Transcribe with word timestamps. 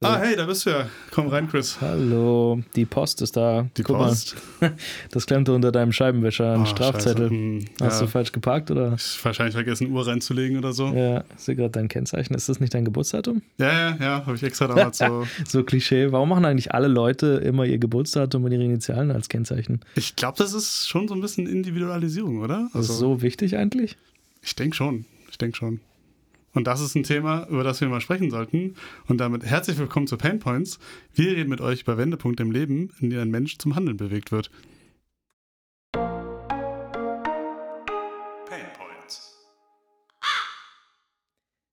Ah, 0.00 0.18
hey, 0.18 0.36
da 0.36 0.44
bist 0.44 0.66
du 0.66 0.70
ja. 0.70 0.86
Komm 1.12 1.28
rein, 1.28 1.48
Chris. 1.48 1.80
Hallo, 1.80 2.60
die 2.76 2.84
Post 2.84 3.22
ist 3.22 3.36
da. 3.38 3.66
Die 3.76 3.82
Guck 3.82 3.96
Post. 3.96 4.36
Mal, 4.60 4.74
das 5.12 5.24
klemmte 5.24 5.54
unter 5.54 5.72
deinem 5.72 5.92
Scheibenwischer, 5.92 6.52
ein 6.54 6.62
Oh, 6.62 6.66
Strafzettel. 6.66 7.28
scheiße. 7.28 7.30
Hm, 7.30 7.64
Hast 7.80 8.00
ja. 8.00 8.06
du 8.06 8.10
falsch 8.10 8.32
geparkt 8.32 8.70
oder? 8.70 8.94
Ich 8.98 9.24
wahrscheinlich 9.24 9.54
vergessen, 9.54 9.90
Uhr 9.92 10.06
reinzulegen 10.06 10.58
oder 10.58 10.74
so. 10.74 10.88
Ja, 10.88 11.20
ist 11.34 11.46
hier 11.46 11.54
gerade 11.54 11.70
dein 11.70 11.88
Kennzeichen. 11.88 12.34
Ist 12.34 12.50
das 12.50 12.60
nicht 12.60 12.74
dein 12.74 12.84
Geburtsdatum? 12.84 13.40
Ja, 13.56 13.72
ja, 13.72 13.96
ja, 13.98 14.26
habe 14.26 14.34
ich 14.36 14.42
extra 14.42 14.66
damals 14.66 14.98
so. 14.98 15.26
So 15.48 15.62
Klischee. 15.64 16.12
Warum 16.12 16.28
machen 16.28 16.44
eigentlich 16.44 16.74
alle 16.74 16.88
Leute 16.88 17.36
immer 17.44 17.64
ihr 17.64 17.78
Geburtsdatum 17.78 18.44
und 18.44 18.52
ihre 18.52 18.64
Initialen 18.64 19.10
als 19.10 19.30
Kennzeichen? 19.30 19.80
Ich 19.94 20.16
glaube, 20.16 20.36
das 20.36 20.52
ist 20.52 20.86
schon 20.86 21.08
so 21.08 21.14
ein 21.14 21.22
bisschen 21.22 21.46
Individualisierung, 21.46 22.42
oder? 22.42 22.68
Das 22.74 22.90
ist 22.90 22.98
so 22.98 23.22
wichtig 23.22 23.56
eigentlich? 23.56 23.96
Ich 24.42 24.54
denke 24.54 24.76
schon. 24.76 25.06
Ich 25.30 25.38
denke 25.38 25.56
schon. 25.56 25.80
Und 26.54 26.68
das 26.68 26.80
ist 26.80 26.94
ein 26.94 27.02
Thema, 27.02 27.46
über 27.48 27.64
das 27.64 27.80
wir 27.80 27.88
mal 27.88 28.00
sprechen 28.00 28.30
sollten. 28.30 28.76
Und 29.08 29.18
damit 29.18 29.44
herzlich 29.44 29.76
willkommen 29.76 30.06
zu 30.06 30.16
Pain 30.16 30.38
Points. 30.38 30.78
Wir 31.12 31.32
reden 31.32 31.50
mit 31.50 31.60
euch 31.60 31.82
über 31.82 31.98
Wendepunkte 31.98 32.44
im 32.44 32.52
Leben, 32.52 32.90
in 33.00 33.10
denen 33.10 33.22
ein 33.22 33.30
Mensch 33.30 33.58
zum 33.58 33.74
Handeln 33.74 33.96
bewegt 33.96 34.30
wird. 34.30 34.52
Pain 35.92 36.06
Points. 38.78 39.34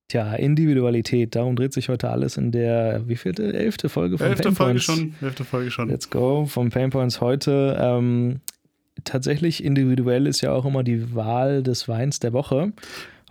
Tja, 0.08 0.34
Individualität, 0.34 1.36
darum 1.36 1.56
dreht 1.56 1.74
sich 1.74 1.88
heute 1.88 2.10
alles 2.10 2.38
in 2.38 2.52
der, 2.52 3.08
wie 3.08 3.18
vielte? 3.18 3.54
Elfte 3.54 3.88
Folge 3.88 4.18
von 4.18 4.26
Elfte 4.26 4.46
Pain 4.46 4.56
Folge 4.56 4.72
Points. 4.72 4.86
schon. 4.86 5.14
Elfte 5.22 5.44
Folge 5.44 5.70
schon. 5.70 5.90
Let's 5.90 6.10
go 6.10 6.48
vom 6.48 6.72
Pain 6.72 6.90
Points 6.90 7.22
heute. 7.22 7.78
Ähm, 7.80 8.42
tatsächlich 9.04 9.64
individuell 9.64 10.26
ist 10.26 10.42
ja 10.42 10.52
auch 10.52 10.66
immer 10.66 10.84
die 10.84 11.14
Wahl 11.14 11.62
des 11.62 11.88
Weins 11.88 12.20
der 12.20 12.34
Woche. 12.34 12.74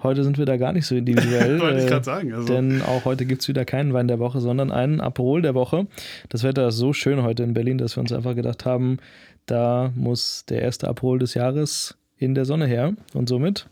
Heute 0.02 0.24
sind 0.24 0.38
wir 0.38 0.46
da 0.46 0.56
gar 0.56 0.72
nicht 0.72 0.86
so 0.86 0.94
individuell. 0.94 1.60
Wollte 1.60 1.78
ich 1.78 1.84
äh, 1.84 1.88
gerade 1.88 2.04
sagen. 2.04 2.32
Also, 2.32 2.52
Denn 2.52 2.82
auch 2.82 3.04
heute 3.04 3.26
gibt 3.26 3.42
es 3.42 3.48
wieder 3.48 3.64
keinen 3.64 3.92
Wein 3.92 4.08
der 4.08 4.18
Woche, 4.18 4.40
sondern 4.40 4.70
einen 4.70 5.00
Aperol 5.00 5.42
der 5.42 5.54
Woche. 5.54 5.86
Das 6.28 6.42
Wetter 6.42 6.68
ist 6.68 6.76
so 6.76 6.92
schön 6.92 7.22
heute 7.22 7.42
in 7.42 7.52
Berlin, 7.52 7.78
dass 7.78 7.96
wir 7.96 8.00
uns 8.00 8.12
einfach 8.12 8.34
gedacht 8.34 8.64
haben, 8.64 8.98
da 9.46 9.92
muss 9.94 10.44
der 10.48 10.62
erste 10.62 10.88
Aperol 10.88 11.18
des 11.18 11.34
Jahres 11.34 11.98
in 12.16 12.34
der 12.34 12.44
Sonne 12.44 12.66
her. 12.66 12.94
Und 13.12 13.28
somit 13.28 13.66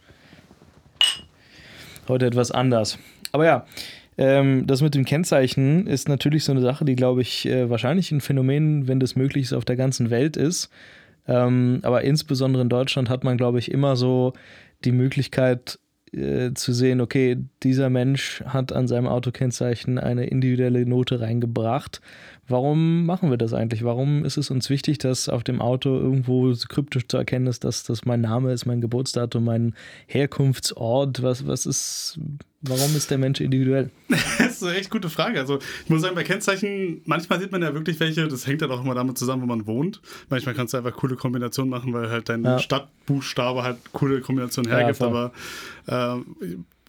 heute 2.08 2.26
etwas 2.26 2.50
anders. 2.50 2.98
Aber 3.32 3.44
ja, 3.44 3.66
ähm, 4.16 4.66
das 4.66 4.82
mit 4.82 4.94
dem 4.94 5.04
Kennzeichen 5.04 5.86
ist 5.86 6.08
natürlich 6.08 6.44
so 6.44 6.52
eine 6.52 6.60
Sache, 6.60 6.84
die, 6.84 6.96
glaube 6.96 7.22
ich, 7.22 7.46
äh, 7.46 7.70
wahrscheinlich 7.70 8.10
ein 8.10 8.20
Phänomen, 8.20 8.88
wenn 8.88 9.00
das 9.00 9.16
möglich 9.16 9.44
ist, 9.44 9.52
auf 9.52 9.64
der 9.64 9.76
ganzen 9.76 10.10
Welt 10.10 10.36
ist. 10.36 10.70
Ähm, 11.26 11.80
aber 11.82 12.02
insbesondere 12.02 12.62
in 12.62 12.68
Deutschland 12.68 13.08
hat 13.08 13.22
man, 13.22 13.36
glaube 13.36 13.58
ich, 13.58 13.70
immer 13.70 13.96
so 13.96 14.32
die 14.84 14.92
Möglichkeit 14.92 15.78
äh, 16.12 16.52
zu 16.54 16.72
sehen, 16.72 17.00
okay, 17.00 17.38
dieser 17.62 17.90
Mensch 17.90 18.42
hat 18.46 18.72
an 18.72 18.88
seinem 18.88 19.06
Autokennzeichen 19.06 19.98
eine 19.98 20.26
individuelle 20.26 20.86
Note 20.86 21.20
reingebracht. 21.20 22.00
Warum 22.48 23.04
machen 23.06 23.30
wir 23.30 23.36
das 23.36 23.52
eigentlich? 23.52 23.84
Warum 23.84 24.24
ist 24.24 24.36
es 24.38 24.50
uns 24.50 24.70
wichtig, 24.70 24.98
dass 24.98 25.28
auf 25.28 25.44
dem 25.44 25.60
Auto 25.60 25.90
irgendwo 25.98 26.52
so 26.52 26.66
kryptisch 26.68 27.06
zu 27.06 27.16
erkennen 27.18 27.46
ist, 27.46 27.62
dass 27.64 27.84
das 27.84 28.04
mein 28.06 28.22
Name 28.22 28.52
ist, 28.52 28.64
mein 28.66 28.80
Geburtsdatum, 28.80 29.44
mein 29.44 29.74
Herkunftsort? 30.06 31.22
Was, 31.22 31.46
was 31.46 31.66
ist, 31.66 32.18
warum 32.62 32.96
ist 32.96 33.10
der 33.10 33.18
Mensch 33.18 33.40
individuell? 33.40 33.90
Das 34.38 34.62
ist 34.64 34.68
eine 34.70 34.78
echt 34.78 34.90
gute 34.90 35.08
Frage. 35.08 35.38
Also, 35.38 35.58
ich 35.84 35.90
muss 35.90 36.00
sagen, 36.02 36.14
bei 36.16 36.24
Kennzeichen, 36.24 37.02
manchmal 37.04 37.38
sieht 37.38 37.52
man 37.52 37.62
ja 37.62 37.72
wirklich 37.74 38.00
welche, 38.00 38.26
das 38.26 38.46
hängt 38.46 38.60
dann 38.62 38.70
auch 38.72 38.82
immer 38.82 38.94
damit 38.94 39.16
zusammen, 39.18 39.42
wo 39.42 39.46
man 39.46 39.66
wohnt. 39.68 40.00
Manchmal 40.30 40.54
kannst 40.54 40.74
du 40.74 40.78
einfach 40.78 40.94
coole 40.94 41.14
Kombinationen 41.14 41.70
machen, 41.70 41.92
weil 41.92 42.10
halt 42.10 42.28
dein 42.28 42.42
Ja. 42.44 42.58
Stadtbuchstabe 42.58 43.62
halt 43.62 43.76
coole 43.92 44.20
Kombinationen 44.20 44.68
Ja, 44.70 44.78
hergibt. 44.78 44.98
voll. 44.98 45.08
aber 45.08 45.32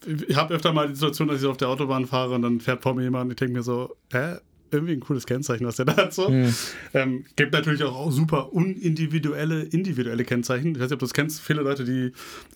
ich, 0.05 0.29
ich 0.29 0.35
habe 0.35 0.53
öfter 0.53 0.73
mal 0.73 0.87
die 0.87 0.95
Situation, 0.95 1.27
dass 1.27 1.41
ich 1.41 1.47
auf 1.47 1.57
der 1.57 1.69
Autobahn 1.69 2.05
fahre 2.07 2.33
und 2.35 2.41
dann 2.41 2.59
fährt 2.59 2.81
vor 2.81 2.95
mir 2.95 3.03
jemand 3.03 3.25
und 3.25 3.31
ich 3.31 3.35
denke 3.37 3.53
mir 3.53 3.63
so, 3.63 3.95
hä? 4.11 4.37
Irgendwie 4.71 4.93
ein 4.93 4.99
cooles 4.99 5.25
Kennzeichen, 5.25 5.65
was 5.65 5.77
der 5.77 5.85
da 5.85 5.97
hat. 5.97 6.13
So. 6.13 6.27
Hm. 6.27 6.53
Ähm, 6.93 7.25
gibt 7.35 7.53
natürlich 7.53 7.83
auch, 7.83 8.11
super 8.11 8.53
unindividuelle, 8.53 9.63
individuelle 9.63 10.23
Kennzeichen. 10.23 10.71
Ich 10.73 10.75
weiß 10.79 10.83
nicht, 10.89 10.93
ob 10.93 10.99
du 10.99 11.05
das 11.05 11.13
kennst, 11.13 11.41
viele 11.41 11.61
Leute, 11.63 11.83
die 11.85 12.11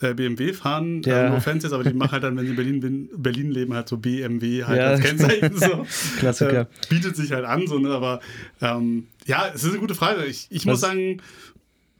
äh, 0.05 0.13
BMW 0.13 0.53
fahren, 0.53 1.01
Ja. 1.03 1.25
äh, 1.25 1.29
no 1.29 1.37
offense 1.37 1.65
jetzt, 1.65 1.73
aber 1.73 1.83
die 1.83 1.93
machen 1.93 2.11
halt 2.11 2.23
dann, 2.23 2.37
wenn 2.37 2.45
sie 2.45 2.51
in 2.51 2.55
Berlin, 2.55 2.79
bin- 2.79 3.09
Berlin 3.15 3.51
leben, 3.51 3.73
halt 3.73 3.87
so 3.89 3.97
BMW 3.97 4.63
halt 4.63 4.77
Ja. 4.79 4.87
als 4.89 5.01
Kennzeichen. 5.01 5.57
So. 5.57 5.85
Klassiker. 6.19 6.61
Äh, 6.61 6.65
bietet 6.89 7.15
sich 7.15 7.31
halt 7.31 7.45
an, 7.45 7.65
so, 7.67 7.79
ne? 7.79 7.89
aber 7.89 8.19
ähm, 8.61 9.07
ja, 9.25 9.47
es 9.53 9.63
ist 9.63 9.71
eine 9.71 9.79
gute 9.79 9.95
Frage. 9.95 10.25
Ich, 10.25 10.47
ich 10.49 10.65
muss 10.65 10.81
sagen, 10.81 11.21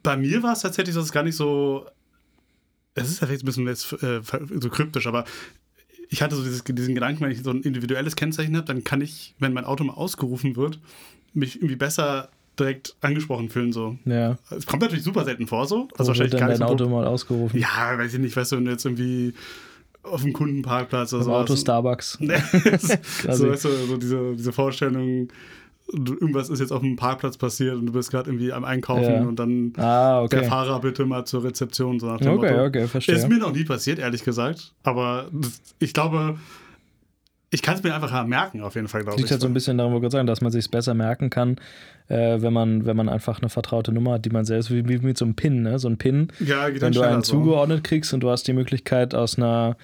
bei 0.04 0.18
mir 0.18 0.44
war 0.44 0.54
es 0.54 0.60
tatsächlich, 0.62 0.94
dass 0.96 1.06
es 1.06 1.12
gar 1.12 1.24
nicht 1.24 1.36
so. 1.36 1.86
Es 2.96 3.10
ist 3.10 3.22
ja 3.22 3.28
vielleicht 3.28 3.44
ein 3.44 3.46
bisschen 3.48 3.68
jetzt, 3.68 3.92
äh, 4.04 4.22
so 4.60 4.70
kryptisch, 4.70 5.08
aber 5.08 5.26
ich 6.14 6.22
hatte 6.22 6.36
so 6.36 6.44
dieses, 6.44 6.64
diesen 6.64 6.94
Gedanken, 6.94 7.22
wenn 7.22 7.32
ich 7.32 7.42
so 7.42 7.50
ein 7.50 7.64
individuelles 7.64 8.16
Kennzeichen 8.16 8.56
habe, 8.56 8.68
dann 8.68 8.84
kann 8.84 9.02
ich, 9.02 9.34
wenn 9.40 9.52
mein 9.52 9.66
Auto 9.66 9.84
mal 9.84 9.94
ausgerufen 9.94 10.56
wird, 10.56 10.80
mich 11.34 11.56
irgendwie 11.56 11.76
besser 11.76 12.30
direkt 12.60 12.96
angesprochen 13.02 13.50
fühlen. 13.50 13.74
So. 13.74 13.98
Ja. 14.06 14.38
Es 14.52 14.68
kommt 14.68 14.84
natürlich 14.84 15.04
super 15.04 15.26
selten 15.26 15.48
vor, 15.48 15.66
so. 15.66 15.88
Also 15.98 15.98
wird 15.98 16.08
wahrscheinlich 16.08 16.32
dann 16.32 16.40
gar 16.40 16.50
dein 16.50 16.58
so. 16.60 16.66
Auto 16.66 16.88
mal 16.88 17.08
ausgerufen? 17.08 17.60
Ja, 17.60 17.98
weiß 17.98 18.14
ich 18.14 18.20
nicht, 18.20 18.38
weißt 18.38 18.52
du, 18.52 18.58
wenn 18.58 18.66
du 18.66 18.72
jetzt 18.72 18.86
irgendwie 18.86 19.34
auf 20.04 20.22
dem 20.22 20.34
Kundenparkplatz 20.34 21.14
oder 21.14 21.24
so. 21.24 21.34
Auto 21.34 21.56
Starbucks. 21.56 22.20
so, 22.22 22.28
weißt 23.50 23.66
du, 23.66 23.70
so 23.88 23.98
diese, 23.98 24.36
diese 24.36 24.54
Vorstellung, 24.54 25.30
irgendwas 25.92 26.50
ist 26.50 26.60
jetzt 26.60 26.72
auf 26.72 26.82
dem 26.82 26.96
Parkplatz 26.96 27.38
passiert 27.38 27.76
und 27.76 27.86
du 27.88 27.92
bist 27.94 28.10
gerade 28.12 28.30
irgendwie 28.30 28.54
am 28.54 28.64
Einkaufen 28.64 29.04
Ja. 29.04 29.22
und 29.24 29.38
dann 29.38 29.74
Ah, 29.78 30.26
der 30.28 30.40
okay. 30.40 30.48
Fahrer 30.50 30.80
bitte 30.80 31.06
mal 31.06 31.26
zur 31.26 31.44
Rezeption, 31.44 32.00
so 32.00 32.08
nach 32.08 32.18
dem 32.20 32.38
Okay, 32.38 32.52
Motto. 32.52 32.66
okay, 32.66 32.88
verstehe. 32.88 33.16
Ist 33.16 33.28
mir 33.30 33.38
noch 33.38 33.54
nie 33.54 33.64
passiert, 33.66 34.00
ehrlich 34.00 34.24
gesagt. 34.24 34.74
Aber 34.84 35.28
ich 35.80 35.94
glaube, 35.94 36.38
ich 37.52 37.62
kann 37.62 37.76
es 37.76 37.84
mir 37.84 37.94
einfach 37.94 38.26
merken, 38.26 38.62
auf 38.62 38.74
jeden 38.76 38.88
Fall, 38.88 39.02
glaube 39.04 39.18
liegt 39.18 39.28
ich. 39.28 39.32
halt 39.32 39.42
so 39.42 39.48
ein 39.48 39.54
bisschen 39.54 39.78
daran, 39.78 39.92
wollte 39.94 40.06
ich 40.08 40.12
gerade 40.12 40.20
sagen, 40.22 40.28
dass 40.28 40.42
man 40.42 40.52
sich 40.52 40.72
besser 40.72 40.96
merken 40.96 41.30
kann, 41.30 41.58
äh, 42.08 42.42
wenn, 42.42 42.54
man, 42.54 42.86
wenn 42.86 42.98
man 42.98 43.10
einfach 43.10 43.40
eine 43.42 43.50
vertraute 43.50 43.92
Nummer 43.92 44.14
hat, 44.14 44.26
die 44.26 44.32
man 44.32 44.44
selbst, 44.46 44.72
wie, 44.72 44.88
wie 44.90 44.98
mit 45.00 45.18
so 45.20 45.26
einem 45.26 45.36
Pin, 45.36 45.62
ne? 45.62 45.78
So 45.78 45.88
ein 45.88 45.98
Pin, 45.98 46.30
ja, 46.40 46.70
geht 46.70 46.82
wenn 46.82 46.94
du 46.94 47.02
einen 47.02 47.22
so. 47.22 47.34
zugeordnet 47.34 47.84
kriegst 47.84 48.12
und 48.14 48.22
du 48.22 48.30
hast 48.32 48.48
die 48.48 48.54
Möglichkeit 48.54 49.14
aus 49.14 49.38
einer 49.38 49.78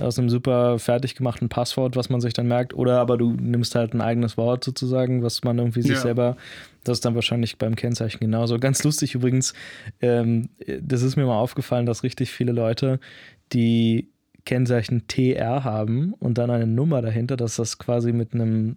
aus 0.00 0.18
einem 0.18 0.28
super 0.30 0.78
fertig 0.78 1.14
gemachten 1.14 1.48
Passwort, 1.48 1.96
was 1.96 2.08
man 2.10 2.20
sich 2.20 2.32
dann 2.32 2.46
merkt, 2.48 2.74
oder 2.74 2.98
aber 3.00 3.16
du 3.18 3.32
nimmst 3.32 3.74
halt 3.74 3.94
ein 3.94 4.00
eigenes 4.00 4.36
Wort 4.36 4.64
sozusagen, 4.64 5.22
was 5.22 5.42
man 5.44 5.58
irgendwie 5.58 5.82
sich 5.82 5.92
Ja. 5.96 6.00
selber, 6.02 6.36
das 6.84 6.98
ist 6.98 7.04
dann 7.04 7.14
wahrscheinlich 7.14 7.58
beim 7.58 7.76
Kennzeichen 7.76 8.20
genauso. 8.20 8.58
Ganz 8.58 8.82
lustig 8.84 9.14
übrigens, 9.14 9.54
ähm, 10.00 10.48
das 10.80 11.02
ist 11.02 11.16
mir 11.16 11.26
mal 11.26 11.38
aufgefallen, 11.38 11.86
dass 11.86 12.02
richtig 12.02 12.30
viele 12.30 12.52
Leute, 12.52 13.00
die 13.52 14.08
Kennzeichen 14.46 15.06
TR 15.06 15.64
haben 15.64 16.14
und 16.14 16.38
dann 16.38 16.50
eine 16.50 16.66
Nummer 16.66 17.02
dahinter, 17.02 17.36
dass 17.36 17.56
das 17.56 17.78
quasi 17.78 18.12
mit 18.12 18.32
einem 18.34 18.76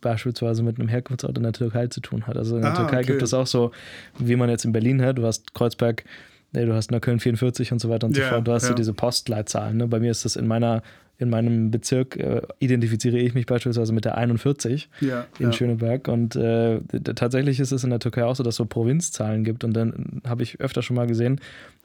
beispielsweise 0.00 0.62
mit 0.62 0.78
einem 0.78 0.88
Herkunftsort 0.88 1.36
in 1.36 1.42
der 1.42 1.52
Türkei 1.52 1.88
zu 1.88 2.00
tun 2.00 2.26
hat. 2.28 2.36
Also 2.36 2.54
in 2.56 2.62
der 2.62 2.70
Ah, 2.70 2.76
Türkei 2.76 2.98
okay. 2.98 3.06
gibt 3.08 3.22
es 3.22 3.34
auch 3.34 3.48
so, 3.48 3.72
wie 4.18 4.36
man 4.36 4.48
jetzt 4.48 4.64
in 4.64 4.70
Berlin 4.72 5.02
hat, 5.02 5.18
du 5.18 5.24
hast 5.26 5.54
Kreuzberg, 5.54 6.04
nee, 6.52 6.64
du 6.64 6.74
hast 6.74 6.90
Neukölln 6.90 7.20
44 7.20 7.72
und 7.72 7.80
so 7.80 7.88
weiter 7.88 8.06
und 8.06 8.16
Ja, 8.16 8.24
so 8.24 8.34
fort. 8.34 8.48
Du 8.48 8.52
hast 8.52 8.62
so 8.64 8.70
ja. 8.70 8.74
diese 8.74 8.92
Postleitzahlen. 8.92 9.76
Ne? 9.76 9.88
Bei 9.88 10.00
mir 10.00 10.10
ist 10.10 10.24
das 10.24 10.36
in 10.36 10.46
meiner, 10.46 10.82
in 11.18 11.30
meinem 11.30 11.70
Bezirk, 11.70 12.16
äh, 12.16 12.42
identifiziere 12.58 13.18
ich 13.18 13.34
mich 13.34 13.46
beispielsweise 13.46 13.92
mit 13.92 14.04
der 14.04 14.16
41 14.16 14.88
Ja, 15.00 15.26
in 15.38 15.46
ja. 15.46 15.52
Schöneberg. 15.52 16.08
Und 16.08 16.36
äh, 16.36 16.80
tatsächlich 17.14 17.60
ist 17.60 17.72
es 17.72 17.84
in 17.84 17.90
der 17.90 17.98
Türkei 17.98 18.24
auch 18.24 18.36
so, 18.36 18.42
dass 18.42 18.54
es 18.54 18.58
so 18.58 18.66
Provinzzahlen 18.66 19.44
gibt. 19.44 19.64
Und 19.64 19.74
dann 19.74 20.22
habe 20.26 20.42
ich 20.42 20.60
öfter 20.60 20.82
schon 20.82 20.96
mal 20.96 21.06
gesehen, 21.06 21.40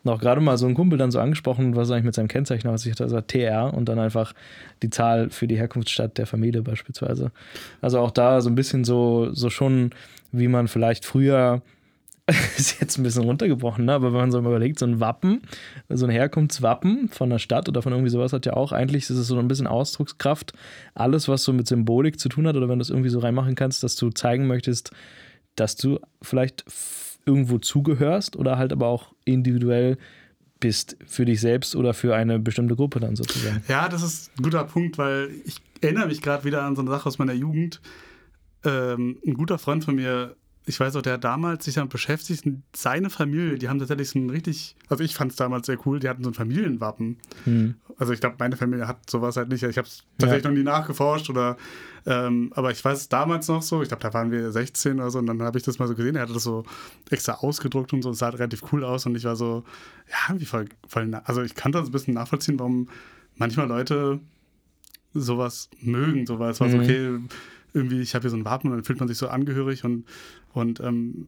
auch 0.06 0.20
gerade 0.22 0.42
mal 0.42 0.58
so 0.58 0.68
ein 0.68 0.74
Kumpel 0.74 0.98
dann 0.98 1.12
so 1.12 1.20
angesprochen, 1.20 1.76
was 1.76 1.92
eigentlich 1.92 2.06
mit 2.06 2.16
seinem 2.16 2.28
Kennzeichen 2.28 2.70
aus. 2.70 2.86
Ich 2.86 2.92
hatte 2.92 3.04
also 3.04 3.20
TR 3.20 3.74
und 3.74 3.90
dann 3.90 4.00
einfach 4.00 4.34
die 4.82 4.90
Zahl 4.90 5.30
für 5.30 5.48
die 5.48 5.58
Herkunftsstadt 5.58 6.18
der 6.18 6.26
Familie 6.26 6.62
beispielsweise. 6.62 7.32
Also 7.82 8.00
auch 8.00 8.12
da 8.12 8.42
so 8.42 8.50
ein 8.50 8.56
bisschen 8.56 8.86
so, 8.86 9.34
so 9.34 9.50
schon, 9.50 9.92
wie 10.32 10.48
man 10.48 10.68
vielleicht 10.68 11.06
früher 11.06 11.62
ist 12.58 12.82
jetzt 12.82 12.98
ein 12.98 13.04
bisschen 13.04 13.24
runtergebrochen, 13.24 13.86
ne? 13.86 13.94
aber 13.94 14.08
wenn 14.12 14.20
man 14.20 14.32
so 14.32 14.42
mal 14.42 14.50
überlegt, 14.50 14.80
so 14.80 14.86
ein 14.86 15.00
Wappen, 15.00 15.42
so 15.88 16.06
ein 16.06 16.12
Herkunftswappen 16.12 17.08
von 17.10 17.30
der 17.30 17.40
Stadt 17.40 17.70
oder 17.70 17.82
von 17.82 17.94
irgendwie 17.94 18.10
sowas 18.10 18.34
hat 18.34 18.46
ja 18.46 18.54
auch 18.54 18.74
eigentlich, 18.74 19.04
ist 19.04 19.12
es 19.12 19.28
so 19.28 19.40
ein 19.40 19.48
bisschen 19.48 19.68
Ausdruckskraft, 19.68 20.52
alles, 20.94 21.30
was 21.30 21.44
so 21.44 21.54
mit 21.54 21.68
Symbolik 21.68 22.20
zu 22.20 22.28
tun 22.28 22.46
hat 22.46 22.58
oder 22.58 22.68
wenn 22.68 22.80
du 22.80 22.84
es 22.84 22.90
irgendwie 22.90 23.10
so 23.10 23.20
reinmachen 23.20 23.56
kannst, 23.56 23.82
dass 23.84 23.96
du 23.96 24.10
zeigen 24.10 24.46
möchtest, 24.46 24.92
dass 25.56 25.78
du 25.78 26.00
vielleicht 26.22 26.66
irgendwo 27.26 27.60
zugehörst 27.60 28.36
oder 28.36 28.58
halt 28.58 28.74
aber 28.74 28.88
auch 28.88 29.14
individuell 29.24 29.98
bist 30.60 30.98
für 31.06 31.26
dich 31.26 31.40
selbst 31.40 31.76
oder 31.76 31.94
für 31.94 32.16
eine 32.16 32.40
bestimmte 32.40 32.76
Gruppe 32.76 33.00
dann 33.00 33.16
sozusagen. 33.16 33.64
Ja, 33.68 33.88
das 33.88 34.04
ist 34.04 34.32
ein 34.38 34.44
guter 34.44 34.64
Punkt, 34.64 34.98
weil 34.98 35.30
ich 35.46 35.62
erinnere 35.82 36.08
mich 36.08 36.22
gerade 36.22 36.44
wieder 36.44 36.64
an 36.64 36.76
so 36.76 36.82
eine 36.82 36.92
Sache 36.92 37.08
aus 37.08 37.20
meiner 37.20 37.34
Jugend. 37.34 37.80
Ähm, 38.66 39.18
ein 39.26 39.36
guter 39.36 39.60
Freund 39.60 39.84
von 39.84 39.96
mir, 39.96 40.36
ich 40.70 40.78
weiß 40.82 40.98
auch, 40.98 41.02
der 41.02 41.14
hat 41.14 41.24
damals 41.24 41.64
sich 41.64 41.76
damit 41.76 41.92
beschäftigt, 41.92 42.44
seine 42.76 43.10
Familie, 43.10 43.58
die 43.58 43.70
haben 43.70 43.80
tatsächlich 43.80 44.10
so 44.10 44.20
ein 44.20 44.30
richtig, 44.30 44.76
also 44.90 45.02
ich 45.02 45.16
fand 45.16 45.32
es 45.32 45.38
damals 45.38 45.66
sehr 45.66 45.78
cool, 45.86 46.02
die 46.02 46.10
hatten 46.10 46.26
so 46.26 46.30
ein 46.30 46.34
Familienwappen. 46.34 47.18
Hm. 47.46 47.76
Also 47.98 48.12
ich 48.12 48.20
glaube, 48.20 48.36
meine 48.38 48.58
Familie 48.58 48.86
hat 48.86 49.10
sowas 49.10 49.38
halt 49.38 49.48
nicht. 49.48 49.64
Ich 49.64 49.78
habe 49.78 49.88
es 49.88 50.04
tatsächlich 50.18 50.44
noch 50.44 50.52
nie 50.52 50.64
nachgeforscht 50.64 51.30
oder, 51.30 51.56
ähm, 52.06 52.52
aber 52.54 52.72
ich 52.72 52.84
weiß 52.84 53.00
es 53.00 53.08
damals 53.08 53.48
noch 53.48 53.62
so. 53.62 53.82
Ich 53.82 53.88
glaube, 53.88 54.04
da 54.04 54.14
waren 54.14 54.30
wir 54.30 54.52
16 54.52 55.00
oder 55.00 55.10
so 55.10 55.20
und 55.20 55.28
dann 55.28 55.42
habe 55.42 55.58
ich 55.58 55.64
das 55.64 55.80
mal 55.80 55.88
so 55.88 55.96
gesehen. 55.96 56.18
Er 56.18 56.24
hatte 56.24 56.34
das 56.34 56.44
so 56.44 56.66
extra 57.10 57.36
ausgedruckt 57.36 57.94
und 57.94 58.02
so. 58.02 58.10
Es 58.10 58.18
sah 58.18 58.26
halt 58.26 58.40
relativ 58.40 58.62
cool 58.74 58.84
aus 58.84 59.06
und 59.06 59.16
ich 59.16 59.24
war 59.24 59.38
so, 59.38 59.64
ja, 60.10 60.38
wie 60.38 60.46
voll, 60.46 60.66
voll 60.86 61.10
also 61.24 61.44
ich 61.44 61.56
kann 61.56 61.72
das 61.72 61.88
ein 61.88 61.92
bisschen 61.92 62.14
nachvollziehen, 62.14 62.60
warum 62.60 62.90
manchmal 63.38 63.68
Leute 63.70 64.20
sowas 65.14 65.70
mögen. 65.80 66.26
So, 66.26 66.40
weil 66.40 66.52
es 66.52 66.60
war 66.60 66.70
so, 66.70 66.76
Mhm. 66.78 66.84
okay, 66.84 67.20
irgendwie, 67.78 68.02
ich 68.02 68.16
habe 68.16 68.24
hier 68.24 68.32
so 68.32 68.38
ein 68.38 68.46
Wappen 68.46 68.70
und 68.70 68.78
dann 68.78 68.84
fühlt 68.84 69.00
man 69.00 69.08
sich 69.08 69.18
so 69.18 69.28
angehörig 69.28 69.84
und, 69.84 70.06
und 70.54 70.80
ähm, 70.80 71.28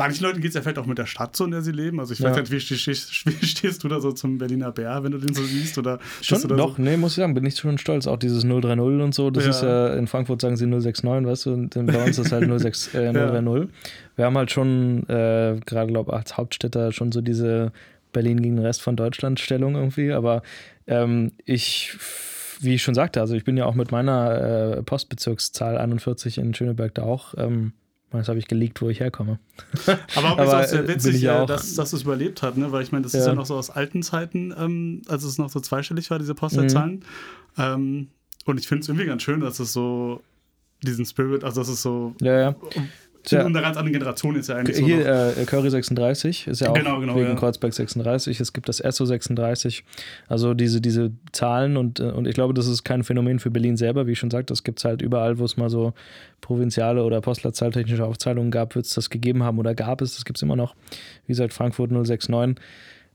Manchen 0.00 0.24
Leuten 0.24 0.40
geht 0.40 0.48
es 0.48 0.54
ja 0.54 0.62
vielleicht 0.62 0.78
auch 0.78 0.86
mit 0.86 0.96
der 0.96 1.04
Stadt 1.04 1.36
so, 1.36 1.44
in 1.44 1.50
der 1.50 1.60
sie 1.60 1.72
leben. 1.72 2.00
Also 2.00 2.14
ich 2.14 2.20
ja. 2.20 2.30
weiß 2.30 2.38
nicht, 2.38 2.50
wie, 2.50 2.58
stehst, 2.58 3.26
wie 3.26 3.46
stehst 3.46 3.84
du 3.84 3.88
da 3.88 4.00
so 4.00 4.12
zum 4.12 4.38
Berliner 4.38 4.72
Bär, 4.72 5.04
wenn 5.04 5.12
du 5.12 5.18
den 5.18 5.34
so 5.34 5.42
siehst? 5.42 5.76
Oder 5.76 5.98
schon, 6.22 6.40
doch, 6.56 6.78
so? 6.78 6.82
nee, 6.82 6.96
muss 6.96 7.12
ich 7.12 7.16
sagen, 7.16 7.34
bin 7.34 7.44
ich 7.44 7.58
schon 7.58 7.76
stolz. 7.76 8.06
Auch 8.06 8.16
dieses 8.16 8.44
030 8.44 8.80
und 8.80 9.14
so, 9.14 9.30
das 9.30 9.44
ja. 9.44 9.50
ist 9.50 9.62
ja, 9.62 9.94
in 9.94 10.06
Frankfurt 10.06 10.40
sagen 10.40 10.56
sie 10.56 10.64
069, 10.64 11.26
weißt 11.26 11.44
du, 11.44 11.52
und 11.52 11.74
bei 11.74 12.02
uns 12.02 12.16
ist 12.16 12.26
es 12.26 12.32
halt 12.32 12.48
06, 12.60 12.94
äh, 12.94 13.12
030. 13.12 13.44
Ja. 13.44 13.68
Wir 14.16 14.24
haben 14.24 14.38
halt 14.38 14.50
schon, 14.50 15.02
äh, 15.10 15.60
gerade 15.66 15.92
glaube 15.92 16.12
ich, 16.12 16.16
als 16.16 16.38
Hauptstädter 16.38 16.92
schon 16.92 17.12
so 17.12 17.20
diese 17.20 17.70
Berlin 18.14 18.40
gegen 18.40 18.56
den 18.56 18.64
Rest 18.64 18.80
von 18.80 18.96
Deutschland 18.96 19.38
Stellung 19.38 19.74
irgendwie, 19.74 20.12
aber 20.12 20.42
ähm, 20.86 21.32
ich 21.44 21.94
wie 22.60 22.74
ich 22.74 22.82
schon 22.82 22.94
sagte, 22.94 23.20
also 23.20 23.34
ich 23.34 23.44
bin 23.44 23.56
ja 23.56 23.66
auch 23.66 23.74
mit 23.74 23.92
meiner 23.92 24.76
äh, 24.78 24.82
Postbezirkszahl 24.82 25.78
41 25.78 26.38
in 26.38 26.54
Schöneberg 26.54 26.94
da 26.94 27.02
auch 27.02 27.34
ähm, 27.36 27.72
das 28.18 28.28
habe 28.28 28.38
ich 28.38 28.48
geleakt, 28.48 28.82
wo 28.82 28.88
ich 28.88 29.00
herkomme. 29.00 29.38
Aber 30.16 30.28
Aber 30.30 30.44
ist 30.44 30.66
auch 30.66 30.70
sehr 30.70 30.88
witzig, 30.88 31.28
auch, 31.30 31.46
dass, 31.46 31.74
dass 31.74 31.92
es 31.92 32.02
überlebt 32.02 32.42
hat, 32.42 32.56
ne? 32.56 32.72
weil 32.72 32.82
ich 32.82 32.90
meine, 32.90 33.04
das 33.04 33.12
ja. 33.12 33.20
ist 33.20 33.26
ja 33.26 33.34
noch 33.34 33.46
so 33.46 33.54
aus 33.54 33.70
alten 33.70 34.02
Zeiten, 34.02 34.52
ähm, 34.58 35.02
als 35.06 35.22
es 35.22 35.38
noch 35.38 35.48
so 35.48 35.60
zweistellig 35.60 36.10
war, 36.10 36.18
diese 36.18 36.34
Postleitzahlen. 36.34 36.94
Mhm. 36.94 37.02
Ähm, 37.56 38.08
und 38.46 38.58
ich 38.58 38.66
finde 38.66 38.82
es 38.82 38.88
irgendwie 38.88 39.06
ganz 39.06 39.22
schön, 39.22 39.40
dass 39.40 39.60
es 39.60 39.72
so 39.72 40.22
diesen 40.82 41.04
Spirit, 41.04 41.44
also 41.44 41.60
dass 41.60 41.68
es 41.68 41.82
so 41.82 42.14
ja, 42.20 42.40
ja. 42.40 42.56
Tja. 43.24 43.40
In 43.40 43.48
einer 43.48 43.60
ganz 43.60 43.76
anderen 43.76 43.92
Generation 43.92 44.34
ist 44.36 44.48
ja 44.48 44.56
eigentlich 44.56 44.76
so. 44.76 44.84
Hier, 44.84 45.34
äh, 45.36 45.44
Curry 45.44 45.68
36 45.68 46.46
ist 46.46 46.60
ja 46.60 46.70
auch 46.70 46.74
genau, 46.74 47.00
genau, 47.00 47.16
wegen 47.16 47.28
ja. 47.28 47.34
Kreuzberg 47.34 47.74
36. 47.74 48.40
Es 48.40 48.52
gibt 48.52 48.68
das 48.68 48.80
Esso 48.80 49.04
36. 49.04 49.84
Also 50.28 50.54
diese, 50.54 50.80
diese 50.80 51.12
Zahlen 51.32 51.76
und, 51.76 52.00
äh, 52.00 52.04
und 52.04 52.26
ich 52.26 52.34
glaube, 52.34 52.54
das 52.54 52.66
ist 52.66 52.82
kein 52.82 53.04
Phänomen 53.04 53.38
für 53.38 53.50
Berlin 53.50 53.76
selber. 53.76 54.06
Wie 54.06 54.12
ich 54.12 54.18
schon 54.18 54.30
sagte, 54.30 54.52
das 54.52 54.64
gibt 54.64 54.78
es 54.78 54.84
halt 54.84 55.02
überall, 55.02 55.38
wo 55.38 55.44
es 55.44 55.58
mal 55.58 55.68
so 55.68 55.92
provinziale 56.40 57.04
oder 57.04 57.20
postleitzahltechnische 57.20 58.04
Aufzeichnungen 58.04 58.50
gab, 58.50 58.74
wird 58.74 58.86
es 58.86 58.94
das 58.94 59.10
gegeben 59.10 59.42
haben 59.42 59.58
oder 59.58 59.74
gab 59.74 60.00
es. 60.00 60.14
Das 60.14 60.24
gibt 60.24 60.38
es 60.38 60.42
immer 60.42 60.56
noch. 60.56 60.74
Wie 61.26 61.32
gesagt, 61.32 61.52
Frankfurt 61.52 61.90
069. 61.90 62.56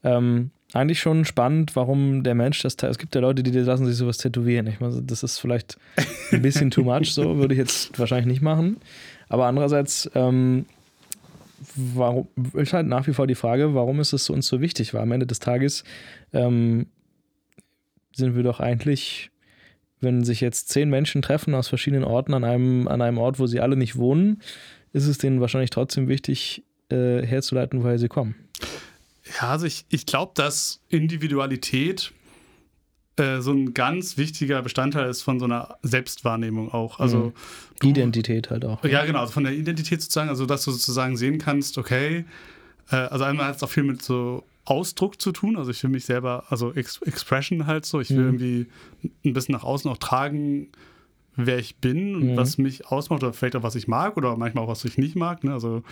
Ähm, 0.03 0.51
eigentlich 0.73 0.99
schon 0.99 1.25
spannend, 1.25 1.75
warum 1.75 2.23
der 2.23 2.35
Mensch 2.35 2.61
das. 2.61 2.75
Es 2.81 2.97
gibt 2.97 3.15
ja 3.15 3.21
Leute, 3.21 3.43
die 3.43 3.51
lassen 3.51 3.85
sich 3.85 3.95
sowas 3.95 4.17
tätowieren. 4.17 4.67
Ich 4.67 4.79
meine, 4.79 5.01
das 5.01 5.23
ist 5.23 5.39
vielleicht 5.39 5.77
ein 6.31 6.41
bisschen 6.41 6.69
too 6.69 6.83
much, 6.83 7.13
so 7.13 7.37
würde 7.37 7.53
ich 7.53 7.59
jetzt 7.59 7.97
wahrscheinlich 7.97 8.25
nicht 8.25 8.41
machen. 8.41 8.77
Aber 9.29 9.45
andererseits 9.47 10.09
ähm, 10.15 10.65
warum, 11.75 12.27
ist 12.53 12.73
halt 12.73 12.87
nach 12.87 13.07
wie 13.07 13.13
vor 13.13 13.27
die 13.27 13.35
Frage, 13.35 13.73
warum 13.73 13.99
ist 13.99 14.13
es 14.13 14.29
uns 14.29 14.47
so 14.47 14.61
wichtig? 14.61 14.93
Weil 14.93 15.01
am 15.01 15.11
Ende 15.11 15.27
des 15.27 15.39
Tages 15.39 15.83
ähm, 16.33 16.87
sind 18.13 18.35
wir 18.35 18.43
doch 18.43 18.59
eigentlich, 18.59 19.31
wenn 19.99 20.23
sich 20.23 20.41
jetzt 20.41 20.69
zehn 20.69 20.89
Menschen 20.89 21.21
treffen 21.21 21.53
aus 21.55 21.67
verschiedenen 21.67 22.03
Orten 22.03 22.33
an 22.33 22.43
einem, 22.43 22.87
an 22.87 23.01
einem 23.01 23.17
Ort, 23.17 23.39
wo 23.39 23.47
sie 23.47 23.59
alle 23.59 23.75
nicht 23.75 23.97
wohnen, 23.97 24.41
ist 24.93 25.07
es 25.07 25.17
denen 25.17 25.41
wahrscheinlich 25.41 25.69
trotzdem 25.69 26.07
wichtig, 26.07 26.63
äh, 26.89 27.21
herzuleiten, 27.21 27.83
woher 27.83 27.99
sie 27.99 28.07
kommen. 28.07 28.35
Ja, 29.41 29.49
also 29.49 29.65
ich, 29.65 29.85
ich 29.89 30.05
glaube, 30.05 30.33
dass 30.35 30.81
Individualität 30.89 32.13
äh, 33.17 33.39
so 33.39 33.51
ein 33.51 33.73
ganz 33.73 34.17
wichtiger 34.17 34.61
Bestandteil 34.61 35.09
ist 35.09 35.21
von 35.21 35.39
so 35.39 35.45
einer 35.45 35.77
Selbstwahrnehmung 35.83 36.71
auch. 36.73 36.99
Also 36.99 37.17
mhm. 37.17 37.33
du, 37.79 37.89
Identität 37.89 38.49
halt 38.49 38.65
auch. 38.65 38.83
Ja, 38.83 39.05
genau, 39.05 39.19
also 39.19 39.31
von 39.31 39.43
der 39.43 39.53
Identität 39.53 40.01
sozusagen, 40.01 40.29
also 40.29 40.45
dass 40.45 40.65
du 40.65 40.71
sozusagen 40.71 41.15
sehen 41.15 41.37
kannst, 41.37 41.77
okay, 41.77 42.25
äh, 42.91 42.95
also 42.95 43.23
einmal 43.23 43.47
hat 43.47 43.57
es 43.57 43.63
auch 43.63 43.69
viel 43.69 43.83
mit 43.83 44.01
so 44.01 44.43
Ausdruck 44.65 45.21
zu 45.21 45.31
tun. 45.31 45.57
Also 45.57 45.71
ich 45.71 45.81
will 45.83 45.91
mich 45.91 46.05
selber, 46.05 46.45
also 46.49 46.73
Ex 46.73 47.01
Expression 47.03 47.67
halt 47.67 47.85
so, 47.85 48.01
ich 48.01 48.09
will 48.09 48.17
mhm. 48.17 48.39
irgendwie 48.39 48.67
ein 49.23 49.33
bisschen 49.33 49.53
nach 49.53 49.63
außen 49.63 49.89
auch 49.89 49.97
tragen, 49.97 50.69
wer 51.35 51.59
ich 51.59 51.77
bin 51.77 52.15
und 52.15 52.31
mhm. 52.31 52.37
was 52.37 52.57
mich 52.57 52.87
ausmacht 52.87 53.23
oder 53.23 53.33
vielleicht 53.33 53.55
auch 53.55 53.63
was 53.63 53.75
ich 53.75 53.87
mag 53.87 54.17
oder 54.17 54.35
manchmal 54.37 54.65
auch 54.65 54.69
was 54.69 54.85
ich 54.85 54.97
nicht 54.97 55.15
mag. 55.15 55.43
Ne? 55.43 55.53
Also 55.53 55.83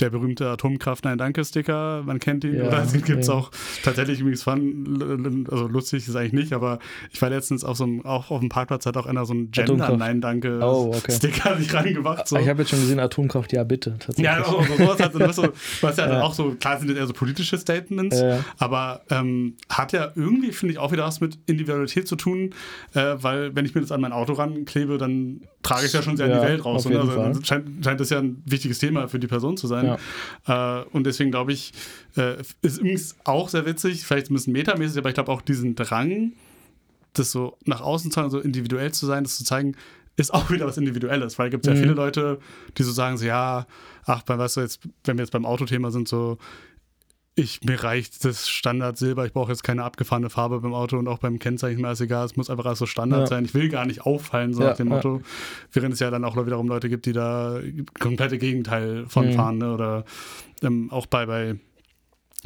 der 0.00 0.10
berühmte 0.10 0.48
Atomkraft 0.48 1.04
Nein 1.04 1.18
Danke 1.18 1.44
Sticker, 1.44 2.02
man 2.04 2.18
kennt 2.18 2.44
ihn. 2.44 2.56
Ja, 2.56 2.66
Oder 2.66 2.82
es 2.82 2.92
gibt 2.92 3.08
es 3.08 3.26
ja. 3.26 3.34
auch 3.34 3.50
tatsächlich 3.82 4.20
übrigens 4.20 4.42
fun, 4.42 5.46
also 5.50 5.66
lustig 5.66 6.08
ist 6.08 6.16
eigentlich 6.16 6.32
nicht, 6.32 6.52
aber 6.52 6.78
ich 7.10 7.20
war 7.22 7.30
letztens 7.30 7.64
auf 7.64 7.76
so 7.76 7.84
einem, 7.84 8.04
auch 8.04 8.30
auf 8.30 8.40
dem 8.40 8.48
Parkplatz 8.48 8.86
hat 8.86 8.96
auch 8.96 9.06
einer 9.06 9.24
so 9.24 9.32
einen 9.32 9.50
Gender 9.50 9.96
Nein 9.96 10.20
Danke 10.20 10.60
oh, 10.62 10.92
okay. 10.94 11.12
Sticker 11.12 11.56
sich 11.56 11.72
reingemacht. 11.72 12.28
So. 12.28 12.36
Ich 12.36 12.48
habe 12.48 12.62
jetzt 12.62 12.70
schon 12.70 12.80
gesehen, 12.80 13.00
Atomkraft, 13.00 13.52
ja 13.52 13.64
bitte. 13.64 13.98
Ja, 14.16 14.36
also, 14.36 14.62
sowas 14.76 15.00
hat, 15.00 15.18
was, 15.18 15.36
so, 15.36 15.48
was 15.80 15.96
ja, 15.96 16.08
ja. 16.10 16.22
auch 16.22 16.34
so, 16.34 16.54
klar 16.54 16.78
sind 16.78 16.88
das 16.88 16.96
eher 16.96 17.06
so 17.06 17.12
politische 17.12 17.58
Statements, 17.58 18.20
ja. 18.20 18.44
aber 18.58 19.02
ähm, 19.10 19.56
hat 19.68 19.92
ja 19.92 20.12
irgendwie, 20.14 20.52
finde 20.52 20.72
ich, 20.72 20.78
auch 20.78 20.92
wieder 20.92 21.04
was 21.04 21.20
mit 21.20 21.38
Individualität 21.46 22.08
zu 22.08 22.16
tun, 22.16 22.50
äh, 22.94 23.14
weil 23.16 23.54
wenn 23.54 23.64
ich 23.64 23.74
mir 23.74 23.80
das 23.80 23.92
an 23.92 24.00
mein 24.00 24.12
Auto 24.12 24.32
ranklebe, 24.34 24.98
dann 24.98 25.42
trage 25.62 25.86
ich 25.86 25.92
ja 25.92 26.02
schon 26.02 26.16
sehr 26.16 26.26
in 26.26 26.32
die 26.32 26.40
Welt 26.40 26.64
raus. 26.64 26.86
Und 26.86 26.96
also 26.96 27.42
scheint, 27.42 27.84
scheint 27.84 28.00
das 28.00 28.10
ja 28.10 28.18
ein 28.18 28.42
wichtiges 28.44 28.78
Thema 28.78 29.08
für 29.08 29.18
die 29.18 29.26
Person 29.26 29.56
zu 29.56 29.66
sein. 29.66 29.98
Ja. 30.46 30.80
Äh, 30.80 30.84
und 30.92 31.04
deswegen 31.04 31.30
glaube 31.30 31.52
ich, 31.52 31.72
äh, 32.16 32.36
ist 32.62 32.78
übrigens 32.78 33.16
auch 33.24 33.48
sehr 33.48 33.64
witzig, 33.64 34.04
vielleicht 34.04 34.30
ein 34.30 34.34
bisschen 34.34 34.52
metamäßig, 34.52 34.98
aber 34.98 35.08
ich 35.08 35.14
glaube 35.14 35.30
auch 35.30 35.42
diesen 35.42 35.74
Drang, 35.74 36.32
das 37.12 37.30
so 37.30 37.56
nach 37.64 37.80
außen 37.80 38.10
zu 38.10 38.14
zeigen, 38.14 38.30
so 38.30 38.40
individuell 38.40 38.92
zu 38.92 39.06
sein, 39.06 39.24
das 39.24 39.36
zu 39.36 39.44
zeigen, 39.44 39.76
ist 40.16 40.34
auch 40.34 40.50
wieder 40.50 40.66
was 40.66 40.78
Individuelles, 40.78 41.38
weil 41.38 41.48
es 41.48 41.52
gibt 41.52 41.66
ja 41.66 41.74
mhm. 41.74 41.78
viele 41.78 41.92
Leute, 41.92 42.38
die 42.76 42.82
so 42.82 42.92
sagen, 42.92 43.16
so 43.16 43.24
ja, 43.24 43.66
ach, 44.04 44.22
weißt 44.26 44.56
du, 44.56 44.60
jetzt, 44.60 44.80
wenn 45.04 45.16
wir 45.16 45.22
jetzt 45.22 45.32
beim 45.32 45.46
Autothema 45.46 45.90
sind, 45.90 46.08
so, 46.08 46.38
ich, 47.34 47.62
mir 47.62 47.82
reicht 47.82 48.24
das 48.26 48.48
Standard 48.48 48.98
Silber, 48.98 49.24
ich 49.24 49.32
brauche 49.32 49.50
jetzt 49.50 49.64
keine 49.64 49.84
abgefahrene 49.84 50.28
Farbe 50.28 50.60
beim 50.60 50.74
Auto 50.74 50.98
und 50.98 51.08
auch 51.08 51.18
beim 51.18 51.38
Kennzeichen 51.38 51.80
mir 51.80 51.92
ist 51.92 52.00
egal, 52.00 52.26
es 52.26 52.36
muss 52.36 52.50
einfach 52.50 52.76
so 52.76 52.84
Standard 52.84 53.20
ja. 53.20 53.26
sein. 53.26 53.44
Ich 53.46 53.54
will 53.54 53.70
gar 53.70 53.86
nicht 53.86 54.02
auffallen, 54.02 54.52
so 54.52 54.62
ja, 54.62 54.68
nach 54.68 54.76
dem 54.76 54.88
Motto. 54.88 55.16
Ja. 55.16 55.22
Während 55.72 55.94
es 55.94 56.00
ja 56.00 56.10
dann 56.10 56.24
auch 56.24 56.36
wiederum 56.36 56.68
Leute 56.68 56.90
gibt, 56.90 57.06
die 57.06 57.12
da 57.12 57.58
komplette 57.98 58.36
Gegenteil 58.36 59.06
von 59.08 59.28
mhm. 59.28 59.32
fahren, 59.32 59.58
ne? 59.58 59.72
Oder 59.72 60.04
ähm, 60.62 60.90
auch 60.90 61.06
bei, 61.06 61.24
bei 61.24 61.56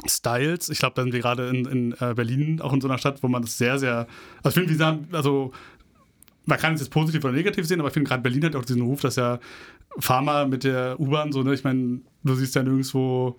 Styles, 0.05 0.69
ich 0.69 0.79
glaube, 0.79 0.95
da 0.95 1.01
sind 1.01 1.11
wir 1.11 1.19
gerade 1.19 1.49
in, 1.49 1.65
in 1.65 1.91
äh, 1.99 2.13
Berlin, 2.13 2.61
auch 2.61 2.71
in 2.71 2.79
so 2.79 2.87
einer 2.87 2.97
Stadt, 2.97 3.21
wo 3.23 3.27
man 3.27 3.41
das 3.41 3.57
sehr, 3.57 3.79
sehr, 3.79 4.07
also 4.41 4.61
ich 4.61 4.67
finde, 4.67 4.79
sagen, 4.79 5.09
also 5.11 5.51
man 6.45 6.57
kann 6.59 6.75
es 6.75 6.79
jetzt 6.79 6.91
positiv 6.91 7.25
oder 7.25 7.33
negativ 7.33 7.65
sehen, 7.67 7.81
aber 7.81 7.89
ich 7.89 7.93
finde 7.93 8.07
gerade 8.07 8.21
Berlin 8.23 8.45
hat 8.45 8.55
auch 8.55 8.63
diesen 8.63 8.83
Ruf, 8.83 9.01
dass 9.01 9.17
ja 9.17 9.39
Pharma 9.99 10.45
mit 10.45 10.63
der 10.63 10.97
U-Bahn 10.97 11.33
so, 11.33 11.43
ne, 11.43 11.53
ich 11.53 11.65
meine, 11.65 11.99
du 12.23 12.35
siehst 12.35 12.55
ja 12.55 12.63
nirgendwo 12.63 13.37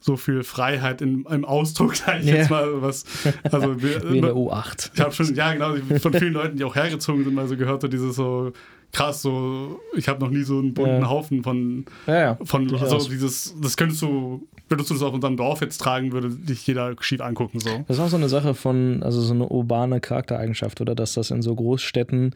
so 0.00 0.16
viel 0.16 0.42
Freiheit 0.42 1.02
in, 1.02 1.24
im 1.24 1.44
Ausdruck, 1.44 1.96
sag 1.96 2.20
ich 2.20 2.26
yeah. 2.26 2.36
jetzt 2.36 2.50
mal. 2.50 2.82
Was, 2.82 3.04
also 3.50 3.82
wir, 3.82 4.02
Wie 4.10 4.18
in 4.18 4.22
der 4.22 4.34
U8. 4.34 4.90
Ich 4.94 5.00
habe 5.00 5.12
schon, 5.12 5.34
ja 5.34 5.52
genau, 5.52 5.74
von 5.98 6.12
vielen 6.12 6.32
Leuten, 6.32 6.56
die 6.56 6.64
auch 6.64 6.74
hergezogen 6.74 7.24
sind, 7.24 7.34
mal 7.34 7.48
so 7.48 7.56
gehört, 7.56 7.82
so 7.82 7.88
dieses 7.88 8.16
so 8.16 8.52
krass, 8.92 9.22
so, 9.22 9.80
ich 9.94 10.08
habe 10.08 10.20
noch 10.20 10.30
nie 10.30 10.42
so 10.42 10.58
einen 10.58 10.74
bunten 10.74 11.02
ja. 11.02 11.08
Haufen 11.08 11.42
von, 11.42 11.84
ja, 12.06 12.18
ja, 12.18 12.38
von 12.42 12.74
also 12.74 13.08
dieses, 13.08 13.54
das 13.60 13.76
könntest 13.76 14.00
du, 14.02 14.46
wenn 14.68 14.78
du 14.78 14.84
das 14.84 15.02
auf 15.02 15.12
unserem 15.12 15.36
Dorf 15.36 15.60
jetzt 15.60 15.78
tragen, 15.78 16.12
würde 16.12 16.30
dich 16.30 16.66
jeder 16.66 16.94
schief 17.00 17.20
angucken. 17.20 17.60
So. 17.60 17.84
Das 17.86 17.98
ist 17.98 18.02
auch 18.02 18.08
so 18.08 18.16
eine 18.16 18.28
Sache 18.28 18.54
von, 18.54 19.02
also 19.02 19.20
so 19.20 19.34
eine 19.34 19.48
urbane 19.48 20.00
Charaktereigenschaft, 20.00 20.80
oder 20.80 20.94
dass 20.94 21.14
das 21.14 21.30
in 21.30 21.42
so 21.42 21.54
Großstädten 21.54 22.34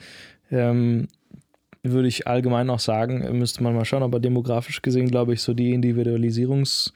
ähm, 0.51 1.09
würde 1.83 2.09
ich 2.09 2.27
allgemein 2.27 2.71
auch 2.71 2.81
sagen, 2.81 3.39
müsste 3.39 3.63
man 3.63 3.75
mal 3.75 3.85
schauen, 3.85 4.03
aber 4.03 4.21
demografisch 4.21 4.83
gesehen, 4.83 5.09
glaube 5.09 5.35
ich, 5.35 5.43
so 5.43 5.55
die 5.55 5.75
Individualisierungs- 5.75 6.93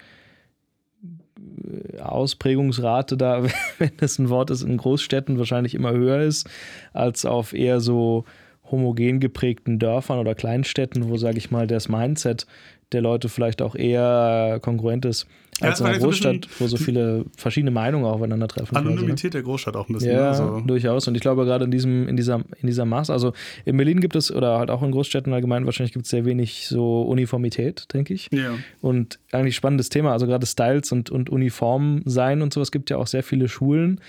Ausprägungsrate 2.00 3.16
da, 3.16 3.44
wenn 3.78 3.92
das 3.98 4.18
ein 4.18 4.28
Wort 4.28 4.50
ist, 4.50 4.62
in 4.62 4.76
Großstädten 4.76 5.38
wahrscheinlich 5.38 5.74
immer 5.74 5.92
höher 5.92 6.20
ist, 6.20 6.48
als 6.92 7.24
auf 7.24 7.52
eher 7.52 7.80
so 7.80 8.24
homogen 8.70 9.20
geprägten 9.20 9.78
Dörfern 9.78 10.18
oder 10.18 10.34
Kleinstädten, 10.34 11.08
wo, 11.08 11.16
sage 11.16 11.38
ich 11.38 11.50
mal, 11.50 11.66
das 11.66 11.88
Mindset 11.88 12.46
der 12.92 13.00
Leute 13.00 13.28
vielleicht 13.28 13.62
auch 13.62 13.74
eher 13.74 14.58
kongruent 14.62 15.04
ist 15.04 15.26
als 15.60 15.80
in 15.80 15.86
einer 15.86 15.98
Großstadt, 15.98 16.48
wo 16.58 16.66
so 16.66 16.76
viele 16.76 17.24
verschiedene 17.36 17.70
Meinungen 17.70 18.04
aufeinandertreffen. 18.04 18.76
Anonymität 18.76 19.06
quasi, 19.06 19.26
ne? 19.26 19.30
der 19.30 19.42
Großstadt 19.42 19.76
auch 19.76 19.88
ein 19.88 19.94
bisschen. 19.94 20.12
Ja, 20.12 20.30
also. 20.30 20.60
durchaus. 20.60 21.08
Und 21.08 21.14
ich 21.14 21.22
glaube 21.22 21.46
gerade 21.46 21.64
in 21.64 21.70
diesem, 21.70 22.08
in 22.08 22.16
dieser, 22.16 22.42
in 22.60 22.66
dieser 22.66 22.84
Maß, 22.84 23.08
also 23.08 23.32
in 23.64 23.76
Berlin 23.76 24.00
gibt 24.00 24.16
es, 24.16 24.30
oder 24.30 24.58
halt 24.58 24.70
auch 24.70 24.82
in 24.82 24.90
Großstädten 24.90 25.32
allgemein, 25.32 25.64
wahrscheinlich 25.64 25.94
gibt 25.94 26.04
es 26.04 26.10
sehr 26.10 26.26
wenig 26.26 26.66
so 26.68 27.02
Uniformität, 27.02 27.86
denke 27.94 28.12
ich. 28.12 28.28
Ja. 28.32 28.54
Und 28.82 29.18
eigentlich 29.32 29.56
spannendes 29.56 29.88
Thema, 29.88 30.12
also 30.12 30.26
gerade 30.26 30.44
Styles 30.46 30.92
und, 30.92 31.10
und 31.10 31.30
Uniform 31.30 32.02
sein 32.04 32.42
und 32.42 32.52
sowas 32.52 32.70
gibt 32.70 32.90
ja 32.90 32.98
auch 32.98 33.06
sehr 33.06 33.22
viele 33.22 33.48
Schulen 33.48 34.00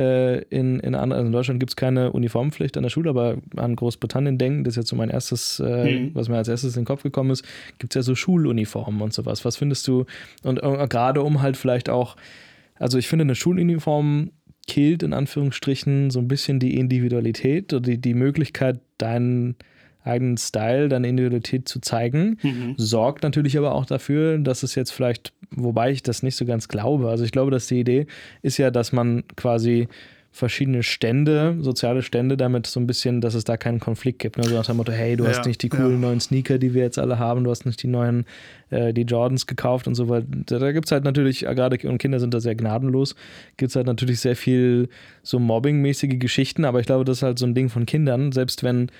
äh, 0.00 0.38
in, 0.48 0.80
in, 0.80 0.94
also 0.94 1.14
in 1.14 1.32
Deutschland 1.32 1.60
gibt 1.60 1.72
es 1.72 1.76
keine 1.76 2.12
Uniformpflicht 2.12 2.76
an 2.78 2.82
der 2.82 2.90
Schule, 2.90 3.10
aber 3.10 3.36
an 3.56 3.76
Großbritannien 3.76 4.38
denken, 4.38 4.64
das 4.64 4.72
ist 4.72 4.76
jetzt 4.76 4.88
so 4.88 4.96
mein 4.96 5.10
erstes, 5.10 5.60
äh, 5.60 6.00
mhm. 6.00 6.14
was 6.14 6.30
mir 6.30 6.38
als 6.38 6.48
erstes 6.48 6.74
in 6.76 6.82
den 6.82 6.86
Kopf 6.86 7.02
gekommen 7.02 7.30
ist, 7.30 7.44
gibt 7.78 7.94
es 7.94 7.96
ja 7.96 8.02
so 8.02 8.14
Schuluniformen 8.14 9.02
und 9.02 9.12
sowas. 9.12 9.44
Was 9.44 9.56
findest 9.56 9.86
du? 9.86 10.06
Und 10.42 10.62
äh, 10.62 10.86
gerade 10.88 11.22
um 11.22 11.42
halt 11.42 11.58
vielleicht 11.58 11.90
auch, 11.90 12.16
also 12.76 12.96
ich 12.96 13.08
finde, 13.08 13.24
eine 13.24 13.34
Schuluniform 13.34 14.30
killt 14.66 15.02
in 15.02 15.12
Anführungsstrichen 15.12 16.10
so 16.10 16.18
ein 16.18 16.28
bisschen 16.28 16.60
die 16.60 16.76
Individualität 16.76 17.72
oder 17.74 17.82
die, 17.82 17.98
die 17.98 18.14
Möglichkeit, 18.14 18.80
deinen 18.96 19.56
eigenen 20.04 20.36
Style, 20.36 20.88
deine 20.88 21.08
Individualität 21.08 21.68
zu 21.68 21.80
zeigen. 21.80 22.38
Mhm. 22.42 22.74
Sorgt 22.76 23.22
natürlich 23.22 23.58
aber 23.58 23.74
auch 23.74 23.86
dafür, 23.86 24.38
dass 24.38 24.62
es 24.62 24.74
jetzt 24.74 24.90
vielleicht, 24.90 25.32
wobei 25.50 25.90
ich 25.90 26.02
das 26.02 26.22
nicht 26.22 26.36
so 26.36 26.44
ganz 26.44 26.68
glaube, 26.68 27.08
also 27.08 27.24
ich 27.24 27.32
glaube, 27.32 27.50
dass 27.50 27.66
die 27.66 27.80
Idee 27.80 28.06
ist 28.42 28.58
ja, 28.58 28.70
dass 28.70 28.92
man 28.92 29.24
quasi 29.36 29.88
verschiedene 30.32 30.84
Stände, 30.84 31.56
soziale 31.60 32.02
Stände, 32.02 32.36
damit 32.36 32.66
so 32.66 32.78
ein 32.78 32.86
bisschen, 32.86 33.20
dass 33.20 33.34
es 33.34 33.42
da 33.42 33.56
keinen 33.56 33.80
Konflikt 33.80 34.20
gibt. 34.20 34.38
Ne? 34.38 34.44
So 34.44 34.54
nach 34.54 34.64
dem 34.64 34.76
Motto, 34.76 34.92
hey, 34.92 35.16
du 35.16 35.24
ja, 35.24 35.30
hast 35.30 35.44
nicht 35.44 35.60
die 35.62 35.68
coolen 35.68 35.94
ja. 35.94 36.08
neuen 36.08 36.20
Sneaker, 36.20 36.58
die 36.58 36.72
wir 36.72 36.82
jetzt 36.82 36.98
alle 36.98 37.18
haben, 37.18 37.42
du 37.42 37.50
hast 37.50 37.66
nicht 37.66 37.82
die 37.82 37.88
neuen, 37.88 38.24
äh, 38.70 38.92
die 38.92 39.02
Jordans 39.02 39.48
gekauft 39.48 39.88
und 39.88 39.96
so 39.96 40.08
weiter. 40.08 40.26
Da 40.46 40.70
gibt 40.70 40.86
es 40.86 40.92
halt 40.92 41.02
natürlich, 41.02 41.40
gerade 41.40 41.88
und 41.88 41.98
Kinder 41.98 42.20
sind 42.20 42.32
da 42.32 42.38
sehr 42.38 42.54
gnadenlos, 42.54 43.16
gibt 43.56 43.70
es 43.70 43.76
halt 43.76 43.86
natürlich 43.86 44.20
sehr 44.20 44.36
viel 44.36 44.88
so 45.24 45.40
Mobbing-mäßige 45.40 46.18
Geschichten, 46.20 46.64
aber 46.64 46.78
ich 46.78 46.86
glaube, 46.86 47.04
das 47.04 47.18
ist 47.18 47.22
halt 47.24 47.38
so 47.38 47.46
ein 47.46 47.54
Ding 47.54 47.68
von 47.68 47.84
Kindern, 47.84 48.30
selbst 48.30 48.62
wenn 48.62 48.90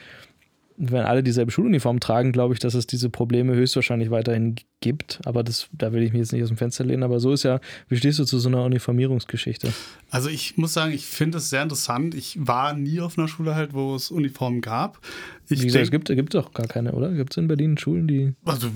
wenn 0.81 1.05
alle 1.05 1.23
dieselbe 1.23 1.51
Schuluniform 1.51 2.01
tragen, 2.01 2.33
glaube 2.33 2.55
ich, 2.55 2.61
dass 2.61 2.75
es 2.75 2.87
diese 2.87 3.11
Probleme 3.11 3.55
höchstwahrscheinlich 3.55 4.11
weiterhin 4.11 4.57
gibt. 4.81 5.21
Aber 5.25 5.43
das, 5.43 5.69
da 5.73 5.93
will 5.93 6.03
ich 6.03 6.13
mich 6.13 6.21
jetzt 6.21 6.33
nicht 6.33 6.43
aus 6.43 6.49
dem 6.49 6.57
Fenster 6.57 6.85
lehnen. 6.85 7.03
Aber 7.03 7.21
so 7.21 7.33
ist 7.33 7.43
ja, 7.43 7.61
wie 7.89 7.97
stehst 7.97 8.19
du 8.19 8.25
zu 8.25 8.39
so 8.39 8.49
einer 8.49 8.65
Uniformierungsgeschichte? 8.65 9.73
Also 10.11 10.29
ich 10.29 10.57
muss 10.57 10.73
sagen, 10.73 10.93
ich 10.93 11.07
finde 11.07 11.39
es 11.39 11.51
sehr 11.51 11.63
interessant. 11.63 12.15
Ich 12.15 12.37
war 12.41 12.73
nie 12.75 13.01
auf 13.01 13.19
einer 13.19 13.29
Schule 13.29 13.55
halt, 13.55 13.75
wo 13.75 13.95
es 13.95 14.11
Uniformen 14.11 14.61
gab. 14.61 15.01
Ich 15.49 15.63
Wie 15.63 15.67
gesagt, 15.67 15.85
es 15.85 15.91
gibt, 15.91 16.07
gibt 16.07 16.35
doch 16.35 16.53
gar 16.53 16.69
keine, 16.69 16.93
oder? 16.93 17.11
Gibt 17.11 17.33
es 17.33 17.37
in 17.37 17.49
Berlin 17.49 17.77
Schulen, 17.77 18.07
die. 18.07 18.35
Also, 18.45 18.69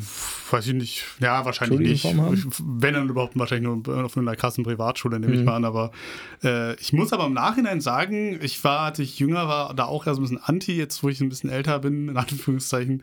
weiß 0.50 0.66
ich 0.66 0.75
nicht. 0.75 1.04
Ja, 1.20 1.44
wahrscheinlich 1.44 1.78
nicht. 1.78 2.04
Haben? 2.04 2.50
Wenn 2.58 2.94
dann 2.94 3.08
überhaupt 3.08 3.38
wahrscheinlich 3.38 3.70
nur 3.70 4.04
auf 4.04 4.16
einer 4.16 4.34
krassen 4.34 4.64
Privatschule, 4.64 5.20
nehme 5.20 5.34
mhm. 5.34 5.38
ich 5.38 5.44
mal 5.44 5.54
an. 5.54 5.64
Aber 5.64 5.92
äh, 6.42 6.75
ich 6.80 6.92
muss 6.92 7.12
aber 7.12 7.26
im 7.26 7.32
Nachhinein 7.32 7.80
sagen, 7.80 8.40
ich 8.42 8.62
war, 8.64 8.80
als 8.80 8.99
ich 8.99 9.20
jünger 9.20 9.46
war, 9.46 9.75
da 9.75 9.84
auch 9.84 10.06
eher 10.06 10.14
so 10.14 10.20
ein 10.20 10.25
bisschen 10.25 10.42
anti, 10.42 10.76
jetzt 10.76 11.02
wo 11.04 11.08
ich 11.08 11.20
ein 11.20 11.28
bisschen 11.28 11.50
älter 11.50 11.78
bin, 11.78 12.08
in 12.08 12.16
Anführungszeichen. 12.16 13.02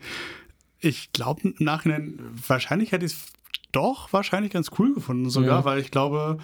Ich 0.82 1.12
glaube 1.12 1.40
im 1.44 1.54
Nachhinein, 1.58 2.18
wahrscheinlich 2.46 2.92
hätte 2.92 3.06
ich 3.06 3.12
es 3.12 3.32
doch 3.72 4.12
wahrscheinlich 4.12 4.52
ganz 4.52 4.70
cool 4.78 4.94
gefunden, 4.94 5.30
sogar, 5.30 5.60
ja. 5.60 5.64
weil 5.64 5.78
ich 5.78 5.90
glaube, 5.90 6.38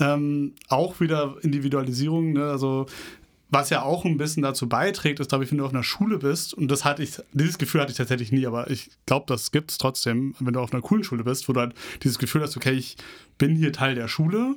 ähm, 0.00 0.54
auch 0.68 1.00
wieder 1.00 1.36
Individualisierung, 1.42 2.32
ne? 2.32 2.50
also 2.50 2.86
was 3.48 3.70
ja 3.70 3.82
auch 3.82 4.04
ein 4.04 4.16
bisschen 4.16 4.42
dazu 4.42 4.68
beiträgt, 4.68 5.20
ist, 5.20 5.28
glaube 5.28 5.44
ich, 5.44 5.50
wenn 5.50 5.58
du 5.58 5.64
auf 5.64 5.72
einer 5.72 5.84
Schule 5.84 6.18
bist, 6.18 6.52
und 6.52 6.68
das 6.68 6.84
hatte 6.84 7.02
ich, 7.02 7.18
dieses 7.32 7.58
Gefühl 7.58 7.80
hatte 7.80 7.92
ich 7.92 7.96
tatsächlich 7.96 8.32
nie, 8.32 8.46
aber 8.46 8.70
ich 8.70 8.90
glaube, 9.06 9.26
das 9.28 9.52
gibt 9.52 9.70
es 9.70 9.78
trotzdem, 9.78 10.34
wenn 10.40 10.52
du 10.52 10.60
auf 10.60 10.72
einer 10.72 10.82
coolen 10.82 11.04
Schule 11.04 11.22
bist, 11.22 11.48
wo 11.48 11.52
du 11.52 11.60
halt 11.60 11.74
dieses 12.02 12.18
Gefühl 12.18 12.42
hast, 12.42 12.56
okay, 12.56 12.72
ich 12.72 12.96
bin 13.38 13.54
hier 13.54 13.72
Teil 13.72 13.94
der 13.94 14.08
Schule 14.08 14.56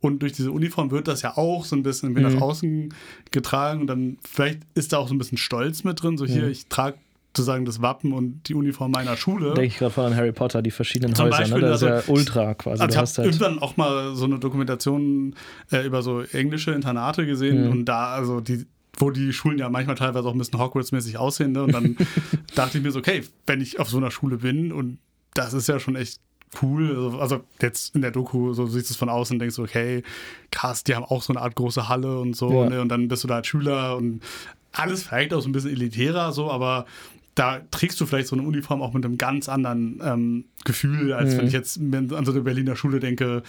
und 0.00 0.20
durch 0.20 0.32
diese 0.32 0.52
Uniform 0.52 0.90
wird 0.90 1.06
das 1.06 1.20
ja 1.20 1.36
auch 1.36 1.66
so 1.66 1.76
ein 1.76 1.82
bisschen 1.82 2.14
mhm. 2.14 2.22
nach 2.22 2.40
außen 2.40 2.94
getragen 3.30 3.82
und 3.82 3.86
dann 3.88 4.18
vielleicht 4.24 4.60
ist 4.74 4.94
da 4.94 4.98
auch 4.98 5.08
so 5.08 5.14
ein 5.14 5.18
bisschen 5.18 5.38
Stolz 5.38 5.84
mit 5.84 6.02
drin, 6.02 6.16
so 6.16 6.24
hier, 6.24 6.44
mhm. 6.44 6.50
ich 6.50 6.66
trage 6.68 6.98
sozusagen 7.36 7.64
das 7.64 7.82
Wappen 7.82 8.12
und 8.12 8.48
die 8.48 8.54
Uniform 8.54 8.92
meiner 8.92 9.16
Schule. 9.16 9.54
Denke 9.54 9.64
ich 9.64 9.78
gerade 9.78 9.92
von 9.92 10.06
an 10.06 10.16
Harry 10.16 10.32
Potter, 10.32 10.62
die 10.62 10.70
verschiedenen 10.70 11.14
Zum 11.14 11.26
Häuser, 11.26 11.38
ne? 11.38 11.42
Beispiel, 11.42 11.60
ne? 11.62 11.68
Das 11.68 11.82
also, 11.82 11.96
ist 11.96 12.06
ja 12.06 12.14
ultra 12.14 12.54
quasi. 12.54 12.82
Also 12.82 12.92
ich 12.92 12.96
habe 12.96 13.08
halt 13.08 13.34
irgendwann 13.34 13.58
auch 13.58 13.76
mal 13.76 14.14
so 14.14 14.24
eine 14.24 14.38
Dokumentation 14.38 15.34
äh, 15.72 15.84
über 15.84 16.02
so 16.02 16.20
englische 16.20 16.70
Internate 16.70 17.26
gesehen 17.26 17.66
mhm. 17.66 17.72
und 17.72 17.84
da, 17.86 18.14
also 18.14 18.40
die, 18.40 18.66
wo 18.96 19.10
die 19.10 19.32
Schulen 19.32 19.58
ja 19.58 19.68
manchmal 19.68 19.96
teilweise 19.96 20.28
auch 20.28 20.32
ein 20.32 20.38
bisschen 20.38 20.60
Hogwarts-mäßig 20.60 21.16
aussehen. 21.16 21.52
Ne? 21.52 21.64
Und 21.64 21.72
dann 21.72 21.96
dachte 22.54 22.78
ich 22.78 22.84
mir 22.84 22.92
so, 22.92 23.00
okay, 23.00 23.24
wenn 23.46 23.60
ich 23.60 23.80
auf 23.80 23.88
so 23.88 23.96
einer 23.96 24.12
Schule 24.12 24.36
bin 24.36 24.72
und 24.72 24.98
das 25.34 25.54
ist 25.54 25.68
ja 25.68 25.80
schon 25.80 25.96
echt 25.96 26.20
cool. 26.62 26.90
Also, 26.90 27.18
also 27.18 27.40
jetzt 27.60 27.96
in 27.96 28.02
der 28.02 28.12
Doku, 28.12 28.52
so 28.52 28.66
siehst 28.66 28.90
du 28.90 28.92
es 28.92 28.96
von 28.96 29.08
außen 29.08 29.34
und 29.34 29.40
denkst 29.40 29.56
so, 29.56 29.64
okay, 29.64 30.04
krass, 30.52 30.84
die 30.84 30.94
haben 30.94 31.04
auch 31.04 31.22
so 31.22 31.32
eine 31.32 31.42
Art 31.42 31.56
große 31.56 31.88
Halle 31.88 32.20
und 32.20 32.36
so. 32.36 32.62
Ja. 32.62 32.70
Ne? 32.70 32.80
Und 32.80 32.90
dann 32.90 33.08
bist 33.08 33.24
du 33.24 33.28
da 33.28 33.36
als 33.36 33.48
Schüler 33.48 33.96
und 33.96 34.22
alles 34.70 35.02
vielleicht 35.02 35.34
auch 35.34 35.40
so 35.40 35.48
ein 35.48 35.52
bisschen 35.52 35.72
elitärer, 35.72 36.32
so, 36.32 36.50
aber 36.50 36.86
da 37.34 37.60
trägst 37.70 38.00
du 38.00 38.06
vielleicht 38.06 38.28
so 38.28 38.36
eine 38.36 38.46
Uniform 38.46 38.82
auch 38.82 38.92
mit 38.92 39.04
einem 39.04 39.18
ganz 39.18 39.48
anderen 39.48 40.00
ähm, 40.02 40.44
Gefühl, 40.64 41.12
als 41.12 41.34
mhm. 41.34 41.38
wenn 41.38 41.46
ich 41.48 41.52
jetzt 41.52 41.78
an 41.78 42.24
so 42.24 42.32
eine 42.32 42.40
Berliner 42.42 42.76
Schule 42.76 43.00
denke, 43.00 43.42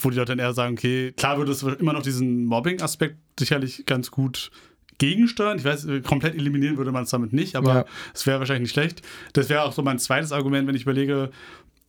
wo 0.00 0.10
die 0.10 0.16
Leute 0.16 0.32
dann 0.32 0.38
eher 0.38 0.52
sagen, 0.52 0.74
okay, 0.74 1.12
klar 1.12 1.38
würde 1.38 1.52
es 1.52 1.62
immer 1.62 1.92
noch 1.92 2.02
diesen 2.02 2.44
Mobbing-Aspekt 2.44 3.16
sicherlich 3.38 3.86
ganz 3.86 4.10
gut 4.10 4.50
gegensteuern. 4.98 5.58
Ich 5.58 5.64
weiß, 5.64 5.86
komplett 6.04 6.34
eliminieren 6.34 6.76
würde 6.76 6.92
man 6.92 7.04
es 7.04 7.10
damit 7.10 7.32
nicht, 7.32 7.56
aber 7.56 7.86
es 8.12 8.24
ja. 8.24 8.32
wäre 8.32 8.40
wahrscheinlich 8.40 8.62
nicht 8.62 8.72
schlecht. 8.72 9.02
Das 9.32 9.48
wäre 9.48 9.62
auch 9.62 9.72
so 9.72 9.82
mein 9.82 9.98
zweites 9.98 10.32
Argument, 10.32 10.68
wenn 10.68 10.74
ich 10.74 10.82
überlege, 10.82 11.30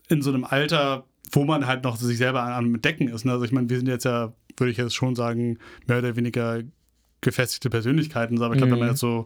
in 0.07 0.21
so 0.21 0.31
einem 0.31 0.43
Alter, 0.43 1.05
wo 1.31 1.43
man 1.43 1.67
halt 1.67 1.83
noch 1.83 1.97
sich 1.97 2.17
selber 2.17 2.43
am 2.43 2.81
Decken 2.81 3.07
ist. 3.07 3.25
Ne? 3.25 3.31
Also 3.31 3.43
ich 3.43 3.51
meine, 3.51 3.69
wir 3.69 3.77
sind 3.77 3.87
jetzt 3.87 4.05
ja, 4.05 4.33
würde 4.57 4.71
ich 4.71 4.77
jetzt 4.77 4.95
schon 4.95 5.15
sagen, 5.15 5.57
mehr 5.87 5.99
oder 5.99 6.15
weniger 6.15 6.61
gefestigte 7.21 7.69
Persönlichkeiten, 7.69 8.41
aber 8.41 8.53
ich 8.53 8.59
glaube, 8.59 8.67
mhm. 8.67 8.71
wenn 8.73 8.79
man 8.79 8.87
mhm. 8.87 8.93
jetzt 8.93 9.01
so 9.01 9.25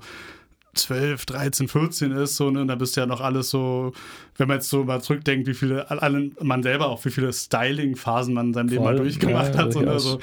12, 0.80 1.26
13, 1.26 1.68
14 1.68 2.12
ist, 2.12 2.36
so, 2.36 2.50
ne, 2.50 2.62
und 2.62 2.68
da 2.68 2.76
bist 2.76 2.96
du 2.96 3.02
ja 3.02 3.08
noch 3.08 3.22
alles 3.22 3.50
so, 3.50 3.94
wenn 4.38 4.48
man 4.48 4.58
jetzt 4.58 4.70
so 4.70 4.84
mal 4.84 5.02
zurückdenkt, 5.02 5.48
wie 5.48 5.54
viele, 5.54 5.90
allen, 5.90 6.36
man 6.42 6.64
selber 6.64 6.88
auch, 6.88 7.04
wie 7.06 7.12
viele 7.12 7.32
Styling-Phasen 7.32 8.34
man 8.34 8.48
in 8.48 8.54
seinem 8.54 8.70
Leben 8.70 8.84
mal 8.84 8.96
durchgemacht 8.96 9.56
ja, 9.56 9.62
hat, 9.62 9.74
so, 9.74 9.82
ne, 9.82 10.00
so, 10.00 10.20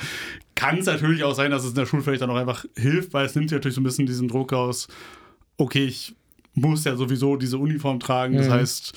kann 0.54 0.78
es 0.78 0.86
natürlich 0.86 1.22
auch 1.24 1.34
sein, 1.34 1.50
dass 1.50 1.64
es 1.64 1.70
in 1.70 1.76
der 1.76 1.86
Schule 1.86 2.02
vielleicht 2.02 2.22
dann 2.22 2.30
auch 2.30 2.36
einfach 2.36 2.64
hilft, 2.76 3.12
weil 3.12 3.26
es 3.26 3.34
nimmt 3.34 3.50
ja 3.50 3.58
natürlich 3.58 3.74
so 3.74 3.80
ein 3.80 3.84
bisschen 3.84 4.06
diesen 4.06 4.28
Druck 4.28 4.52
aus, 4.52 4.88
okay, 5.58 5.84
ich 5.84 6.14
muss 6.54 6.84
ja 6.84 6.96
sowieso 6.96 7.36
diese 7.36 7.58
Uniform 7.58 8.00
tragen, 8.00 8.36
das 8.36 8.48
mhm. 8.48 8.52
heißt, 8.52 8.94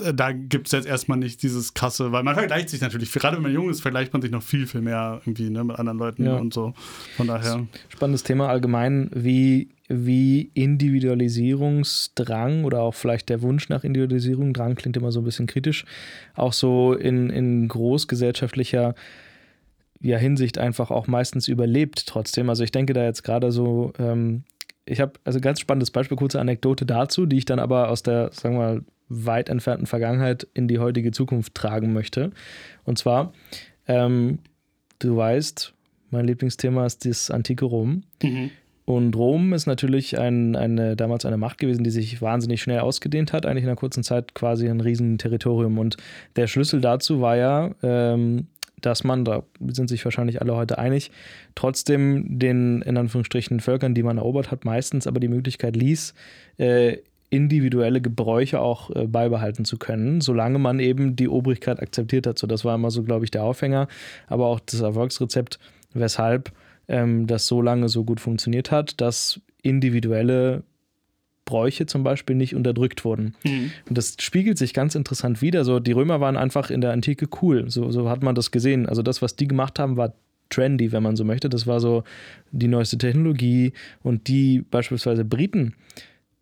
äh, 0.00 0.14
da 0.14 0.32
gibt 0.32 0.66
es 0.66 0.72
jetzt 0.72 0.86
erstmal 0.86 1.18
nicht 1.18 1.42
dieses 1.42 1.74
krasse, 1.74 2.12
weil 2.12 2.22
man 2.22 2.34
vergleicht 2.34 2.70
sich 2.70 2.80
natürlich, 2.80 3.12
gerade 3.12 3.36
wenn 3.36 3.42
man 3.42 3.52
jung 3.52 3.70
ist, 3.70 3.80
vergleicht 3.80 4.12
man 4.12 4.22
sich 4.22 4.30
noch 4.30 4.42
viel, 4.42 4.66
viel 4.66 4.80
mehr 4.80 5.20
irgendwie 5.24 5.50
ne, 5.50 5.64
mit 5.64 5.78
anderen 5.78 5.98
Leuten 5.98 6.24
ja. 6.24 6.36
und 6.36 6.54
so. 6.54 6.74
Von 7.16 7.26
daher. 7.26 7.66
Spannendes 7.88 8.22
Thema 8.22 8.48
allgemein, 8.48 9.10
wie, 9.14 9.68
wie 9.92 10.52
Individualisierungsdrang 10.54 12.64
oder 12.64 12.82
auch 12.82 12.94
vielleicht 12.94 13.28
der 13.28 13.42
Wunsch 13.42 13.68
nach 13.68 13.82
Individualisierung, 13.82 14.54
Drang 14.54 14.76
klingt 14.76 14.96
immer 14.96 15.10
so 15.10 15.20
ein 15.20 15.24
bisschen 15.24 15.48
kritisch, 15.48 15.84
auch 16.34 16.52
so 16.52 16.94
in, 16.94 17.28
in 17.28 17.66
großgesellschaftlicher 17.66 18.94
ja, 20.00 20.16
Hinsicht 20.16 20.58
einfach 20.58 20.92
auch 20.92 21.08
meistens 21.08 21.48
überlebt 21.48 22.06
trotzdem. 22.06 22.48
Also 22.48 22.62
ich 22.62 22.70
denke 22.70 22.92
da 22.92 23.02
jetzt 23.04 23.24
gerade 23.24 23.50
so, 23.50 23.92
ähm, 23.98 24.44
ich 24.86 25.00
habe 25.00 25.14
also 25.24 25.40
ganz 25.40 25.58
spannendes 25.60 25.90
Beispiel, 25.90 26.16
kurze 26.16 26.38
Anekdote 26.40 26.86
dazu, 26.86 27.26
die 27.26 27.38
ich 27.38 27.44
dann 27.44 27.58
aber 27.58 27.90
aus 27.90 28.04
der, 28.04 28.30
sagen 28.32 28.54
wir 28.54 28.60
mal, 28.60 28.84
weit 29.08 29.48
entfernten 29.48 29.86
Vergangenheit 29.86 30.46
in 30.54 30.68
die 30.68 30.78
heutige 30.78 31.10
Zukunft 31.10 31.56
tragen 31.56 31.92
möchte. 31.92 32.30
Und 32.84 32.96
zwar, 32.96 33.32
ähm, 33.88 34.38
du 35.00 35.16
weißt, 35.16 35.74
mein 36.10 36.26
Lieblingsthema 36.26 36.86
ist 36.86 37.04
das 37.04 37.30
antike 37.30 37.64
Rom. 37.64 38.02
Mhm. 38.22 38.50
Und 38.90 39.14
Rom 39.14 39.52
ist 39.52 39.66
natürlich 39.66 40.18
ein, 40.18 40.56
eine, 40.56 40.96
damals 40.96 41.24
eine 41.24 41.36
Macht 41.36 41.58
gewesen, 41.58 41.84
die 41.84 41.90
sich 41.90 42.20
wahnsinnig 42.20 42.60
schnell 42.60 42.80
ausgedehnt 42.80 43.32
hat, 43.32 43.46
eigentlich 43.46 43.62
in 43.62 43.68
einer 43.68 43.76
kurzen 43.76 44.02
Zeit 44.02 44.34
quasi 44.34 44.68
ein 44.68 44.80
Riesenterritorium. 44.80 45.78
Und 45.78 45.96
der 46.34 46.48
Schlüssel 46.48 46.80
dazu 46.80 47.20
war 47.20 47.36
ja, 47.36 47.70
ähm, 47.84 48.48
dass 48.80 49.04
man, 49.04 49.24
da 49.24 49.44
sind 49.68 49.88
sich 49.88 50.04
wahrscheinlich 50.04 50.40
alle 50.40 50.56
heute 50.56 50.78
einig, 50.78 51.12
trotzdem 51.54 52.40
den 52.40 52.82
in 52.82 52.96
Anführungsstrichen 52.96 53.60
Völkern, 53.60 53.94
die 53.94 54.02
man 54.02 54.18
erobert 54.18 54.50
hat, 54.50 54.64
meistens 54.64 55.06
aber 55.06 55.20
die 55.20 55.28
Möglichkeit 55.28 55.76
ließ, 55.76 56.12
äh, 56.58 56.96
individuelle 57.28 58.00
Gebräuche 58.00 58.58
auch 58.58 58.90
äh, 58.90 59.06
beibehalten 59.06 59.64
zu 59.64 59.78
können, 59.78 60.20
solange 60.20 60.58
man 60.58 60.80
eben 60.80 61.14
die 61.14 61.28
Obrigkeit 61.28 61.80
akzeptiert 61.80 62.26
hat. 62.26 62.40
So, 62.40 62.48
das 62.48 62.64
war 62.64 62.74
immer 62.74 62.90
so, 62.90 63.04
glaube 63.04 63.24
ich, 63.24 63.30
der 63.30 63.44
Aufhänger, 63.44 63.86
aber 64.26 64.46
auch 64.46 64.58
das 64.58 64.80
Erfolgsrezept, 64.80 65.60
weshalb 65.94 66.50
ähm, 66.90 67.26
das 67.26 67.46
so 67.46 67.62
lange 67.62 67.88
so 67.88 68.04
gut 68.04 68.20
funktioniert 68.20 68.70
hat, 68.70 69.00
dass 69.00 69.40
individuelle 69.62 70.64
Bräuche 71.44 71.86
zum 71.86 72.02
Beispiel 72.04 72.36
nicht 72.36 72.54
unterdrückt 72.54 73.04
wurden. 73.04 73.34
Mhm. 73.44 73.72
Und 73.88 73.96
das 73.98 74.16
spiegelt 74.20 74.58
sich 74.58 74.74
ganz 74.74 74.94
interessant 74.94 75.40
wieder. 75.40 75.64
So, 75.64 75.80
die 75.80 75.92
Römer 75.92 76.20
waren 76.20 76.36
einfach 76.36 76.70
in 76.70 76.80
der 76.80 76.92
Antike 76.92 77.28
cool. 77.40 77.70
So, 77.70 77.90
so 77.90 78.10
hat 78.10 78.22
man 78.22 78.34
das 78.34 78.50
gesehen. 78.50 78.86
Also 78.86 79.02
das, 79.02 79.22
was 79.22 79.36
die 79.36 79.48
gemacht 79.48 79.78
haben, 79.78 79.96
war 79.96 80.14
trendy, 80.50 80.92
wenn 80.92 81.02
man 81.02 81.16
so 81.16 81.24
möchte. 81.24 81.48
Das 81.48 81.66
war 81.66 81.80
so 81.80 82.04
die 82.50 82.68
neueste 82.68 82.98
Technologie 82.98 83.72
und 84.02 84.28
die 84.28 84.62
beispielsweise 84.62 85.24
Briten 85.24 85.74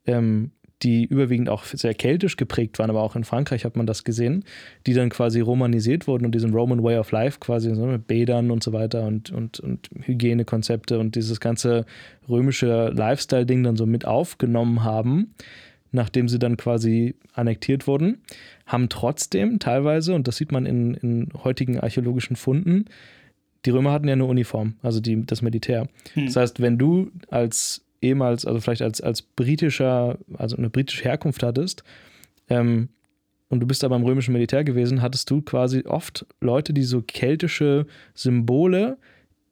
ähm, 0.07 0.51
die 0.83 1.05
überwiegend 1.05 1.49
auch 1.49 1.65
sehr 1.65 1.95
keltisch 1.95 2.37
geprägt 2.37 2.79
waren, 2.79 2.91
aber 2.91 3.03
auch 3.03 3.17
in 3.17 3.25
Frankreich 3.25 3.65
hat 3.65 3.77
man 3.77 3.87
das 3.87 4.05
gesehen, 4.05 4.45
die 4.87 4.95
dann 4.95 5.09
quasi 5.09 5.41
romanisiert 5.41 6.07
wurden 6.07 6.25
und 6.25 6.35
diesen 6.35 6.53
Roman 6.53 6.83
Way 6.83 6.99
of 6.99 7.11
Life 7.11 7.41
quasi 7.41 7.75
so 7.75 7.87
mit 7.87 8.07
Bädern 8.07 8.51
und 8.51 8.63
so 8.63 8.73
weiter 8.73 9.03
und, 9.03 9.31
und, 9.31 9.59
und 9.59 9.91
Hygienekonzepte 10.03 10.99
und 10.99 11.17
dieses 11.17 11.41
ganze 11.41 11.85
römische 12.29 12.91
Lifestyle-Ding 12.91 13.65
dann 13.65 13.77
so 13.77 13.87
mit 13.87 14.05
aufgenommen 14.07 14.85
haben, 14.85 15.35
nachdem 15.91 16.29
sie 16.29 16.39
dann 16.39 16.57
quasi 16.57 17.17
annektiert 17.33 17.87
wurden, 17.87 18.19
haben 18.67 18.89
trotzdem 18.89 19.59
teilweise, 19.59 20.15
und 20.15 20.29
das 20.29 20.37
sieht 20.37 20.53
man 20.53 20.67
in, 20.67 20.95
in 20.95 21.29
heutigen 21.43 21.81
archäologischen 21.81 22.37
Funden, 22.37 22.85
die 23.65 23.71
Römer 23.71 23.93
hatten 23.93 24.07
ja 24.07 24.13
eine 24.13 24.25
Uniform, 24.25 24.75
also 24.83 25.01
die, 25.01 25.27
das 25.27 25.43
Militär. 25.43 25.89
Hm. 26.15 26.27
Das 26.27 26.37
heißt, 26.37 26.61
wenn 26.61 26.79
du 26.79 27.11
als 27.29 27.85
ehemals, 28.01 28.45
also 28.45 28.61
vielleicht 28.61 28.83
als, 28.83 29.01
als 29.01 29.23
britischer, 29.23 30.19
also 30.37 30.57
eine 30.57 30.71
britische 30.71 31.05
Herkunft 31.05 31.43
hattest, 31.43 31.85
ähm, 32.49 32.89
und 33.51 33.61
du 33.61 33.67
bist 33.67 33.83
da 33.83 33.89
beim 33.89 34.05
römischen 34.05 34.33
Militär 34.33 34.63
gewesen, 34.63 35.01
hattest 35.01 35.31
du 35.31 35.41
quasi 35.41 35.85
oft 35.87 36.27
Leute, 36.41 36.73
die 36.75 36.83
so 36.83 37.01
keltische 37.01 37.87
Symbole 38.15 38.99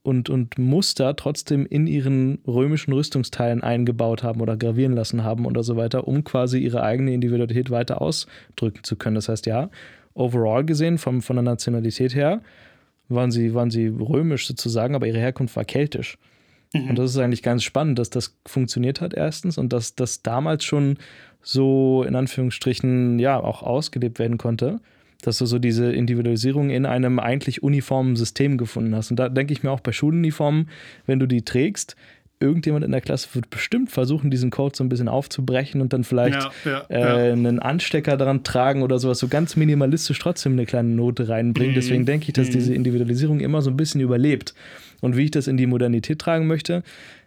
und, 0.02 0.28
und 0.30 0.58
Muster 0.58 1.16
trotzdem 1.16 1.66
in 1.66 1.86
ihren 1.86 2.38
römischen 2.46 2.92
Rüstungsteilen 2.92 3.62
eingebaut 3.62 4.22
haben 4.22 4.40
oder 4.40 4.56
gravieren 4.56 4.92
lassen 4.92 5.24
haben 5.24 5.46
oder 5.46 5.62
so 5.62 5.76
weiter, 5.76 6.06
um 6.06 6.24
quasi 6.24 6.58
ihre 6.58 6.82
eigene 6.82 7.12
Individualität 7.14 7.70
weiter 7.70 8.00
ausdrücken 8.00 8.84
zu 8.84 8.96
können. 8.96 9.16
Das 9.16 9.28
heißt, 9.28 9.46
ja, 9.46 9.70
overall 10.14 10.64
gesehen, 10.64 10.98
vom, 10.98 11.22
von 11.22 11.36
der 11.36 11.42
Nationalität 11.42 12.14
her, 12.14 12.42
waren 13.08 13.30
sie, 13.30 13.54
waren 13.54 13.70
sie 13.70 13.88
römisch 13.88 14.46
sozusagen, 14.46 14.94
aber 14.94 15.06
ihre 15.06 15.18
Herkunft 15.18 15.56
war 15.56 15.64
keltisch. 15.64 16.18
Mhm. 16.72 16.90
Und 16.90 16.98
das 16.98 17.10
ist 17.10 17.18
eigentlich 17.18 17.42
ganz 17.42 17.62
spannend, 17.62 17.98
dass 17.98 18.10
das 18.10 18.36
funktioniert 18.46 19.00
hat, 19.00 19.14
erstens, 19.14 19.58
und 19.58 19.72
dass 19.72 19.94
das 19.94 20.22
damals 20.22 20.64
schon 20.64 20.98
so 21.42 22.04
in 22.06 22.16
Anführungsstrichen 22.16 23.18
ja 23.18 23.38
auch 23.38 23.62
ausgelebt 23.62 24.18
werden 24.18 24.38
konnte, 24.38 24.80
dass 25.22 25.38
du 25.38 25.46
so 25.46 25.58
diese 25.58 25.92
Individualisierung 25.92 26.70
in 26.70 26.86
einem 26.86 27.18
eigentlich 27.18 27.62
uniformen 27.62 28.16
System 28.16 28.58
gefunden 28.58 28.94
hast. 28.94 29.10
Und 29.10 29.16
da 29.18 29.28
denke 29.28 29.52
ich 29.52 29.62
mir 29.62 29.70
auch 29.70 29.80
bei 29.80 29.92
Schuluniformen, 29.92 30.68
wenn 31.06 31.18
du 31.18 31.26
die 31.26 31.42
trägst, 31.42 31.96
irgendjemand 32.38 32.84
in 32.84 32.92
der 32.92 33.00
Klasse 33.00 33.28
wird 33.32 33.48
bestimmt 33.48 33.90
versuchen, 33.90 34.30
diesen 34.30 34.50
Code 34.50 34.76
so 34.76 34.84
ein 34.84 34.88
bisschen 34.88 35.08
aufzubrechen 35.08 35.80
und 35.80 35.92
dann 35.92 36.04
vielleicht 36.04 36.48
ja, 36.64 36.84
ja, 36.90 36.96
äh, 36.96 37.28
ja. 37.28 37.32
einen 37.32 37.58
Anstecker 37.60 38.16
daran 38.16 38.42
tragen 38.42 38.82
oder 38.82 38.98
sowas, 38.98 39.18
so 39.18 39.28
ganz 39.28 39.56
minimalistisch 39.56 40.18
trotzdem 40.18 40.52
eine 40.52 40.66
kleine 40.66 40.90
Note 40.90 41.28
reinbringen. 41.28 41.72
Mhm. 41.72 41.76
Deswegen 41.76 42.04
denke 42.04 42.26
ich, 42.28 42.34
dass 42.34 42.48
mhm. 42.48 42.52
diese 42.52 42.74
Individualisierung 42.74 43.40
immer 43.40 43.62
so 43.62 43.70
ein 43.70 43.76
bisschen 43.76 44.00
überlebt. 44.00 44.54
Und 45.00 45.16
wie 45.16 45.24
ich 45.24 45.30
das 45.30 45.46
in 45.46 45.56
die 45.56 45.66
Modernität 45.66 46.18
tragen 46.18 46.46
möchte, 46.46 46.82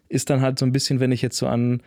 ist 0.09 0.29
dann 0.29 0.41
halt 0.41 0.59
so 0.59 0.65
ein 0.65 0.71
bisschen, 0.71 0.99
wenn 0.99 1.11
ich 1.11 1.21
jetzt 1.21 1.37
so 1.37 1.47
an 1.47 1.81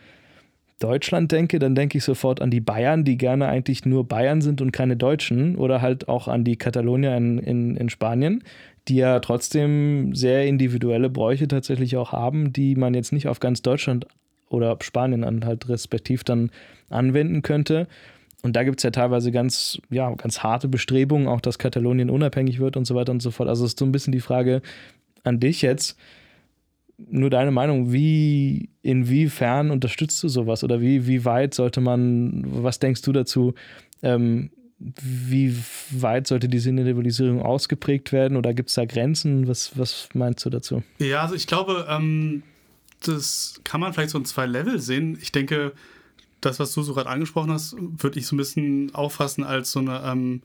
Deutschland 0.83 1.31
denke, 1.31 1.61
dann 1.61 1.77
denke 1.77 1.99
ich 1.99 2.05
sofort 2.05 2.43
an 2.43 2.51
die 2.51 2.61
Bayern, 2.61 3.05
die 3.05 3.17
gerne 3.17 3.47
eigentlich 3.47 3.87
nur 3.87 4.07
Bayern 4.07 4.41
sind 4.41 4.61
und 4.61 4.73
keine 4.73 4.97
Deutschen. 4.97 5.55
Oder 5.57 5.81
halt 5.81 6.09
auch 6.09 6.27
an 6.27 6.43
die 6.43 6.57
Katalonier 6.57 7.17
in, 7.17 7.39
in, 7.39 7.77
in 7.77 7.89
Spanien, 7.89 8.43
die 8.89 8.97
ja 8.97 9.21
trotzdem 9.21 10.15
sehr 10.15 10.47
individuelle 10.47 11.09
Bräuche 11.09 11.49
tatsächlich 11.49 11.97
auch 11.97 12.13
haben, 12.13 12.53
die 12.53 12.75
man 12.75 12.95
jetzt 12.95 13.13
nicht 13.13 13.29
auf 13.29 13.41
ganz 13.41 13.63
Deutschland 13.63 14.07
oder 14.49 14.77
Spanien 14.81 15.25
an 15.25 15.45
halt 15.45 15.69
respektiv 15.69 16.25
dann 16.25 16.51
anwenden 16.91 17.43
könnte. 17.43 17.87
Und 18.43 18.57
da 18.57 18.65
gibt 18.65 18.81
es 18.81 18.83
ja 18.83 18.91
teilweise 18.91 19.31
ganz, 19.31 19.81
ja, 19.89 20.13
ganz 20.15 20.41
harte 20.41 20.69
Bestrebungen, 20.69 21.29
auch 21.29 21.41
dass 21.41 21.59
Katalonien 21.59 22.11
unabhängig 22.11 22.59
wird 22.59 22.77
und 22.77 22.87
so 22.87 22.95
weiter 22.95 23.13
und 23.13 23.23
so 23.23 23.31
fort. 23.31 23.49
Also 23.49 23.65
ist 23.65 23.79
so 23.79 23.85
ein 23.85 23.93
bisschen 23.93 24.13
die 24.13 24.21
Frage 24.21 24.63
an 25.23 25.39
dich 25.39 25.63
jetzt 25.63 25.97
nur 26.99 27.31
deine 27.31 27.51
Meinung, 27.51 27.93
wie, 27.93 28.69
inwiefern 28.83 29.71
unterstützt 29.71 30.23
du 30.23 30.29
sowas 30.29 30.63
oder 30.65 30.81
wie, 30.81 31.07
wie 31.07 31.25
weit 31.25 31.55
sollte 31.55 31.81
man, 31.81 32.45
was 32.47 32.79
denkst 32.79 33.03
du 33.03 33.13
dazu, 33.13 33.55
ähm, 34.03 34.51
wie 35.01 35.57
weit 35.91 36.27
sollte 36.27 36.49
diese 36.49 36.71
Individualisierung 36.71 37.43
ausgeprägt 37.43 38.13
werden 38.13 38.37
oder 38.37 38.55
gibt 38.55 38.69
es 38.69 38.75
da 38.75 38.85
Grenzen? 38.85 39.49
Was, 39.49 39.79
was 39.79 40.09
meinst 40.15 40.45
du 40.45 40.51
dazu? 40.51 40.83
Ja, 40.99 41.23
also 41.23 41.35
ich 41.35 41.47
glaube, 41.47 41.87
ähm, 41.89 42.43
das 43.01 43.61
kann 43.65 43.81
man 43.81 43.93
vielleicht 43.93 44.11
so 44.11 44.19
in 44.19 44.25
zwei 44.25 44.47
Level 44.47 44.81
sehen. 44.81 45.19
Ich 45.21 45.33
denke, 45.33 45.73
das, 46.41 46.59
was 46.59 46.73
du 46.73 46.83
so 46.83 46.95
gerade 46.95 47.09
angesprochen 47.09 47.51
hast, 47.51 47.77
würde 47.79 48.19
ich 48.19 48.27
so 48.27 48.35
ein 48.35 48.39
bisschen 48.39 48.95
auffassen 48.95 49.45
als 49.45 49.73
so 49.73 49.81
eine 49.81 50.03
ähm, 50.05 50.43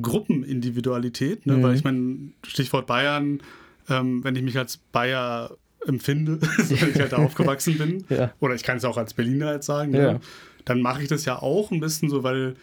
Gruppenindividualität, 0.00 1.46
ne? 1.46 1.56
Mhm. 1.56 1.62
weil 1.62 1.74
ich 1.74 1.84
meine, 1.84 2.32
Stichwort 2.46 2.86
Bayern, 2.86 3.40
ähm, 3.88 4.22
wenn 4.22 4.36
ich 4.36 4.42
mich 4.42 4.56
als 4.56 4.76
Bayer 4.76 5.56
empfinde, 5.86 6.40
wenn 6.56 6.90
ich 6.90 7.00
halt 7.00 7.12
da 7.12 7.16
aufgewachsen 7.24 7.78
bin, 7.78 8.04
ja. 8.08 8.32
oder 8.40 8.54
ich 8.54 8.62
kann 8.62 8.76
es 8.76 8.84
auch 8.84 8.96
als 8.96 9.14
Berliner 9.14 9.52
jetzt 9.54 9.66
sagen, 9.66 9.94
ja. 9.94 10.12
ne? 10.14 10.20
dann 10.64 10.80
mache 10.80 11.02
ich 11.02 11.08
das 11.08 11.24
ja 11.24 11.40
auch 11.40 11.70
ein 11.70 11.80
bisschen 11.80 12.10
so, 12.10 12.22
weil 12.22 12.54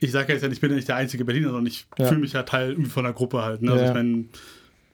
ich 0.00 0.12
sage 0.12 0.32
jetzt 0.32 0.42
ja, 0.42 0.50
ich 0.50 0.60
bin 0.60 0.70
ja 0.70 0.76
nicht 0.76 0.88
der 0.88 0.96
einzige 0.96 1.24
Berliner, 1.24 1.48
sondern 1.48 1.66
ich 1.66 1.86
ja. 1.98 2.06
fühle 2.06 2.20
mich 2.20 2.32
ja 2.32 2.42
Teil 2.42 2.76
von 2.86 3.04
der 3.04 3.12
Gruppe 3.12 3.42
halt. 3.42 3.62
Ne? 3.62 3.72
Also 3.72 3.84
ich 3.84 3.94
meine, 3.94 4.24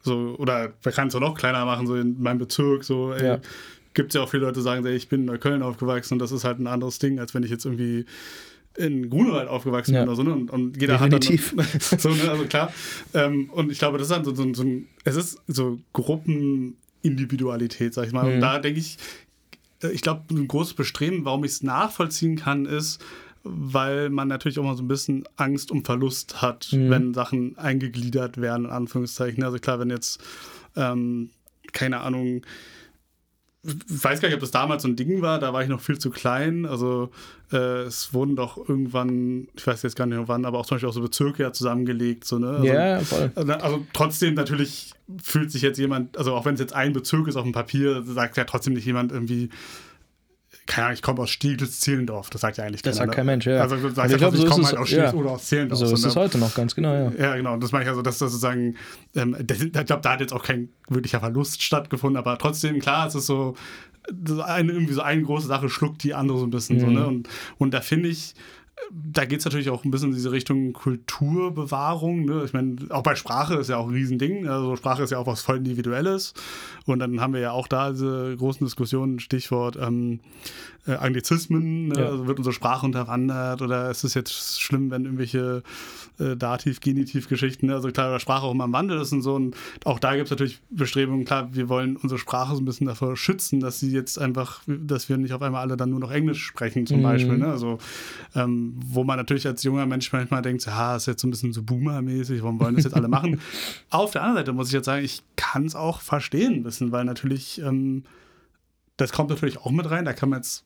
so, 0.03 0.37
oder 0.39 0.73
man 0.85 0.95
kann 0.95 1.09
es 1.09 1.15
auch 1.15 1.21
noch 1.21 1.37
kleiner 1.37 1.65
machen, 1.65 1.87
so 1.87 1.97
in 1.97 2.21
meinem 2.21 2.39
Bezirk, 2.39 2.85
so, 2.85 3.13
ey, 3.13 3.39
gibt 3.95 4.11
es 4.11 4.15
ja 4.15 4.23
auch 4.23 4.29
viele 4.29 4.43
Leute, 4.43 4.61
die 4.61 4.63
sagen, 4.63 4.85
ey, 4.85 4.95
ich 4.95 5.09
bin 5.09 5.21
in 5.21 5.27
Neukölln 5.27 5.63
aufgewachsen 5.63 6.15
und 6.15 6.19
das 6.19 6.33
ist 6.33 6.45
halt 6.45 6.59
ein 6.59 6.67
anderes 6.67 6.99
Ding, 6.99 7.19
als 7.19 7.35
wenn 7.35 7.43
ich 7.43 7.51
jetzt 7.51 7.65
irgendwie 7.65 8.05
in 8.77 9.09
Grunewald 9.09 9.49
aufgewachsen 9.49 9.95
ja. 9.95 10.01
bin 10.01 10.09
oder 10.09 10.17
so, 10.17 10.23
ne? 10.23 10.35
Und, 10.35 10.51
und 10.51 10.81
jeder 10.81 10.99
Definitiv. 10.99 11.55
hat 11.57 11.93
dann. 11.93 11.99
so, 11.99 12.11
ne? 12.11 12.31
Also 12.31 12.45
klar. 12.45 12.73
Ähm, 13.15 13.49
und 13.51 13.73
ich 13.73 13.79
glaube, 13.79 13.99
das 13.99 14.09
ist 14.09 14.15
dann 14.15 14.25
so, 14.25 14.35
so, 14.35 14.53
so 14.53 14.63
ein, 14.63 14.87
es 15.05 15.17
ist 15.17 15.39
so 15.47 15.79
Gruppenindividualität, 15.95 17.95
sag 17.95 18.07
ich 18.07 18.13
mal. 18.13 18.29
Mhm. 18.29 18.35
Und 18.35 18.41
da 18.41 18.59
denke 18.59 18.81
ich, 18.81 18.99
ich 19.93 20.03
glaube, 20.03 20.25
ein 20.31 20.47
großes 20.47 20.75
Bestreben, 20.75 21.25
warum 21.25 21.45
ich 21.45 21.53
es 21.53 21.63
nachvollziehen 21.63 22.37
kann, 22.37 22.67
ist, 22.67 23.03
weil 23.49 24.11
man 24.11 24.29
natürlich 24.29 24.59
auch 24.59 24.65
mal 24.65 24.77
so 24.77 24.83
ein 24.83 24.89
bisschen 24.89 25.25
Angst 25.37 25.71
um 25.71 25.85
Verlust 25.85 26.43
hat, 26.43 26.69
mhm. 26.73 26.91
wenn 26.91 27.15
Sachen 27.15 27.57
eingegliedert 27.59 28.41
werden, 28.41 28.67
in 28.67 28.71
Anführungszeichen. 28.73 29.45
Also 29.45 29.59
klar, 29.59 29.79
wenn 29.81 29.91
jetzt, 29.91 30.21
ähm, 30.77 31.31
keine 31.73 32.01
Ahnung, 32.01 32.43
ich 33.67 34.05
weiß 34.05 34.21
gar 34.21 34.29
nicht, 34.29 34.37
ob 34.37 34.41
das 34.41 34.51
damals 34.51 34.83
so 34.83 34.89
ein 34.89 34.97
Ding 34.97 35.23
war, 35.23 35.39
da 35.39 35.53
war 35.53 35.63
ich 35.63 35.69
noch 35.69 35.81
viel 35.81 35.99
zu 35.99 36.11
klein. 36.11 36.67
Also 36.67 37.11
äh, 37.53 37.83
es 37.83 38.15
wurden 38.15 38.37
doch 38.37 38.57
irgendwann, 38.57 39.49
ich 39.57 39.67
weiß 39.67 39.83
jetzt 39.83 39.97
gar 39.97 40.07
nicht 40.07 40.21
wann, 40.27 40.45
aber 40.45 40.59
auch 40.59 40.67
zum 40.67 40.77
Beispiel 40.77 40.89
auch 40.89 40.95
so 40.95 41.03
Bezirke 41.03 41.43
ja 41.43 41.53
zusammengelegt. 41.53 42.25
So, 42.25 42.39
ne? 42.39 42.51
also, 42.51 42.67
ja, 42.67 43.01
voll. 43.01 43.33
Also, 43.35 43.53
also 43.53 43.87
trotzdem 43.93 44.35
natürlich 44.35 44.93
fühlt 45.23 45.51
sich 45.51 45.63
jetzt 45.63 45.79
jemand, 45.79 46.17
also 46.17 46.35
auch 46.35 46.45
wenn 46.45 46.55
es 46.55 46.61
jetzt 46.61 46.75
ein 46.75 46.93
Bezirk 46.93 47.27
ist 47.29 47.37
auf 47.37 47.43
dem 47.43 47.53
Papier, 47.53 48.03
sagt 48.05 48.37
ja 48.37 48.45
trotzdem 48.45 48.75
nicht 48.75 48.87
jemand 48.87 49.13
irgendwie, 49.13 49.51
keine 50.67 50.87
Ahnung, 50.87 50.95
ich 50.95 51.03
komme 51.03 51.23
aus 51.23 51.31
Stieglitz, 51.31 51.81
Zehlendorf. 51.81 52.31
Das 52.31 52.41
sagt 52.41 52.57
ja 52.57 52.65
eigentlich 52.65 52.83
keiner. 52.83 52.93
Das 52.93 52.99
sagt 52.99 53.15
kein 53.15 53.27
Mensch, 53.27 53.47
ja. 53.47 53.61
Also 53.61 53.77
du 53.77 53.89
sagst 53.91 54.13
ich, 54.13 54.19
glaub, 54.19 54.35
ich 54.35 54.47
komme 54.47 54.65
halt 54.65 54.77
aus 54.77 54.89
Stieglitz 54.89 55.13
ja. 55.13 55.19
oder 55.19 55.31
aus 55.31 55.47
Zehlendorf. 55.47 55.79
So 55.79 55.95
ist 55.95 56.05
es 56.05 56.17
heute 56.17 56.39
noch, 56.39 56.55
ganz 56.55 56.75
genau, 56.75 56.93
ja. 56.93 57.13
Ja, 57.19 57.37
genau. 57.37 57.55
Und 57.55 57.63
das 57.63 57.73
meine 57.73 57.85
ich 57.85 57.89
also, 57.89 58.03
dass 58.03 58.19
das 58.19 58.33
sozusagen, 58.33 58.77
ähm, 59.15 59.37
ich 59.41 59.73
glaube, 59.73 60.03
da 60.03 60.13
hat 60.13 60.21
jetzt 60.21 60.33
auch 60.33 60.43
kein 60.43 60.69
wirklicher 60.89 61.21
Verlust 61.21 61.63
stattgefunden, 61.63 62.17
aber 62.17 62.37
trotzdem, 62.39 62.79
klar, 62.81 63.07
es 63.07 63.15
ist 63.15 63.27
so, 63.27 63.55
eine, 64.45 64.73
irgendwie 64.73 64.95
so 64.95 65.03
eine 65.03 65.23
große 65.23 65.47
Sache 65.47 65.69
schluckt 65.69 66.03
die 66.03 66.15
andere 66.15 66.39
so 66.39 66.47
ein 66.47 66.51
bisschen. 66.51 66.77
Mhm. 66.77 66.81
So, 66.81 66.87
ne? 66.87 67.07
und, 67.07 67.29
und 67.59 67.75
da 67.75 67.81
finde 67.81 68.09
ich, 68.09 68.35
da 68.91 69.25
geht 69.25 69.41
es 69.41 69.45
natürlich 69.45 69.71
auch 69.71 69.85
ein 69.85 69.91
bisschen 69.91 70.11
in 70.11 70.15
diese 70.15 70.33
Richtung 70.33 70.73
Kulturbewahrung. 70.73 72.25
Ne? 72.25 72.43
Ich 72.45 72.53
meine, 72.53 72.77
auch 72.91 73.03
bei 73.03 73.15
Sprache 73.15 73.55
ist 73.55 73.69
ja 73.69 73.79
auch 73.79 73.89
ein 73.89 73.95
Riesending. 73.95 74.49
Also 74.49 74.77
Sprache 74.77 75.03
ist 75.03 75.11
ja 75.11 75.19
auch 75.19 75.27
was 75.27 75.43
voll 75.43 75.57
Individuelles. 75.57 76.35
Und 76.85 76.99
dann 77.01 77.21
haben 77.21 77.33
wir 77.33 77.41
ja 77.41 77.53
auch 77.53 77.69
da 77.69 77.91
diese 77.91 78.37
großen 78.37 78.67
Diskussionen, 78.67 79.19
Stichwort 79.19 79.77
ähm, 79.77 80.21
äh, 80.87 80.93
Anglizismen. 80.93 81.89
Ne? 81.89 82.01
Ja. 82.01 82.07
Also 82.07 82.27
wird 82.27 82.39
unsere 82.39 82.53
Sprache 82.53 82.85
unterwandert 82.85 83.63
oder 83.63 83.91
ist 83.91 84.05
es 84.05 84.15
jetzt 84.15 84.61
schlimm, 84.61 84.91
wenn 84.91 85.05
irgendwelche 85.05 85.63
äh, 86.19 86.37
Dativ, 86.37 86.81
Genitiv-Geschichten, 86.81 87.67
ne? 87.67 87.75
also 87.75 87.91
klar, 87.91 88.19
Sprache 88.21 88.45
auch 88.45 88.53
immer 88.53 88.65
im 88.65 88.73
Wandel 88.73 89.01
ist 89.01 89.13
und 89.13 89.23
so. 89.23 89.35
Und 89.35 89.57
auch 89.85 89.99
da 89.99 90.15
gibt 90.15 90.27
es 90.27 90.31
natürlich 90.31 90.61
Bestrebungen, 90.71 91.25
klar, 91.25 91.49
wir 91.53 91.69
wollen 91.69 91.97
unsere 91.97 92.19
Sprache 92.19 92.55
so 92.55 92.61
ein 92.61 92.65
bisschen 92.65 92.87
davor 92.87 93.17
schützen, 93.17 93.61
dass 93.61 93.81
sie 93.81 93.91
jetzt 93.91 94.19
einfach, 94.19 94.61
dass 94.67 95.09
wir 95.09 95.17
nicht 95.17 95.33
auf 95.33 95.43
einmal 95.43 95.63
alle 95.63 95.77
dann 95.77 95.91
nur 95.91 96.01
noch 96.01 96.11
Englisch 96.11 96.45
sprechen, 96.45 96.87
zum 96.87 96.99
mhm. 96.99 97.05
Beispiel. 97.05 97.39
Ne? 97.39 97.47
Also 97.47 97.79
ähm, 98.35 98.75
wo 98.85 99.05
man 99.05 99.17
natürlich 99.17 99.47
als 99.47 99.63
junger 99.63 99.87
Mensch 99.87 100.13
manchmal 100.13 100.43
denkt, 100.43 100.67
ja, 100.67 100.97
ist 100.97 101.07
jetzt 101.07 101.23
so 101.23 101.29
ein 101.29 101.31
bisschen 101.31 101.53
so 101.53 101.63
Boomer-mäßig, 101.63 102.43
warum 102.43 102.61
wollen 102.61 102.75
das 102.75 102.85
jetzt 102.85 102.95
alle 102.95 103.09
machen? 103.09 103.41
Auf 103.91 104.11
der 104.11 104.23
anderen 104.23 104.39
Seite 104.39 104.53
muss 104.53 104.69
ich 104.69 104.75
jetzt 104.75 104.87
sagen, 104.87 105.05
ich 105.05 105.23
kann 105.37 105.65
es 105.65 105.75
auch 105.75 106.01
verstehen 106.01 106.65
bisschen, 106.67 106.93
weil 106.93 107.05
natürlich, 107.05 107.61
ähm, 107.63 108.05
das 108.97 109.13
kommt 109.13 109.31
natürlich 109.31 109.59
auch 109.59 109.71
mit 109.71 109.91
rein, 109.91 110.05
da 110.05 110.13
kann 110.13 110.29
man 110.29 110.41
jetzt 110.41 110.66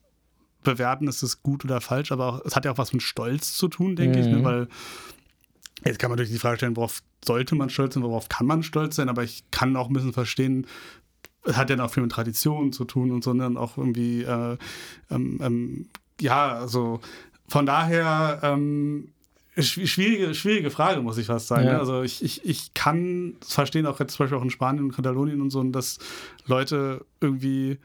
bewerten, 0.62 1.08
ist 1.08 1.22
es 1.22 1.42
gut 1.42 1.64
oder 1.64 1.80
falsch, 1.80 2.12
aber 2.12 2.26
auch, 2.26 2.44
es 2.44 2.56
hat 2.56 2.64
ja 2.64 2.72
auch 2.72 2.78
was 2.78 2.92
mit 2.92 3.02
Stolz 3.02 3.54
zu 3.54 3.68
tun, 3.68 3.96
denke 3.96 4.18
mhm. 4.18 4.24
ich, 4.24 4.30
ne? 4.30 4.38
Mhm. 4.38 4.44
weil 4.44 4.68
jetzt 5.84 5.98
kann 5.98 6.10
man 6.10 6.16
natürlich 6.16 6.32
die 6.32 6.40
Frage 6.40 6.58
stellen, 6.58 6.76
worauf 6.76 7.02
sollte 7.24 7.54
man 7.54 7.70
stolz 7.70 7.94
sein, 7.94 8.02
worauf 8.02 8.28
kann 8.28 8.46
man 8.46 8.62
stolz 8.62 8.96
sein, 8.96 9.08
aber 9.08 9.22
ich 9.22 9.44
kann 9.50 9.76
auch 9.76 9.88
ein 9.88 9.92
bisschen 9.92 10.12
verstehen, 10.12 10.66
es 11.44 11.56
hat 11.56 11.70
ja 11.70 11.82
auch 11.82 11.90
viel 11.90 12.02
mit 12.02 12.12
Tradition 12.12 12.72
zu 12.72 12.84
tun 12.84 13.10
und 13.10 13.24
so, 13.24 13.32
ne? 13.32 13.46
und 13.46 13.56
auch 13.56 13.78
irgendwie, 13.78 14.22
äh, 14.22 14.56
ähm, 15.10 15.38
ähm, 15.42 15.88
ja, 16.20 16.52
also 16.52 17.00
von 17.48 17.64
daher, 17.64 18.40
ähm, 18.42 19.12
schwierige, 19.58 20.34
schwierige 20.34 20.70
Frage, 20.70 21.00
muss 21.00 21.18
ich 21.18 21.26
fast 21.26 21.48
sagen. 21.48 21.64
Ja. 21.64 21.72
Ne? 21.72 21.78
Also 21.78 22.02
ich, 22.02 22.22
ich, 22.22 22.44
ich 22.44 22.74
kann 22.74 23.36
verstehen, 23.40 23.86
auch 23.86 23.98
jetzt 24.00 24.14
zum 24.14 24.24
Beispiel 24.24 24.38
auch 24.38 24.44
in 24.44 24.50
Spanien 24.50 24.84
und 24.84 24.92
Katalonien 24.94 25.40
und 25.40 25.50
so, 25.50 25.62
dass 25.64 25.98
Leute 26.46 27.04
irgendwie 27.20 27.78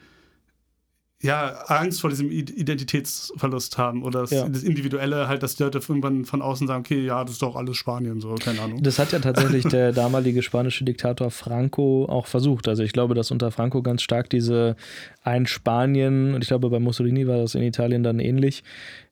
ja, 1.22 1.64
Angst 1.68 2.02
vor 2.02 2.10
diesem 2.10 2.30
Identitätsverlust 2.30 3.78
haben 3.78 4.04
oder 4.04 4.22
das, 4.22 4.32
ja. 4.32 4.48
das, 4.50 4.64
Individuelle 4.64 5.28
halt, 5.28 5.44
dass 5.44 5.56
die 5.56 5.64
Leute 5.64 5.80
irgendwann 5.80 6.26
von 6.26 6.42
außen 6.42 6.68
sagen, 6.68 6.82
okay, 6.82 7.06
ja, 7.06 7.24
das 7.24 7.34
ist 7.34 7.42
doch 7.42 7.56
alles 7.56 7.78
Spanien, 7.78 8.20
so, 8.20 8.36
keine 8.36 8.62
Ahnung. 8.62 8.84
Das 8.84 9.00
hat 9.00 9.12
ja 9.12 9.20
tatsächlich 9.20 9.64
der 9.64 9.92
damalige 9.94 10.44
spanische 10.44 10.84
Diktator 10.84 11.32
Franco 11.32 12.06
auch 12.06 12.28
versucht. 12.28 12.68
Also 12.68 12.84
ich 12.84 12.92
glaube, 12.92 13.16
dass 13.16 13.32
unter 13.32 13.52
Franco 13.52 13.82
ganz 13.82 14.02
stark 14.02 14.30
diese 14.30 14.76
ein 15.24 15.48
Spanien, 15.48 16.34
und 16.36 16.42
ich 16.44 16.50
glaube, 16.50 16.70
bei 16.70 16.80
Mussolini 16.80 17.28
war 17.28 17.38
das 17.38 17.56
in 17.56 17.64
Italien 17.64 18.04
dann 18.04 18.20
ähnlich, 18.20 18.64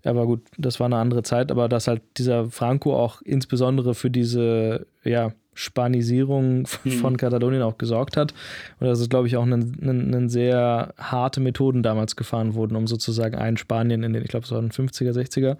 aber 0.04 0.26
gut, 0.26 0.42
das 0.58 0.80
war 0.80 0.86
eine 0.86 0.98
andere 0.98 1.24
Zeit, 1.24 1.52
aber 1.52 1.70
dass 1.70 1.88
halt 1.88 2.02
dieser 2.18 2.52
Franco 2.52 2.96
auch 2.96 3.22
insbesondere 3.22 3.96
für 3.96 4.12
diese, 4.12 4.86
ja, 5.04 5.32
Spanisierung 5.54 6.68
von 6.68 7.14
mhm. 7.14 7.18
Katalonien 7.18 7.62
auch 7.62 7.78
gesorgt 7.78 8.18
hat. 8.18 8.34
Und 8.80 8.88
dass 8.88 9.00
es, 9.00 9.10
glaube 9.10 9.28
ich, 9.28 9.38
auch 9.38 9.44
eine 9.44 10.30
sehr 10.30 10.94
harte 10.98 11.40
Methoden 11.40 11.84
damals 11.84 12.16
gefahren 12.16 12.54
wurden, 12.54 12.76
um 12.76 12.88
sozusagen 12.88 13.36
ein 13.36 13.58
Spanien 13.58 14.04
in 14.04 14.14
den, 14.14 14.24
ich 14.24 14.30
glaube, 14.30 14.46
es 14.46 14.52
waren 14.52 14.72
50er, 14.72 15.12
60er. 15.12 15.58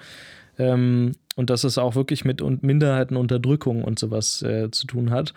Ähm, 0.60 1.14
und 1.36 1.50
dass 1.50 1.64
es 1.64 1.78
auch 1.78 1.96
wirklich 1.96 2.26
mit 2.26 2.42
Minderheitenunterdrückung 2.64 3.84
und 3.84 3.98
sowas 3.98 4.42
äh, 4.44 4.70
zu 4.70 4.86
tun 4.86 5.10
hat. 5.10 5.34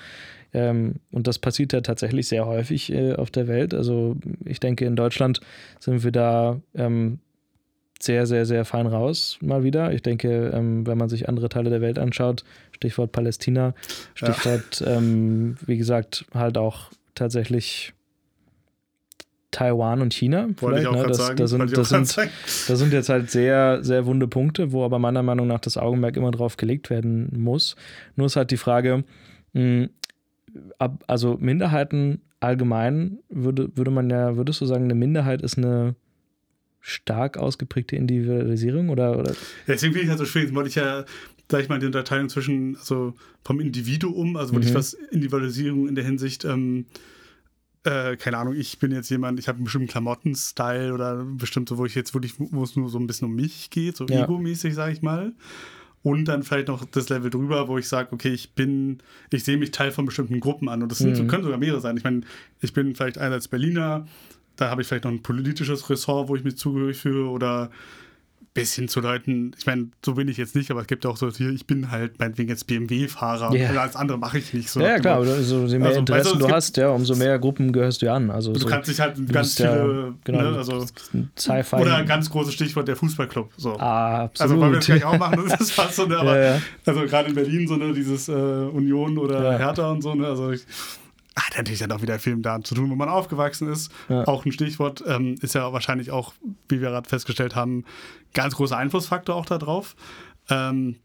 Ähm, 0.53 0.97
und 1.11 1.27
das 1.27 1.39
passiert 1.39 1.73
ja 1.73 1.81
tatsächlich 1.81 2.29
sehr 2.29 2.47
häufig 2.47 2.93
äh, 2.93 3.15
auf 3.15 3.31
der 3.31 3.49
Welt. 3.49 3.75
Also 3.75 4.17
ich 4.45 4.61
denke, 4.61 4.85
in 4.85 4.97
Deutschland 4.97 5.41
sind 5.81 6.05
wir 6.05 6.13
da 6.13 6.61
ähm, 6.75 7.19
sehr, 8.01 8.27
sehr, 8.27 8.45
sehr 8.45 8.65
fein 8.65 8.87
raus, 8.87 9.39
mal 9.41 9.63
wieder. 9.63 9.93
Ich 9.93 10.03
denke, 10.03 10.51
ähm, 10.55 10.87
wenn 10.87 10.99
man 10.99 11.09
sich 11.09 11.29
andere 11.29 11.49
Teile 11.49 11.71
der 11.71 11.81
Welt 11.81 11.99
anschaut, 11.99 12.45
Stichwort 12.73 13.13
Palästina, 13.13 13.75
Stichwort, 14.15 14.81
ja. 14.81 14.97
ähm, 14.97 15.57
wie 15.67 15.79
gesagt, 15.79 16.27
halt 16.35 16.59
auch 16.59 16.91
tatsächlich 17.15 17.95
Taiwan 19.51 20.03
und 20.03 20.13
China. 20.13 20.49
Wollte 20.59 20.81
ich 20.81 20.87
auch 20.87 20.95
ne? 20.95 21.07
das, 21.07 21.17
sagen. 21.17 21.37
Das 21.39 21.51
sind, 21.51 21.77
das, 21.77 21.89
sind, 21.89 22.17
das 22.69 22.79
sind 22.79 22.93
jetzt 22.93 23.09
halt 23.09 23.31
sehr, 23.31 23.83
sehr 23.83 24.05
wunde 24.05 24.29
Punkte, 24.29 24.73
wo 24.73 24.85
aber 24.85 24.99
meiner 24.99 25.23
Meinung 25.23 25.47
nach 25.47 25.61
das 25.61 25.79
Augenmerk 25.79 26.17
immer 26.19 26.31
drauf 26.31 26.59
gelegt 26.59 26.91
werden 26.91 27.33
muss. 27.39 27.77
Nur 28.17 28.27
ist 28.27 28.37
halt 28.37 28.51
die 28.51 28.59
Frage, 28.59 29.05
mh, 29.55 29.89
ab, 30.79 31.03
also 31.07 31.39
Minderheiten 31.41 32.21
allgemein 32.41 33.19
würde, 33.31 33.71
würde 33.75 33.91
man 33.91 34.11
ja, 34.11 34.37
würdest 34.37 34.61
du 34.61 34.67
sagen, 34.67 34.85
eine 34.85 34.95
Minderheit 34.95 35.41
ist 35.41 35.57
eine 35.57 35.95
stark 36.87 37.37
ausgeprägte 37.37 37.97
Individualisierung 37.97 38.91
oder? 38.91 39.19
oder? 39.19 39.33
Ja, 39.33 39.37
deswegen 39.75 39.93
finde 39.93 40.05
ich 40.05 40.09
halt 40.09 40.21
so 40.21 40.25
schwierig, 40.25 40.55
weil 40.55 40.69
ich 40.69 40.77
ja, 40.77 41.05
sag 41.51 41.63
ich 41.63 41.69
mal, 41.69 41.81
die 41.81 41.87
Unterteilung 41.87 42.29
zwischen, 42.29 42.77
also 42.77 43.15
vom 43.43 43.59
Individuum, 43.59 44.37
also 44.37 44.53
wirklich 44.53 44.71
mhm. 44.73 44.77
was 44.77 44.95
Individualisierung 44.95 45.89
in 45.89 45.97
der 45.97 46.05
Hinsicht, 46.05 46.45
ähm, 46.45 46.87
äh, 47.83 48.17
keine 48.17 48.39
Ahnung, 48.39 48.55
ich 48.55 48.79
bin 48.79 48.93
jetzt 48.93 49.11
jemand, 49.11 49.41
ich 49.41 49.49
habe 49.49 49.57
einen 49.57 49.65
bestimmten 49.65 49.89
Klamotten-Style 49.89 50.95
oder 50.95 51.25
bestimmt 51.25 51.69
so, 51.69 51.77
wo 51.77 51.87
ich 51.87 51.97
jetzt 51.97 52.15
wirklich, 52.15 52.35
wo 52.39 52.63
es 52.63 52.77
nur 52.77 52.89
so 52.89 53.01
ein 53.01 53.09
bisschen 53.09 53.29
um 53.29 53.35
mich 53.35 53.71
geht, 53.71 53.97
so 53.97 54.07
ja. 54.07 54.23
egomäßig, 54.23 54.75
sag 54.75 54.93
ich 54.93 55.03
mal. 55.03 55.33
Und 56.05 56.27
dann 56.27 56.45
vielleicht 56.45 56.69
noch 56.69 56.85
das 56.85 57.09
Level 57.09 57.31
drüber, 57.31 57.67
wo 57.67 57.79
ich 57.79 57.89
sage, 57.89 58.13
okay, 58.13 58.33
ich 58.33 58.53
bin, 58.53 58.99
ich 59.33 59.43
sehe 59.43 59.57
mich 59.57 59.73
Teil 59.73 59.91
von 59.91 60.07
bestimmten 60.07 60.39
Gruppen 60.39 60.69
an. 60.69 60.85
Und 60.85 60.93
das 60.93 60.99
sind, 60.99 61.11
mhm. 61.11 61.17
so, 61.17 61.25
können 61.27 61.43
sogar 61.43 61.59
mehrere 61.59 61.81
sein. 61.81 61.97
Ich 61.97 62.05
meine, 62.05 62.21
ich 62.61 62.73
bin 62.73 62.95
vielleicht 62.95 63.19
einerseits 63.19 63.49
Berliner, 63.49 64.07
da 64.57 64.71
habe 64.71 64.83
ich 64.83 64.89
vielleicht 64.89 65.05
noch 65.05 65.13
ein 65.13 65.23
politisches 65.23 65.89
Ressort, 65.89 66.29
wo 66.29 66.37
ich 66.37 66.45
mich 66.45 66.57
zugehörig 66.57 66.97
fühle 66.97 67.27
oder 67.27 67.71
bis 68.57 68.75
hin 68.75 68.89
zu 68.89 69.01
Leuten, 69.01 69.53
ich 69.59 69.67
meine, 69.67 69.89
so 70.03 70.15
bin 70.15 70.29
ich 70.29 70.39
jetzt 70.39 70.57
nicht, 70.57 70.71
aber 70.71 70.81
es 70.81 70.87
gibt 70.87 71.05
auch 71.05 71.19
so, 71.19 71.31
hier, 71.31 71.51
ich 71.51 71.67
bin 71.67 71.91
halt 71.91 72.19
meinetwegen 72.19 72.49
jetzt 72.49 72.67
BMW-Fahrer 72.67 73.53
yeah. 73.53 73.71
und 73.71 73.77
alles 73.77 73.97
andere 73.97 74.17
mache 74.17 74.39
ich 74.39 74.55
nicht 74.55 74.71
so. 74.71 74.81
Ja, 74.81 74.99
klar, 74.99 75.19
also, 75.19 75.67
je 75.67 75.79
mehr 75.79 75.89
also, 75.89 76.01
Interessen 76.01 76.33
weißt 76.33 76.41
du, 76.41 76.49
hast, 76.49 76.77
ja, 76.79 76.89
umso 76.89 77.15
mehr 77.17 77.39
Gruppen 77.39 77.71
gehörst 77.71 78.01
du 78.01 78.11
an. 78.11 78.31
Also, 78.31 78.55
du 78.55 78.61
so, 78.61 78.67
kannst 78.67 78.89
dich 78.89 78.99
halt 78.99 79.31
ganz 79.31 79.57
viele, 79.57 79.69
ja, 79.69 80.15
genau, 80.25 80.53
ne, 80.53 80.57
also, 80.57 80.87
oder 81.73 81.97
ein 81.97 82.07
ganz 82.07 82.31
großes 82.31 82.55
Stichwort, 82.55 82.89
der 82.89 82.97
Fußballclub. 82.97 83.51
So. 83.59 83.77
Ah, 83.77 84.23
absolut. 84.23 84.51
Also 84.51 84.63
wollen 84.63 84.73
wir 84.73 84.77
das 84.79 84.87
gleich 84.87 85.05
auch 85.05 85.19
machen, 85.19 85.45
das 85.51 85.61
ist 85.61 85.73
fast 85.73 85.97
so, 85.97 86.07
ne, 86.07 86.17
aber 86.17 86.39
ja, 86.39 86.55
ja. 86.55 86.63
also 86.87 87.03
gerade 87.03 87.29
in 87.29 87.35
Berlin 87.35 87.69
so, 87.69 87.77
ne, 87.77 87.93
dieses 87.93 88.31
äh, 88.31 88.33
Union 88.33 89.19
oder 89.19 89.59
Hertha 89.59 89.91
und 89.91 90.01
so, 90.01 90.15
ne, 90.15 90.29
also 90.29 90.53
ich, 90.53 90.65
hat 91.37 91.57
natürlich 91.57 91.81
dann 91.81 91.93
auch 91.93 92.03
wieder 92.03 92.19
viel 92.19 92.37
mit 92.37 92.47
zu 92.67 92.75
tun, 92.75 92.91
wo 92.91 92.95
man 92.95 93.09
aufgewachsen 93.09 93.71
ist. 93.71 93.93
Ja. 94.09 94.27
Auch 94.27 94.45
ein 94.47 94.53
Stichwort 94.53 95.05
ähm, 95.07 95.35
ist 95.43 95.55
ja 95.55 95.71
wahrscheinlich 95.73 96.11
auch, 96.11 96.33
wie 96.69 96.81
wir 96.81 96.89
gerade 96.89 97.09
festgestellt 97.09 97.55
haben, 97.55 97.85
ganz 98.33 98.55
großer 98.55 98.77
Einflussfaktor 98.77 99.35
auch 99.35 99.47
darauf. 99.47 99.97
Ähm, 100.49 100.97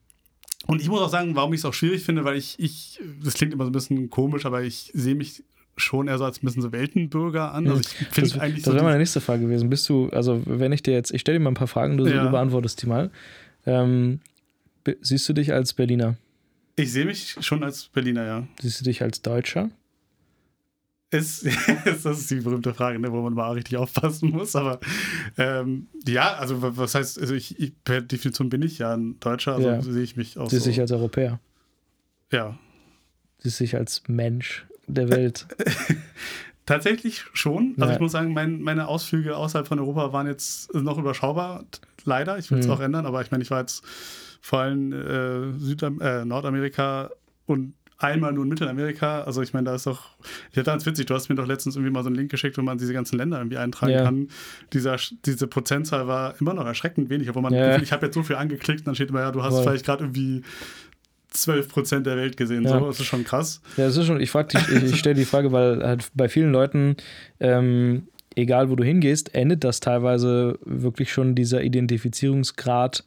und 0.67 0.81
ich 0.81 0.87
muss 0.87 1.01
auch 1.01 1.09
sagen, 1.09 1.35
warum 1.35 1.53
ich 1.53 1.61
es 1.61 1.65
auch 1.65 1.73
schwierig 1.73 2.03
finde, 2.03 2.23
weil 2.23 2.37
ich, 2.37 2.59
ich, 2.59 2.99
das 3.23 3.33
klingt 3.33 3.53
immer 3.53 3.65
so 3.65 3.69
ein 3.69 3.73
bisschen 3.73 4.09
komisch, 4.09 4.45
aber 4.45 4.61
ich 4.61 4.91
sehe 4.93 5.15
mich 5.15 5.43
schon 5.75 6.07
eher 6.07 6.17
so 6.17 6.25
als 6.25 6.41
ein 6.41 6.45
bisschen 6.45 6.61
so 6.61 6.71
Weltenbürger 6.71 7.53
an. 7.53 7.67
Also 7.67 7.81
ich 7.81 8.07
das, 8.15 8.37
eigentlich 8.37 8.63
das 8.63 8.73
wäre 8.73 8.83
meine 8.83 8.99
nächste 8.99 9.21
Frage 9.21 9.43
gewesen. 9.43 9.69
Bist 9.69 9.89
du, 9.89 10.09
also 10.09 10.41
wenn 10.45 10.71
ich 10.71 10.83
dir 10.83 10.93
jetzt, 10.93 11.11
ich 11.11 11.21
stelle 11.21 11.39
dir 11.39 11.43
mal 11.43 11.51
ein 11.51 11.55
paar 11.55 11.67
Fragen, 11.67 11.97
du, 11.97 12.05
ja. 12.05 12.23
du 12.23 12.29
beantwortest 12.29 12.81
die 12.81 12.87
mal. 12.87 13.09
Ähm, 13.65 14.19
siehst 15.01 15.27
du 15.27 15.33
dich 15.33 15.51
als 15.51 15.73
Berliner? 15.73 16.15
Ich 16.75 16.91
sehe 16.91 17.05
mich 17.05 17.35
schon 17.41 17.63
als 17.63 17.85
Berliner, 17.85 18.25
ja. 18.25 18.47
Siehst 18.61 18.79
du 18.79 18.85
dich 18.85 19.01
als 19.01 19.21
Deutscher? 19.21 19.69
Ist, 21.17 21.45
das 21.85 22.05
ist 22.05 22.31
die 22.31 22.39
berühmte 22.39 22.73
Frage, 22.73 22.97
ne, 22.97 23.11
wo 23.11 23.21
man 23.21 23.33
mal 23.33 23.51
richtig 23.51 23.75
aufpassen 23.75 24.31
muss. 24.31 24.55
Aber 24.55 24.79
ähm, 25.37 25.87
ja, 26.07 26.35
also 26.35 26.61
was 26.77 26.95
heißt, 26.95 27.19
also 27.19 27.33
ich, 27.33 27.59
ich, 27.59 27.73
per 27.83 27.99
Definition 27.99 28.49
bin 28.49 28.61
ich 28.61 28.77
ja 28.77 28.93
ein 28.93 29.19
Deutscher, 29.19 29.55
also 29.55 29.67
ja. 29.67 29.81
sehe 29.81 30.03
ich 30.03 30.15
mich 30.15 30.37
auch. 30.37 30.49
Siehst 30.49 30.63
so. 30.63 30.69
dich 30.69 30.79
als 30.79 30.93
Europäer. 30.93 31.41
Ja. 32.31 32.57
Siehst 33.39 33.59
dich 33.59 33.75
als 33.75 34.03
Mensch 34.07 34.65
der 34.87 35.09
Welt. 35.09 35.47
Tatsächlich 36.65 37.25
schon. 37.33 37.73
Also 37.77 37.89
ja. 37.89 37.95
ich 37.95 37.99
muss 37.99 38.13
sagen, 38.13 38.33
mein, 38.33 38.61
meine 38.61 38.87
Ausflüge 38.87 39.35
außerhalb 39.35 39.67
von 39.67 39.79
Europa 39.79 40.13
waren 40.13 40.27
jetzt 40.27 40.73
noch 40.73 40.97
überschaubar, 40.97 41.65
leider. 42.05 42.37
Ich 42.37 42.51
will 42.51 42.59
es 42.59 42.67
mhm. 42.67 42.71
auch 42.71 42.79
ändern, 42.79 43.05
aber 43.05 43.21
ich 43.21 43.31
meine, 43.31 43.43
ich 43.43 43.51
war 43.51 43.59
jetzt 43.59 43.83
vor 44.41 44.59
allem 44.59 44.93
äh, 44.93 45.59
Südam 45.59 45.99
äh, 45.99 46.23
Nordamerika 46.23 47.09
und 47.47 47.73
einmal 48.03 48.33
nur 48.33 48.43
in 48.43 48.49
Mittelamerika. 48.49 49.21
Also 49.21 49.41
ich 49.41 49.53
meine, 49.53 49.65
da 49.65 49.75
ist 49.75 49.87
doch, 49.87 50.09
ich 50.51 50.57
hatte 50.57 50.69
ganz 50.69 50.85
witzig, 50.85 51.05
du 51.05 51.13
hast 51.13 51.29
mir 51.29 51.35
doch 51.35 51.47
letztens 51.47 51.75
irgendwie 51.75 51.91
mal 51.91 52.03
so 52.03 52.07
einen 52.07 52.15
Link 52.15 52.31
geschickt, 52.31 52.57
wo 52.57 52.61
man 52.61 52.77
diese 52.77 52.93
ganzen 52.93 53.17
Länder 53.17 53.37
irgendwie 53.37 53.57
eintragen 53.57 53.93
ja. 53.93 54.03
kann. 54.03 54.27
Dieser, 54.73 54.97
diese 55.25 55.47
Prozentzahl 55.47 56.07
war 56.07 56.35
immer 56.39 56.53
noch 56.53 56.65
erschreckend 56.65 57.09
wenig, 57.09 57.29
obwohl 57.29 57.43
man, 57.43 57.53
ja. 57.53 57.81
ich 57.81 57.91
habe 57.91 58.05
jetzt 58.07 58.15
so 58.15 58.23
viel 58.23 58.35
angeklickt 58.35 58.81
und 58.81 58.87
dann 58.87 58.95
steht 58.95 59.09
immer, 59.09 59.21
ja, 59.21 59.31
du 59.31 59.43
hast 59.43 59.55
Voll. 59.55 59.63
vielleicht 59.63 59.85
gerade 59.85 60.03
irgendwie 60.03 60.43
12 61.31 61.69
Prozent 61.69 62.07
der 62.07 62.17
Welt 62.17 62.37
gesehen. 62.37 62.63
Ja. 62.63 62.79
So, 62.79 62.87
das 62.87 62.99
ist 62.99 63.05
schon 63.05 63.23
krass. 63.23 63.61
Ja, 63.77 63.85
das 63.85 63.97
ist 63.97 64.05
schon, 64.05 64.19
ich, 64.19 64.33
ich, 64.33 64.83
ich 64.83 64.99
stelle 64.99 65.15
die 65.15 65.25
Frage, 65.25 65.51
weil 65.51 65.83
halt 65.83 66.11
bei 66.13 66.29
vielen 66.29 66.51
Leuten, 66.51 66.97
ähm, 67.39 68.07
egal 68.35 68.69
wo 68.69 68.75
du 68.75 68.83
hingehst, 68.83 69.33
endet 69.33 69.63
das 69.63 69.79
teilweise 69.79 70.59
wirklich 70.65 71.11
schon 71.11 71.35
dieser 71.35 71.63
Identifizierungsgrad 71.63 73.03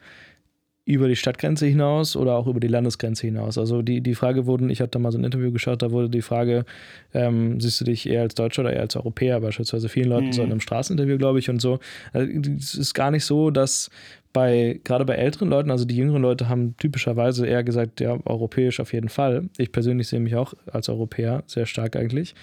über 0.86 1.08
die 1.08 1.16
Stadtgrenze 1.16 1.66
hinaus 1.66 2.14
oder 2.14 2.34
auch 2.34 2.46
über 2.46 2.60
die 2.60 2.68
Landesgrenze 2.68 3.26
hinaus. 3.26 3.56
Also 3.56 3.80
die, 3.80 4.02
die 4.02 4.14
Frage 4.14 4.44
wurden, 4.44 4.68
ich 4.68 4.80
habe 4.80 4.90
da 4.90 4.98
mal 4.98 5.12
so 5.12 5.18
ein 5.18 5.24
Interview 5.24 5.50
geschaut, 5.50 5.80
da 5.80 5.90
wurde 5.90 6.10
die 6.10 6.20
Frage, 6.20 6.66
ähm, 7.14 7.58
siehst 7.58 7.80
du 7.80 7.86
dich 7.86 8.08
eher 8.08 8.20
als 8.20 8.34
Deutscher 8.34 8.62
oder 8.62 8.74
eher 8.74 8.82
als 8.82 8.94
Europäer, 8.94 9.40
beispielsweise 9.40 9.88
vielen 9.88 10.10
Leuten 10.10 10.26
mhm. 10.26 10.32
so 10.32 10.42
in 10.42 10.50
einem 10.50 10.60
Straßeninterview, 10.60 11.16
glaube 11.16 11.38
ich, 11.38 11.48
und 11.48 11.60
so. 11.60 11.78
Also, 12.12 12.30
es 12.58 12.74
ist 12.74 12.92
gar 12.92 13.10
nicht 13.10 13.24
so, 13.24 13.50
dass 13.50 13.88
bei, 14.34 14.80
gerade 14.84 15.06
bei 15.06 15.14
älteren 15.14 15.48
Leuten, 15.48 15.70
also 15.70 15.86
die 15.86 15.96
jüngeren 15.96 16.20
Leute 16.20 16.48
haben 16.50 16.76
typischerweise 16.76 17.46
eher 17.46 17.64
gesagt, 17.64 18.00
ja, 18.00 18.18
europäisch 18.26 18.80
auf 18.80 18.92
jeden 18.92 19.08
Fall. 19.08 19.48
Ich 19.56 19.72
persönlich 19.72 20.08
sehe 20.08 20.20
mich 20.20 20.34
auch 20.34 20.52
als 20.70 20.90
Europäer, 20.90 21.44
sehr 21.46 21.64
stark 21.64 21.96
eigentlich. 21.96 22.34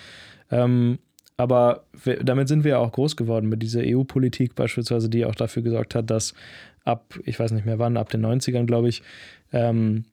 Ähm, 0.49 0.97
aber 1.41 1.85
damit 2.23 2.47
sind 2.47 2.63
wir 2.63 2.71
ja 2.71 2.77
auch 2.77 2.91
groß 2.91 3.15
geworden 3.15 3.49
mit 3.49 3.63
dieser 3.63 3.81
EU-Politik 3.83 4.53
beispielsweise, 4.53 5.09
die 5.09 5.25
auch 5.25 5.33
dafür 5.33 5.63
gesorgt 5.63 5.95
hat, 5.95 6.11
dass 6.11 6.35
ab, 6.83 7.19
ich 7.25 7.39
weiß 7.39 7.51
nicht 7.51 7.65
mehr 7.65 7.79
wann, 7.79 7.97
ab 7.97 8.09
den 8.09 8.23
90ern, 8.23 8.65
glaube 8.65 8.89
ich, 8.89 9.01
ähm, 9.51 10.05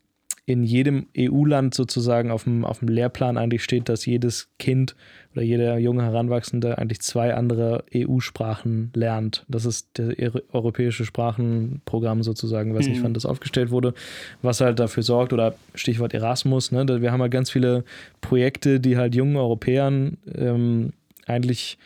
in 0.48 0.62
jedem 0.62 1.08
EU-Land 1.16 1.74
sozusagen 1.74 2.30
auf 2.30 2.44
dem, 2.44 2.64
auf 2.64 2.78
dem 2.78 2.88
Lehrplan 2.88 3.36
eigentlich 3.36 3.62
steht, 3.62 3.90
dass 3.90 4.06
jedes 4.06 4.48
Kind 4.58 4.96
oder 5.34 5.42
jeder 5.42 5.76
junge 5.76 6.02
Heranwachsende 6.02 6.78
eigentlich 6.78 7.00
zwei 7.02 7.34
andere 7.34 7.84
EU-Sprachen 7.94 8.90
lernt. 8.94 9.44
Das 9.48 9.66
ist 9.66 9.90
das 9.92 10.14
europäische 10.50 11.04
Sprachenprogramm 11.04 12.22
sozusagen, 12.22 12.74
was 12.74 12.86
mhm. 12.86 12.92
nicht 12.92 13.04
wann 13.04 13.12
das 13.12 13.26
aufgestellt 13.26 13.70
wurde, 13.70 13.92
was 14.40 14.62
halt 14.62 14.78
dafür 14.78 15.02
sorgt, 15.02 15.34
oder 15.34 15.54
Stichwort 15.74 16.14
Erasmus, 16.14 16.72
ne, 16.72 17.02
wir 17.02 17.12
haben 17.12 17.20
halt 17.20 17.32
ganz 17.32 17.50
viele 17.50 17.84
Projekte, 18.22 18.80
die 18.80 18.96
halt 18.96 19.14
jungen 19.14 19.36
Europäern 19.36 20.16
ähm, 20.34 20.94
eigentlich 21.28 21.78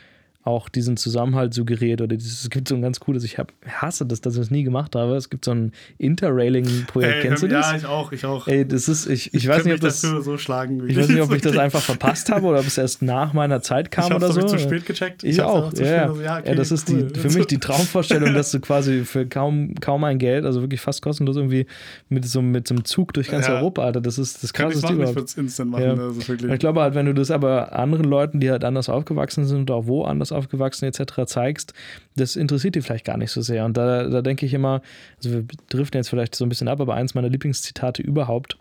auch 0.45 0.69
diesen 0.69 0.97
Zusammenhalt 0.97 1.55
suggeriert 1.55 2.01
oder 2.01 2.17
dieses, 2.17 2.43
es 2.43 2.51
gibt 2.51 2.67
so 2.67 2.75
ein 2.75 2.83
ganz 2.83 2.99
cooles, 2.99 3.23
ich 3.23 3.39
hab, 3.39 3.53
hasse 3.65 4.05
das, 4.05 4.21
dass 4.21 4.35
ich 4.35 4.41
das 4.41 4.51
nie 4.51 4.65
gemacht 4.65 4.97
habe. 4.97 5.15
Es 5.15 5.31
gibt 5.31 5.45
so 5.45 5.53
ein 5.53 5.73
Interrailing-Projekt, 5.99 7.23
kennst 7.23 7.43
du 7.45 7.49
das? 7.49 7.71
Ja, 7.71 7.77
ich 7.77 7.87
auch, 7.87 8.11
ich 8.11 8.25
auch. 8.25 8.49
Ey, 8.49 8.67
das 8.67 8.89
ist, 8.89 9.07
ich, 9.07 9.29
ich, 9.29 9.35
ich 9.35 9.49
weiß 9.49 9.65
nicht, 9.65 9.75
ob 9.75 9.81
das, 9.81 10.01
so 10.01 10.39
schlagen, 10.39 10.89
ich 10.89 10.97
weiß 10.97 11.09
nicht, 11.09 11.21
ob 11.21 11.33
ich 11.33 11.43
das 11.43 11.57
einfach 11.57 11.81
verpasst 11.81 12.29
habe 12.31 12.47
oder 12.47 12.59
ob 12.59 12.67
es 12.67 12.77
erst 12.77 13.03
nach 13.03 13.33
meiner 13.33 13.63
Zeit 13.63 13.93
kam 13.93 14.11
ich 14.11 14.17
oder 14.17 14.33
so. 14.33 14.41
Ich 14.41 14.47
zu 14.47 14.59
spät 14.59 14.85
gecheckt. 14.85 15.23
Ich, 15.23 15.31
ich 15.31 15.43
auch, 15.43 15.73
ja, 15.75 16.09
also, 16.09 16.21
ja, 16.21 16.39
okay, 16.39 16.49
ja. 16.49 16.55
das 16.57 16.73
ist 16.73 16.91
cool. 16.91 17.05
die, 17.05 17.21
für 17.21 17.31
mich 17.31 17.47
die 17.47 17.59
Traumvorstellung, 17.61 18.35
dass 18.35 18.51
du 18.51 18.59
quasi 18.59 19.05
für 19.05 19.27
kaum, 19.27 19.77
kaum 19.77 20.03
ein 20.03 20.19
Geld, 20.19 20.45
also 20.45 20.61
wirklich 20.61 20.81
fast 20.81 21.03
kostenlos 21.03 21.37
irgendwie 21.37 21.67
mit 22.09 22.25
so, 22.25 22.43
mit 22.43 22.67
so 22.67 22.75
einem 22.75 22.85
Zug 22.85 23.13
durch 23.13 23.29
ganz 23.29 23.47
ja. 23.47 23.59
Europa, 23.59 23.85
Alter, 23.85 24.01
das 24.01 24.19
ist 24.19 24.43
das 24.43 24.53
krasseste 24.53 24.89
Kann 24.89 25.01
ich 25.01 25.15
machen, 25.15 25.25
ich 25.25 25.39
instant 25.39 25.71
machen, 25.71 25.85
ja. 25.85 25.91
also 25.91 26.27
wirklich. 26.27 26.51
Ich 26.51 26.59
glaube 26.59 26.81
halt, 26.81 26.97
wenn 26.97 27.07
du 27.07 27.15
das 27.15 27.31
aber 27.31 27.73
anderen 27.73 28.07
Leuten, 28.07 28.41
die 28.41 28.51
halt 28.51 28.65
anders 28.65 28.89
aufgewachsen 28.89 29.45
sind 29.45 29.71
oder 29.71 29.77
auch 29.77 29.87
wo 29.87 30.05
aufgewachsen 30.33 30.87
etc., 30.87 31.27
zeigst, 31.27 31.75
das 32.17 32.37
interessiert 32.37 32.75
die 32.75 32.83
vielleicht 32.83 33.05
gar 33.05 33.17
nicht 33.17 33.31
so 33.31 33.43
sehr. 33.43 33.65
Und 33.65 33.77
da, 33.77 34.09
da 34.09 34.23
denke 34.23 34.47
ich 34.47 34.55
immer, 34.55 34.83
also 35.17 35.31
wir 35.31 35.45
driften 35.69 35.99
jetzt 35.99 36.09
vielleicht 36.09 36.35
so 36.35 36.45
ein 36.45 36.49
bisschen 36.49 36.69
ab, 36.69 36.81
aber 36.81 36.95
eins 36.95 37.15
meiner 37.15 37.29
Lieblingszitate 37.29 38.03
überhaupt 38.03 38.59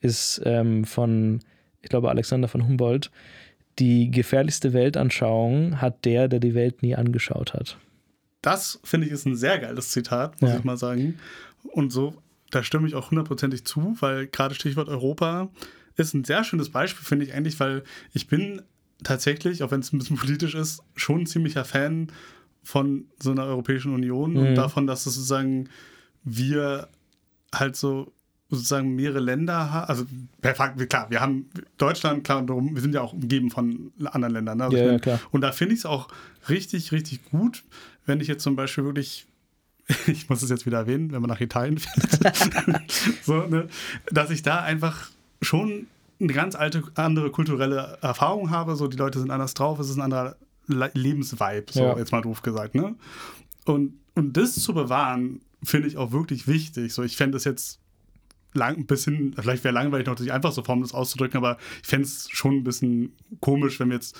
ist 0.00 0.40
ähm, 0.44 0.84
von, 0.84 1.40
ich 1.82 1.88
glaube, 1.88 2.10
Alexander 2.10 2.48
von 2.48 2.66
Humboldt. 2.66 3.10
Die 3.78 4.10
gefährlichste 4.10 4.72
Weltanschauung 4.72 5.80
hat 5.80 6.04
der, 6.04 6.28
der 6.28 6.40
die 6.40 6.54
Welt 6.54 6.82
nie 6.82 6.94
angeschaut 6.94 7.54
hat. 7.54 7.78
Das 8.42 8.80
finde 8.84 9.06
ich 9.06 9.12
ist 9.12 9.26
ein 9.26 9.36
sehr 9.36 9.58
geiles 9.58 9.90
Zitat, 9.90 10.40
muss 10.40 10.50
ja. 10.50 10.58
ich 10.58 10.64
mal 10.64 10.76
sagen. 10.76 11.18
Und 11.62 11.90
so, 11.92 12.14
da 12.50 12.62
stimme 12.62 12.88
ich 12.88 12.94
auch 12.94 13.10
hundertprozentig 13.10 13.64
zu, 13.64 13.96
weil 14.00 14.26
gerade 14.26 14.54
Stichwort 14.54 14.88
Europa 14.88 15.50
ist 15.96 16.14
ein 16.14 16.24
sehr 16.24 16.44
schönes 16.44 16.70
Beispiel, 16.70 17.04
finde 17.04 17.26
ich 17.26 17.34
eigentlich, 17.34 17.60
weil 17.60 17.82
ich 18.12 18.26
bin 18.26 18.62
tatsächlich, 19.04 19.62
auch 19.62 19.70
wenn 19.70 19.80
es 19.80 19.92
ein 19.92 19.98
bisschen 19.98 20.16
politisch 20.16 20.54
ist, 20.54 20.82
schon 20.94 21.22
ein 21.22 21.26
ziemlicher 21.26 21.64
Fan 21.64 22.08
von 22.62 23.06
so 23.18 23.30
einer 23.30 23.44
Europäischen 23.44 23.94
Union 23.94 24.32
mhm. 24.32 24.38
und 24.38 24.54
davon, 24.54 24.86
dass 24.86 25.06
es 25.06 25.14
sozusagen 25.14 25.68
wir 26.24 26.88
halt 27.54 27.76
so 27.76 28.12
sozusagen 28.50 28.96
mehrere 28.96 29.20
Länder 29.20 29.72
haben. 29.72 29.88
Also 29.88 30.06
klar, 30.88 31.08
wir 31.08 31.20
haben 31.20 31.48
Deutschland, 31.78 32.24
klar, 32.24 32.38
und 32.38 32.74
wir 32.74 32.82
sind 32.82 32.94
ja 32.94 33.00
auch 33.00 33.12
umgeben 33.12 33.50
von 33.50 33.92
anderen 34.04 34.34
Ländern. 34.34 34.58
Ne? 34.58 34.64
Also 34.64 34.76
ja, 34.76 34.92
ja, 34.92 34.98
klar. 34.98 35.20
Und 35.30 35.42
da 35.42 35.52
finde 35.52 35.74
ich 35.74 35.80
es 35.80 35.86
auch 35.86 36.08
richtig, 36.48 36.90
richtig 36.90 37.30
gut, 37.30 37.62
wenn 38.06 38.20
ich 38.20 38.26
jetzt 38.26 38.42
zum 38.42 38.56
Beispiel 38.56 38.84
wirklich 38.84 39.26
ich 40.06 40.28
muss 40.28 40.42
es 40.42 40.50
jetzt 40.50 40.66
wieder 40.66 40.78
erwähnen, 40.78 41.12
wenn 41.12 41.20
man 41.20 41.28
nach 41.28 41.40
Italien 41.40 41.78
fährt, 41.78 42.82
so, 43.22 43.46
ne, 43.46 43.68
dass 44.10 44.30
ich 44.30 44.42
da 44.42 44.60
einfach 44.60 45.10
schon 45.42 45.86
eine 46.20 46.32
ganz 46.32 46.54
alte, 46.54 46.82
andere 46.94 47.30
kulturelle 47.30 47.98
Erfahrung 48.00 48.50
habe. 48.50 48.76
So, 48.76 48.86
die 48.86 48.96
Leute 48.96 49.18
sind 49.18 49.30
anders 49.30 49.54
drauf, 49.54 49.78
es 49.78 49.88
ist 49.88 49.96
ein 49.96 50.02
anderer 50.02 50.36
Lebensvibe, 50.66 51.66
so 51.70 51.80
ja. 51.80 51.98
jetzt 51.98 52.12
mal 52.12 52.22
doof 52.22 52.42
gesagt. 52.42 52.74
Ne? 52.74 52.94
Und, 53.64 53.94
und 54.14 54.36
das 54.36 54.54
zu 54.54 54.74
bewahren, 54.74 55.40
finde 55.64 55.88
ich 55.88 55.96
auch 55.96 56.12
wirklich 56.12 56.46
wichtig. 56.46 56.92
So, 56.92 57.02
ich 57.02 57.16
fände 57.16 57.36
es 57.36 57.44
jetzt 57.44 57.80
lang, 58.52 58.76
ein 58.76 58.86
bisschen, 58.86 59.34
vielleicht 59.38 59.64
wäre 59.64 59.74
langweilig 59.74 60.06
noch 60.06 60.18
sich 60.18 60.32
einfach 60.32 60.52
so 60.52 60.62
formlos 60.62 60.94
auszudrücken, 60.94 61.38
aber 61.38 61.56
ich 61.82 61.88
fände 61.88 62.06
es 62.06 62.28
schon 62.30 62.56
ein 62.56 62.64
bisschen 62.64 63.12
komisch, 63.40 63.78
wenn 63.80 63.88
wir 63.88 63.94
jetzt, 63.94 64.16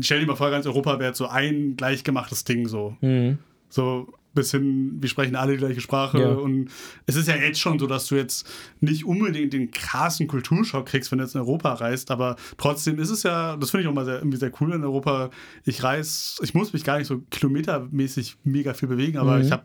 stell 0.00 0.20
dir 0.20 0.26
mal 0.26 0.36
vor, 0.36 0.50
ganz 0.50 0.66
Europa 0.66 0.98
wäre 0.98 1.14
so 1.14 1.26
ein 1.26 1.76
gleichgemachtes 1.76 2.44
Ding 2.44 2.68
so. 2.68 2.96
Mhm. 3.00 3.38
So, 3.68 4.12
bis 4.34 4.50
hin, 4.52 4.96
wir 5.00 5.08
sprechen 5.08 5.36
alle 5.36 5.52
die 5.52 5.58
gleiche 5.58 5.80
Sprache. 5.80 6.20
Ja. 6.20 6.28
Und 6.28 6.70
es 7.06 7.16
ist 7.16 7.28
ja 7.28 7.36
jetzt 7.36 7.60
schon 7.60 7.78
so, 7.78 7.86
dass 7.86 8.06
du 8.06 8.16
jetzt 8.16 8.48
nicht 8.80 9.04
unbedingt 9.04 9.52
den 9.52 9.70
krassen 9.70 10.26
Kulturschock 10.26 10.86
kriegst, 10.86 11.10
wenn 11.10 11.18
du 11.18 11.24
jetzt 11.24 11.34
in 11.34 11.40
Europa 11.40 11.74
reist, 11.74 12.10
aber 12.10 12.36
trotzdem 12.56 12.98
ist 12.98 13.10
es 13.10 13.22
ja, 13.22 13.56
das 13.56 13.70
finde 13.70 13.82
ich 13.82 13.88
auch 13.88 13.94
mal 13.94 14.04
sehr, 14.04 14.18
irgendwie 14.18 14.38
sehr 14.38 14.52
cool 14.60 14.72
in 14.72 14.84
Europa. 14.84 15.30
Ich 15.64 15.82
reise, 15.82 16.42
ich 16.42 16.54
muss 16.54 16.72
mich 16.72 16.84
gar 16.84 16.98
nicht 16.98 17.08
so 17.08 17.22
kilometermäßig 17.30 18.36
mega 18.44 18.74
viel 18.74 18.88
bewegen, 18.88 19.18
aber 19.18 19.36
mhm. 19.36 19.42
ich 19.42 19.52
habe 19.52 19.64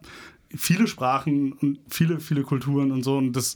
viele 0.56 0.88
Sprachen 0.88 1.54
und 1.54 1.80
viele, 1.88 2.19
viele 2.19 2.43
Kulturen 2.43 2.91
und 2.91 3.04
so. 3.04 3.17
Und 3.17 3.34
das 3.34 3.56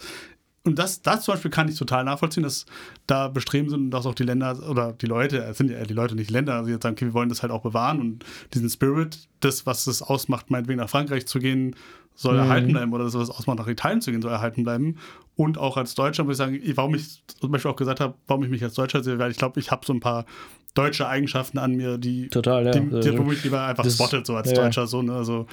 und 0.64 0.78
das, 0.78 1.02
das 1.02 1.24
zum 1.24 1.34
Beispiel 1.34 1.52
kann 1.52 1.70
ich 1.70 1.78
total 1.78 2.04
nachvollziehen, 2.04 2.44
dass 2.44 2.66
da 3.08 3.28
bestreben 3.28 3.70
sind, 3.70 3.92
dass 3.92 4.06
auch 4.06 4.16
die 4.16 4.24
Länder 4.24 4.60
oder 4.70 4.94
die 4.94 5.06
Leute, 5.06 5.38
es 5.40 5.58
sind 5.58 5.72
ja 5.72 5.84
die 5.84 5.94
Leute 5.94 6.16
nicht 6.16 6.30
Länder, 6.30 6.56
also 6.56 6.70
jetzt 6.70 6.84
sagen, 6.84 6.96
okay, 6.96 7.06
wir 7.06 7.14
wollen 7.14 7.30
das 7.30 7.42
halt 7.42 7.52
auch 7.52 7.62
bewahren 7.62 8.00
und 8.00 8.26
diesen 8.54 8.70
Spirit, 8.70 9.30
das, 9.40 9.66
was 9.66 9.88
es 9.88 10.02
ausmacht, 10.02 10.52
meinetwegen 10.52 10.80
nach 10.80 10.90
Frankreich 10.90 11.26
zu 11.28 11.40
gehen, 11.40 11.76
soll 12.14 12.34
mhm. 12.34 12.42
erhalten 12.42 12.72
bleiben 12.74 12.94
oder 12.94 13.06
das, 13.06 13.14
was 13.14 13.30
es 13.30 13.36
ausmacht, 13.36 13.60
nach 13.60 13.68
Italien 13.68 14.02
zu 14.02 14.12
gehen, 14.12 14.22
soll 14.22 14.32
erhalten 14.32 14.64
bleiben. 14.64 14.98
Und 15.38 15.58
auch 15.58 15.78
als 15.78 15.96
Deutscher 15.96 16.26
muss 16.26 16.34
ich 16.34 16.38
sagen, 16.38 16.60
warum 16.76 16.94
ich 16.94 17.24
zum 17.26 17.50
Beispiel 17.50 17.72
auch 17.72 17.78
gesagt 17.78 18.02
habe, 18.02 18.16
warum 18.28 18.44
ich 18.44 18.50
mich 18.50 18.62
als 18.62 18.74
Deutscher 18.74 19.02
sehe, 19.02 19.18
weil 19.20 19.32
ich 19.32 19.38
glaube, 19.38 19.58
ich 19.62 19.72
habe 19.72 19.86
so 19.86 19.94
ein 19.94 20.02
paar 20.02 20.26
deutsche 20.74 21.08
Eigenschaften 21.08 21.58
an 21.58 21.76
mir, 21.76 21.98
die, 21.98 22.30
Total, 22.30 22.66
ja. 22.66 22.72
die, 22.72 22.90
die 22.90 22.96
also, 22.96 23.26
wo 23.26 23.32
ich 23.32 23.44
lieber 23.44 23.64
einfach 23.64 23.84
das, 23.84 23.96
spottet, 23.96 24.26
so 24.26 24.36
als 24.36 24.52
ja. 24.52 24.56
Deutscher, 24.56 24.88
so, 24.88 25.02
ne? 25.02 25.14
Also, 25.14 25.48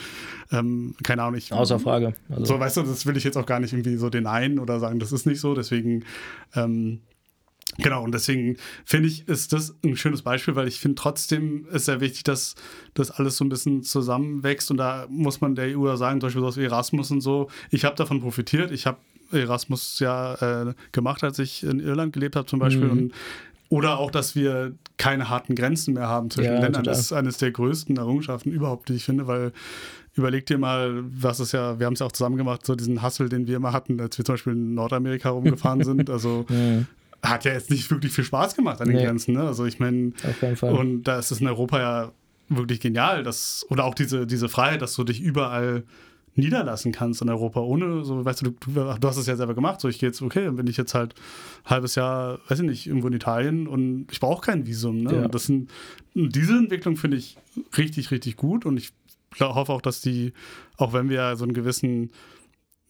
ähm, 0.53 0.95
keine 1.03 1.23
Ahnung, 1.23 1.39
ich. 1.39 1.53
Außer 1.53 1.79
Frage. 1.79 2.15
Also. 2.29 2.45
So, 2.45 2.61
weißt 2.61 2.77
du, 2.79 2.83
das 2.83 3.07
will 3.07 3.17
ich 3.17 3.25
jetzt 3.25 3.37
auch 3.37 3.47
gar 3.47 3.61
nicht 3.61 3.73
irgendwie 3.73 3.97
so 3.97 4.11
denyen 4.11 4.59
oder 4.59 4.79
sagen, 4.79 4.99
das 4.99 5.13
ist 5.13 5.27
nicht 5.27 5.41
so, 5.41 5.55
deswegen, 5.55 6.05
ähm, 6.55 7.01
Genau, 7.79 8.05
und 8.05 8.13
deswegen 8.13 8.57
finde 8.85 9.09
ich, 9.09 9.29
ist 9.29 9.53
das 9.53 9.75
ein 9.85 9.97
schönes 9.97 10.23
Beispiel, 10.23 10.55
weil 10.55 10.69
ich 10.69 10.79
finde 10.79 10.95
trotzdem 10.95 11.67
ist 11.73 11.87
sehr 11.87 12.01
wichtig, 12.01 12.23
dass 12.23 12.55
das 12.95 13.11
alles 13.11 13.37
so 13.37 13.45
ein 13.45 13.49
bisschen 13.49 13.83
zusammenwächst 13.83 14.71
und 14.71 14.77
da 14.77 15.07
muss 15.11 15.41
man 15.41 15.57
der 15.57 15.77
EU 15.77 15.87
ja 15.87 15.97
sagen, 15.97 16.21
zum 16.21 16.29
Beispiel 16.29 16.43
sowas 16.43 16.57
wie 16.57 16.65
Erasmus 16.65 17.11
und 17.11 17.21
so. 17.21 17.49
Ich 17.71 17.85
habe 17.85 17.97
davon 17.97 18.21
profitiert. 18.21 18.71
Ich 18.71 18.87
habe 18.87 18.99
Erasmus 19.33 19.99
ja 19.99 20.69
äh, 20.69 20.75
gemacht, 20.93 21.25
als 21.25 21.39
ich 21.39 21.65
in 21.65 21.81
Irland 21.81 22.13
gelebt 22.13 22.37
habe 22.37 22.47
zum 22.47 22.61
Beispiel. 22.61 22.87
Mhm. 22.87 22.91
Und 22.91 23.13
oder 23.69 23.99
auch, 23.99 24.11
dass 24.11 24.35
wir 24.35 24.75
keine 24.97 25.29
harten 25.29 25.55
Grenzen 25.55 25.95
mehr 25.95 26.09
haben 26.09 26.31
zwischen 26.31 26.53
ja, 26.53 26.61
Ländern. 26.61 26.85
Das 26.85 26.99
ist 26.99 27.13
eines 27.13 27.39
der 27.39 27.51
größten 27.51 27.97
Errungenschaften 27.97 28.53
überhaupt, 28.53 28.89
die 28.89 28.95
ich 28.95 29.05
finde, 29.05 29.27
weil 29.27 29.53
überleg 30.15 30.47
dir 30.47 30.59
mal, 30.59 31.03
was 31.05 31.41
ist 31.41 31.53
ja, 31.53 31.79
wir 31.79 31.87
haben 31.87 31.95
es 31.95 32.01
ja 32.01 32.07
auch 32.07 32.13
zusammen 32.13 32.37
gemacht, 32.37 32.65
so 32.65 32.75
diesen 32.75 33.03
Hassel, 33.03 33.29
den 33.29 33.47
wir 33.47 33.57
immer 33.57 33.73
hatten, 33.73 34.01
als 34.01 34.17
wir 34.17 34.25
zum 34.25 34.35
Beispiel 34.35 34.53
in 34.55 34.75
Nordamerika 34.75 35.31
rumgefahren 35.31 35.85
sind. 35.85 36.09
Also 36.09 36.47
ja. 36.49 37.29
hat 37.29 37.45
ja 37.45 37.53
jetzt 37.53 37.71
nicht 37.71 37.91
wirklich 37.91 38.13
viel 38.13 38.25
Spaß 38.25 38.55
gemacht 38.55 38.81
an 38.81 38.89
den 38.89 38.97
nee. 38.97 39.05
Grenzen. 39.05 39.35
Ne? 39.35 39.43
Also 39.43 39.67
ich 39.67 39.79
meine, 39.79 40.13
und 40.63 41.03
da 41.05 41.19
ist 41.19 41.31
es 41.31 41.41
in 41.41 41.49
Europa 41.49 41.79
ja 41.79 42.13
wirklich 42.49 42.81
genial, 42.81 43.23
dass, 43.23 43.67
oder 43.69 43.85
auch 43.85 43.95
diese, 43.95 44.27
diese 44.27 44.49
Freiheit, 44.49 44.81
dass 44.81 44.95
du 44.95 45.05
dich 45.05 45.21
überall 45.21 45.83
niederlassen 46.43 46.93
kannst 46.93 47.23
in 47.23 47.29
Europa, 47.29 47.61
ohne, 47.61 48.05
so, 48.05 48.25
weißt 48.25 48.43
du, 48.43 48.51
du, 48.51 48.71
du 48.71 49.09
hast 49.09 49.17
es 49.17 49.27
ja 49.27 49.37
selber 49.37 49.55
gemacht, 49.55 49.81
so 49.81 49.89
ich 49.89 49.99
gehe 49.99 50.09
jetzt, 50.09 50.23
okay, 50.23 50.45
dann 50.45 50.57
bin 50.57 50.67
ich 50.67 50.77
jetzt 50.77 50.95
halt 50.95 51.15
ein 51.65 51.71
halbes 51.71 51.95
Jahr, 51.95 52.39
weiß 52.49 52.61
ich 52.61 52.67
nicht, 52.67 52.87
irgendwo 52.87 53.09
in 53.09 53.15
Italien 53.15 53.67
und 53.67 54.07
ich 54.13 54.21
brauche 54.21 54.45
kein 54.45 54.67
Visum. 54.67 55.03
Ne? 55.03 55.15
Ja. 55.23 55.29
das 55.29 55.47
sind, 55.47 55.71
diese 56.15 56.57
Entwicklung 56.57 56.97
finde 56.97 57.17
ich 57.17 57.37
richtig, 57.77 58.11
richtig 58.11 58.37
gut 58.37 58.67
und 58.67 58.77
ich 58.77 58.93
hoffe 59.41 59.73
auch, 59.73 59.83
dass 59.83 60.01
die, 60.01 60.33
auch 60.77 60.93
wenn 60.93 61.09
wir 61.09 61.37
so 61.37 61.45
einen 61.45 61.55
gewissen 61.55 62.11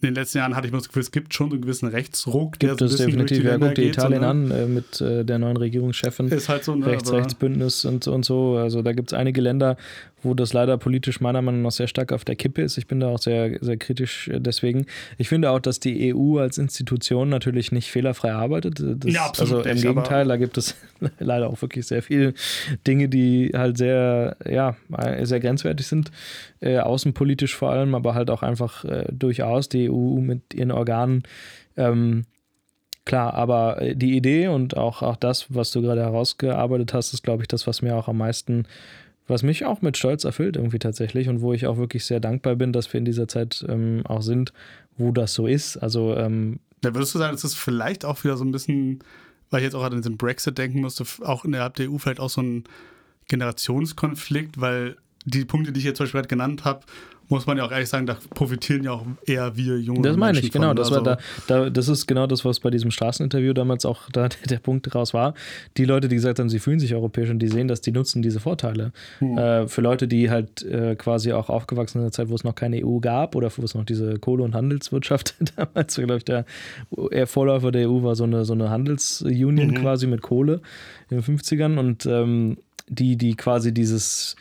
in 0.03 0.09
den 0.09 0.15
letzten 0.15 0.39
Jahren 0.39 0.55
hatte 0.55 0.67
ich 0.67 0.73
mir 0.73 0.79
das 0.79 0.89
Gefühl, 0.89 1.03
es 1.03 1.11
gibt 1.11 1.33
schon 1.33 1.49
so 1.49 1.55
einen 1.55 1.63
gewissen 1.63 1.89
Rechtsruck, 1.89 2.59
der 2.59 2.71
gibt 2.71 2.81
so 2.81 2.85
ein 2.85 2.91
bisschen 2.91 3.07
definitiv. 3.07 3.39
Durch 3.39 3.41
die 3.41 3.47
ja, 3.47 3.59
guck 3.59 3.75
dir 3.75 3.87
Italien 3.87 4.21
so, 4.21 4.21
ne? 4.21 4.29
an 4.29 4.51
äh, 4.51 4.67
mit 4.67 5.01
äh, 5.01 5.25
der 5.25 5.39
neuen 5.39 5.57
Regierungschefin. 5.57 6.29
Ist 6.29 6.51
halt 6.51 6.65
so, 6.65 6.75
ne, 6.75 6.87
Rechts-Rechts-Bündnis 6.87 7.87
und, 7.87 8.07
und 8.07 8.25
so. 8.25 8.57
Also 8.57 8.83
da 8.83 8.93
gibt 8.93 9.13
es 9.13 9.19
einige 9.19 9.41
Länder, 9.41 9.79
wo 10.27 10.35
das 10.35 10.53
leider 10.53 10.77
politisch 10.77 11.21
meiner 11.21 11.41
Meinung 11.41 11.63
nach 11.63 11.71
sehr 11.71 11.87
stark 11.87 12.13
auf 12.13 12.25
der 12.25 12.37
Kippe 12.37 12.63
ist. 12.63 12.77
Ich 12.77 12.87
bin 12.87 13.01
da 13.01 13.09
auch 13.09 13.19
sehr, 13.19 13.59
sehr 13.61 13.77
kritisch 13.77 14.29
äh, 14.29 14.41
deswegen. 14.41 14.87
Ich 15.17 15.29
finde 15.29 15.51
auch, 15.51 15.61
dass 15.61 15.81
die 15.81 16.15
EU 16.15 16.39
als 16.39 16.59
Institution 16.59 17.29
natürlich 17.29 17.73
nicht 17.73 17.91
fehlerfrei 17.91 18.33
arbeitet. 18.33 18.81
Das, 18.81 19.13
ja, 19.13 19.27
absolut. 19.27 19.53
Also 19.53 19.69
im 19.69 19.75
nicht, 19.75 19.87
Gegenteil, 19.87 20.29
da 20.29 20.37
gibt 20.37 20.59
es 20.59 20.77
leider 21.19 21.49
auch 21.49 21.63
wirklich 21.63 21.87
sehr 21.87 22.03
viele 22.03 22.35
Dinge, 22.87 23.09
die 23.09 23.53
halt 23.55 23.79
sehr, 23.79 24.37
ja, 24.49 24.77
sehr 25.23 25.41
grenzwertig 25.41 25.87
sind, 25.87 26.11
äh, 26.61 26.79
außenpolitisch 26.79 27.57
vor 27.57 27.71
allem, 27.71 27.95
aber 27.95 28.15
halt 28.15 28.31
auch 28.31 28.43
einfach 28.43 28.85
äh, 28.85 29.07
durchaus 29.11 29.69
die 29.69 29.91
EU 29.91 30.21
mit 30.21 30.53
ihren 30.55 30.73
Organen. 30.73 31.23
Ähm, 31.77 32.25
Klar, 33.07 33.35
aber 33.35 33.81
äh, 33.81 33.97
die 33.97 34.17
Idee 34.17 34.49
und 34.49 34.77
auch, 34.77 35.01
auch 35.01 35.17
das, 35.17 35.47
was 35.55 35.71
du 35.71 35.81
gerade 35.81 36.03
herausgearbeitet 36.03 36.93
hast, 36.93 37.15
ist, 37.15 37.23
glaube 37.23 37.45
ich, 37.45 37.49
das, 37.49 37.67
was 37.67 37.81
mir 37.81 37.97
auch 37.97 38.09
am 38.09 38.19
meisten 38.19 38.67
was 39.27 39.43
mich 39.43 39.65
auch 39.65 39.83
mit 39.83 39.97
Stolz 39.97 40.25
erfüllt 40.25 40.57
irgendwie 40.57 40.79
tatsächlich 40.79 41.29
und 41.29 41.41
wo 41.41 41.53
ich 41.53 41.67
auch 41.67 41.77
wirklich 41.77 42.05
sehr 42.05 42.21
dankbar 42.21 42.57
bin, 42.57 42.73
dass 42.73 42.93
wir 42.93 42.99
in 42.99 43.05
dieser 43.05 43.29
Zeit 43.29 43.65
ähm, 43.69 44.03
auch 44.05 44.23
sind, 44.23 44.53
wo 44.97 45.13
das 45.13 45.35
so 45.35 45.47
ist. 45.47 45.77
Also 45.77 46.15
ähm, 46.17 46.61
ja, 46.85 46.95
würdest 46.95 47.15
du 47.15 47.19
sagen, 47.19 47.35
es 47.35 47.45
ist 47.45 47.55
vielleicht 47.55 48.05
auch 48.05 48.23
wieder 48.23 48.37
so 48.37 48.45
ein 48.45 48.53
bisschen, 48.53 49.01
weil 49.51 49.61
ich 49.61 49.65
jetzt 49.65 49.75
auch 49.75 49.83
an 49.83 50.01
den 50.01 50.17
Brexit 50.17 50.59
denken 50.59 50.81
musste, 50.81 51.05
auch 51.25 51.45
innerhalb 51.45 51.75
der 51.75 51.91
EU 51.91 51.99
vielleicht 51.99 52.21
auch 52.21 52.31
so 52.31 52.43
ein 52.43 52.65
Generationskonflikt, 53.29 54.61
weil 54.61 54.97
die 55.25 55.45
Punkte, 55.45 55.73
die 55.73 55.81
ich 55.81 55.87
jetzt 55.87 55.97
zum 55.97 56.05
Beispiel 56.05 56.21
gerade 56.21 56.29
genannt 56.29 56.65
habe, 56.65 56.87
muss 57.29 57.47
man 57.47 57.59
ja 57.59 57.65
auch 57.65 57.73
ehrlich 57.73 57.89
sagen, 57.89 58.07
da 58.07 58.17
profitieren 58.31 58.85
ja 58.85 58.93
auch 58.93 59.05
eher 59.25 59.57
wir 59.57 59.79
junge 59.79 60.03
Das 60.03 60.17
meine 60.17 60.39
ich, 60.39 60.53
genau. 60.53 60.69
Von, 60.69 60.77
das, 60.77 60.91
war 60.91 60.99
also 60.99 61.17
da, 61.49 61.65
da, 61.65 61.71
das 61.71 61.89
ist 61.89 62.07
genau 62.07 62.27
das, 62.27 62.45
was 62.45 62.61
bei 62.61 62.71
diesem 62.71 62.91
Straßeninterview 62.91 63.53
damals 63.53 63.85
auch 63.85 64.09
da 64.13 64.29
der 64.49 64.59
Punkt 64.59 64.87
daraus 64.87 65.15
war. 65.15 65.35
Die 65.77 65.85
Leute, 65.85 66.09
die 66.09 66.17
gesagt 66.17 66.39
haben, 66.39 66.49
sie 66.49 66.59
fühlen 66.59 66.79
sich 66.79 66.95
europäisch 66.95 67.31
und 67.31 67.41
die 67.41 67.49
sehen, 67.49 67.69
dass 67.69 67.81
die 67.81 67.93
nutzen 67.93 68.23
diese 68.23 68.41
Vorteile. 68.41 68.93
Hm. 69.19 69.39
Äh, 69.39 69.69
für 69.69 69.81
Leute, 69.81 70.09
die 70.09 70.31
halt 70.31 70.63
äh, 70.63 70.95
quasi 70.97 71.33
auch 71.33 71.51
aufgewachsen 71.51 71.95
sind 71.95 72.03
in 72.03 72.07
der 72.07 72.13
Zeit, 72.13 72.29
wo 72.29 72.35
es 72.35 72.45
noch 72.45 72.55
keine 72.55 72.85
EU 72.85 72.99
gab 73.01 73.35
oder 73.35 73.51
wo 73.57 73.63
es 73.63 73.75
noch 73.75 73.85
diese 73.85 74.19
Kohle- 74.19 74.45
und 74.45 74.55
Handelswirtschaft 74.55 75.35
damals, 75.57 75.97
glaube 75.97 76.19
ich, 76.19 76.25
der 76.25 76.45
Vorläufer 77.27 77.73
der 77.73 77.91
EU 77.91 78.03
war 78.03 78.15
so 78.15 78.25
eine, 78.25 78.45
so 78.45 78.53
eine 78.53 78.71
Handelsunion 78.71 79.69
mhm. 79.69 79.75
quasi 79.75 80.07
mit 80.07 80.23
Kohle 80.23 80.61
in 81.11 81.21
den 81.21 81.39
50ern 81.39 81.79
und 81.79 82.07
ähm, 82.07 82.59
die, 82.89 83.17
die 83.17 83.35
quasi 83.35 83.73
dieses 83.73 84.37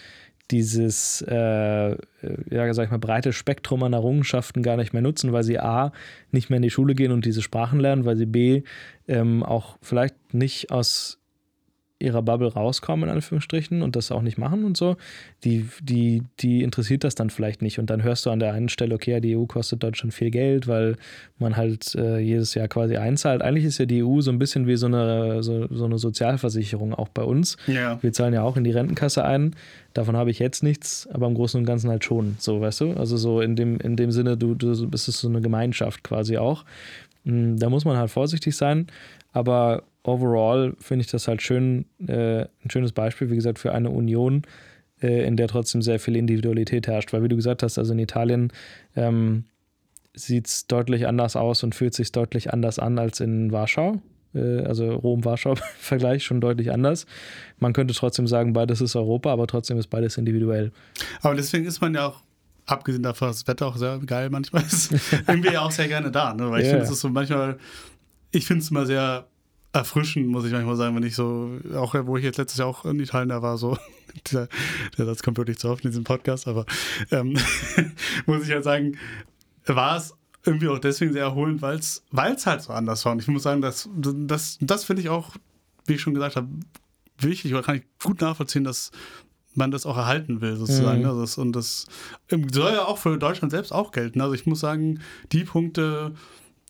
dieses, 0.51 1.21
äh, 1.27 1.89
ja, 2.49 2.73
sag 2.73 2.85
ich 2.85 2.91
mal, 2.91 2.99
breite 2.99 3.33
Spektrum 3.33 3.83
an 3.83 3.93
Errungenschaften 3.93 4.63
gar 4.63 4.77
nicht 4.77 4.93
mehr 4.93 5.01
nutzen, 5.01 5.33
weil 5.33 5.43
sie 5.43 5.59
A, 5.59 5.91
nicht 6.31 6.49
mehr 6.49 6.57
in 6.57 6.63
die 6.63 6.69
Schule 6.69 6.95
gehen 6.95 7.11
und 7.11 7.25
diese 7.25 7.41
Sprachen 7.41 7.79
lernen, 7.79 8.05
weil 8.05 8.17
sie 8.17 8.25
B, 8.25 8.63
ähm, 9.07 9.43
auch 9.43 9.77
vielleicht 9.81 10.33
nicht 10.33 10.71
aus 10.71 11.19
ihrer 11.97 12.21
Bubble 12.21 12.51
rauskommen, 12.51 13.09
in 13.09 13.15
Anführungsstrichen, 13.15 13.81
und 13.81 13.95
das 13.95 14.11
auch 14.11 14.21
nicht 14.21 14.37
machen 14.37 14.65
und 14.65 14.75
so, 14.75 14.97
die, 15.45 15.69
die, 15.81 16.23
die 16.39 16.61
interessiert 16.61 17.05
das 17.05 17.15
dann 17.15 17.29
vielleicht 17.29 17.61
nicht. 17.61 17.79
Und 17.79 17.89
dann 17.89 18.03
hörst 18.03 18.25
du 18.25 18.31
an 18.31 18.39
der 18.39 18.53
einen 18.53 18.67
Stelle, 18.67 18.95
okay, 18.95 19.11
ja, 19.11 19.19
die 19.21 19.37
EU 19.37 19.45
kostet 19.45 19.81
Deutschland 19.81 20.13
viel 20.13 20.29
Geld, 20.29 20.67
weil 20.67 20.97
man 21.39 21.55
halt 21.55 21.95
äh, 21.95 22.19
jedes 22.19 22.53
Jahr 22.53 22.67
quasi 22.67 22.97
einzahlt. 22.97 23.41
Eigentlich 23.41 23.63
ist 23.63 23.77
ja 23.77 23.85
die 23.85 24.03
EU 24.03 24.19
so 24.19 24.29
ein 24.29 24.39
bisschen 24.39 24.67
wie 24.67 24.75
so 24.75 24.87
eine, 24.87 25.41
so, 25.41 25.67
so 25.73 25.85
eine 25.85 25.97
Sozialversicherung 25.97 26.93
auch 26.93 27.07
bei 27.09 27.23
uns. 27.23 27.55
Ja. 27.67 28.01
Wir 28.03 28.11
zahlen 28.11 28.33
ja 28.33 28.43
auch 28.43 28.57
in 28.57 28.65
die 28.65 28.71
Rentenkasse 28.71 29.23
ein. 29.23 29.55
Davon 29.93 30.17
habe 30.17 30.31
ich 30.31 30.39
jetzt 30.39 30.63
nichts, 30.63 31.07
aber 31.13 31.27
im 31.27 31.35
Großen 31.35 31.57
und 31.57 31.65
Ganzen 31.65 31.89
halt 31.89 32.03
schon. 32.03 32.35
So, 32.39 32.59
weißt 32.59 32.81
du? 32.81 32.91
Also 32.93 33.15
so 33.15 33.39
in 33.39 33.55
dem, 33.55 33.79
in 33.79 33.95
dem 33.95 34.11
Sinne, 34.11 34.35
du, 34.35 34.53
du 34.53 34.89
bist 34.89 35.07
es 35.07 35.21
so 35.21 35.29
eine 35.29 35.39
Gemeinschaft 35.39 36.03
quasi 36.03 36.37
auch. 36.37 36.65
Hm, 37.23 37.57
da 37.57 37.69
muss 37.69 37.85
man 37.85 37.95
halt 37.95 38.11
vorsichtig 38.11 38.57
sein. 38.57 38.87
Aber 39.31 39.83
overall 40.07 40.75
finde 40.79 41.05
ich 41.05 41.11
das 41.11 41.27
halt 41.27 41.41
schön, 41.41 41.85
äh, 42.07 42.41
ein 42.41 42.69
schönes 42.69 42.91
Beispiel, 42.91 43.29
wie 43.29 43.35
gesagt, 43.35 43.59
für 43.59 43.73
eine 43.73 43.89
Union, 43.89 44.43
äh, 45.01 45.25
in 45.25 45.37
der 45.37 45.47
trotzdem 45.47 45.81
sehr 45.81 45.99
viel 45.99 46.15
Individualität 46.15 46.87
herrscht. 46.87 47.13
Weil, 47.13 47.23
wie 47.23 47.27
du 47.27 47.35
gesagt 47.35 47.63
hast, 47.63 47.77
also 47.77 47.93
in 47.93 47.99
Italien 47.99 48.51
ähm, 48.95 49.45
sieht 50.13 50.47
es 50.47 50.67
deutlich 50.67 51.07
anders 51.07 51.35
aus 51.35 51.63
und 51.63 51.75
fühlt 51.75 51.93
sich 51.93 52.11
deutlich 52.11 52.53
anders 52.53 52.79
an 52.79 52.99
als 52.99 53.19
in 53.19 53.51
Warschau. 53.51 54.01
Äh, 54.33 54.61
also 54.61 54.93
Rom-Warschau-Vergleich 54.93 56.23
schon 56.25 56.41
deutlich 56.41 56.71
anders. 56.71 57.05
Man 57.59 57.73
könnte 57.73 57.93
trotzdem 57.93 58.27
sagen, 58.27 58.53
beides 58.53 58.81
ist 58.81 58.95
Europa, 58.95 59.31
aber 59.31 59.47
trotzdem 59.47 59.77
ist 59.77 59.87
beides 59.87 60.17
individuell. 60.17 60.71
Aber 61.21 61.35
deswegen 61.35 61.65
ist 61.65 61.81
man 61.81 61.93
ja 61.93 62.07
auch 62.07 62.21
abgesehen 62.65 63.03
davon, 63.03 63.27
das 63.29 63.47
Wetter 63.47 63.67
auch 63.67 63.77
sehr 63.77 63.99
geil 63.99 64.29
manchmal 64.29 64.63
ist, 64.63 64.91
irgendwie 65.27 65.57
auch 65.57 65.71
sehr 65.71 65.87
gerne 65.87 66.11
da, 66.11 66.33
ne? 66.33 66.49
weil 66.49 66.61
ich 66.61 66.67
yeah. 66.67 66.77
finde, 66.77 66.91
es 66.91 66.99
so 66.99 67.09
manchmal, 67.09 67.57
ich 68.31 68.45
finde 68.45 68.63
es 68.63 68.71
immer 68.71 68.85
sehr 68.85 69.27
erfrischend, 69.75 70.27
muss 70.27 70.45
ich 70.45 70.51
manchmal 70.51 70.75
sagen, 70.75 70.95
wenn 70.95 71.03
ich 71.03 71.15
so, 71.15 71.59
auch 71.75 71.93
wo 72.05 72.17
ich 72.17 72.23
jetzt 72.23 72.37
letztes 72.37 72.59
Jahr 72.59 72.67
auch 72.67 72.85
in 72.85 72.99
Italien 72.99 73.29
da 73.29 73.41
war, 73.41 73.57
so, 73.57 73.77
dieser, 74.27 74.47
der 74.97 75.05
Satz 75.05 75.23
kommt 75.23 75.37
wirklich 75.37 75.59
zu 75.59 75.69
oft 75.69 75.83
in 75.83 75.91
diesem 75.91 76.03
Podcast, 76.03 76.47
aber 76.47 76.65
ähm, 77.11 77.37
muss 78.25 78.43
ich 78.43 78.51
halt 78.51 78.63
sagen, 78.63 78.97
war 79.65 79.97
es 79.97 80.13
irgendwie 80.45 80.69
auch 80.69 80.79
deswegen 80.79 81.13
sehr 81.13 81.23
erholend, 81.23 81.61
weil 81.61 81.79
es 81.79 82.03
halt 82.45 82.61
so 82.61 82.71
anders 82.71 83.03
war. 83.05 83.13
Und 83.13 83.21
ich 83.21 83.27
muss 83.27 83.43
sagen, 83.43 83.61
das, 83.61 83.89
das, 83.95 84.57
das 84.61 84.83
finde 84.83 85.01
ich 85.01 85.09
auch, 85.09 85.35
wie 85.85 85.93
ich 85.93 86.01
schon 86.01 86.13
gesagt 86.13 86.35
habe, 86.35 86.47
wichtig 87.17 87.53
oder 87.53 87.63
kann 87.63 87.77
ich 87.77 87.83
gut 88.03 88.21
nachvollziehen, 88.21 88.63
dass 88.63 88.91
man 89.55 89.71
das 89.71 89.85
auch 89.85 89.97
erhalten 89.97 90.41
will, 90.41 90.55
sozusagen. 90.57 91.01
Mhm. 91.01 91.07
Also 91.07 91.41
und 91.41 91.53
das 91.53 91.87
soll 92.51 92.73
ja 92.73 92.85
auch 92.85 92.97
für 92.97 93.17
Deutschland 93.17 93.51
selbst 93.51 93.71
auch 93.71 93.91
gelten. 93.91 94.21
Also 94.21 94.33
ich 94.33 94.45
muss 94.45 94.59
sagen, 94.59 94.99
die 95.31 95.45
Punkte, 95.45 96.13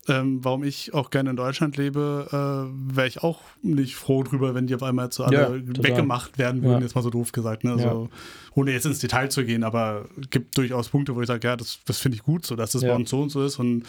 ähm, 0.08 0.44
warum 0.44 0.64
ich 0.64 0.94
auch 0.94 1.10
gerne 1.10 1.30
in 1.30 1.36
Deutschland 1.36 1.76
lebe, 1.76 2.28
äh, 2.30 2.96
wäre 2.96 3.08
ich 3.08 3.22
auch 3.22 3.40
nicht 3.62 3.96
froh 3.96 4.22
drüber, 4.22 4.54
wenn 4.54 4.66
die 4.66 4.74
auf 4.74 4.82
einmal 4.82 5.10
zu 5.10 5.24
alle 5.24 5.36
ja, 5.36 5.82
weggemacht 5.82 6.38
werden 6.38 6.62
würden, 6.62 6.78
ja. 6.78 6.82
jetzt 6.82 6.94
mal 6.94 7.02
so 7.02 7.10
doof 7.10 7.32
gesagt. 7.32 7.64
Ne? 7.64 7.72
Also, 7.72 8.08
ja. 8.10 8.18
Ohne 8.54 8.72
jetzt 8.72 8.86
ins 8.86 8.98
Detail 8.98 9.30
zu 9.30 9.44
gehen, 9.44 9.64
aber 9.64 10.06
es 10.20 10.30
gibt 10.30 10.56
durchaus 10.56 10.88
Punkte, 10.88 11.14
wo 11.14 11.20
ich 11.20 11.26
sage, 11.26 11.46
ja, 11.46 11.56
das, 11.56 11.80
das 11.84 11.98
finde 11.98 12.16
ich 12.16 12.22
gut, 12.22 12.46
so 12.46 12.56
dass 12.56 12.72
das 12.72 12.82
bei 12.82 12.94
uns 12.94 13.10
so 13.10 13.20
und 13.20 13.30
so 13.30 13.44
ist 13.44 13.58
und 13.58 13.84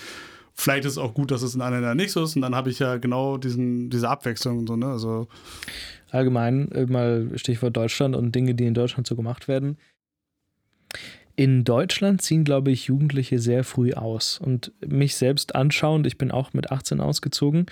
vielleicht 0.54 0.86
ist 0.86 0.94
es 0.94 0.98
auch 0.98 1.14
gut, 1.14 1.32
dass 1.32 1.42
es 1.42 1.56
in 1.56 1.62
anderen 1.62 1.84
Ländern 1.84 1.98
nicht 1.98 2.12
so 2.12 2.24
ist 2.24 2.36
und 2.36 2.42
dann 2.42 2.56
habe 2.56 2.70
ich 2.70 2.80
ja 2.80 2.98
genau 2.98 3.38
diesen, 3.38 3.90
diese 3.90 4.10
Abwechslung 4.10 4.60
und 4.60 4.68
so, 4.68 4.76
ne? 4.76 4.88
Also 4.88 5.28
allgemein 6.10 6.72
äh, 6.72 6.86
mal 6.86 7.32
Stichwort 7.36 7.78
Deutschland 7.78 8.16
und 8.16 8.34
Dinge, 8.34 8.56
die 8.56 8.66
in 8.66 8.74
Deutschland 8.74 9.08
so 9.08 9.16
gemacht 9.16 9.48
werden. 9.48 9.78
In 11.40 11.64
Deutschland 11.64 12.24
ziehen, 12.24 12.44
glaube 12.44 12.72
ich, 12.72 12.88
Jugendliche 12.88 13.38
sehr 13.38 13.64
früh 13.64 13.94
aus. 13.94 14.40
Und 14.40 14.72
mich 14.84 15.16
selbst 15.16 15.54
anschauend, 15.54 16.08
ich 16.08 16.18
bin 16.18 16.32
auch 16.32 16.52
mit 16.54 16.72
18 16.72 17.00
ausgezogen. 17.00 17.68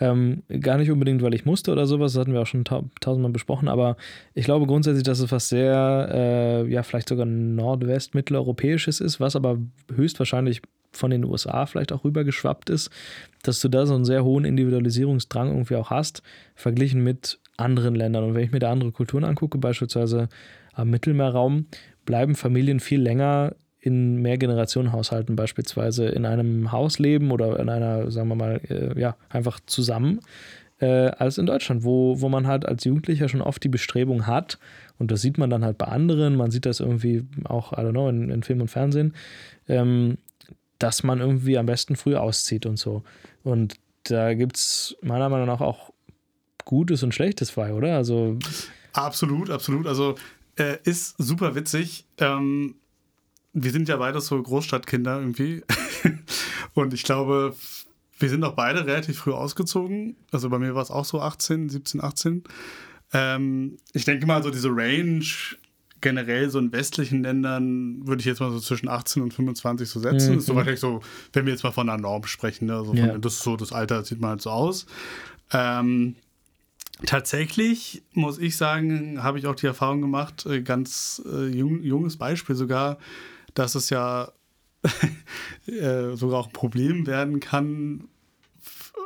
Ähm, 0.00 0.42
gar 0.60 0.78
nicht 0.78 0.90
unbedingt, 0.90 1.22
weil 1.22 1.32
ich 1.32 1.44
musste 1.44 1.70
oder 1.70 1.86
sowas, 1.86 2.12
das 2.12 2.20
hatten 2.22 2.32
wir 2.32 2.42
auch 2.42 2.48
schon 2.48 2.64
tausendmal 2.64 3.30
besprochen, 3.30 3.68
aber 3.68 3.96
ich 4.34 4.44
glaube 4.44 4.66
grundsätzlich, 4.66 5.04
dass 5.04 5.20
es 5.20 5.30
was 5.30 5.48
sehr, 5.48 6.08
äh, 6.12 6.68
ja, 6.68 6.82
vielleicht 6.82 7.08
sogar 7.08 7.24
nordwest-mitteleuropäisches 7.26 8.98
ist, 9.00 9.20
was 9.20 9.36
aber 9.36 9.58
höchstwahrscheinlich 9.94 10.60
von 10.90 11.12
den 11.12 11.24
USA 11.24 11.66
vielleicht 11.66 11.92
auch 11.92 12.02
rübergeschwappt 12.02 12.68
ist, 12.68 12.90
dass 13.44 13.60
du 13.60 13.68
da 13.68 13.86
so 13.86 13.94
einen 13.94 14.04
sehr 14.04 14.24
hohen 14.24 14.44
Individualisierungsdrang 14.44 15.50
irgendwie 15.50 15.76
auch 15.76 15.90
hast, 15.90 16.24
verglichen 16.56 17.04
mit 17.04 17.38
anderen 17.56 17.94
Ländern. 17.94 18.24
Und 18.24 18.34
wenn 18.34 18.42
ich 18.42 18.50
mir 18.50 18.58
da 18.58 18.72
andere 18.72 18.90
Kulturen 18.90 19.22
angucke, 19.22 19.58
beispielsweise 19.58 20.28
am 20.72 20.90
Mittelmeerraum, 20.90 21.66
bleiben 22.04 22.34
Familien 22.34 22.80
viel 22.80 23.00
länger 23.00 23.54
in 23.80 24.22
Mehrgenerationenhaushalten 24.22 25.36
beispielsweise 25.36 26.06
in 26.06 26.24
einem 26.24 26.72
Haus 26.72 26.98
leben 26.98 27.30
oder 27.30 27.60
in 27.60 27.68
einer, 27.68 28.10
sagen 28.10 28.28
wir 28.28 28.34
mal, 28.34 28.60
äh, 28.68 28.98
ja, 28.98 29.16
einfach 29.28 29.60
zusammen, 29.66 30.20
äh, 30.78 30.86
als 30.86 31.36
in 31.36 31.46
Deutschland, 31.46 31.84
wo, 31.84 32.20
wo 32.20 32.28
man 32.28 32.46
halt 32.46 32.66
als 32.66 32.84
Jugendlicher 32.84 33.28
schon 33.28 33.42
oft 33.42 33.62
die 33.62 33.68
Bestrebung 33.68 34.26
hat, 34.26 34.58
und 34.98 35.10
das 35.10 35.20
sieht 35.20 35.38
man 35.38 35.50
dann 35.50 35.64
halt 35.64 35.76
bei 35.76 35.86
anderen, 35.86 36.36
man 36.36 36.50
sieht 36.50 36.66
das 36.66 36.80
irgendwie 36.80 37.24
auch, 37.44 37.72
I 37.72 37.76
don't 37.76 37.90
know, 37.90 38.08
in, 38.08 38.30
in 38.30 38.42
Film 38.42 38.60
und 38.62 38.68
Fernsehen, 38.68 39.14
ähm, 39.68 40.18
dass 40.78 41.02
man 41.02 41.20
irgendwie 41.20 41.58
am 41.58 41.66
besten 41.66 41.96
früh 41.96 42.16
auszieht 42.16 42.66
und 42.66 42.78
so. 42.78 43.02
Und 43.42 43.74
da 44.04 44.34
gibt 44.34 44.56
es 44.56 44.96
meiner 45.02 45.28
Meinung 45.28 45.46
nach 45.46 45.60
auch 45.60 45.92
Gutes 46.64 47.02
und 47.02 47.14
Schlechtes 47.14 47.52
bei, 47.52 47.72
oder? 47.72 47.96
Also. 47.96 48.38
Absolut, 48.92 49.50
absolut. 49.50 49.86
Also 49.86 50.14
äh, 50.56 50.78
ist 50.84 51.14
super 51.18 51.54
witzig. 51.54 52.06
Ähm, 52.18 52.76
wir 53.52 53.70
sind 53.70 53.88
ja 53.88 53.96
beide 53.96 54.20
so 54.20 54.42
Großstadtkinder 54.42 55.20
irgendwie. 55.20 55.62
und 56.74 56.92
ich 56.92 57.04
glaube, 57.04 57.54
wir 58.18 58.28
sind 58.28 58.44
auch 58.44 58.54
beide 58.54 58.86
relativ 58.86 59.18
früh 59.18 59.32
ausgezogen. 59.32 60.16
Also 60.30 60.50
bei 60.50 60.58
mir 60.58 60.74
war 60.74 60.82
es 60.82 60.90
auch 60.90 61.04
so 61.04 61.20
18, 61.20 61.68
17, 61.68 62.02
18. 62.02 62.44
Ähm, 63.12 63.76
ich 63.92 64.04
denke 64.04 64.26
mal, 64.26 64.42
so 64.42 64.50
diese 64.50 64.70
Range 64.70 65.24
generell 66.00 66.50
so 66.50 66.58
in 66.58 66.70
westlichen 66.70 67.22
Ländern 67.22 68.06
würde 68.06 68.20
ich 68.20 68.26
jetzt 68.26 68.40
mal 68.40 68.50
so 68.50 68.60
zwischen 68.60 68.88
18 68.88 69.22
und 69.22 69.32
25 69.32 69.88
so 69.88 70.00
setzen. 70.00 70.32
Mhm. 70.32 70.34
Das 70.34 70.42
ist 70.42 70.46
so 70.46 70.54
wahrscheinlich 70.54 70.80
so, 70.80 71.00
wenn 71.32 71.46
wir 71.46 71.52
jetzt 71.52 71.64
mal 71.64 71.72
von 71.72 71.88
einer 71.88 72.00
Norm 72.00 72.24
sprechen, 72.24 72.66
ne? 72.66 72.74
also 72.74 72.86
von, 72.86 72.96
ja. 72.96 73.18
das 73.18 73.34
ist 73.34 73.42
so 73.42 73.56
das 73.56 73.72
Alter, 73.72 74.04
sieht 74.04 74.20
man 74.20 74.30
halt 74.30 74.42
so 74.42 74.50
aus. 74.50 74.86
Ähm, 75.50 76.16
tatsächlich 77.06 78.02
muss 78.12 78.38
ich 78.38 78.56
sagen, 78.56 79.22
habe 79.22 79.38
ich 79.38 79.46
auch 79.46 79.54
die 79.54 79.66
Erfahrung 79.66 80.00
gemacht, 80.00 80.46
äh, 80.46 80.62
ganz 80.62 81.22
äh, 81.30 81.46
jung, 81.46 81.82
junges 81.82 82.16
Beispiel 82.16 82.54
sogar, 82.56 82.98
dass 83.54 83.74
es 83.74 83.90
ja 83.90 84.32
äh, 85.66 86.14
sogar 86.14 86.40
auch 86.40 86.46
ein 86.46 86.52
Problem 86.52 87.06
werden 87.06 87.40
kann, 87.40 88.08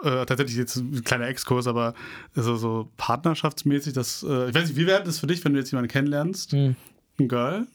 äh, 0.03 0.27
tatsächlich 0.27 0.57
jetzt 0.57 0.77
ein 0.77 1.05
kleiner 1.05 1.29
Exkurs, 1.29 1.67
aber 1.67 1.95
also 2.35 2.57
so 2.57 2.91
partnerschaftsmäßig, 2.97 3.93
das, 3.93 4.23
äh, 4.23 4.49
ich 4.49 4.55
weiß 4.55 4.69
nicht, 4.69 4.77
wie 4.77 4.87
wäre 4.87 5.03
das 5.03 5.19
für 5.19 5.27
dich, 5.27 5.45
wenn 5.45 5.53
du 5.53 5.59
jetzt 5.59 5.71
jemanden 5.71 5.91
kennenlernst, 5.91 6.53
mhm. 6.53 6.77
ein 7.19 7.29
Girl, 7.29 7.67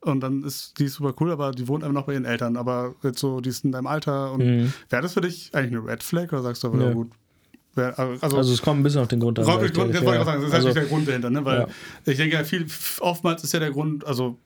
und 0.00 0.20
dann 0.20 0.44
ist 0.44 0.78
die 0.78 0.88
super 0.88 1.14
cool, 1.20 1.32
aber 1.32 1.50
die 1.52 1.66
wohnt 1.66 1.82
einfach 1.82 1.94
noch 1.94 2.06
bei 2.06 2.14
ihren 2.14 2.24
Eltern, 2.24 2.56
aber 2.56 2.94
jetzt 3.02 3.18
so, 3.18 3.40
die 3.40 3.48
ist 3.48 3.64
in 3.64 3.72
deinem 3.72 3.86
Alter 3.86 4.32
und 4.32 4.44
mhm. 4.44 4.72
wäre 4.88 5.02
das 5.02 5.14
für 5.14 5.20
dich 5.20 5.54
eigentlich 5.54 5.78
eine 5.78 5.88
Red 5.88 6.02
Flag 6.02 6.32
oder 6.32 6.42
sagst 6.42 6.62
du, 6.62 6.74
ja. 6.76 6.92
gut, 6.92 7.10
also, 7.76 8.36
also, 8.36 8.52
es 8.52 8.60
kommt 8.60 8.80
ein 8.80 8.82
bisschen 8.82 9.00
auf 9.00 9.08
den 9.08 9.20
Grund 9.20 9.38
an. 9.38 9.44
Grund, 9.44 9.74
Grund, 9.74 9.94
das 9.94 10.02
auch 10.02 10.24
sagen, 10.24 10.42
das 10.42 10.48
ist 10.48 10.54
also, 10.54 10.54
halt 10.54 10.64
nicht 10.64 10.76
der 10.76 10.84
Grund 10.84 11.08
dahinter, 11.08 11.30
ne? 11.30 11.44
weil 11.44 11.60
ja. 11.60 11.68
ich 12.06 12.16
denke 12.16 12.34
ja 12.34 12.44
viel, 12.44 12.66
oftmals 13.00 13.44
ist 13.44 13.52
ja 13.52 13.60
der 13.60 13.70
Grund, 13.70 14.04
also 14.04 14.36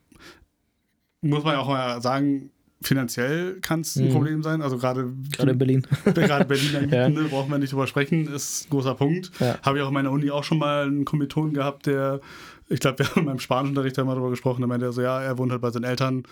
muss 1.23 1.43
man 1.45 1.55
ja 1.55 1.61
auch 1.61 1.69
mal 1.69 2.03
sagen, 2.03 2.51
finanziell 2.83 3.61
kann 3.61 3.81
es 3.81 3.97
ein 3.97 4.09
mhm. 4.09 4.13
Problem 4.13 4.43
sein. 4.43 4.63
Also 4.63 4.79
gerade 4.79 5.13
gerade 5.31 5.53
in 5.53 5.59
Berlin. 5.59 5.87
Gerade 6.05 6.45
Berlin 6.45 6.89
ja. 6.91 7.09
ne, 7.09 7.23
braucht 7.25 7.49
man 7.49 7.61
nicht 7.61 7.73
drüber 7.73 7.87
sprechen, 7.87 8.27
ist 8.33 8.67
ein 8.67 8.71
großer 8.71 8.95
Punkt. 8.95 9.31
Ja. 9.41 9.59
Habe 9.63 9.79
ich 9.79 9.85
auch 9.85 9.89
in 9.89 9.95
meiner 9.95 10.11
Uni 10.11 10.31
auch 10.31 10.45
schon 10.45 10.59
mal 10.59 10.87
einen 10.87 11.05
Kommilitonen 11.05 11.55
gehabt, 11.55 11.87
der, 11.87 12.21
ich 12.69 12.81
glaube, 12.81 12.99
wir 12.99 13.07
haben 13.11 13.21
in 13.21 13.27
meinem 13.27 13.39
Spanischunterricht 13.39 13.97
mal 13.99 14.05
darüber 14.07 14.31
gesprochen, 14.31 14.61
der 14.61 14.69
meinte 14.69 14.93
so, 14.93 15.01
ja, 15.01 15.23
er 15.23 15.39
wohnt 15.39 15.53
halt 15.53 15.63
bei 15.63 15.71
seinen 15.71 15.85
Eltern, 15.85 16.25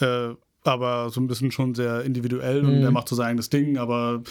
äh, 0.00 0.30
aber 0.62 1.10
so 1.10 1.20
ein 1.20 1.26
bisschen 1.26 1.52
schon 1.52 1.74
sehr 1.74 2.02
individuell 2.02 2.62
mhm. 2.62 2.68
und 2.68 2.82
er 2.82 2.90
macht 2.90 3.08
so 3.08 3.16
sein 3.16 3.28
eigenes 3.28 3.50
Ding, 3.50 3.78
aber 3.78 4.22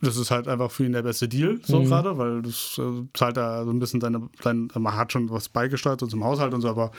das 0.00 0.16
ist 0.16 0.30
halt 0.30 0.48
einfach 0.48 0.70
für 0.70 0.84
ihn 0.84 0.92
der 0.92 1.02
beste 1.02 1.28
Deal, 1.28 1.60
so 1.62 1.80
mhm. 1.80 1.86
gerade, 1.86 2.18
weil 2.18 2.42
das 2.42 2.78
äh, 2.78 3.02
zahlt 3.14 3.36
er 3.36 3.64
so 3.64 3.70
ein 3.70 3.78
bisschen 3.78 4.00
seine, 4.00 4.28
sein, 4.42 4.68
man 4.74 4.96
hat 4.96 5.12
schon 5.12 5.30
was 5.30 5.48
beigesteuert 5.48 6.00
so 6.00 6.06
zum 6.06 6.24
Haushalt 6.24 6.54
und 6.54 6.62
so, 6.62 6.68
aber 6.68 6.90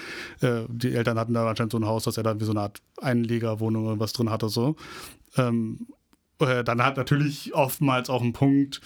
äh, 0.42 0.62
die 0.70 0.94
Eltern 0.94 1.18
hatten 1.18 1.34
da 1.34 1.48
anscheinend 1.48 1.72
so 1.72 1.80
ein 1.80 1.86
Haus, 1.86 2.04
dass 2.04 2.18
er 2.18 2.24
dann 2.24 2.40
wie 2.40 2.46
so 2.46 2.52
eine 2.52 2.62
Art 2.62 2.82
Einlegerwohnung 3.02 3.88
oder 3.88 4.00
was 4.00 4.14
drin 4.14 4.30
hatte, 4.30 4.50
so. 4.50 4.76
Ähm, 5.38 5.88
äh, 6.40 6.64
dann 6.64 6.84
hat 6.84 6.98
natürlich 6.98 7.54
oftmals 7.54 8.10
auch 8.10 8.22
ein 8.22 8.34
Punkt, 8.34 8.82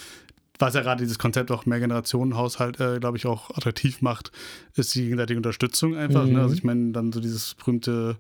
was 0.60 0.74
ja 0.74 0.82
gerade 0.82 1.04
dieses 1.04 1.20
Konzept 1.20 1.52
auch 1.52 1.66
Mehrgenerationenhaushalt, 1.66 2.80
äh, 2.80 3.00
glaube 3.00 3.18
ich, 3.18 3.26
auch 3.26 3.50
attraktiv 3.52 4.02
macht, 4.02 4.32
ist 4.76 4.96
die 4.96 5.04
gegenseitige 5.04 5.38
Unterstützung 5.38 5.96
einfach. 5.96 6.24
Ne? 6.24 6.30
Mhm. 6.30 6.36
Ne? 6.36 6.42
Also 6.42 6.54
ich 6.56 6.64
meine, 6.64 6.92
dann 6.92 7.12
so 7.12 7.20
dieses 7.20 7.56
berühmte 7.56 8.18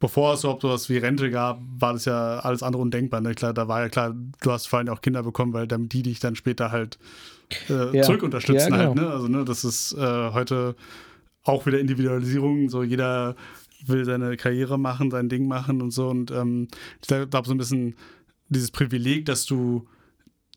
bevor 0.00 0.34
es 0.34 0.40
überhaupt 0.40 0.62
sowas 0.62 0.88
wie 0.88 0.98
Rente 0.98 1.30
gab, 1.30 1.60
war 1.78 1.92
das 1.92 2.04
ja 2.04 2.38
alles 2.40 2.62
andere 2.62 2.82
undenkbar. 2.82 3.20
Ne? 3.20 3.34
Klar, 3.34 3.52
da 3.52 3.68
war 3.68 3.80
ja 3.80 3.88
klar, 3.88 4.14
du 4.40 4.52
hast 4.52 4.68
vor 4.68 4.78
allem 4.78 4.88
auch 4.88 5.00
Kinder 5.00 5.22
bekommen, 5.22 5.52
weil 5.52 5.66
damit 5.66 5.92
die 5.92 6.02
dich 6.02 6.20
dann 6.20 6.36
später 6.36 6.70
halt 6.70 6.98
äh, 7.68 7.96
ja. 7.96 8.02
zurück 8.02 8.22
unterstützen 8.22 8.72
ja, 8.72 8.78
halt, 8.78 8.94
genau. 8.94 9.02
halt. 9.02 9.10
Ne? 9.10 9.14
Also 9.14 9.28
ne, 9.28 9.44
das 9.44 9.64
ist 9.64 9.92
äh, 9.94 10.30
heute 10.32 10.76
auch 11.42 11.66
wieder 11.66 11.80
Individualisierung. 11.80 12.68
So 12.68 12.82
jeder 12.82 13.34
will 13.86 14.04
seine 14.04 14.36
Karriere 14.36 14.78
machen, 14.78 15.10
sein 15.10 15.28
Ding 15.28 15.48
machen 15.48 15.82
und 15.82 15.90
so. 15.90 16.08
Und 16.08 16.30
ähm, 16.30 16.68
ich 17.00 17.08
glaube 17.08 17.46
so 17.46 17.52
ein 17.52 17.58
bisschen 17.58 17.96
dieses 18.48 18.70
Privileg, 18.70 19.26
dass 19.26 19.46
du 19.46 19.86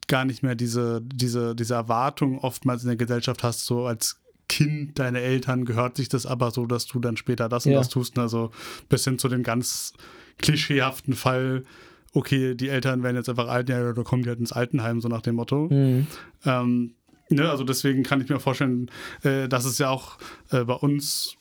gar 0.07 0.25
nicht 0.25 0.43
mehr 0.43 0.55
diese, 0.55 1.01
diese, 1.01 1.55
diese 1.55 1.73
Erwartung 1.73 2.39
oftmals 2.39 2.83
in 2.83 2.89
der 2.89 2.97
Gesellschaft 2.97 3.43
hast, 3.43 3.65
so 3.65 3.85
als 3.85 4.20
Kind 4.51 4.99
deiner 4.99 5.19
Eltern 5.19 5.63
gehört 5.63 5.95
sich 5.95 6.09
das 6.09 6.25
aber 6.25 6.51
so, 6.51 6.65
dass 6.65 6.85
du 6.85 6.99
dann 6.99 7.15
später 7.15 7.47
das 7.47 7.65
und 7.65 7.71
ja. 7.71 7.77
das 7.77 7.87
tust. 7.87 8.19
Also 8.19 8.51
bis 8.89 9.05
hin 9.05 9.17
zu 9.17 9.29
dem 9.29 9.43
ganz 9.43 9.93
klischeehaften 10.39 11.13
Fall, 11.13 11.63
okay, 12.11 12.53
die 12.53 12.67
Eltern 12.67 13.01
werden 13.01 13.15
jetzt 13.15 13.29
einfach 13.29 13.47
alt, 13.47 13.69
ja, 13.69 13.89
oder 13.89 14.03
kommen 14.03 14.23
die 14.23 14.29
halt 14.29 14.39
ins 14.39 14.51
Altenheim, 14.51 14.99
so 14.99 15.07
nach 15.07 15.21
dem 15.21 15.35
Motto. 15.35 15.69
Mhm. 15.71 16.07
Ähm, 16.43 16.95
ne, 17.29 17.49
also 17.49 17.63
deswegen 17.63 18.03
kann 18.03 18.19
ich 18.19 18.27
mir 18.27 18.41
vorstellen, 18.41 18.91
äh, 19.23 19.47
dass 19.47 19.63
es 19.63 19.77
ja 19.77 19.89
auch 19.89 20.17
äh, 20.49 20.65
bei 20.65 20.73
uns 20.73 21.37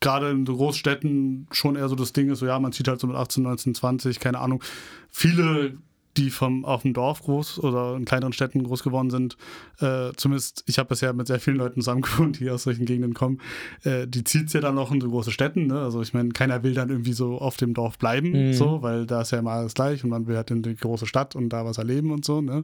gerade 0.00 0.30
in 0.30 0.44
Großstädten 0.44 1.48
schon 1.50 1.74
eher 1.74 1.88
so 1.88 1.96
das 1.96 2.12
Ding 2.12 2.30
ist, 2.30 2.38
so 2.38 2.46
ja, 2.46 2.60
man 2.60 2.70
zieht 2.70 2.86
halt 2.86 3.00
so 3.00 3.08
mit 3.08 3.16
18, 3.16 3.42
19, 3.42 3.74
20, 3.74 4.20
keine 4.20 4.38
Ahnung. 4.38 4.62
Viele 5.10 5.78
die 6.16 6.30
vom, 6.30 6.64
auf 6.64 6.82
dem 6.82 6.94
Dorf 6.94 7.22
groß 7.22 7.60
oder 7.60 7.96
in 7.96 8.04
kleineren 8.04 8.32
Städten 8.32 8.64
groß 8.64 8.82
geworden 8.82 9.10
sind, 9.10 9.36
äh, 9.80 10.12
zumindest, 10.16 10.64
ich 10.66 10.78
habe 10.78 10.88
bisher 10.88 11.12
mit 11.12 11.26
sehr 11.26 11.40
vielen 11.40 11.56
Leuten 11.56 11.80
zusammen 11.80 12.02
gewohnt, 12.02 12.40
die 12.40 12.50
aus 12.50 12.64
solchen 12.64 12.84
Gegenden 12.84 13.14
kommen, 13.14 13.40
äh, 13.84 14.06
die 14.06 14.24
zieht 14.24 14.48
es 14.48 14.52
ja 14.52 14.60
dann 14.60 14.74
noch 14.74 14.92
in 14.92 15.00
so 15.00 15.08
große 15.08 15.32
Städten. 15.32 15.66
Ne? 15.66 15.78
Also 15.80 16.02
ich 16.02 16.14
meine, 16.14 16.30
keiner 16.30 16.62
will 16.62 16.74
dann 16.74 16.90
irgendwie 16.90 17.12
so 17.12 17.38
auf 17.38 17.56
dem 17.56 17.74
Dorf 17.74 17.98
bleiben, 17.98 18.48
mhm. 18.48 18.52
so, 18.52 18.82
weil 18.82 19.06
da 19.06 19.22
ist 19.22 19.32
ja 19.32 19.38
immer 19.38 19.52
alles 19.52 19.74
gleich 19.74 20.04
und 20.04 20.10
man 20.10 20.26
will 20.26 20.36
halt 20.36 20.50
in 20.50 20.62
die 20.62 20.76
große 20.76 21.06
Stadt 21.06 21.36
und 21.36 21.50
da 21.50 21.64
was 21.64 21.78
erleben 21.78 22.10
und 22.10 22.24
so. 22.24 22.40
Ne? 22.40 22.62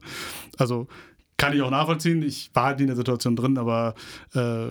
Also 0.59 0.87
kann 1.37 1.55
ich 1.55 1.63
auch 1.63 1.71
nachvollziehen. 1.71 2.23
Ich 2.23 2.51
war 2.55 2.67
halt 2.67 2.81
in 2.81 2.87
der 2.87 2.97
Situation 2.97 3.35
drin, 3.35 3.59
aber 3.59 3.95
äh, 4.35 4.69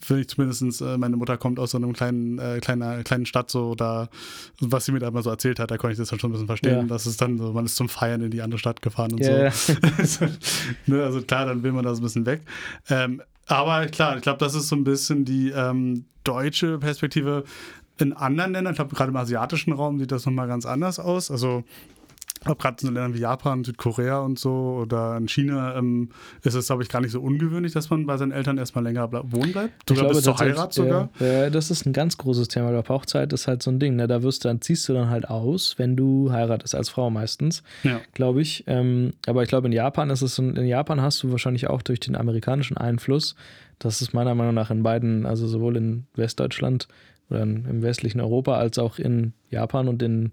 finde 0.00 0.22
ich 0.22 0.28
zumindest, 0.28 0.80
äh, 0.80 0.96
meine 0.96 1.16
Mutter 1.16 1.36
kommt 1.36 1.58
aus 1.58 1.72
so 1.72 1.78
einem 1.78 1.92
kleinen, 1.92 2.38
äh, 2.38 2.60
kleiner, 2.60 3.02
kleinen 3.02 3.26
Stadt, 3.26 3.50
so 3.50 3.74
da, 3.74 4.08
was 4.60 4.84
sie 4.84 4.92
mir 4.92 5.00
da 5.00 5.10
mal 5.10 5.22
so 5.22 5.30
erzählt 5.30 5.58
hat, 5.58 5.70
da 5.70 5.76
konnte 5.76 5.92
ich 5.92 5.98
das 5.98 6.08
dann 6.10 6.18
schon 6.18 6.30
ein 6.30 6.32
bisschen 6.32 6.46
verstehen. 6.46 6.78
Ja. 6.78 6.82
Das 6.84 7.06
ist 7.06 7.20
dann 7.20 7.38
so, 7.38 7.52
man 7.52 7.64
ist 7.64 7.76
zum 7.76 7.88
Feiern 7.88 8.22
in 8.22 8.30
die 8.30 8.42
andere 8.42 8.58
Stadt 8.58 8.80
gefahren 8.82 9.12
und 9.12 9.20
yeah. 9.20 9.50
so. 10.04 10.26
ne, 10.86 11.02
also 11.02 11.20
klar, 11.22 11.46
dann 11.46 11.62
will 11.62 11.72
man 11.72 11.84
da 11.84 11.94
so 11.94 12.00
ein 12.00 12.04
bisschen 12.04 12.26
weg. 12.26 12.42
Ähm, 12.88 13.22
aber 13.46 13.86
klar, 13.86 14.16
ich 14.16 14.22
glaube, 14.22 14.38
das 14.38 14.54
ist 14.54 14.68
so 14.68 14.76
ein 14.76 14.84
bisschen 14.84 15.24
die 15.24 15.50
ähm, 15.50 16.04
deutsche 16.22 16.78
Perspektive. 16.78 17.44
In 17.98 18.12
anderen 18.12 18.52
Ländern, 18.52 18.74
ich 18.74 18.76
glaube, 18.76 18.94
gerade 18.94 19.10
im 19.10 19.16
asiatischen 19.16 19.72
Raum 19.72 19.98
sieht 19.98 20.12
das 20.12 20.24
nochmal 20.26 20.46
ganz 20.46 20.66
anders 20.66 21.00
aus. 21.00 21.30
Also 21.30 21.64
auch 22.44 22.58
gerade 22.58 22.86
in 22.86 22.94
Ländern 22.94 23.14
wie 23.14 23.20
Japan, 23.20 23.64
Südkorea 23.64 24.20
und 24.20 24.38
so 24.38 24.78
oder 24.82 25.16
in 25.16 25.28
China 25.28 25.76
ähm, 25.76 26.10
ist 26.42 26.54
es, 26.54 26.66
glaube 26.66 26.82
ich, 26.82 26.88
gar 26.88 27.00
nicht 27.00 27.12
so 27.12 27.20
ungewöhnlich, 27.20 27.72
dass 27.72 27.90
man 27.90 28.06
bei 28.06 28.16
seinen 28.16 28.32
Eltern 28.32 28.58
erstmal 28.58 28.84
länger 28.84 29.10
wohnen 29.12 29.52
bleibt. 29.52 29.88
Sogar 29.88 30.08
bis 30.08 30.22
zur 30.22 30.38
Heirat 30.38 30.72
sogar. 30.72 31.10
Ja, 31.18 31.50
das 31.50 31.70
ist 31.70 31.86
ein 31.86 31.92
ganz 31.92 32.16
großes 32.16 32.48
Thema. 32.48 32.70
Glaube, 32.70 32.88
Hochzeit 32.88 33.32
ist 33.32 33.48
halt 33.48 33.62
so 33.62 33.70
ein 33.70 33.78
Ding. 33.78 33.96
Ne? 33.96 34.06
Da 34.06 34.22
wirst 34.22 34.44
du, 34.44 34.48
dann 34.48 34.60
ziehst 34.60 34.88
du 34.88 34.94
dann 34.94 35.10
halt 35.10 35.28
aus, 35.28 35.74
wenn 35.78 35.96
du 35.96 36.30
heiratest, 36.30 36.74
als 36.74 36.88
Frau 36.88 37.10
meistens, 37.10 37.62
ja. 37.82 38.00
glaube 38.14 38.42
ich. 38.42 38.64
Ähm, 38.66 39.12
aber 39.26 39.42
ich 39.42 39.48
glaube, 39.48 39.66
in 39.66 39.72
Japan 39.72 40.10
ist 40.10 40.22
es 40.22 40.34
so, 40.34 40.42
in 40.42 40.66
Japan 40.66 41.00
hast 41.00 41.22
du 41.22 41.30
wahrscheinlich 41.30 41.68
auch 41.68 41.82
durch 41.82 42.00
den 42.00 42.16
amerikanischen 42.16 42.76
Einfluss, 42.76 43.34
das 43.78 44.02
ist 44.02 44.12
meiner 44.12 44.34
Meinung 44.34 44.54
nach 44.54 44.70
in 44.70 44.82
beiden, 44.82 45.24
also 45.24 45.46
sowohl 45.46 45.76
in 45.76 46.06
Westdeutschland 46.14 46.88
oder 47.30 47.42
im 47.42 47.82
westlichen 47.82 48.20
Europa 48.20 48.56
als 48.56 48.78
auch 48.78 48.98
in 48.98 49.34
Japan 49.50 49.88
und 49.88 50.02
in 50.02 50.32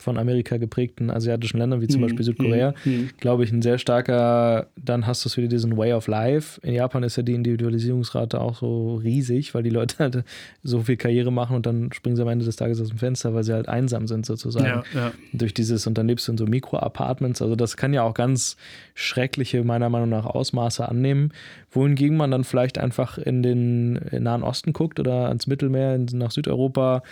von 0.00 0.18
Amerika 0.18 0.56
geprägten 0.56 1.10
asiatischen 1.10 1.58
Ländern, 1.58 1.80
wie 1.80 1.88
zum 1.88 2.00
mhm. 2.00 2.06
Beispiel 2.06 2.24
Südkorea, 2.24 2.74
mhm. 2.84 3.10
glaube 3.18 3.44
ich, 3.44 3.52
ein 3.52 3.62
sehr 3.62 3.78
starker, 3.78 4.68
dann 4.76 5.06
hast 5.06 5.24
du 5.24 5.36
wieder 5.36 5.48
diesen 5.48 5.76
Way 5.76 5.92
of 5.92 6.08
Life. 6.08 6.60
In 6.62 6.74
Japan 6.74 7.02
ist 7.02 7.16
ja 7.16 7.22
die 7.22 7.34
Individualisierungsrate 7.34 8.40
auch 8.40 8.56
so 8.56 8.96
riesig, 8.96 9.54
weil 9.54 9.62
die 9.62 9.70
Leute 9.70 9.96
halt 9.98 10.24
so 10.62 10.80
viel 10.80 10.96
Karriere 10.96 11.30
machen 11.30 11.56
und 11.56 11.66
dann 11.66 11.92
springen 11.92 12.16
sie 12.16 12.22
am 12.22 12.28
Ende 12.28 12.44
des 12.44 12.56
Tages 12.56 12.80
aus 12.80 12.88
dem 12.88 12.98
Fenster, 12.98 13.34
weil 13.34 13.44
sie 13.44 13.52
halt 13.52 13.68
einsam 13.68 14.06
sind 14.06 14.26
sozusagen. 14.26 14.66
Ja, 14.66 14.84
ja. 14.94 15.12
Durch 15.32 15.54
dieses, 15.54 15.86
und 15.86 15.98
dann 15.98 16.08
lebst 16.08 16.28
du 16.28 16.32
in 16.32 16.38
so 16.38 16.46
Mikro-Apartments. 16.46 17.42
Also 17.42 17.56
das 17.56 17.76
kann 17.76 17.92
ja 17.92 18.02
auch 18.02 18.14
ganz 18.14 18.56
schreckliche, 18.94 19.64
meiner 19.64 19.88
Meinung 19.88 20.08
nach, 20.08 20.26
Ausmaße 20.26 20.88
annehmen, 20.88 21.32
wohingegen 21.70 22.16
man 22.16 22.30
dann 22.30 22.44
vielleicht 22.44 22.78
einfach 22.78 23.18
in 23.18 23.42
den 23.42 23.94
Nahen 24.10 24.42
Osten 24.42 24.72
guckt 24.72 25.00
oder 25.00 25.28
ans 25.28 25.46
Mittelmeer, 25.46 25.98
nach 26.12 26.30
Südeuropa, 26.30 27.02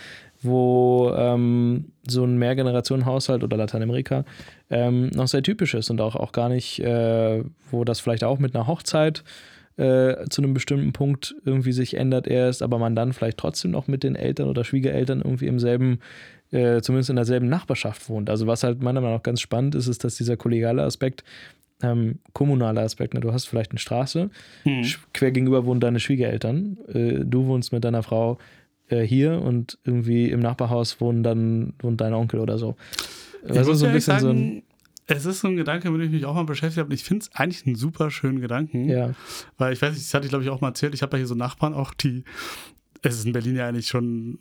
wo 0.41 1.13
ähm, 1.15 1.91
so 2.07 2.23
ein 2.23 2.37
Mehrgenerationenhaushalt 2.37 3.43
oder 3.43 3.57
Lateinamerika 3.57 4.25
ähm, 4.69 5.07
noch 5.09 5.27
sehr 5.27 5.43
typisch 5.43 5.73
ist 5.73 5.89
und 5.89 5.99
auch, 6.01 6.15
auch 6.15 6.31
gar 6.31 6.49
nicht, 6.49 6.79
äh, 6.79 7.43
wo 7.71 7.83
das 7.83 7.99
vielleicht 7.99 8.23
auch 8.23 8.39
mit 8.39 8.55
einer 8.55 8.67
Hochzeit 8.67 9.23
äh, 9.77 10.25
zu 10.29 10.41
einem 10.41 10.53
bestimmten 10.53 10.93
Punkt 10.93 11.35
irgendwie 11.45 11.71
sich 11.71 11.95
ändert 11.95 12.27
erst, 12.27 12.61
aber 12.61 12.79
man 12.79 12.95
dann 12.95 13.13
vielleicht 13.13 13.37
trotzdem 13.37 13.71
noch 13.71 13.87
mit 13.87 14.03
den 14.03 14.15
Eltern 14.15 14.49
oder 14.49 14.63
Schwiegereltern 14.63 15.21
irgendwie 15.21 15.47
im 15.47 15.59
selben, 15.59 15.99
äh, 16.51 16.81
zumindest 16.81 17.09
in 17.09 17.15
derselben 17.15 17.47
Nachbarschaft 17.47 18.09
wohnt. 18.09 18.29
Also 18.29 18.47
was 18.47 18.63
halt 18.63 18.81
meiner 18.81 19.01
Meinung 19.01 19.15
nach 19.15 19.23
ganz 19.23 19.41
spannend 19.41 19.75
ist, 19.75 19.87
ist, 19.87 20.03
dass 20.03 20.15
dieser 20.15 20.37
kollegiale 20.37 20.83
Aspekt 20.83 21.23
ähm, 21.81 22.19
kommunaler 22.33 22.81
Aspekt. 22.81 23.13
Ne? 23.13 23.21
Du 23.21 23.31
hast 23.31 23.45
vielleicht 23.45 23.71
eine 23.71 23.79
Straße, 23.79 24.29
mhm. 24.65 24.85
quer 25.13 25.31
gegenüber 25.31 25.65
wohnen 25.65 25.79
deine 25.79 25.99
Schwiegereltern, 25.99 26.77
äh, 26.93 27.25
du 27.25 27.45
wohnst 27.45 27.71
mit 27.71 27.83
deiner 27.83 28.03
Frau 28.03 28.37
äh, 28.89 29.01
hier 29.01 29.41
und 29.41 29.77
irgendwie 29.83 30.29
im 30.29 30.39
Nachbarhaus 30.39 30.99
wohnen 30.99 31.23
dann 31.23 31.73
wohnt 31.79 32.01
dein 32.01 32.13
Onkel 32.13 32.39
oder 32.39 32.57
so. 32.57 32.75
Das 33.47 33.67
ist 33.67 33.79
so 33.79 33.85
ein 33.85 33.93
bisschen 33.93 34.19
sagen, 34.19 34.21
so 34.21 34.29
ein. 34.29 34.63
Es 35.11 35.25
ist 35.25 35.39
so 35.39 35.47
ein 35.47 35.55
Gedanke, 35.55 35.89
mit 35.89 36.01
dem 36.01 36.07
ich 36.07 36.11
mich 36.11 36.25
auch 36.25 36.35
mal 36.35 36.43
beschäftigt 36.43 36.79
habe. 36.79 36.93
Ich 36.93 37.03
finde 37.03 37.23
es 37.23 37.35
eigentlich 37.35 37.65
einen 37.65 37.75
super 37.75 38.11
schönen 38.11 38.41
Gedanken. 38.41 38.87
Ja. 38.87 39.13
Weil 39.57 39.73
ich 39.73 39.81
weiß 39.81 39.93
nicht, 39.93 40.05
das 40.05 40.13
hatte 40.13 40.25
ich 40.25 40.29
glaube 40.29 40.43
ich 40.43 40.51
auch 40.51 40.61
mal 40.61 40.67
erzählt. 40.67 40.93
Ich 40.93 41.01
habe 41.01 41.13
ja 41.13 41.19
hier 41.19 41.27
so 41.27 41.35
Nachbarn 41.35 41.73
auch, 41.73 41.93
die. 41.93 42.23
Es 43.01 43.15
ist 43.15 43.25
in 43.25 43.31
Berlin 43.31 43.55
ja 43.55 43.67
eigentlich 43.67 43.87
schon 43.87 44.39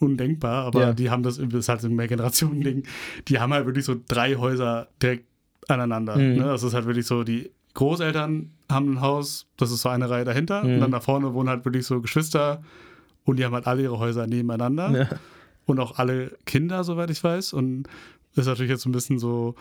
undenkbar, 0.00 0.64
aber 0.64 0.80
ja. 0.80 0.92
die 0.92 1.10
haben 1.10 1.22
das, 1.22 1.36
das 1.36 1.54
ist 1.54 1.68
halt 1.68 1.80
so 1.80 1.88
ein 1.88 1.94
Mehrgenerationen-Ding. 1.94 2.84
Die 3.28 3.38
haben 3.38 3.52
halt 3.52 3.66
wirklich 3.66 3.84
so 3.84 3.94
drei 4.08 4.34
Häuser 4.36 4.88
direkt 5.00 5.26
aneinander. 5.68 6.16
Mhm. 6.16 6.36
Ne? 6.36 6.44
Das 6.44 6.62
ist 6.62 6.74
halt 6.74 6.86
wirklich 6.86 7.06
so, 7.06 7.22
die 7.22 7.50
Großeltern 7.74 8.50
haben 8.70 8.94
ein 8.94 9.00
Haus, 9.00 9.46
das 9.56 9.70
ist 9.70 9.82
so 9.82 9.88
eine 9.88 10.10
Reihe 10.10 10.24
dahinter. 10.24 10.64
Mhm. 10.64 10.74
Und 10.74 10.80
dann 10.80 10.90
da 10.90 11.00
vorne 11.00 11.32
wohnen 11.34 11.48
halt 11.48 11.64
wirklich 11.64 11.86
so 11.86 12.00
Geschwister 12.00 12.62
und 13.24 13.38
die 13.38 13.44
haben 13.44 13.54
halt 13.54 13.66
alle 13.66 13.82
ihre 13.82 13.98
Häuser 13.98 14.26
nebeneinander. 14.26 14.90
Ja. 14.90 15.08
Und 15.64 15.78
auch 15.78 15.98
alle 15.98 16.36
Kinder, 16.44 16.82
soweit 16.82 17.10
ich 17.10 17.22
weiß. 17.22 17.52
Und 17.52 17.84
das 18.34 18.46
ist 18.46 18.48
natürlich 18.48 18.70
jetzt 18.70 18.82
so 18.82 18.88
ein 18.88 18.92
bisschen 18.92 19.18
so, 19.18 19.54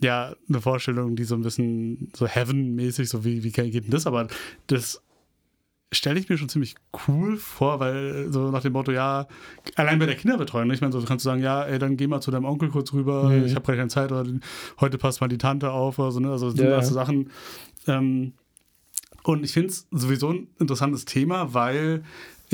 ja, 0.00 0.34
eine 0.48 0.60
Vorstellung, 0.60 1.16
die 1.16 1.24
so 1.24 1.34
ein 1.34 1.42
bisschen 1.42 2.10
so 2.14 2.26
Heaven-mäßig, 2.26 3.08
so 3.08 3.24
wie, 3.24 3.42
wie 3.42 3.50
geht 3.50 3.84
denn 3.84 3.90
das? 3.90 4.06
Aber 4.06 4.26
das 4.66 5.02
stelle 5.92 6.18
ich 6.18 6.28
mir 6.28 6.36
schon 6.36 6.48
ziemlich 6.48 6.74
cool 7.06 7.36
vor, 7.36 7.80
weil 7.80 8.30
so 8.32 8.50
nach 8.50 8.62
dem 8.62 8.72
Motto, 8.72 8.92
ja, 8.92 9.26
allein 9.76 9.98
bei 9.98 10.06
der 10.06 10.16
Kinderbetreuung, 10.16 10.66
ne? 10.66 10.74
ich 10.74 10.80
meine, 10.80 10.92
so 10.92 11.00
kannst 11.02 11.24
du 11.24 11.30
sagen, 11.30 11.42
ja, 11.42 11.62
ey, 11.62 11.78
dann 11.78 11.96
geh 11.96 12.06
mal 12.06 12.20
zu 12.20 12.30
deinem 12.30 12.44
Onkel 12.44 12.68
kurz 12.70 12.92
rüber, 12.92 13.30
mhm. 13.30 13.44
ich 13.44 13.54
habe 13.54 13.64
gerade 13.64 13.78
keine 13.78 13.88
Zeit 13.88 14.12
oder 14.12 14.26
heute 14.80 14.98
passt 14.98 15.20
mal 15.20 15.28
die 15.28 15.38
Tante 15.38 15.70
auf 15.70 15.98
oder 15.98 16.10
so, 16.10 16.20
ne? 16.20 16.30
Also 16.30 16.50
sind 16.50 16.64
ja. 16.64 16.82
so 16.82 16.94
Sachen. 16.94 17.30
Ähm, 17.86 18.32
und 19.22 19.44
ich 19.44 19.52
finde 19.52 19.70
es 19.70 19.86
sowieso 19.90 20.30
ein 20.30 20.48
interessantes 20.58 21.06
Thema, 21.06 21.54
weil 21.54 22.02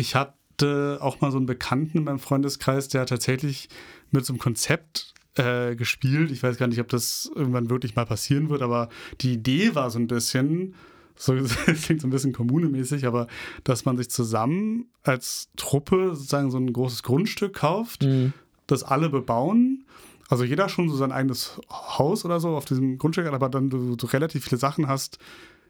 ich 0.01 0.15
hatte 0.15 0.99
auch 1.01 1.21
mal 1.21 1.31
so 1.31 1.37
einen 1.37 1.47
Bekannten 1.47 1.99
in 1.99 2.05
meinem 2.05 2.19
Freundeskreis, 2.19 2.89
der 2.89 3.07
tatsächlich 3.07 3.69
mit 4.11 4.25
so 4.25 4.33
einem 4.33 4.41
Konzept 4.41 5.15
äh, 5.37 5.77
gespielt. 5.77 6.31
Ich 6.31 6.43
weiß 6.43 6.57
gar 6.57 6.67
nicht, 6.67 6.81
ob 6.81 6.89
das 6.89 7.31
irgendwann 7.35 7.71
wirklich 7.71 7.95
mal 7.95 8.07
passieren 8.07 8.49
wird, 8.49 8.63
aber 8.63 8.89
die 9.21 9.35
Idee 9.35 9.75
war 9.75 9.91
so 9.91 9.99
ein 9.99 10.07
bisschen, 10.07 10.75
so 11.17 11.35
klingt 11.83 12.01
so 12.01 12.09
ein 12.09 12.11
bisschen 12.11 12.33
kommunemäßig, 12.33 13.07
aber 13.07 13.29
dass 13.63 13.85
man 13.85 13.97
sich 13.99 14.11
zusammen 14.11 14.87
als 15.03 15.51
Truppe 15.57 16.15
sozusagen 16.15 16.51
so 16.51 16.59
ein 16.59 16.73
großes 16.73 17.03
Grundstück 17.03 17.55
kauft, 17.55 18.03
mhm. 18.03 18.33
das 18.67 18.83
alle 18.83 19.11
bebauen. 19.11 19.85
Also 20.29 20.45
jeder 20.45 20.69
schon 20.69 20.89
so 20.89 20.97
sein 20.97 21.13
eigenes 21.13 21.61
Haus 21.71 22.25
oder 22.25 22.41
so 22.41 22.51
auf 22.51 22.65
diesem 22.65 22.99
Grundstück, 22.99 23.27
aber 23.27 23.49
dann 23.49 23.69
du, 23.69 23.97
du 23.97 24.07
relativ 24.07 24.45
viele 24.45 24.59
Sachen 24.59 24.87
hast, 24.89 25.19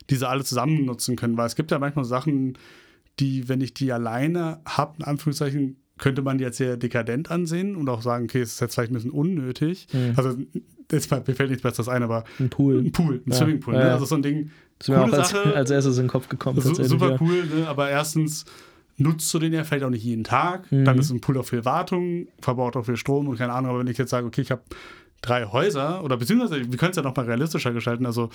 die 0.08 0.16
sie 0.16 0.28
alle 0.28 0.44
zusammen 0.44 0.84
nutzen 0.84 1.16
können. 1.16 1.36
Weil 1.36 1.46
es 1.46 1.56
gibt 1.56 1.70
ja 1.70 1.78
manchmal 1.78 2.04
Sachen, 2.04 2.58
die, 3.18 3.48
wenn 3.48 3.60
ich 3.60 3.74
die 3.74 3.92
alleine 3.92 4.60
habe, 4.66 4.94
in 4.98 5.04
Anführungszeichen, 5.04 5.76
könnte 5.98 6.22
man 6.22 6.38
die 6.38 6.44
jetzt 6.44 6.56
sehr 6.56 6.76
dekadent 6.76 7.30
ansehen 7.30 7.76
und 7.76 7.88
auch 7.88 8.02
sagen, 8.02 8.24
okay, 8.24 8.40
es 8.40 8.54
ist 8.54 8.60
jetzt 8.60 8.74
vielleicht 8.74 8.90
ein 8.90 8.94
bisschen 8.94 9.10
unnötig. 9.10 9.86
Mhm. 9.92 10.14
Also 10.16 10.36
jetzt, 10.90 11.10
mir 11.10 11.34
fällt 11.34 11.50
nichts 11.50 11.62
Besseres 11.62 11.88
ein, 11.88 12.02
aber 12.02 12.24
ein 12.38 12.50
Pool. 12.50 12.78
Ein 12.78 12.92
Pool, 12.92 13.22
ein 13.26 13.30
ja. 13.30 13.36
Swimmingpool. 13.36 13.74
Ne? 13.74 13.92
Also 13.92 14.06
so 14.06 14.14
ein 14.16 14.22
Ding. 14.22 14.50
Das 14.78 14.88
ist 14.88 14.94
mir 14.94 15.02
auch 15.02 15.12
als, 15.12 15.30
Sache, 15.30 15.54
als 15.54 15.70
erstes 15.70 15.98
in 15.98 16.04
den 16.04 16.08
Kopf 16.08 16.28
gekommen. 16.28 16.60
So, 16.60 16.74
super 16.82 17.18
cool, 17.20 17.44
ne? 17.46 17.68
aber 17.68 17.90
erstens 17.90 18.46
nutzt 18.96 19.32
du 19.32 19.38
den 19.38 19.52
ja 19.52 19.64
vielleicht 19.64 19.84
auch 19.84 19.90
nicht 19.90 20.04
jeden 20.04 20.24
Tag. 20.24 20.70
Mhm. 20.72 20.84
Dann 20.84 20.98
ist 20.98 21.10
ein 21.10 21.20
Pool 21.20 21.38
auch 21.38 21.44
viel 21.44 21.64
Wartung, 21.64 22.28
verbraucht 22.40 22.76
auch 22.76 22.84
viel 22.84 22.96
Strom 22.96 23.28
und 23.28 23.36
keine 23.36 23.52
Ahnung. 23.52 23.70
Aber 23.70 23.80
wenn 23.80 23.86
ich 23.86 23.98
jetzt 23.98 24.10
sage, 24.10 24.26
okay, 24.26 24.42
ich 24.42 24.50
habe 24.50 24.62
drei 25.22 25.46
Häuser 25.46 26.02
oder 26.02 26.16
beziehungsweise 26.16 26.70
wir 26.70 26.78
können 26.78 26.90
es 26.90 26.96
ja 26.96 27.02
noch 27.02 27.16
mal 27.16 27.26
realistischer 27.26 27.72
gestalten. 27.72 28.06
Also 28.06 28.30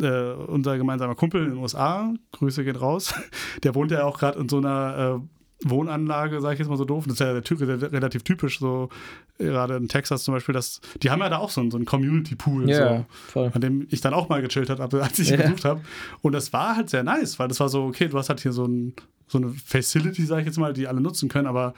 äh, 0.00 0.32
unser 0.32 0.76
gemeinsamer 0.76 1.14
Kumpel 1.14 1.44
in 1.44 1.50
den 1.50 1.58
USA, 1.58 2.12
Grüße 2.32 2.64
gehen 2.64 2.76
raus, 2.76 3.14
der 3.62 3.74
wohnt 3.74 3.90
ja 3.90 4.04
auch 4.04 4.18
gerade 4.18 4.38
in 4.38 4.48
so 4.48 4.58
einer 4.58 5.20
äh, 5.20 5.26
Wohnanlage, 5.64 6.40
sage 6.40 6.54
ich 6.54 6.58
jetzt 6.60 6.68
mal 6.68 6.76
so 6.76 6.84
doof. 6.84 7.04
Das 7.06 7.14
ist 7.14 7.20
ja 7.20 7.40
der, 7.40 7.92
relativ 7.92 8.22
typisch, 8.22 8.58
so 8.58 8.90
gerade 9.38 9.76
in 9.76 9.88
Texas 9.88 10.24
zum 10.24 10.34
Beispiel. 10.34 10.52
Das, 10.52 10.80
die 11.02 11.10
haben 11.10 11.20
ja 11.20 11.30
da 11.30 11.38
auch 11.38 11.50
so 11.50 11.62
einen, 11.62 11.70
so 11.70 11.78
einen 11.78 11.86
Community-Pool, 11.86 12.68
yeah, 12.68 13.06
so, 13.32 13.44
an 13.44 13.60
dem 13.60 13.86
ich 13.90 14.00
dann 14.02 14.12
auch 14.12 14.28
mal 14.28 14.42
gechillt 14.42 14.68
habe, 14.68 15.02
als 15.02 15.18
ich 15.18 15.30
yeah. 15.30 15.42
besucht 15.42 15.64
habe. 15.64 15.80
Und 16.20 16.32
das 16.32 16.52
war 16.52 16.76
halt 16.76 16.90
sehr 16.90 17.02
nice, 17.02 17.38
weil 17.38 17.48
das 17.48 17.58
war 17.60 17.68
so, 17.68 17.84
okay, 17.84 18.08
du 18.08 18.18
hast 18.18 18.28
halt 18.28 18.40
hier 18.40 18.52
so, 18.52 18.66
ein, 18.66 18.94
so 19.26 19.38
eine 19.38 19.50
Facility, 19.50 20.26
sage 20.26 20.42
ich 20.42 20.46
jetzt 20.46 20.58
mal, 20.58 20.74
die 20.74 20.86
alle 20.86 21.00
nutzen 21.00 21.30
können, 21.30 21.46
aber 21.46 21.72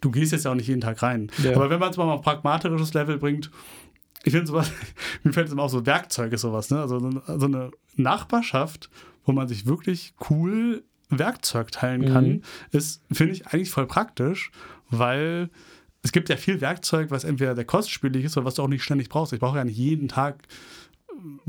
du 0.00 0.10
gehst 0.10 0.32
jetzt 0.32 0.44
ja 0.44 0.50
auch 0.50 0.56
nicht 0.56 0.68
jeden 0.68 0.80
Tag 0.80 1.00
rein. 1.02 1.30
Yeah. 1.42 1.54
Aber 1.54 1.70
wenn 1.70 1.78
man 1.78 1.90
es 1.90 1.96
mal 1.96 2.10
auf 2.10 2.22
pragmatisches 2.22 2.94
Level 2.94 3.18
bringt, 3.18 3.50
ich 4.24 4.32
finde 4.32 4.46
sowas, 4.46 4.70
mir 5.22 5.32
fällt 5.32 5.46
es 5.46 5.52
immer 5.52 5.62
auch 5.62 5.70
so 5.70 5.86
Werkzeug 5.86 6.32
ist 6.32 6.42
sowas, 6.42 6.70
ne? 6.70 6.80
Also 6.80 6.98
so 7.00 7.46
eine 7.46 7.70
Nachbarschaft, 7.96 8.90
wo 9.24 9.32
man 9.32 9.48
sich 9.48 9.66
wirklich 9.66 10.14
cool 10.30 10.84
Werkzeug 11.08 11.72
teilen 11.72 12.12
kann, 12.12 12.28
mhm. 12.28 12.42
ist, 12.72 13.02
finde 13.10 13.34
ich, 13.34 13.46
eigentlich 13.48 13.70
voll 13.70 13.86
praktisch, 13.86 14.52
weil 14.88 15.50
es 16.02 16.12
gibt 16.12 16.28
ja 16.28 16.36
viel 16.36 16.60
Werkzeug, 16.60 17.10
was 17.10 17.24
entweder 17.24 17.54
der 17.54 17.64
kostspielig 17.64 18.24
ist 18.24 18.36
oder 18.36 18.46
was 18.46 18.54
du 18.54 18.62
auch 18.62 18.68
nicht 18.68 18.82
ständig 18.82 19.08
brauchst. 19.08 19.32
Ich 19.32 19.40
brauche 19.40 19.58
ja 19.58 19.64
nicht 19.64 19.76
jeden 19.76 20.08
Tag, 20.08 20.46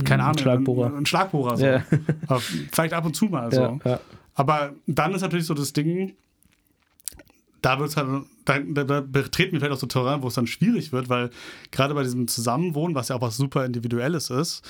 keine 0.04 0.24
Ahnung, 0.24 0.40
Schlagbohrer. 0.40 0.88
einen, 0.88 0.98
einen 0.98 1.06
Schlagbohrer. 1.06 1.58
So. 1.58 1.66
Ja. 1.66 1.84
Vielleicht 2.72 2.94
ab 2.94 3.06
und 3.06 3.16
zu 3.16 3.26
mal 3.26 3.52
so. 3.54 3.62
Ja, 3.62 3.80
ja. 3.86 4.00
Aber 4.34 4.74
dann 4.88 5.14
ist 5.14 5.22
natürlich 5.22 5.46
so 5.46 5.54
das 5.54 5.74
Ding, 5.74 6.16
da 7.62 7.80
wird 7.80 7.96
halt, 7.96 8.26
da, 8.46 8.60
da, 8.60 9.02
betreten 9.02 9.54
wir 9.54 9.60
vielleicht 9.60 9.74
auch 9.74 9.80
so 9.80 9.88
Terrain, 9.88 10.22
wo 10.22 10.28
es 10.28 10.34
dann 10.34 10.48
schwierig 10.48 10.92
wird, 10.92 11.10
weil 11.10 11.30
gerade 11.72 11.94
bei 11.94 12.04
diesem 12.04 12.28
Zusammenwohnen, 12.28 12.96
was 12.96 13.10
ja 13.10 13.16
auch 13.16 13.22
was 13.22 13.38
super 13.38 13.66
Individuelles 13.66 14.30
ist, 14.30 14.64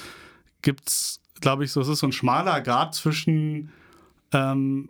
gibt 0.62 0.90
es, 0.90 1.22
glaube 1.40 1.64
ich, 1.64 1.72
so, 1.72 1.82
es 1.82 1.88
ist 1.88 2.00
so 2.00 2.08
ein 2.08 2.12
schmaler 2.12 2.62
Grad 2.62 2.94
zwischen 2.94 3.72
ähm, 4.34 4.90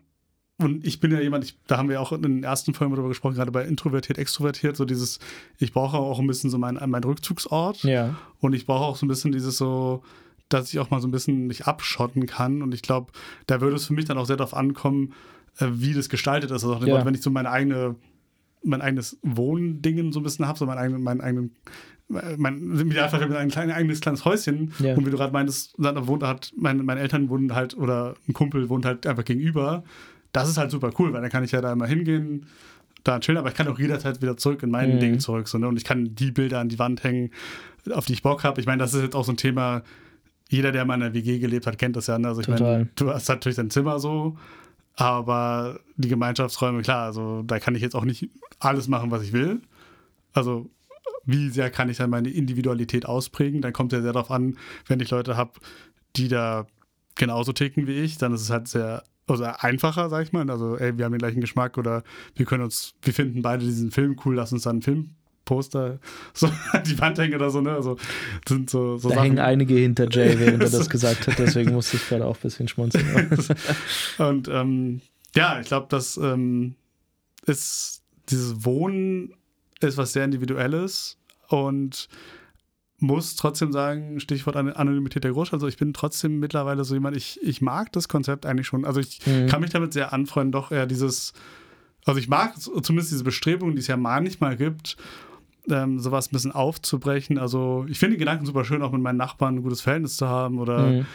und 0.62 0.86
ich 0.86 1.00
bin 1.00 1.12
ja 1.12 1.20
jemand, 1.20 1.44
ich, 1.44 1.58
da 1.68 1.78
haben 1.78 1.90
wir 1.90 2.00
auch 2.00 2.12
in 2.12 2.22
den 2.22 2.44
ersten 2.44 2.74
Folgen 2.74 2.94
darüber 2.94 3.10
gesprochen, 3.10 3.36
gerade 3.36 3.52
bei 3.52 3.66
introvertiert, 3.66 4.18
extrovertiert, 4.18 4.78
so 4.78 4.86
dieses, 4.86 5.20
ich 5.58 5.74
brauche 5.74 5.98
auch 5.98 6.20
ein 6.20 6.28
bisschen 6.28 6.50
so 6.50 6.58
meinen 6.58 6.90
mein 6.90 7.04
Rückzugsort. 7.04 7.84
Ja. 7.84 8.16
Und 8.40 8.54
ich 8.54 8.66
brauche 8.66 8.86
auch 8.86 8.96
so 8.96 9.06
ein 9.06 9.10
bisschen 9.10 9.32
dieses 9.32 9.58
so, 9.58 10.04
dass 10.50 10.72
ich 10.72 10.80
auch 10.80 10.90
mal 10.90 11.02
so 11.02 11.08
ein 11.08 11.12
bisschen 11.12 11.48
mich 11.48 11.66
abschotten 11.66 12.26
kann. 12.26 12.62
Und 12.62 12.74
ich 12.74 12.82
glaube, 12.82 13.12
da 13.48 13.62
würde 13.62 13.76
es 13.76 13.86
für 13.86 13.94
mich 13.94 14.06
dann 14.06 14.18
auch 14.18 14.26
sehr 14.26 14.38
darauf 14.38 14.54
ankommen, 14.54 15.14
wie 15.60 15.94
das 15.94 16.10
gestaltet 16.10 16.52
ist. 16.52 16.64
Also 16.64 16.86
ja. 16.86 17.06
wenn 17.06 17.14
ich 17.14 17.22
so 17.22 17.30
meine 17.30 17.50
eigene, 17.50 17.96
mein 18.64 18.82
eigenes 18.82 19.18
Wohndingen 19.22 20.12
so 20.12 20.20
ein 20.20 20.24
bisschen 20.24 20.48
habe, 20.48 20.58
so 20.58 20.66
mein 20.66 20.78
eigenen, 20.78 21.04
meinen 21.04 21.22
eigenen 21.22 21.52
mein, 22.12 22.60
mir 22.60 23.04
einfach 23.04 23.22
ein 23.22 23.50
klein, 23.50 23.72
eigenes 23.72 24.02
kleines 24.02 24.26
Häuschen. 24.26 24.74
Ja. 24.80 24.96
Und 24.96 25.06
wie 25.06 25.12
du 25.12 25.18
gerade 25.18 25.34
meintest, 25.34 25.76
da 25.78 26.08
wohnt 26.08 26.24
halt, 26.24 26.52
meine, 26.58 26.84
meine 26.84 27.00
Eltern 27.00 27.30
wohnen 27.30 27.56
halt, 27.56 27.78
oder 27.78 28.16
ein 28.28 28.34
Kumpel 28.34 28.70
wohnt 28.70 28.86
halt 28.86 29.08
einfach 29.08 29.24
gegenüber. 29.24 29.84
Das 30.34 30.50
ist 30.50 30.58
halt 30.58 30.72
super 30.72 30.92
cool, 31.00 31.14
weil 31.14 31.22
dann 31.22 31.30
kann 31.30 31.44
ich 31.44 31.52
ja 31.52 31.62
da 31.62 31.72
immer 31.72 31.88
hingehen, 31.88 32.48
da 33.04 33.20
chillen, 33.20 33.38
aber 33.38 33.50
ich 33.50 33.56
kann 33.56 33.68
auch 33.68 33.80
jederzeit 33.80 34.22
wieder 34.22 34.38
zurück 34.38 34.64
in 34.64 34.70
mein 34.70 34.96
mhm. 34.96 35.00
Ding 35.00 35.20
zurück. 35.20 35.48
So, 35.48 35.58
ne? 35.58 35.68
Und 35.68 35.78
ich 35.78 35.84
kann 35.84 36.14
die 36.16 36.32
Bilder 36.32 36.60
an 36.60 36.70
die 36.70 36.80
Wand 36.80 37.04
hängen, 37.04 37.32
auf 37.92 38.06
die 38.06 38.14
ich 38.14 38.22
Bock 38.22 38.44
habe. 38.44 38.60
Ich 38.62 38.68
meine, 38.68 38.80
das 38.80 38.94
ist 38.94 39.02
jetzt 39.02 39.16
auch 39.16 39.26
so 39.26 39.32
ein 39.32 39.38
Thema, 39.38 39.84
jeder, 40.50 40.72
der 40.72 40.86
mal 40.86 40.96
in 40.96 41.04
einer 41.04 41.14
WG 41.14 41.40
gelebt 41.40 41.66
hat, 41.66 41.78
kennt 41.78 41.96
das 41.96 42.08
ja. 42.08 42.20
Ne? 42.20 42.28
Also 42.28 42.42
ich 42.42 42.48
meine, 42.48 42.90
du 42.96 43.10
hast 43.10 43.28
natürlich 43.30 43.56
dein 43.56 43.70
Zimmer 43.70 44.00
so, 44.00 44.38
aber 44.96 45.80
die 45.96 46.10
Gemeinschaftsräume, 46.10 46.82
klar, 46.82 47.06
also 47.06 47.44
da 47.44 47.60
kann 47.60 47.76
ich 47.76 47.82
jetzt 47.82 47.96
auch 47.96 48.04
nicht 48.04 48.30
alles 48.60 48.88
machen, 48.88 49.12
was 49.12 49.24
ich 49.24 49.34
will. 49.34 49.62
Also 50.34 50.70
wie 51.26 51.50
sehr 51.50 51.70
kann 51.70 51.90
ich 51.90 51.98
dann 51.98 52.10
meine 52.10 52.30
Individualität 52.30 53.06
ausprägen? 53.06 53.62
Dann 53.62 53.74
kommt 53.74 53.94
ja 53.94 54.02
sehr 54.02 54.14
darauf 54.14 54.32
an, 54.32 54.58
wenn 54.88 55.00
ich 55.00 55.10
Leute 55.10 55.38
habe, 55.38 55.54
die 56.16 56.28
da 56.28 56.68
genauso 57.16 57.54
ticken 57.54 57.88
wie 57.88 58.00
ich, 58.00 58.18
dann 58.18 58.34
ist 58.34 58.42
es 58.42 58.50
halt 58.50 58.68
sehr 58.68 59.04
also 59.28 59.46
einfacher, 59.46 60.10
sag 60.10 60.24
ich 60.24 60.34
mal. 60.34 60.50
Also, 60.50 60.78
ey, 60.78 60.98
wir 60.98 61.06
haben 61.06 61.14
den 61.14 61.20
gleichen 61.20 61.42
Geschmack 61.42 61.78
oder 61.78 62.04
wir 62.36 62.46
können 62.46 62.64
uns, 62.64 62.96
wir 63.02 63.14
finden 63.14 63.42
beide 63.42 63.64
diesen 63.64 63.92
Film 63.92 64.18
cool, 64.26 64.36
lass 64.36 64.52
uns 64.52 64.64
dann 64.64 64.82
einen 64.82 65.16
Filmposter 65.52 66.00
so 66.34 66.48
an 66.72 66.84
die 66.84 67.00
Wand 67.00 67.18
hängen 67.20 67.36
oder 67.36 67.50
so, 67.50 67.62
ne? 67.62 67.74
Also 67.74 67.98
sind 68.48 68.70
so, 68.70 68.98
so 68.98 69.10
da 69.10 69.16
Sachen. 69.16 69.24
hängen 69.24 69.40
einige 69.40 69.76
hinter 69.76 70.10
Jay, 70.10 70.40
während 70.40 70.64
er 70.64 70.70
das 70.70 70.90
gesagt 70.90 71.28
hat, 71.28 71.40
deswegen 71.40 71.74
musste 71.74 71.98
ich 71.98 72.08
gerade 72.08 72.26
auch 72.26 72.36
ein 72.36 72.42
bisschen 72.42 72.68
schmunzeln. 72.68 73.30
Und 74.18 74.48
ähm, 74.48 75.02
ja, 75.36 75.60
ich 75.60 75.68
glaube, 75.68 75.88
das 75.90 76.18
ähm, 76.18 76.76
ist 77.46 78.04
dieses 78.30 78.66
Wohnen 78.66 79.34
ist 79.80 79.98
was 79.98 80.14
sehr 80.14 80.26
Individuelles 80.26 81.18
und 81.48 82.08
muss 83.00 83.36
trotzdem 83.36 83.72
sagen, 83.72 84.20
Stichwort 84.20 84.56
Anonymität 84.56 85.24
der 85.24 85.32
Großstadt, 85.32 85.58
also 85.58 85.68
ich 85.68 85.78
bin 85.78 85.92
trotzdem 85.92 86.40
mittlerweile 86.40 86.84
so 86.84 86.94
jemand, 86.94 87.18
ich, 87.18 87.40
ich 87.42 87.62
mag 87.62 87.92
das 87.94 88.08
Konzept 88.08 88.46
eigentlich 88.46 88.68
schon. 88.68 88.86
Also 88.86 89.00
ich 89.00 89.26
mhm. 89.26 89.48
kann 89.48 89.62
mich 89.62 89.72
damit 89.72 89.92
sehr 89.92 90.14
anfreunden, 90.14 90.52
doch 90.52 90.72
eher 90.72 90.86
dieses, 90.86 91.34
also 92.06 92.20
ich 92.20 92.28
mag 92.28 92.62
zumindest 92.62 93.12
diese 93.12 93.24
Bestrebungen, 93.24 93.76
die 93.76 93.82
es 93.82 93.88
ja 93.88 93.98
manchmal 93.98 94.56
gibt, 94.56 94.98
ähm, 95.72 96.00
sowas 96.00 96.28
ein 96.28 96.34
bisschen 96.34 96.52
aufzubrechen. 96.52 97.38
Also 97.38 97.86
ich 97.90 98.00
finde 98.00 98.16
den 98.16 98.20
Gedanken 98.20 98.46
super 98.46 98.66
schön, 98.66 98.82
auch 98.82 98.92
mit 98.92 99.02
meinen 99.02 99.18
Nachbarn 99.18 99.56
ein 99.56 99.64
gutes 99.64 99.82
Verhältnis 99.82 100.18
zu 100.18 100.28
haben 100.28 100.60
oder 100.60 100.88
mhm 100.88 101.06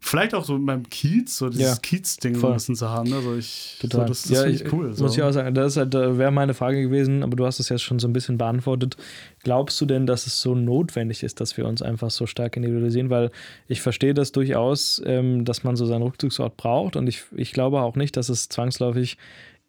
vielleicht 0.00 0.34
auch 0.34 0.44
so 0.44 0.58
beim 0.58 0.88
Kiez, 0.88 1.36
so 1.36 1.48
dieses 1.48 1.68
ja, 1.68 1.76
Kiez-Ding 1.76 2.42
ein 2.42 2.52
bisschen 2.54 2.76
zu 2.76 2.88
haben. 2.88 3.12
Also 3.12 3.36
ich, 3.36 3.78
Total. 3.80 4.02
So, 4.02 4.06
das, 4.06 4.22
das 4.22 4.30
ja, 4.30 4.42
finde 4.42 4.64
ich 4.64 4.72
cool. 4.72 4.94
So. 4.94 5.04
Muss 5.04 5.16
ich 5.16 5.22
auch 5.22 5.32
sagen, 5.32 5.54
das 5.54 5.76
halt, 5.76 5.94
wäre 5.94 6.30
meine 6.30 6.54
Frage 6.54 6.82
gewesen, 6.82 7.22
aber 7.22 7.36
du 7.36 7.44
hast 7.44 7.58
es 7.58 7.68
jetzt 7.68 7.82
schon 7.82 7.98
so 7.98 8.06
ein 8.06 8.12
bisschen 8.12 8.38
beantwortet. 8.38 8.96
Glaubst 9.42 9.80
du 9.80 9.86
denn, 9.86 10.06
dass 10.06 10.26
es 10.26 10.40
so 10.40 10.54
notwendig 10.54 11.22
ist, 11.22 11.40
dass 11.40 11.56
wir 11.56 11.66
uns 11.66 11.82
einfach 11.82 12.10
so 12.10 12.26
stark 12.26 12.56
individualisieren? 12.56 13.10
Weil 13.10 13.30
ich 13.66 13.80
verstehe 13.82 14.14
das 14.14 14.32
durchaus, 14.32 15.02
ähm, 15.04 15.44
dass 15.44 15.64
man 15.64 15.76
so 15.76 15.84
seinen 15.84 16.02
Rückzugsort 16.02 16.56
braucht 16.56 16.96
und 16.96 17.06
ich, 17.08 17.24
ich 17.34 17.52
glaube 17.52 17.80
auch 17.80 17.96
nicht, 17.96 18.16
dass 18.16 18.28
es 18.28 18.48
zwangsläufig 18.48 19.18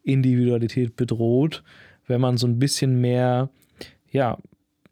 Individualität 0.02 0.96
bedroht, 0.96 1.62
wenn 2.06 2.20
man 2.20 2.36
so 2.36 2.46
ein 2.46 2.58
bisschen 2.58 3.00
mehr, 3.00 3.50
ja, 4.10 4.38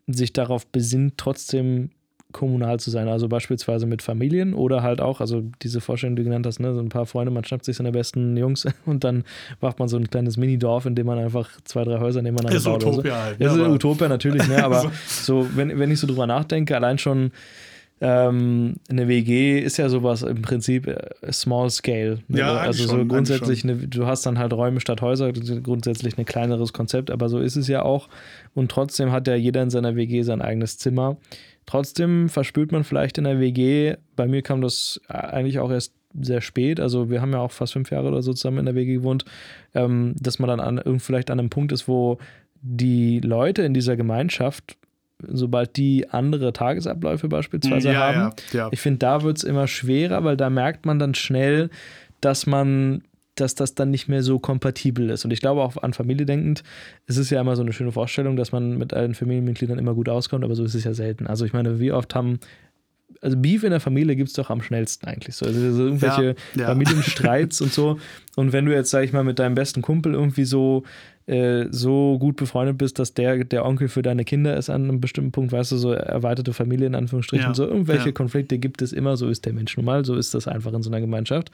sich 0.06 0.32
darauf 0.32 0.66
besinnt, 0.66 1.18
trotzdem 1.18 1.90
kommunal 2.32 2.78
zu 2.78 2.90
sein, 2.90 3.08
also 3.08 3.26
beispielsweise 3.26 3.86
mit 3.86 4.02
Familien 4.02 4.52
oder 4.52 4.82
halt 4.82 5.00
auch, 5.00 5.20
also 5.20 5.42
diese 5.62 5.80
Vorstellung, 5.80 6.14
die 6.14 6.22
du 6.22 6.28
genannt 6.28 6.46
hast, 6.46 6.60
ne, 6.60 6.74
so 6.74 6.80
ein 6.80 6.90
paar 6.90 7.06
Freunde, 7.06 7.30
man 7.30 7.42
schnappt 7.42 7.64
sich 7.64 7.76
seine 7.76 7.90
besten 7.90 8.36
Jungs 8.36 8.66
und 8.86 9.02
dann 9.04 9.24
macht 9.60 9.78
man 9.78 9.88
so 9.88 9.96
ein 9.96 10.10
kleines 10.10 10.36
Minidorf, 10.36 10.84
in 10.84 10.94
dem 10.94 11.06
man 11.06 11.18
einfach 11.18 11.48
zwei, 11.64 11.84
drei 11.84 11.98
Häuser 12.00 12.20
nebeneinander 12.20 12.56
ist 12.56 12.64
baut. 12.64 12.84
Utopia 12.84 13.14
so. 13.14 13.22
halt. 13.22 13.40
Ja, 13.40 13.52
ist 13.52 13.58
Utopia 13.58 14.08
natürlich, 14.08 14.46
ne, 14.46 14.62
aber 14.62 14.92
so, 15.06 15.48
wenn, 15.54 15.78
wenn 15.78 15.90
ich 15.90 16.00
so 16.00 16.06
drüber 16.06 16.26
nachdenke, 16.26 16.76
allein 16.76 16.98
schon 16.98 17.32
ähm, 18.00 18.74
eine 18.88 19.08
WG 19.08 19.58
ist 19.58 19.76
ja 19.76 19.88
sowas 19.88 20.22
im 20.22 20.42
Prinzip 20.42 20.86
äh, 20.86 21.32
Small 21.32 21.68
Scale. 21.70 22.20
Ne? 22.28 22.38
Ja, 22.38 22.56
also 22.56 22.84
so 22.84 22.90
schon, 22.90 23.08
grundsätzlich, 23.08 23.64
eine, 23.64 23.74
du 23.76 24.06
hast 24.06 24.24
dann 24.24 24.38
halt 24.38 24.52
Räume 24.52 24.80
statt 24.80 25.02
Häuser, 25.02 25.32
grundsätzlich 25.32 26.16
ein 26.16 26.24
kleineres 26.24 26.72
Konzept, 26.72 27.10
aber 27.10 27.28
so 27.28 27.40
ist 27.40 27.56
es 27.56 27.66
ja 27.66 27.82
auch. 27.82 28.08
Und 28.54 28.70
trotzdem 28.70 29.10
hat 29.10 29.26
ja 29.26 29.34
jeder 29.34 29.62
in 29.62 29.70
seiner 29.70 29.96
WG 29.96 30.22
sein 30.22 30.42
eigenes 30.42 30.78
Zimmer. 30.78 31.16
Trotzdem 31.66 32.28
verspürt 32.28 32.72
man 32.72 32.84
vielleicht 32.84 33.18
in 33.18 33.24
der 33.24 33.40
WG, 33.40 33.96
bei 34.16 34.26
mir 34.26 34.42
kam 34.42 34.60
das 34.60 35.00
eigentlich 35.08 35.58
auch 35.58 35.70
erst 35.70 35.92
sehr 36.18 36.40
spät, 36.40 36.80
also 36.80 37.10
wir 37.10 37.20
haben 37.20 37.32
ja 37.32 37.40
auch 37.40 37.52
fast 37.52 37.74
fünf 37.74 37.90
Jahre 37.90 38.08
oder 38.08 38.22
so 38.22 38.32
zusammen 38.32 38.60
in 38.60 38.66
der 38.66 38.74
WG 38.74 38.94
gewohnt, 38.94 39.24
ähm, 39.74 40.14
dass 40.18 40.38
man 40.38 40.48
dann 40.48 40.60
an, 40.60 41.00
vielleicht 41.00 41.30
an 41.30 41.38
einem 41.38 41.50
Punkt 41.50 41.72
ist, 41.72 41.86
wo 41.88 42.18
die 42.62 43.20
Leute 43.20 43.62
in 43.62 43.74
dieser 43.74 43.96
Gemeinschaft, 43.96 44.76
sobald 45.26 45.76
die 45.76 46.08
andere 46.10 46.52
Tagesabläufe 46.52 47.28
beispielsweise 47.28 47.92
ja, 47.92 48.00
haben, 48.00 48.34
ja, 48.52 48.58
ja. 48.58 48.68
ich 48.70 48.80
finde, 48.80 48.98
da 48.98 49.22
wird 49.22 49.38
es 49.38 49.44
immer 49.44 49.66
schwerer, 49.66 50.24
weil 50.24 50.36
da 50.36 50.50
merkt 50.50 50.86
man 50.86 50.98
dann 50.98 51.14
schnell, 51.14 51.70
dass 52.20 52.46
man 52.46 53.02
dass 53.40 53.54
das 53.54 53.76
dann 53.76 53.92
nicht 53.92 54.08
mehr 54.08 54.24
so 54.24 54.40
kompatibel 54.40 55.10
ist. 55.10 55.24
Und 55.24 55.30
ich 55.30 55.40
glaube 55.40 55.62
auch 55.62 55.76
an 55.76 55.92
Familie 55.92 56.26
denkend, 56.26 56.64
es 57.06 57.16
ist 57.16 57.30
ja 57.30 57.40
immer 57.40 57.54
so 57.54 57.62
eine 57.62 57.72
schöne 57.72 57.92
Vorstellung, 57.92 58.34
dass 58.34 58.50
man 58.50 58.78
mit 58.78 58.92
allen 58.92 59.14
Familienmitgliedern 59.14 59.78
immer 59.78 59.94
gut 59.94 60.08
auskommt, 60.08 60.42
aber 60.42 60.56
so 60.56 60.64
ist 60.64 60.74
es 60.74 60.82
ja 60.82 60.92
selten. 60.92 61.28
Also 61.28 61.44
ich 61.44 61.52
meine, 61.52 61.78
wie 61.78 61.92
oft 61.92 62.16
haben 62.16 62.40
also 63.20 63.36
Beef 63.36 63.64
in 63.64 63.70
der 63.70 63.80
Familie 63.80 64.16
gibt 64.16 64.28
es 64.28 64.34
doch 64.34 64.50
am 64.50 64.62
schnellsten 64.62 65.06
eigentlich 65.06 65.34
so. 65.34 65.46
Also, 65.46 65.60
irgendwelche 65.60 66.36
ja, 66.54 66.60
ja. 66.60 66.66
Familienstreits 66.66 67.60
und 67.60 67.72
so. 67.72 67.98
Und 68.36 68.52
wenn 68.52 68.66
du 68.66 68.72
jetzt, 68.72 68.90
sag 68.90 69.02
ich 69.02 69.12
mal, 69.12 69.24
mit 69.24 69.38
deinem 69.38 69.54
besten 69.56 69.82
Kumpel 69.82 70.14
irgendwie 70.14 70.44
so 70.44 70.84
äh, 71.28 71.66
so 71.70 72.18
gut 72.18 72.36
befreundet 72.36 72.78
bist, 72.78 72.98
dass 72.98 73.12
der 73.12 73.44
der 73.44 73.66
Onkel 73.66 73.88
für 73.88 74.00
deine 74.00 74.24
Kinder 74.24 74.56
ist 74.56 74.70
an 74.70 74.84
einem 74.84 75.00
bestimmten 75.00 75.30
Punkt, 75.30 75.52
weißt 75.52 75.72
du, 75.72 75.76
so 75.76 75.92
erweiterte 75.92 76.54
Familie 76.54 76.86
in 76.86 76.94
Anführungsstrichen, 76.94 77.48
ja. 77.48 77.54
so 77.54 77.66
irgendwelche 77.66 78.14
Konflikte 78.14 78.58
gibt 78.58 78.80
es 78.80 78.94
immer, 78.94 79.16
so 79.18 79.28
ist 79.28 79.44
der 79.44 79.52
Mensch 79.52 79.76
nun 79.76 79.84
mal, 79.84 80.06
so 80.06 80.16
ist 80.16 80.32
das 80.32 80.48
einfach 80.48 80.72
in 80.72 80.82
so 80.82 80.88
einer 80.88 81.00
Gemeinschaft. 81.00 81.50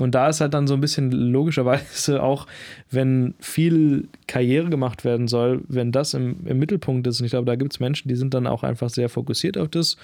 Und 0.00 0.16
da 0.16 0.28
ist 0.28 0.40
halt 0.40 0.52
dann 0.54 0.66
so 0.66 0.74
ein 0.74 0.80
bisschen 0.80 1.12
logischerweise 1.12 2.22
auch, 2.24 2.48
wenn 2.90 3.34
viel 3.38 4.08
Karriere 4.26 4.68
gemacht 4.68 5.04
werden 5.04 5.28
soll, 5.28 5.62
wenn 5.68 5.92
das 5.92 6.14
im, 6.14 6.44
im 6.46 6.58
Mittelpunkt 6.58 7.06
ist, 7.06 7.20
und 7.20 7.26
ich 7.26 7.30
glaube, 7.30 7.46
da 7.46 7.54
gibt 7.54 7.72
es 7.72 7.80
Menschen, 7.80 8.08
die 8.08 8.16
sind 8.16 8.34
dann 8.34 8.48
auch 8.48 8.64
einfach 8.64 8.90
sehr 8.90 9.08
fokussiert 9.08 9.56
auf 9.56 9.68
das, 9.68 9.96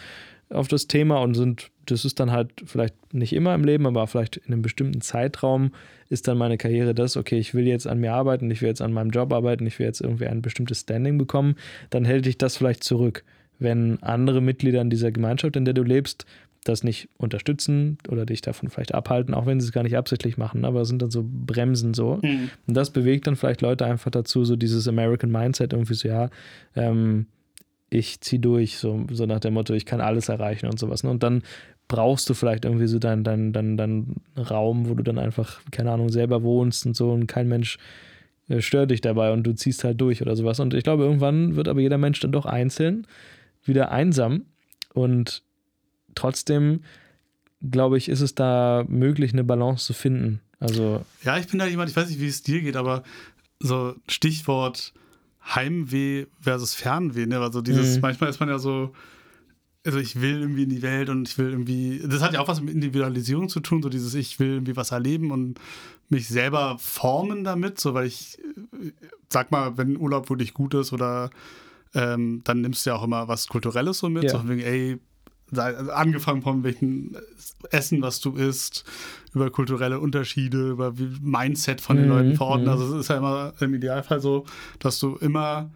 auf 0.50 0.68
das 0.68 0.86
Thema 0.86 1.20
und 1.20 1.34
sind, 1.34 1.70
das 1.90 2.04
ist 2.04 2.20
dann 2.20 2.30
halt 2.30 2.50
vielleicht 2.64 2.94
nicht 3.12 3.32
immer 3.32 3.54
im 3.54 3.64
Leben, 3.64 3.86
aber 3.86 4.06
vielleicht 4.06 4.36
in 4.36 4.52
einem 4.52 4.62
bestimmten 4.62 5.00
Zeitraum 5.00 5.72
ist 6.08 6.28
dann 6.28 6.38
meine 6.38 6.58
Karriere 6.58 6.94
das, 6.94 7.16
okay, 7.16 7.38
ich 7.38 7.54
will 7.54 7.66
jetzt 7.66 7.86
an 7.86 8.00
mir 8.00 8.12
arbeiten, 8.12 8.50
ich 8.50 8.62
will 8.62 8.68
jetzt 8.68 8.82
an 8.82 8.92
meinem 8.92 9.10
Job 9.10 9.32
arbeiten, 9.32 9.66
ich 9.66 9.78
will 9.78 9.86
jetzt 9.86 10.00
irgendwie 10.00 10.26
ein 10.26 10.42
bestimmtes 10.42 10.80
Standing 10.80 11.18
bekommen, 11.18 11.56
dann 11.90 12.04
hält 12.04 12.26
dich 12.26 12.38
das 12.38 12.56
vielleicht 12.56 12.84
zurück. 12.84 13.24
Wenn 13.58 14.02
andere 14.02 14.40
Mitglieder 14.40 14.80
in 14.80 14.90
dieser 14.90 15.12
Gemeinschaft, 15.12 15.56
in 15.56 15.64
der 15.64 15.74
du 15.74 15.82
lebst, 15.82 16.26
das 16.64 16.84
nicht 16.84 17.08
unterstützen 17.16 17.98
oder 18.08 18.26
dich 18.26 18.42
davon 18.42 18.68
vielleicht 18.68 18.94
abhalten, 18.94 19.34
auch 19.34 19.46
wenn 19.46 19.60
sie 19.60 19.66
es 19.66 19.72
gar 19.72 19.82
nicht 19.82 19.96
absichtlich 19.96 20.36
machen, 20.36 20.64
aber 20.64 20.82
es 20.82 20.88
sind 20.88 21.00
dann 21.00 21.10
so 21.10 21.24
Bremsen 21.26 21.94
so. 21.94 22.18
Mhm. 22.22 22.50
Und 22.66 22.74
das 22.74 22.90
bewegt 22.90 23.26
dann 23.26 23.36
vielleicht 23.36 23.62
Leute 23.62 23.86
einfach 23.86 24.10
dazu, 24.10 24.44
so 24.44 24.56
dieses 24.56 24.86
American 24.86 25.30
Mindset 25.30 25.72
irgendwie 25.72 25.94
so, 25.94 26.08
ja, 26.08 26.28
ähm, 26.76 27.26
ich 27.90 28.20
ziehe 28.20 28.40
durch, 28.40 28.78
so, 28.78 29.04
so 29.10 29.26
nach 29.26 29.40
dem 29.40 29.54
Motto, 29.54 29.74
ich 29.74 29.84
kann 29.84 30.00
alles 30.00 30.28
erreichen 30.28 30.66
und 30.66 30.78
sowas. 30.78 31.02
Ne? 31.02 31.10
Und 31.10 31.22
dann 31.22 31.42
brauchst 31.90 32.30
du 32.30 32.34
vielleicht 32.34 32.64
irgendwie 32.64 32.86
so 32.86 33.00
deinen 33.00 33.24
dein, 33.24 33.52
dein, 33.52 33.76
dein 33.76 34.14
Raum, 34.38 34.88
wo 34.88 34.94
du 34.94 35.02
dann 35.02 35.18
einfach, 35.18 35.60
keine 35.72 35.90
Ahnung, 35.90 36.08
selber 36.08 36.44
wohnst 36.44 36.86
und 36.86 36.94
so 36.94 37.10
und 37.10 37.26
kein 37.26 37.48
Mensch 37.48 37.78
äh, 38.48 38.60
stört 38.60 38.92
dich 38.92 39.00
dabei 39.00 39.32
und 39.32 39.42
du 39.42 39.52
ziehst 39.54 39.82
halt 39.82 40.00
durch 40.00 40.22
oder 40.22 40.36
sowas. 40.36 40.60
Und 40.60 40.72
ich 40.72 40.84
glaube, 40.84 41.02
irgendwann 41.02 41.56
wird 41.56 41.66
aber 41.66 41.80
jeder 41.80 41.98
Mensch 41.98 42.20
dann 42.20 42.30
doch 42.30 42.46
einzeln 42.46 43.08
wieder 43.64 43.90
einsam 43.90 44.46
und 44.94 45.42
trotzdem, 46.14 46.84
glaube 47.68 47.98
ich, 47.98 48.08
ist 48.08 48.20
es 48.20 48.36
da 48.36 48.84
möglich, 48.88 49.32
eine 49.32 49.42
Balance 49.42 49.84
zu 49.84 49.92
finden. 49.92 50.40
Also 50.60 51.04
ja, 51.24 51.38
ich 51.38 51.48
bin 51.48 51.58
da 51.58 51.66
jemand, 51.66 51.90
ich 51.90 51.96
weiß 51.96 52.08
nicht, 52.08 52.20
wie 52.20 52.28
es 52.28 52.44
dir 52.44 52.60
geht, 52.62 52.76
aber 52.76 53.02
so 53.58 53.96
Stichwort 54.06 54.92
Heimweh 55.44 56.26
versus 56.40 56.74
Fernweh, 56.74 57.26
ne? 57.26 57.40
Also 57.40 57.62
dieses, 57.62 57.96
mhm. 57.96 58.02
manchmal 58.02 58.30
ist 58.30 58.38
man 58.38 58.48
ja 58.48 58.60
so, 58.60 58.92
also 59.84 59.98
ich 59.98 60.20
will 60.20 60.40
irgendwie 60.40 60.64
in 60.64 60.68
die 60.68 60.82
Welt 60.82 61.08
und 61.08 61.28
ich 61.28 61.38
will 61.38 61.50
irgendwie, 61.50 62.02
das 62.06 62.22
hat 62.22 62.34
ja 62.34 62.40
auch 62.40 62.48
was 62.48 62.60
mit 62.60 62.74
Individualisierung 62.74 63.48
zu 63.48 63.60
tun, 63.60 63.82
so 63.82 63.88
dieses, 63.88 64.14
ich 64.14 64.38
will 64.38 64.54
irgendwie 64.54 64.76
was 64.76 64.90
erleben 64.90 65.30
und 65.30 65.58
mich 66.08 66.28
selber 66.28 66.76
formen 66.78 67.44
damit, 67.44 67.80
so 67.80 67.94
weil 67.94 68.06
ich, 68.06 68.38
sag 69.30 69.50
mal, 69.50 69.78
wenn 69.78 69.96
Urlaub 69.96 70.28
wirklich 70.28 70.54
gut 70.54 70.74
ist 70.74 70.92
oder 70.92 71.30
ähm, 71.94 72.42
dann 72.44 72.60
nimmst 72.60 72.84
du 72.84 72.90
ja 72.90 72.96
auch 72.96 73.04
immer 73.04 73.28
was 73.28 73.48
Kulturelles 73.48 73.98
so 73.98 74.10
mit, 74.10 74.24
ja. 74.24 74.30
so 74.30 74.48
wegen, 74.48 74.60
ey, 74.60 74.98
also 75.56 75.90
angefangen 75.90 76.42
von 76.42 76.62
welchen 76.62 77.16
Essen, 77.70 78.02
was 78.02 78.20
du 78.20 78.36
isst, 78.36 78.84
über 79.34 79.50
kulturelle 79.50 79.98
Unterschiede, 79.98 80.70
über 80.70 80.92
Mindset 81.20 81.80
von 81.80 81.96
den 81.96 82.06
mhm, 82.06 82.12
Leuten 82.12 82.36
vor 82.36 82.48
Ort. 82.48 82.62
Mhm. 82.62 82.68
Also 82.68 82.94
es 82.94 83.00
ist 83.00 83.08
ja 83.08 83.16
immer 83.16 83.54
im 83.60 83.74
Idealfall 83.74 84.20
so, 84.20 84.44
dass 84.78 85.00
du 85.00 85.16
immer 85.16 85.70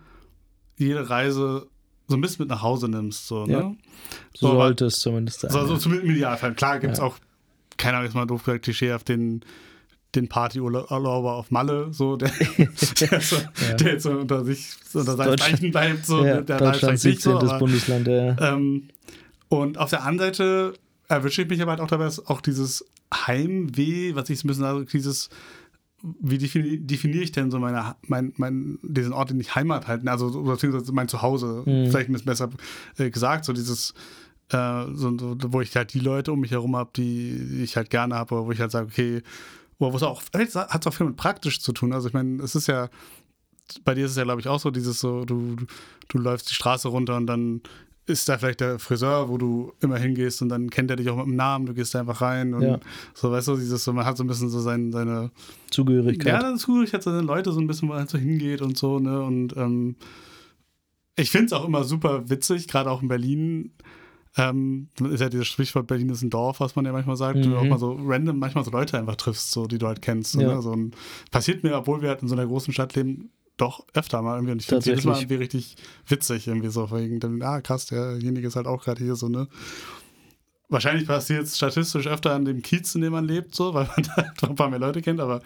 jede 0.76 1.08
Reise 1.10 1.68
so 2.06 2.16
ein 2.16 2.20
bisschen 2.20 2.42
mit 2.42 2.48
nach 2.50 2.62
Hause 2.62 2.88
nimmst. 2.88 3.26
So, 3.26 3.46
ja. 3.46 3.62
ne? 3.62 3.76
so, 4.34 4.48
so 4.48 4.54
sollte 4.54 4.86
es 4.86 5.00
zumindest 5.00 5.40
sein. 5.40 5.50
So, 5.50 5.66
so 5.66 5.76
zumindest 5.76 6.08
im 6.08 6.14
Idealfall. 6.16 6.54
Klar 6.54 6.78
gibt 6.78 6.94
es 6.94 6.98
ja. 6.98 7.04
auch, 7.04 7.18
keine 7.76 7.96
Ahnung, 7.96 8.06
jetzt 8.06 8.14
mal 8.14 8.26
doof 8.26 8.44
gesagt, 8.44 8.64
Klischee 8.64 8.92
auf 8.92 9.04
den 9.04 9.44
den 10.14 10.28
Partyurlauber 10.28 11.34
auf 11.34 11.50
Malle, 11.50 11.88
so, 11.92 12.16
der, 12.16 12.30
der, 13.00 13.20
so, 13.20 13.36
ja. 13.36 13.74
der 13.74 13.92
jetzt 13.94 14.04
so 14.04 14.10
unter 14.12 14.44
sich, 14.44 14.74
unter 14.92 15.16
seinen 15.16 15.38
Zeichen 15.38 15.70
bleibt, 15.70 16.06
so, 16.06 16.24
ja, 16.24 16.40
der 16.40 16.58
Deutschland 16.58 16.98
17. 16.98 17.32
So, 17.32 17.38
aber, 17.38 17.58
Bundesland, 17.58 18.06
ja. 18.06 18.36
Ähm, 18.52 18.88
und 19.48 19.78
auf 19.78 19.90
der 19.90 20.04
anderen 20.04 20.30
Seite 20.30 20.74
erwische 21.08 21.42
ich 21.42 21.48
mich 21.48 21.60
aber 21.60 21.72
halt 21.72 21.80
auch 21.80 21.88
dabei, 21.88 22.04
dass 22.04 22.24
auch 22.26 22.40
dieses 22.40 22.84
Heimweh, 23.12 24.14
was 24.14 24.30
ich 24.30 24.38
so 24.38 24.46
ein 24.46 24.48
bisschen 24.48 24.62
sage, 24.62 24.84
dieses, 24.86 25.30
wie 26.20 26.38
definiere 26.38 27.24
ich 27.24 27.32
denn 27.32 27.50
so 27.50 27.58
meine, 27.58 27.96
mein, 28.06 28.32
mein, 28.36 28.78
diesen 28.82 29.12
Ort, 29.12 29.30
den 29.30 29.40
ich 29.40 29.54
Heimat 29.54 29.86
halten, 29.86 30.08
also 30.08 30.42
beziehungsweise 30.42 30.92
mein 30.92 31.08
Zuhause, 31.08 31.62
mhm. 31.64 31.90
vielleicht 31.90 32.10
ein 32.10 32.12
bisschen 32.12 32.26
besser 32.26 32.50
äh, 32.98 33.10
gesagt, 33.10 33.46
so 33.46 33.52
dieses, 33.52 33.94
äh, 34.50 34.84
so, 34.92 35.16
so, 35.18 35.36
wo 35.52 35.60
ich 35.62 35.74
halt 35.74 35.94
die 35.94 36.00
Leute 36.00 36.32
um 36.32 36.40
mich 36.40 36.50
herum 36.50 36.76
habe, 36.76 36.90
die, 36.94 37.38
die 37.50 37.62
ich 37.62 37.76
halt 37.76 37.88
gerne 37.88 38.14
habe, 38.16 38.44
wo 38.44 38.52
ich 38.52 38.60
halt 38.60 38.70
sage, 38.70 38.88
okay, 38.88 39.22
wo 39.78 39.88
es 39.88 40.02
auch, 40.02 40.22
hat 40.32 40.80
es 40.80 40.86
auch 40.86 40.94
viel 40.94 41.06
mit 41.06 41.16
praktisch 41.16 41.60
zu 41.60 41.72
tun. 41.72 41.92
Also 41.92 42.08
ich 42.08 42.14
meine, 42.14 42.42
es 42.42 42.54
ist 42.54 42.68
ja, 42.68 42.90
bei 43.84 43.94
dir 43.94 44.04
ist 44.04 44.12
es 44.12 44.16
ja, 44.16 44.24
glaube 44.24 44.40
ich, 44.40 44.48
auch 44.48 44.60
so, 44.60 44.70
dieses 44.70 45.00
so, 45.00 45.24
du, 45.24 45.56
du 46.08 46.18
läufst 46.18 46.50
die 46.50 46.54
Straße 46.54 46.88
runter 46.88 47.16
und 47.16 47.26
dann 47.26 47.62
ist 48.06 48.28
da 48.28 48.36
vielleicht 48.38 48.60
der 48.60 48.78
Friseur, 48.78 49.28
wo 49.28 49.38
du 49.38 49.72
immer 49.80 49.96
hingehst 49.96 50.42
und 50.42 50.50
dann 50.50 50.68
kennt 50.68 50.90
er 50.90 50.96
dich 50.96 51.08
auch 51.08 51.16
mit 51.16 51.26
dem 51.26 51.36
Namen, 51.36 51.66
du 51.66 51.74
gehst 51.74 51.94
da 51.94 52.00
einfach 52.00 52.20
rein 52.20 52.52
und 52.52 52.62
ja. 52.62 52.78
so, 53.14 53.30
weißt 53.30 53.48
du, 53.48 53.56
dieses 53.56 53.82
so, 53.84 53.92
man 53.92 54.04
hat 54.04 54.16
so 54.16 54.24
ein 54.24 54.26
bisschen 54.26 54.50
so 54.50 54.60
sein, 54.60 54.92
seine 54.92 55.30
Zugehörigkeit. 55.70 56.26
Ja, 56.26 56.40
dann 56.40 56.58
Zugehörigkeit, 56.58 57.02
seine 57.02 57.22
Leute 57.22 57.52
so 57.52 57.60
ein 57.60 57.66
bisschen, 57.66 57.88
wo 57.88 57.92
man 57.92 58.00
halt 58.00 58.10
so 58.10 58.18
hingeht 58.18 58.60
und 58.60 58.76
so, 58.76 58.98
ne, 58.98 59.22
und 59.22 59.56
ähm, 59.56 59.96
ich 61.16 61.30
finde 61.30 61.46
es 61.46 61.52
auch 61.52 61.64
immer 61.64 61.84
super 61.84 62.28
witzig, 62.28 62.68
gerade 62.68 62.90
auch 62.90 63.00
in 63.00 63.08
Berlin, 63.08 63.72
ähm, 64.36 64.88
ist 65.10 65.20
ja 65.20 65.28
dieses 65.28 65.46
Sprichwort, 65.46 65.86
Berlin 65.86 66.10
ist 66.10 66.22
ein 66.22 66.30
Dorf, 66.30 66.60
was 66.60 66.74
man 66.76 66.84
ja 66.84 66.92
manchmal 66.92 67.16
sagt, 67.16 67.38
mhm. 67.38 67.42
du 67.42 67.56
auch 67.56 67.64
mal 67.64 67.78
so 67.78 67.96
random 68.02 68.38
manchmal 68.38 68.64
so 68.64 68.70
Leute 68.70 68.98
einfach 68.98 69.16
triffst, 69.16 69.52
so, 69.52 69.66
die 69.66 69.78
du 69.78 69.86
halt 69.86 70.02
kennst. 70.02 70.34
Ja. 70.34 70.56
Ne? 70.56 70.62
So, 70.62 70.76
passiert 71.30 71.62
mir, 71.62 71.76
obwohl 71.76 72.02
wir 72.02 72.08
halt 72.08 72.22
in 72.22 72.28
so 72.28 72.34
einer 72.34 72.46
großen 72.46 72.72
Stadt 72.72 72.94
leben, 72.96 73.30
doch 73.56 73.86
öfter 73.94 74.22
mal 74.22 74.36
irgendwie. 74.36 74.52
Und 74.52 74.60
ich 74.60 74.66
finde 74.66 74.86
jedes 74.86 75.04
Mal 75.04 75.16
irgendwie 75.16 75.36
richtig 75.36 75.76
witzig, 76.06 76.46
irgendwie 76.48 76.70
so. 76.70 76.90
Wegen 76.90 77.20
dem, 77.20 77.42
ah, 77.42 77.60
krass, 77.60 77.86
derjenige 77.86 78.48
ist 78.48 78.56
halt 78.56 78.66
auch 78.66 78.84
gerade 78.84 79.02
hier 79.02 79.16
so, 79.16 79.28
ne? 79.28 79.48
Wahrscheinlich 80.68 81.06
passiert 81.06 81.44
es 81.44 81.56
statistisch 81.56 82.06
öfter 82.06 82.32
an 82.32 82.44
dem 82.44 82.62
Kiez, 82.62 82.94
in 82.94 83.02
dem 83.02 83.12
man 83.12 83.26
lebt, 83.26 83.54
so, 83.54 83.74
weil 83.74 83.86
man 83.86 84.06
da 84.38 84.48
ein 84.48 84.56
paar 84.56 84.70
mehr 84.70 84.78
Leute 84.78 85.02
kennt, 85.02 85.20
aber 85.20 85.42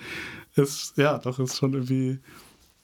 ist, 0.55 0.97
ja, 0.97 1.19
doch, 1.19 1.39
ist 1.39 1.57
schon 1.57 1.75
irgendwie 1.75 2.21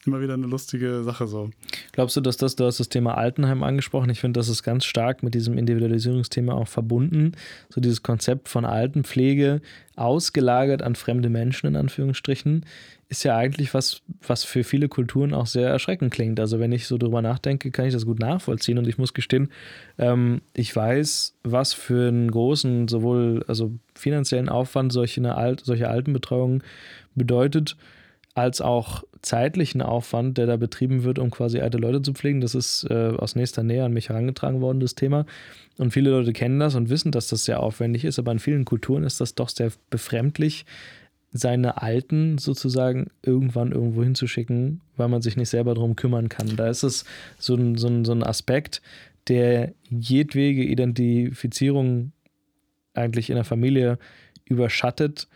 immer 0.07 0.21
wieder 0.21 0.35
eine 0.35 0.47
lustige 0.47 1.03
Sache 1.03 1.27
so. 1.27 1.51
Glaubst 1.93 2.17
du, 2.17 2.21
dass 2.21 2.37
das, 2.37 2.57
du 2.57 2.65
hast 2.65 2.81
das 2.81 2.89
Thema 2.89 3.17
Altenheim 3.17 3.63
angesprochen, 3.63 4.11
ich 4.11 4.21
finde, 4.21 4.39
das 4.39 4.49
ist 4.49 4.63
ganz 4.63 4.85
stark 4.85 5.23
mit 5.23 5.35
diesem 5.35 5.59
Individualisierungsthema 5.59 6.55
auch 6.55 6.69
verbunden. 6.69 7.33
So 7.69 7.81
dieses 7.81 8.03
Konzept 8.03 8.49
von 8.49 8.65
Altenpflege 8.65 9.61
ausgelagert 9.97 10.83
an 10.83 10.95
fremde 10.95 11.29
Menschen 11.29 11.69
in 11.69 11.77
Anführungsstrichen 11.77 12.65
ist 13.09 13.23
ja 13.23 13.37
eigentlich 13.37 13.75
was, 13.75 14.03
was 14.27 14.45
für 14.45 14.65
viele 14.65 14.89
Kulturen 14.89 15.35
auch 15.35 15.47
sehr 15.47 15.69
erschreckend 15.69 16.13
klingt. 16.13 16.41
Also 16.41 16.59
wenn 16.59 16.73
ich 16.73 16.87
so 16.87 16.99
drüber 16.99 17.23
nachdenke, 17.23 17.71
kann 17.71 17.87
ich 17.87 17.93
das 17.93 18.07
gut 18.07 18.19
nachvollziehen 18.19 18.79
und 18.79 18.89
ich 18.89 18.99
muss 18.99 19.15
gestehen, 19.15 19.51
ähm, 19.99 20.41
ich 20.55 20.75
weiß, 20.75 21.35
was 21.45 21.75
für 21.75 22.09
einen 22.09 22.31
großen, 22.31 22.89
sowohl 22.89 23.45
also 23.47 23.73
finanziellen 23.95 24.49
Aufwand 24.49 24.93
solche, 24.93 25.21
eine 25.21 25.37
Alt, 25.37 25.61
solche 25.65 25.89
Altenbetreuung 25.89 26.63
bedeutet, 27.15 27.77
als 28.35 28.61
auch 28.61 29.05
zeitlichen 29.23 29.81
Aufwand, 29.81 30.39
der 30.39 30.47
da 30.47 30.57
betrieben 30.57 31.05
wird, 31.05 31.19
um 31.19 31.31
quasi 31.31 31.61
alte 31.61 31.79
Leute 31.79 32.03
zu 32.03 32.13
pflegen. 32.13 32.41
Das 32.41 32.55
ist 32.55 32.85
äh, 32.91 33.13
aus 33.17 33.37
nächster 33.37 33.63
Nähe 33.63 33.85
an 33.85 33.93
mich 33.93 34.09
herangetragen 34.09 34.61
worden, 34.61 34.81
das 34.81 34.95
Thema. 34.95 35.25
Und 35.79 35.93
viele 35.93 36.11
Leute 36.11 36.33
kennen 36.33 36.61
das 36.61 36.75
und 36.75 36.91
wissen, 36.91 37.13
dass 37.13 37.29
das 37.29 37.45
sehr 37.45 37.61
aufwendig 37.61 38.05
ist, 38.05 38.19
aber 38.19 38.33
in 38.33 38.39
vielen 38.39 38.65
Kulturen 38.65 39.05
ist 39.05 39.21
das 39.21 39.35
doch 39.35 39.49
sehr 39.49 39.73
befremdlich, 39.91 40.67
seine 41.33 41.83
Alten 41.83 42.39
sozusagen 42.39 43.11
irgendwann 43.23 43.73
irgendwo 43.73 44.05
hinzuschicken, 44.05 44.81
weil 44.97 45.09
man 45.09 45.21
sich 45.21 45.37
nicht 45.37 45.49
selber 45.49 45.75
darum 45.75 45.97
kümmern 45.97 46.29
kann. 46.29 46.55
Da 46.57 46.69
ist 46.69 46.85
es 46.85 47.05
so 47.39 47.57
ein, 47.57 47.77
so 47.77 47.89
ein, 47.89 48.05
so 48.05 48.13
ein 48.13 48.23
Aspekt, 48.23 48.83
der 49.27 49.73
jedwege 49.91 50.63
Identifizierung 50.63 52.13
eigentlich 52.93 53.31
in 53.31 53.37
der 53.37 53.45
Familie 53.45 53.99
überschattet, 54.45 55.27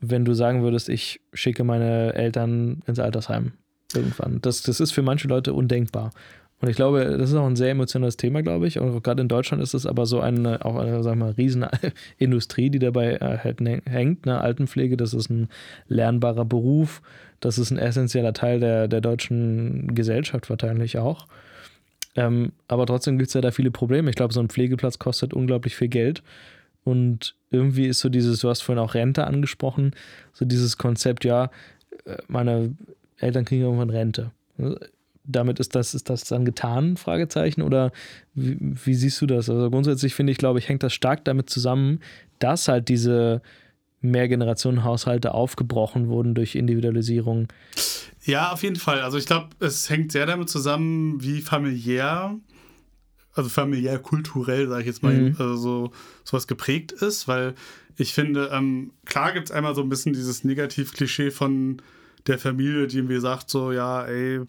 wenn 0.00 0.24
du 0.24 0.34
sagen 0.34 0.62
würdest, 0.62 0.88
ich 0.88 1.20
schicke 1.32 1.64
meine 1.64 2.14
Eltern 2.14 2.82
ins 2.86 2.98
Altersheim 2.98 3.52
irgendwann. 3.94 4.40
Das, 4.42 4.62
das 4.62 4.80
ist 4.80 4.92
für 4.92 5.02
manche 5.02 5.28
Leute 5.28 5.52
undenkbar. 5.52 6.10
Und 6.60 6.68
ich 6.68 6.76
glaube, 6.76 7.04
das 7.18 7.30
ist 7.30 7.36
auch 7.36 7.46
ein 7.46 7.56
sehr 7.56 7.70
emotionales 7.70 8.16
Thema, 8.16 8.42
glaube 8.42 8.66
ich. 8.66 8.80
Und 8.80 9.02
gerade 9.04 9.22
in 9.22 9.28
Deutschland 9.28 9.62
ist 9.62 9.74
es 9.74 9.86
aber 9.86 10.06
so 10.06 10.20
eine, 10.20 10.64
auch 10.64 10.76
eine, 10.76 11.02
sagen 11.04 11.20
wir 11.20 11.26
mal, 11.26 11.32
Riesenindustrie, 11.32 12.70
die 12.70 12.80
dabei 12.80 13.12
äh, 13.14 13.38
halt 13.38 13.60
hängt. 13.60 14.26
Ne? 14.26 14.40
Altenpflege, 14.40 14.96
das 14.96 15.14
ist 15.14 15.30
ein 15.30 15.48
lernbarer 15.86 16.44
Beruf. 16.44 17.00
Das 17.38 17.58
ist 17.58 17.70
ein 17.70 17.78
essentieller 17.78 18.32
Teil 18.32 18.58
der, 18.58 18.88
der 18.88 19.00
deutschen 19.00 19.94
Gesellschaft 19.94 20.50
wahrscheinlich 20.50 20.98
auch. 20.98 21.28
Ähm, 22.16 22.50
aber 22.66 22.86
trotzdem 22.86 23.18
gibt 23.18 23.28
es 23.28 23.34
ja 23.34 23.40
da 23.40 23.52
viele 23.52 23.70
Probleme. 23.70 24.10
Ich 24.10 24.16
glaube, 24.16 24.34
so 24.34 24.40
ein 24.40 24.48
Pflegeplatz 24.48 24.98
kostet 24.98 25.32
unglaublich 25.32 25.76
viel 25.76 25.88
Geld. 25.88 26.24
Und 26.88 27.34
irgendwie 27.50 27.86
ist 27.86 28.00
so 28.00 28.08
dieses, 28.08 28.40
du 28.40 28.48
hast 28.48 28.62
vorhin 28.62 28.82
auch 28.82 28.94
Rente 28.94 29.26
angesprochen, 29.26 29.92
so 30.32 30.44
dieses 30.44 30.78
Konzept, 30.78 31.24
ja, 31.24 31.50
äh, 32.04 32.16
meine 32.28 32.74
Eltern 33.18 33.44
kriegen 33.44 33.62
irgendwann 33.62 33.90
Rente 33.90 34.32
damit 35.28 35.60
ist 35.60 35.74
das, 35.74 35.94
ist 35.94 36.08
das 36.10 36.24
dann 36.24 36.44
getan? 36.44 36.96
Fragezeichen. 36.96 37.62
Oder 37.62 37.92
wie, 38.34 38.56
wie 38.60 38.94
siehst 38.94 39.20
du 39.20 39.26
das? 39.26 39.48
Also 39.48 39.70
grundsätzlich 39.70 40.14
finde 40.14 40.32
ich, 40.32 40.38
glaube 40.38 40.58
ich, 40.58 40.68
hängt 40.68 40.82
das 40.82 40.94
stark 40.94 41.24
damit 41.24 41.50
zusammen, 41.50 42.00
dass 42.38 42.66
halt 42.66 42.88
diese 42.88 43.42
Mehrgenerationenhaushalte 44.00 45.34
aufgebrochen 45.34 46.08
wurden 46.08 46.34
durch 46.34 46.54
Individualisierung. 46.54 47.48
Ja, 48.24 48.52
auf 48.52 48.62
jeden 48.62 48.76
Fall. 48.76 49.00
Also 49.00 49.18
ich 49.18 49.26
glaube, 49.26 49.48
es 49.60 49.90
hängt 49.90 50.12
sehr 50.12 50.26
damit 50.26 50.48
zusammen, 50.48 51.22
wie 51.22 51.40
familiär, 51.42 52.36
also 53.38 53.48
familiär 53.48 53.98
kulturell, 53.98 54.68
sage 54.68 54.80
ich 54.80 54.86
jetzt 54.86 55.02
mal, 55.02 55.14
mhm. 55.14 55.36
also 55.38 55.56
so, 55.56 55.92
sowas 56.24 56.46
geprägt 56.46 56.92
ist, 56.92 57.28
weil 57.28 57.54
ich 57.96 58.14
finde, 58.14 58.50
ähm, 58.52 58.92
klar 59.04 59.32
gibt 59.32 59.48
es 59.48 59.52
einmal 59.52 59.74
so 59.74 59.82
ein 59.82 59.88
bisschen 59.88 60.12
dieses 60.12 60.44
Negativ-Klischee 60.44 61.30
von 61.30 61.80
der 62.26 62.38
Familie, 62.38 62.86
die 62.86 62.98
irgendwie 62.98 63.20
sagt, 63.20 63.50
so, 63.50 63.72
ja, 63.72 64.04
ey, 64.04 64.40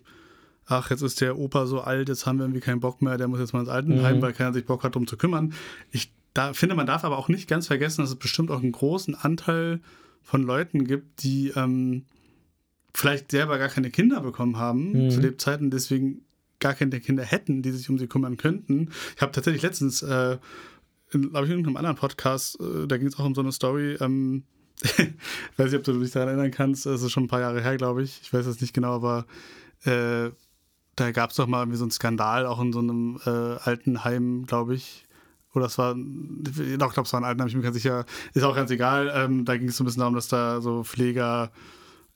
ach, 0.65 0.89
jetzt 0.91 1.01
ist 1.01 1.21
der 1.21 1.37
Opa 1.37 1.65
so 1.65 1.81
alt, 1.81 2.09
jetzt 2.09 2.25
haben 2.25 2.37
wir 2.37 2.45
irgendwie 2.45 2.61
keinen 2.61 2.79
Bock 2.79 3.01
mehr, 3.01 3.17
der 3.17 3.27
muss 3.27 3.39
jetzt 3.39 3.53
mal 3.53 3.61
ins 3.61 3.69
Altenheim, 3.69 4.17
mhm. 4.17 4.21
weil 4.21 4.33
keiner 4.33 4.53
sich 4.53 4.65
Bock 4.65 4.83
hat, 4.83 4.95
um 4.95 5.07
zu 5.07 5.17
kümmern. 5.17 5.53
Ich 5.91 6.11
da, 6.33 6.53
finde, 6.53 6.75
man 6.75 6.87
darf 6.87 7.03
aber 7.03 7.17
auch 7.17 7.27
nicht 7.27 7.47
ganz 7.47 7.67
vergessen, 7.67 8.01
dass 8.01 8.11
es 8.11 8.15
bestimmt 8.15 8.51
auch 8.51 8.61
einen 8.61 8.71
großen 8.71 9.15
Anteil 9.15 9.81
von 10.21 10.43
Leuten 10.43 10.85
gibt, 10.85 11.23
die 11.23 11.49
ähm, 11.55 12.05
vielleicht 12.93 13.31
selber 13.31 13.57
gar 13.57 13.69
keine 13.69 13.89
Kinder 13.89 14.21
bekommen 14.21 14.57
haben 14.57 15.05
mhm. 15.05 15.09
zu 15.09 15.21
Lebzeiten, 15.21 15.71
deswegen 15.71 16.21
gar 16.59 16.73
keine 16.73 16.99
Kinder 16.99 17.23
hätten, 17.23 17.61
die 17.61 17.71
sich 17.71 17.89
um 17.89 17.97
sie 17.97 18.07
kümmern 18.07 18.37
könnten. 18.37 18.89
Ich 19.15 19.21
habe 19.21 19.31
tatsächlich 19.31 19.63
letztens, 19.63 20.01
äh, 20.01 20.37
glaube 21.11 21.45
ich, 21.45 21.51
in 21.51 21.57
irgendeinem 21.57 21.77
anderen 21.77 21.97
Podcast, 21.97 22.59
äh, 22.59 22.87
da 22.87 22.97
ging 22.97 23.07
es 23.07 23.17
auch 23.17 23.25
um 23.25 23.35
so 23.35 23.41
eine 23.41 23.51
Story, 23.51 23.97
ähm, 23.99 24.43
ich 24.81 24.97
weiß 25.57 25.71
nicht, 25.71 25.75
ob 25.75 25.83
du 25.83 25.99
dich 25.99 26.11
daran 26.11 26.29
erinnern 26.29 26.51
kannst, 26.51 26.85
das 26.85 27.01
ist 27.01 27.11
schon 27.11 27.23
ein 27.23 27.27
paar 27.27 27.41
Jahre 27.41 27.61
her, 27.61 27.77
glaube 27.77 28.03
ich. 28.03 28.21
Ich 28.21 28.33
weiß 28.33 28.45
es 28.45 28.61
nicht 28.61 28.73
genau, 28.73 28.95
aber 28.95 29.25
äh, 29.83 30.31
da 30.95 31.11
gab 31.11 31.31
es 31.31 31.35
doch 31.37 31.47
mal 31.47 31.61
irgendwie 31.61 31.77
so 31.77 31.83
einen 31.83 31.91
Skandal, 31.91 32.45
auch 32.45 32.61
in 32.61 32.73
so 32.73 32.79
einem 32.79 33.19
äh, 33.25 33.29
Altenheim, 33.29 34.45
glaube 34.45 34.75
ich. 34.75 35.05
Oder 35.53 35.65
es 35.65 35.77
war, 35.77 35.95
ich 35.95 36.77
glaube, 36.77 37.01
es 37.03 37.13
war 37.13 37.21
ein 37.21 37.25
Altenheim, 37.25 37.47
ich 37.47 37.53
bin 37.53 37.61
mir 37.61 37.65
ganz 37.67 37.75
sicher. 37.75 38.05
Ist 38.33 38.43
auch 38.43 38.55
ganz 38.55 38.69
egal. 38.71 39.11
Ähm, 39.13 39.45
da 39.45 39.57
ging 39.57 39.69
es 39.69 39.77
so 39.77 39.83
ein 39.83 39.85
bisschen 39.85 40.01
darum, 40.01 40.15
dass 40.15 40.27
da 40.27 40.61
so 40.61 40.83
Pfleger 40.83 41.51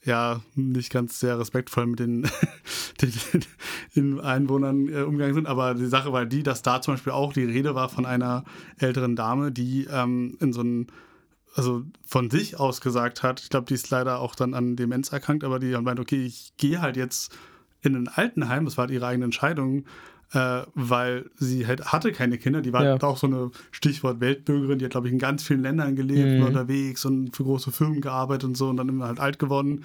ja 0.05 0.41
nicht 0.55 0.91
ganz 0.91 1.19
sehr 1.19 1.39
respektvoll 1.39 1.85
mit 1.85 1.99
den, 1.99 2.23
den, 3.01 3.13
den 3.95 4.19
Einwohnern 4.19 4.87
äh, 4.89 5.01
umgegangen 5.01 5.35
sind. 5.35 5.47
Aber 5.47 5.73
die 5.75 5.85
Sache 5.85 6.11
war 6.11 6.25
die, 6.25 6.43
dass 6.43 6.61
da 6.61 6.81
zum 6.81 6.95
Beispiel 6.95 7.13
auch 7.13 7.33
die 7.33 7.43
Rede 7.43 7.75
war 7.75 7.89
von 7.89 8.05
einer 8.05 8.43
älteren 8.77 9.15
Dame, 9.15 9.51
die 9.51 9.87
ähm, 9.91 10.37
in 10.39 10.53
so 10.53 10.61
einem 10.61 10.87
also 11.55 11.83
von 12.03 12.29
sich 12.29 12.59
aus 12.59 12.81
gesagt 12.81 13.21
hat, 13.21 13.39
ich 13.39 13.49
glaube, 13.49 13.67
die 13.67 13.75
ist 13.75 13.89
leider 13.91 14.19
auch 14.19 14.35
dann 14.35 14.53
an 14.53 14.75
Demenz 14.75 15.11
erkrankt, 15.11 15.43
aber 15.43 15.59
die 15.59 15.77
meint, 15.77 15.99
okay, 15.99 16.25
ich 16.25 16.53
gehe 16.57 16.81
halt 16.81 16.97
jetzt 16.97 17.35
in 17.81 17.95
ein 17.95 18.07
Altenheim, 18.07 18.65
das 18.65 18.77
war 18.77 18.83
halt 18.83 18.91
ihre 18.91 19.05
eigene 19.05 19.25
Entscheidung, 19.25 19.85
äh, 20.33 20.63
weil 20.73 21.29
sie 21.35 21.67
halt 21.67 21.91
hatte 21.91 22.11
keine 22.11 22.37
Kinder. 22.37 22.61
Die 22.61 22.73
war 22.73 22.83
ja. 22.83 23.01
auch 23.01 23.17
so 23.17 23.27
eine 23.27 23.51
Stichwort 23.71 24.19
Weltbürgerin, 24.19 24.79
die 24.79 24.85
hat, 24.85 24.91
glaube 24.91 25.07
ich, 25.07 25.13
in 25.13 25.19
ganz 25.19 25.43
vielen 25.43 25.61
Ländern 25.61 25.95
gelebt, 25.95 26.39
mhm. 26.39 26.45
unterwegs 26.47 27.05
und 27.05 27.35
für 27.35 27.43
große 27.43 27.71
Firmen 27.71 28.01
gearbeitet 28.01 28.45
und 28.45 28.57
so 28.57 28.69
und 28.69 28.77
dann 28.77 28.89
immer 28.89 29.07
halt 29.07 29.19
alt 29.19 29.39
geworden, 29.39 29.83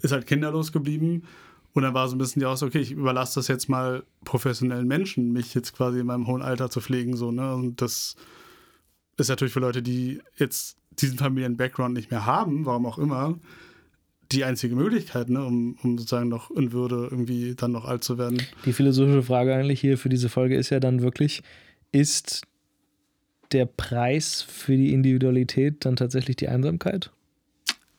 ist 0.00 0.12
halt 0.12 0.26
kinderlos 0.26 0.72
geblieben. 0.72 1.22
Und 1.72 1.82
dann 1.82 1.94
war 1.94 2.08
so 2.08 2.14
ein 2.14 2.18
bisschen 2.18 2.40
die 2.40 2.46
Aussage, 2.46 2.70
okay, 2.70 2.80
ich 2.80 2.92
überlasse 2.92 3.36
das 3.36 3.48
jetzt 3.48 3.68
mal 3.68 4.04
professionellen 4.24 4.86
Menschen, 4.86 5.32
mich 5.32 5.54
jetzt 5.54 5.76
quasi 5.76 6.00
in 6.00 6.06
meinem 6.06 6.26
hohen 6.26 6.42
Alter 6.42 6.70
zu 6.70 6.80
pflegen. 6.80 7.16
So, 7.16 7.32
ne? 7.32 7.54
Und 7.54 7.82
das 7.82 8.14
ist 9.16 9.28
natürlich 9.28 9.52
für 9.52 9.60
Leute, 9.60 9.82
die 9.82 10.20
jetzt 10.36 10.76
diesen 10.90 11.18
Familien-Background 11.18 11.94
nicht 11.94 12.12
mehr 12.12 12.26
haben, 12.26 12.64
warum 12.64 12.86
auch 12.86 12.98
immer, 12.98 13.34
die 14.34 14.44
einzige 14.44 14.74
Möglichkeit, 14.74 15.28
ne, 15.30 15.44
um, 15.44 15.76
um 15.82 15.98
sozusagen 15.98 16.28
noch 16.28 16.50
in 16.50 16.72
Würde 16.72 17.08
irgendwie 17.10 17.54
dann 17.54 17.72
noch 17.72 17.84
alt 17.84 18.04
zu 18.04 18.18
werden. 18.18 18.42
Die 18.64 18.72
philosophische 18.72 19.22
Frage 19.22 19.54
eigentlich 19.54 19.80
hier 19.80 19.98
für 19.98 20.08
diese 20.08 20.28
Folge 20.28 20.56
ist 20.56 20.70
ja 20.70 20.80
dann 20.80 21.02
wirklich, 21.02 21.42
ist 21.92 22.42
der 23.52 23.66
Preis 23.66 24.42
für 24.42 24.76
die 24.76 24.92
Individualität 24.92 25.84
dann 25.84 25.96
tatsächlich 25.96 26.36
die 26.36 26.48
Einsamkeit? 26.48 27.10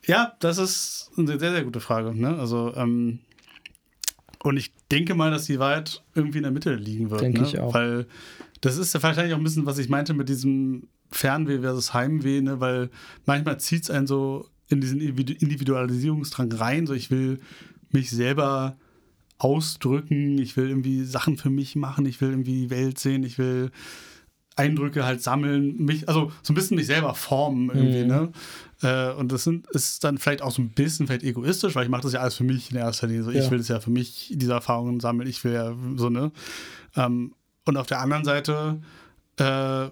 Ja, 0.06 0.36
das 0.40 0.58
ist 0.58 1.12
eine 1.18 1.40
sehr, 1.40 1.52
sehr 1.52 1.64
gute 1.64 1.80
Frage. 1.80 2.14
Ne? 2.14 2.38
Also, 2.38 2.74
ähm, 2.76 3.20
und 4.44 4.58
ich 4.58 4.74
denke 4.92 5.16
mal, 5.16 5.32
dass 5.32 5.46
die 5.46 5.58
Wahrheit 5.58 6.04
irgendwie 6.14 6.38
in 6.38 6.44
der 6.44 6.52
Mitte 6.52 6.76
liegen 6.76 7.10
wird. 7.10 7.22
Denke 7.22 7.42
ne? 7.42 7.48
ich 7.48 7.60
auch. 7.60 7.74
Weil 7.74 8.06
das 8.62 8.78
ist 8.78 8.94
ja 8.94 9.02
wahrscheinlich 9.02 9.34
auch 9.34 9.40
ein 9.40 9.44
bisschen, 9.44 9.66
was 9.66 9.78
ich 9.78 9.90
meinte 9.90 10.14
mit 10.14 10.30
diesem 10.30 10.88
Fernweh 11.10 11.60
versus 11.60 11.94
Heimweh, 11.94 12.42
ne? 12.42 12.60
weil 12.60 12.90
manchmal 13.26 13.60
zieht 13.60 13.84
es 13.84 13.90
einen 13.90 14.08
so 14.08 14.48
in 14.70 14.82
diesen 14.82 15.00
Individualisierungsdrang 15.02 16.52
rein. 16.54 16.88
So, 16.88 16.94
ich 16.94 17.12
will 17.12 17.40
mich 17.92 18.10
selber 18.10 18.78
ausdrücken, 19.38 20.38
ich 20.38 20.56
will 20.58 20.70
irgendwie 20.70 21.04
Sachen 21.04 21.38
für 21.38 21.50
mich 21.50 21.76
machen, 21.76 22.06
ich 22.06 22.22
will 22.22 22.30
irgendwie 22.30 22.62
die 22.64 22.70
Welt 22.70 23.00
sehen, 23.00 23.24
ich 23.24 23.38
will 23.38 23.72
Eindrücke 24.58 25.04
halt 25.04 25.22
sammeln, 25.22 25.84
mich, 25.84 26.08
also 26.08 26.32
so 26.42 26.54
ein 26.54 26.56
bisschen 26.56 26.78
mich 26.78 26.86
selber 26.88 27.14
formen 27.14 27.70
irgendwie, 27.70 28.04
Mhm. 28.04 28.08
ne? 28.08 28.32
Äh, 28.82 29.12
und 29.14 29.30
das 29.34 29.44
sind, 29.44 29.68
ist 29.72 30.06
dann 30.06 30.18
vielleicht 30.18 30.42
auch 30.42 30.52
so 30.52 30.62
ein 30.62 30.70
bisschen 30.70 31.08
vielleicht 31.08 31.24
egoistisch, 31.24 31.76
weil 31.76 31.84
ich 31.84 31.90
mache 31.90 32.04
das 32.04 32.14
ja 32.14 32.22
alles 32.22 32.36
für 32.36 32.46
mich 32.46 32.72
in 32.72 32.78
erster 32.78 33.08
Linie. 33.08 33.24
So, 33.24 33.32
Ich 33.32 33.44
Ja. 33.46 33.52
will 33.52 33.60
es 33.60 33.68
ja 33.68 33.82
für 33.82 33.92
mich, 33.92 34.32
diese 34.34 34.54
Erfahrungen 34.54 35.02
sammeln, 35.02 35.28
ich 35.28 35.44
will 35.44 35.52
ja 35.54 35.76
so, 35.98 36.10
ne? 36.10 36.32
Ähm, 36.96 37.34
und 37.66 37.76
auf 37.76 37.88
der 37.88 38.00
anderen 38.00 38.24
Seite, 38.24 38.82
äh, 39.38 39.90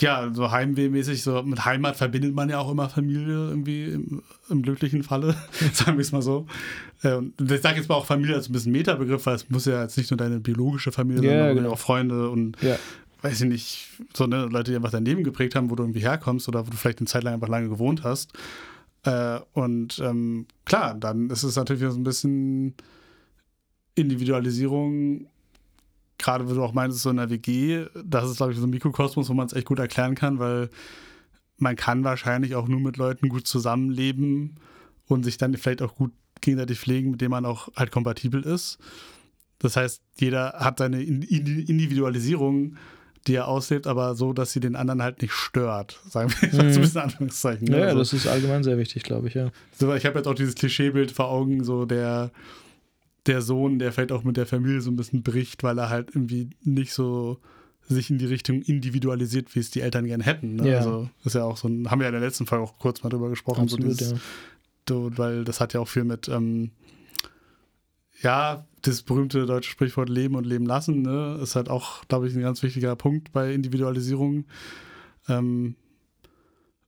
ja, 0.00 0.30
so 0.34 0.50
heimwehmäßig, 0.50 1.22
so 1.22 1.42
mit 1.42 1.64
Heimat 1.64 1.96
verbindet 1.96 2.34
man 2.34 2.50
ja 2.50 2.58
auch 2.58 2.70
immer 2.70 2.88
Familie 2.90 3.32
irgendwie 3.48 3.84
im, 3.84 4.22
im 4.50 4.62
glücklichen 4.62 5.02
Falle, 5.02 5.34
sagen 5.72 5.96
wir 5.96 6.02
es 6.02 6.12
mal 6.12 6.20
so. 6.22 6.46
Und 7.02 7.32
ich 7.40 7.60
sage 7.62 7.76
jetzt 7.78 7.88
mal 7.88 7.94
auch 7.94 8.04
Familie 8.06 8.34
als 8.36 8.48
ein 8.48 8.52
bisschen 8.52 8.72
Metabegriff, 8.72 9.24
weil 9.26 9.36
es 9.36 9.48
muss 9.48 9.64
ja 9.64 9.82
jetzt 9.82 9.96
nicht 9.96 10.10
nur 10.10 10.18
deine 10.18 10.38
biologische 10.40 10.92
Familie 10.92 11.22
Ja, 11.22 11.30
sein, 11.30 11.38
sondern 11.40 11.56
genau. 11.64 11.70
auch 11.74 11.78
Freunde 11.78 12.28
und 12.30 12.60
Ja. 12.62 12.78
weiß 13.22 13.40
ich 13.40 13.48
nicht, 13.48 13.88
so 14.14 14.26
ne, 14.26 14.46
Leute, 14.50 14.70
die 14.72 14.76
einfach 14.76 14.90
dein 14.90 15.04
Leben 15.04 15.24
geprägt 15.24 15.54
haben, 15.54 15.70
wo 15.70 15.74
du 15.76 15.82
irgendwie 15.84 16.00
herkommst 16.00 16.46
oder 16.48 16.66
wo 16.66 16.70
du 16.70 16.76
vielleicht 16.76 16.98
eine 16.98 17.06
Zeit 17.06 17.22
lang 17.24 17.34
einfach 17.34 17.48
lange 17.48 17.68
gewohnt 17.70 18.02
hast. 18.04 18.32
Äh, 19.04 19.38
und 19.54 19.98
ähm, 20.00 20.46
klar, 20.66 20.94
dann 20.94 21.30
ist 21.30 21.42
es 21.42 21.56
natürlich 21.56 21.82
so 21.82 21.98
ein 21.98 22.04
bisschen 22.04 22.74
Individualisierung, 23.94 25.26
gerade 26.18 26.48
wo 26.48 26.54
du 26.54 26.62
auch 26.62 26.72
meinst, 26.72 26.98
so 27.00 27.10
in 27.10 27.16
der 27.16 27.30
WG, 27.30 27.86
das 28.04 28.30
ist, 28.30 28.36
glaube 28.38 28.52
ich, 28.52 28.58
so 28.58 28.66
ein 28.66 28.70
Mikrokosmos, 28.70 29.28
wo 29.28 29.34
man 29.34 29.46
es 29.46 29.52
echt 29.52 29.66
gut 29.66 29.78
erklären 29.78 30.14
kann, 30.14 30.38
weil 30.38 30.70
man 31.58 31.76
kann 31.76 32.04
wahrscheinlich 32.04 32.54
auch 32.54 32.68
nur 32.68 32.80
mit 32.80 32.96
Leuten 32.96 33.28
gut 33.28 33.46
zusammenleben 33.46 34.56
und 35.06 35.24
sich 35.24 35.38
dann 35.38 35.54
vielleicht 35.56 35.82
auch 35.82 35.94
gut 35.94 36.12
gegenseitig 36.40 36.78
pflegen, 36.78 37.10
mit 37.12 37.20
denen 37.20 37.30
man 37.30 37.46
auch 37.46 37.68
halt 37.76 37.90
kompatibel 37.90 38.42
ist. 38.42 38.78
Das 39.58 39.76
heißt, 39.76 40.02
jeder 40.20 40.52
hat 40.58 40.78
seine 40.78 41.02
In- 41.02 41.22
In- 41.22 41.66
Individualisierung, 41.66 42.76
die 43.26 43.34
er 43.34 43.48
auslebt, 43.48 43.86
aber 43.86 44.14
so, 44.14 44.32
dass 44.32 44.52
sie 44.52 44.60
den 44.60 44.76
anderen 44.76 45.02
halt 45.02 45.22
nicht 45.22 45.32
stört. 45.32 46.00
Sagen 46.08 46.30
wir 46.40 46.48
mal 46.48 46.52
so 46.54 46.60
ein 46.60 46.80
bisschen 46.80 47.00
Anführungszeichen. 47.00 47.66
ne? 47.68 47.78
Ja, 47.80 47.84
Also- 47.86 47.98
das 48.00 48.12
ist 48.12 48.26
allgemein 48.26 48.62
sehr 48.62 48.78
wichtig, 48.78 49.02
glaube 49.02 49.28
ich, 49.28 49.34
ja. 49.34 49.50
so, 49.72 49.92
ich 49.94 50.04
habe 50.06 50.18
jetzt 50.18 50.26
auch 50.28 50.34
dieses 50.34 50.54
Klischeebild 50.54 51.10
vor 51.10 51.28
Augen, 51.30 51.64
so 51.64 51.86
der, 51.86 52.30
der 53.26 53.42
Sohn, 53.42 53.78
der 53.78 53.92
vielleicht 53.92 54.12
auch 54.12 54.24
mit 54.24 54.36
der 54.36 54.46
Familie 54.46 54.80
so 54.80 54.90
ein 54.90 54.96
bisschen 54.96 55.22
bricht, 55.22 55.62
weil 55.62 55.78
er 55.78 55.88
halt 55.88 56.10
irgendwie 56.14 56.50
nicht 56.62 56.92
so 56.92 57.38
sich 57.88 58.10
in 58.10 58.18
die 58.18 58.26
Richtung 58.26 58.62
individualisiert, 58.62 59.54
wie 59.54 59.60
es 59.60 59.70
die 59.70 59.80
Eltern 59.80 60.06
gern 60.06 60.20
hätten. 60.20 60.56
Ne? 60.56 60.70
Ja. 60.70 60.78
Also 60.78 61.08
ist 61.24 61.34
ja 61.34 61.44
auch 61.44 61.56
so 61.56 61.68
ein, 61.68 61.90
haben 61.90 62.00
wir 62.00 62.04
ja 62.04 62.08
in 62.08 62.20
der 62.20 62.26
letzten 62.26 62.46
Folge 62.46 62.64
auch 62.64 62.78
kurz 62.78 63.02
mal 63.02 63.10
drüber 63.10 63.28
gesprochen, 63.28 63.62
Absolut, 63.62 63.92
so 63.92 63.98
dieses, 63.98 64.12
ja. 64.12 64.18
so, 64.88 65.10
weil 65.16 65.44
das 65.44 65.60
hat 65.60 65.72
ja 65.72 65.80
auch 65.80 65.88
viel 65.88 66.04
mit, 66.04 66.28
ähm, 66.28 66.72
ja, 68.22 68.66
das 68.82 69.02
berühmte 69.02 69.46
deutsche 69.46 69.70
Sprichwort 69.70 70.08
Leben 70.08 70.34
und 70.34 70.46
Leben 70.46 70.66
lassen, 70.66 71.02
ne? 71.02 71.38
ist 71.42 71.54
halt 71.54 71.68
auch, 71.68 72.04
glaube 72.06 72.28
ich, 72.28 72.34
ein 72.34 72.42
ganz 72.42 72.62
wichtiger 72.62 72.96
Punkt 72.96 73.32
bei 73.32 73.52
Individualisierung. 73.52 74.46
Ähm, 75.28 75.76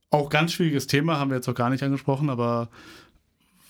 auch 0.09 0.29
ganz 0.29 0.53
schwieriges 0.53 0.87
Thema, 0.87 1.19
haben 1.19 1.29
wir 1.29 1.35
jetzt 1.35 1.47
auch 1.47 1.55
gar 1.55 1.69
nicht 1.69 1.83
angesprochen, 1.83 2.29
aber 2.29 2.69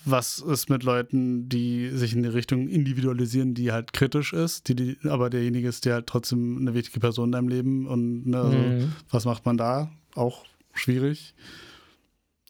was 0.04 0.38
ist 0.38 0.70
mit 0.70 0.82
Leuten, 0.82 1.48
die 1.48 1.90
sich 1.90 2.14
in 2.14 2.22
die 2.22 2.28
Richtung 2.28 2.68
individualisieren, 2.68 3.54
die 3.54 3.70
halt 3.72 3.92
kritisch 3.92 4.32
ist, 4.32 4.68
die, 4.68 4.74
die, 4.74 4.96
aber 5.04 5.30
derjenige 5.30 5.68
ist, 5.68 5.84
der 5.84 5.94
halt 5.94 6.06
trotzdem 6.06 6.58
eine 6.58 6.74
wichtige 6.74 7.00
Person 7.00 7.28
in 7.28 7.32
deinem 7.32 7.48
Leben 7.48 7.86
und 7.86 8.26
ne, 8.26 8.38
also, 8.38 8.56
Mhm. 8.58 8.92
was 9.10 9.24
macht 9.24 9.44
man 9.46 9.56
da? 9.56 9.90
Auch 10.14 10.44
schwierig. 10.72 11.34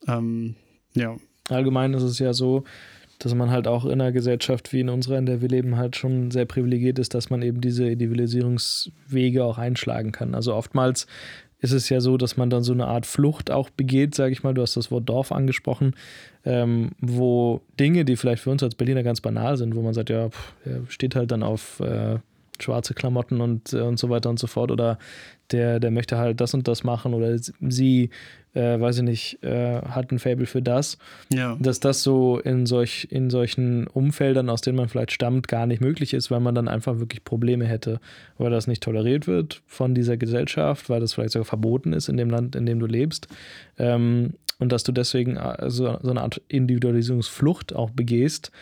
Ähm, 0.07 0.55
ja. 0.95 1.17
Allgemein 1.49 1.95
ist 1.95 2.03
es 2.05 2.19
ja 2.19 2.33
so, 2.33 2.65
dass 3.19 3.35
man 3.35 3.51
halt 3.51 3.67
auch 3.69 3.85
in 3.85 3.93
einer 3.93 4.13
Gesellschaft 4.13 4.73
wie 4.73 4.81
in 4.81 4.89
unserer, 4.89 5.19
in 5.19 5.27
der 5.27 5.43
wir 5.43 5.49
leben, 5.49 5.77
halt 5.77 5.97
schon 5.97 6.31
sehr 6.31 6.47
privilegiert 6.47 6.99
ist, 6.99 7.13
dass 7.15 7.29
man 7.29 7.43
eben 7.43 7.61
diese 7.61 7.87
Individualisierungswege 7.91 9.45
auch 9.45 9.59
einschlagen 9.59 10.13
kann. 10.13 10.35
Also 10.35 10.55
oftmals 10.55 11.07
ist 11.61 11.73
es 11.73 11.89
ja 11.89 12.01
so, 12.01 12.17
dass 12.17 12.37
man 12.37 12.51
dann 12.51 12.63
so 12.63 12.73
eine 12.73 12.87
Art 12.87 13.07
Flucht 13.07 13.51
auch 13.51 13.71
begeht, 13.71 14.15
sage 14.15 14.33
ich 14.33 14.43
mal. 14.43 14.55
Du 14.55 14.63
hast 14.63 14.77
das 14.77 14.91
Wort 14.91 15.09
Dorf 15.09 15.33
angesprochen, 15.33 15.95
ähm, 16.45 16.93
wo 17.01 17.61
Dinge, 17.79 18.05
die 18.05 18.17
vielleicht 18.17 18.43
für 18.43 18.51
uns 18.51 18.63
als 18.63 18.75
Berliner 18.75 19.03
ganz 19.03 19.21
banal 19.21 19.57
sind, 19.57 19.75
wo 19.75 19.83
man 19.83 19.95
sagt, 19.95 20.11
ja, 20.11 20.31
pff, 20.31 20.55
steht 20.89 21.15
halt 21.15 21.31
dann 21.31 21.43
auf 21.43 21.81
äh, 21.81 22.19
schwarze 22.63 22.95
Klamotten 22.95 23.41
und, 23.41 23.73
äh, 23.73 23.81
und 23.81 23.99
so 23.99 24.11
weiter 24.11 24.31
und 24.31 24.39
so 24.39 24.47
fort 24.47 24.71
oder 24.71 24.99
der, 25.53 25.81
der 25.81 25.91
möchte 25.91 26.17
halt 26.17 26.41
das 26.41 26.55
und 26.55 26.69
das 26.69 26.85
machen 26.85 27.13
oder 27.15 27.37
sie, 27.39 28.11
äh, 28.55 28.79
weiß 28.81 28.99
ich 28.99 29.03
nicht, 29.03 29.43
äh, 29.43 29.81
hat 29.83 30.13
ein 30.13 30.19
Fable 30.19 30.47
für 30.47 30.63
das 30.63 30.99
Ja. 31.33 31.57
dass 31.61 31.81
das 31.81 32.03
so 32.03 32.39
in, 32.39 32.67
solch, 32.67 33.09
in 33.11 33.31
solchen 33.31 33.87
Umfeldern, 33.89 34.49
aus 34.49 34.61
denen 34.61 34.77
man 34.77 34.89
vielleicht 34.89 35.13
stammt, 35.13 35.49
gar 35.49 35.67
nicht 35.67 35.81
möglich 35.81 36.15
ist, 36.15 36.31
weil 36.31 36.41
man 36.41 36.55
dann 36.55 36.69
einfach 36.69 36.99
wirklich 36.99 37.25
Probleme 37.25 37.67
hätte, 37.67 38.01
weil 38.39 38.51
das 38.51 38.67
nicht 38.67 38.83
toleriert 38.83 39.27
wird 39.27 39.63
von 39.67 39.95
dieser 39.95 40.17
Gesellschaft, 40.17 40.89
weil 40.89 41.01
das 41.01 41.15
vielleicht 41.15 41.33
sogar 41.33 41.47
verboten 41.47 41.93
ist 41.93 42.09
in 42.09 42.17
dem 42.17 42.31
Land, 42.31 42.55
in 42.55 42.67
dem 42.67 42.79
du 42.79 42.87
lebst. 42.87 43.27
Ähm, 43.79 44.35
und 44.59 44.73
dass 44.73 44.85
du 44.85 44.93
deswegen 44.93 45.37
äh, 45.37 45.71
so, 45.71 45.99
so 46.03 46.11
eine 46.11 46.21
Art 46.21 46.41
Individualisierungsflucht 46.49 47.75
auch 47.75 47.91
begehst 47.91 48.53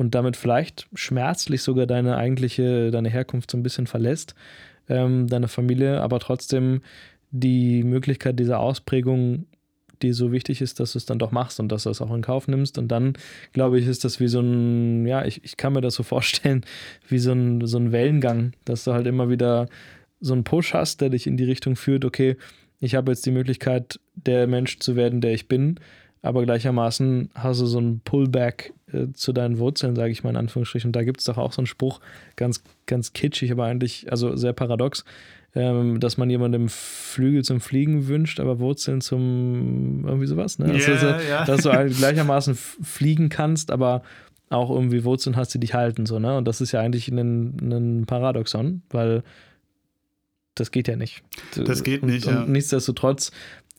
und 0.00 0.14
damit 0.14 0.34
vielleicht 0.34 0.88
schmerzlich 0.94 1.60
sogar 1.60 1.84
deine 1.84 2.16
eigentliche, 2.16 2.90
deine 2.90 3.10
Herkunft 3.10 3.50
so 3.50 3.58
ein 3.58 3.62
bisschen 3.62 3.86
verlässt, 3.86 4.34
ähm, 4.88 5.26
deine 5.26 5.46
Familie, 5.46 6.00
aber 6.00 6.20
trotzdem 6.20 6.80
die 7.32 7.84
Möglichkeit 7.84 8.38
dieser 8.38 8.60
Ausprägung 8.60 9.44
die 10.00 10.14
so 10.14 10.32
wichtig 10.32 10.62
ist, 10.62 10.80
dass 10.80 10.92
du 10.92 10.98
es 10.98 11.04
dann 11.04 11.18
doch 11.18 11.30
machst 11.30 11.60
und 11.60 11.70
dass 11.70 11.82
du 11.82 11.90
es 11.90 12.00
auch 12.00 12.14
in 12.14 12.22
Kauf 12.22 12.48
nimmst. 12.48 12.78
Und 12.78 12.88
dann, 12.88 13.12
glaube 13.52 13.78
ich, 13.78 13.86
ist 13.86 14.02
das 14.02 14.18
wie 14.18 14.28
so 14.28 14.40
ein, 14.40 15.06
ja, 15.06 15.26
ich, 15.26 15.44
ich 15.44 15.58
kann 15.58 15.74
mir 15.74 15.82
das 15.82 15.92
so 15.92 16.02
vorstellen, 16.02 16.64
wie 17.08 17.18
so 17.18 17.32
ein, 17.32 17.66
so 17.66 17.76
ein 17.76 17.92
Wellengang, 17.92 18.52
dass 18.64 18.84
du 18.84 18.94
halt 18.94 19.06
immer 19.06 19.28
wieder 19.28 19.68
so 20.18 20.32
einen 20.32 20.44
Push 20.44 20.72
hast, 20.72 21.02
der 21.02 21.10
dich 21.10 21.26
in 21.26 21.36
die 21.36 21.44
Richtung 21.44 21.76
führt, 21.76 22.06
okay, 22.06 22.38
ich 22.78 22.94
habe 22.94 23.12
jetzt 23.12 23.26
die 23.26 23.30
Möglichkeit, 23.30 24.00
der 24.14 24.46
Mensch 24.46 24.78
zu 24.78 24.96
werden, 24.96 25.20
der 25.20 25.34
ich 25.34 25.48
bin, 25.48 25.78
aber 26.22 26.44
gleichermaßen 26.44 27.30
hast 27.34 27.60
du 27.60 27.66
so 27.66 27.78
einen 27.78 28.00
Pullback 28.00 28.74
äh, 28.92 29.06
zu 29.14 29.32
deinen 29.32 29.58
Wurzeln, 29.58 29.96
sage 29.96 30.12
ich 30.12 30.22
mal 30.22 30.30
in 30.30 30.36
Anführungsstrichen. 30.36 30.88
Und 30.88 30.96
da 30.96 31.02
gibt 31.02 31.20
es 31.20 31.26
doch 31.26 31.38
auch 31.38 31.52
so 31.52 31.60
einen 31.60 31.66
Spruch, 31.66 32.00
ganz, 32.36 32.62
ganz 32.86 33.12
kitschig, 33.12 33.50
aber 33.52 33.64
eigentlich, 33.64 34.10
also 34.10 34.36
sehr 34.36 34.52
paradox, 34.52 35.04
ähm, 35.54 35.98
dass 35.98 36.18
man 36.18 36.28
jemandem 36.28 36.68
Flügel 36.68 37.42
zum 37.42 37.60
Fliegen 37.60 38.06
wünscht, 38.06 38.38
aber 38.38 38.60
Wurzeln 38.60 39.00
zum 39.00 40.04
irgendwie 40.06 40.26
sowas. 40.26 40.58
Ne? 40.58 40.66
Also, 40.66 40.90
Ja, 40.92 40.98
so, 40.98 41.06
ja. 41.06 41.44
Dass 41.44 41.62
du 41.62 41.72
halt 41.72 41.96
gleichermaßen 41.96 42.54
fliegen 42.54 43.30
kannst, 43.30 43.70
aber 43.70 44.02
auch 44.50 44.70
irgendwie 44.70 45.04
Wurzeln 45.04 45.36
hast, 45.36 45.54
die 45.54 45.60
dich 45.60 45.74
halten. 45.74 46.06
So, 46.06 46.18
ne? 46.18 46.36
Und 46.36 46.46
das 46.46 46.60
ist 46.60 46.72
ja 46.72 46.80
eigentlich 46.80 47.08
ein, 47.08 47.56
ein 47.60 48.04
Paradoxon, 48.06 48.82
weil 48.90 49.22
das 50.54 50.70
geht 50.70 50.88
ja 50.88 50.96
nicht. 50.96 51.22
Das 51.56 51.82
geht 51.82 52.02
und, 52.02 52.10
nicht, 52.10 52.26
Und 52.26 52.34
ja. 52.34 52.44
nichtsdestotrotz 52.46 53.30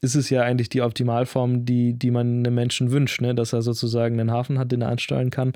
ist 0.01 0.15
es 0.15 0.31
ja 0.31 0.41
eigentlich 0.41 0.69
die 0.69 0.81
Optimalform, 0.81 1.63
die, 1.65 1.93
die 1.93 2.09
man 2.09 2.39
einem 2.39 2.55
Menschen 2.55 2.91
wünscht, 2.91 3.21
ne? 3.21 3.35
dass 3.35 3.53
er 3.53 3.61
sozusagen 3.61 4.19
einen 4.19 4.31
Hafen 4.31 4.57
hat, 4.57 4.71
den 4.71 4.81
er 4.81 4.89
ansteuern 4.89 5.29
kann, 5.29 5.53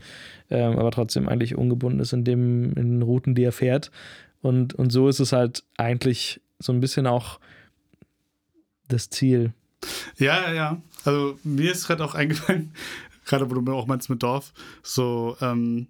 ähm, 0.51 0.77
aber 0.77 0.91
trotzdem 0.91 1.27
eigentlich 1.27 1.55
ungebunden 1.55 1.99
ist 1.99 2.13
in, 2.13 2.23
dem, 2.23 2.73
in 2.73 2.99
den 2.99 3.01
Routen, 3.01 3.33
die 3.33 3.43
er 3.43 3.51
fährt. 3.51 3.91
Und, 4.41 4.75
und 4.75 4.91
so 4.91 5.09
ist 5.09 5.19
es 5.19 5.31
halt 5.31 5.63
eigentlich 5.77 6.39
so 6.59 6.71
ein 6.71 6.79
bisschen 6.79 7.07
auch 7.07 7.39
das 8.87 9.09
Ziel. 9.09 9.53
Ja, 10.17 10.41
ja, 10.43 10.53
ja. 10.53 10.81
Also 11.03 11.39
mir 11.43 11.71
ist 11.71 11.87
gerade 11.87 12.05
auch 12.05 12.13
eingefallen, 12.15 12.71
gerade 13.25 13.49
wo 13.49 13.55
du 13.55 13.73
auch 13.73 13.87
meinst 13.87 14.11
mit 14.11 14.21
Dorf, 14.21 14.53
so 14.83 15.35
ähm, 15.41 15.87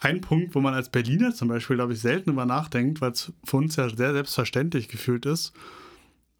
ein 0.00 0.22
Punkt, 0.22 0.54
wo 0.54 0.60
man 0.60 0.72
als 0.72 0.88
Berliner 0.88 1.34
zum 1.34 1.48
Beispiel, 1.48 1.76
glaube 1.76 1.92
ich, 1.92 2.00
selten 2.00 2.30
über 2.30 2.46
nachdenkt, 2.46 3.02
weil 3.02 3.12
es 3.12 3.32
für 3.44 3.58
uns 3.58 3.76
ja 3.76 3.88
sehr 3.88 4.14
selbstverständlich 4.14 4.88
gefühlt 4.88 5.26
ist, 5.26 5.52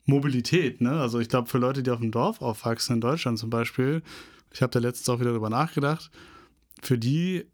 Mobilität. 0.09 0.81
Ne? 0.81 0.91
Also 1.01 1.21
ich 1.21 1.29
glaube, 1.29 1.49
für 1.49 1.59
Leute, 1.59 1.83
die 1.83 1.91
auf 1.91 2.01
dem 2.01 2.11
Dorf 2.11 2.41
aufwachsen, 2.43 2.97
in 2.97 3.01
Deutschland 3.01 3.39
zum 3.39 3.51
Beispiel, 3.51 4.03
ich 4.53 4.63
habe 4.63 4.71
da 4.73 4.79
letztens 4.79 5.09
auch 5.09 5.21
wieder 5.21 5.31
darüber 5.31 5.51
nachgedacht, 5.51 6.11
für 6.83 6.97
die, 6.99 7.45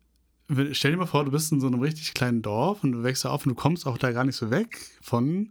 stell 0.72 0.92
dir 0.92 0.98
mal 0.98 1.06
vor, 1.06 1.24
du 1.24 1.30
bist 1.30 1.50
in 1.52 1.60
so 1.60 1.66
einem 1.66 1.80
richtig 1.80 2.14
kleinen 2.14 2.42
Dorf 2.42 2.84
und 2.84 2.92
du 2.92 3.02
wächst 3.02 3.24
da 3.24 3.30
auf 3.30 3.44
und 3.44 3.50
du 3.50 3.56
kommst 3.56 3.86
auch 3.86 3.98
da 3.98 4.12
gar 4.12 4.24
nicht 4.24 4.36
so 4.36 4.50
weg 4.50 4.78
von, 5.02 5.50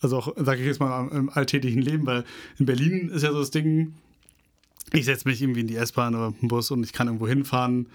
also 0.00 0.18
auch, 0.18 0.34
sage 0.36 0.60
ich 0.60 0.66
jetzt 0.66 0.80
mal, 0.80 1.08
im- 1.08 1.30
alltäglichen 1.30 1.82
Leben, 1.82 2.06
weil 2.06 2.24
in 2.58 2.66
Berlin 2.66 3.08
ist 3.08 3.22
ja 3.22 3.32
so 3.32 3.40
das 3.40 3.50
Ding, 3.50 3.94
ich 4.92 5.04
setze 5.06 5.28
mich 5.28 5.42
irgendwie 5.42 5.60
in 5.60 5.66
die 5.66 5.76
S-Bahn 5.76 6.14
oder 6.14 6.32
im 6.40 6.48
Bus 6.48 6.70
und 6.70 6.84
ich 6.84 6.92
kann 6.92 7.08
irgendwo 7.08 7.26
hinfahren, 7.26 7.88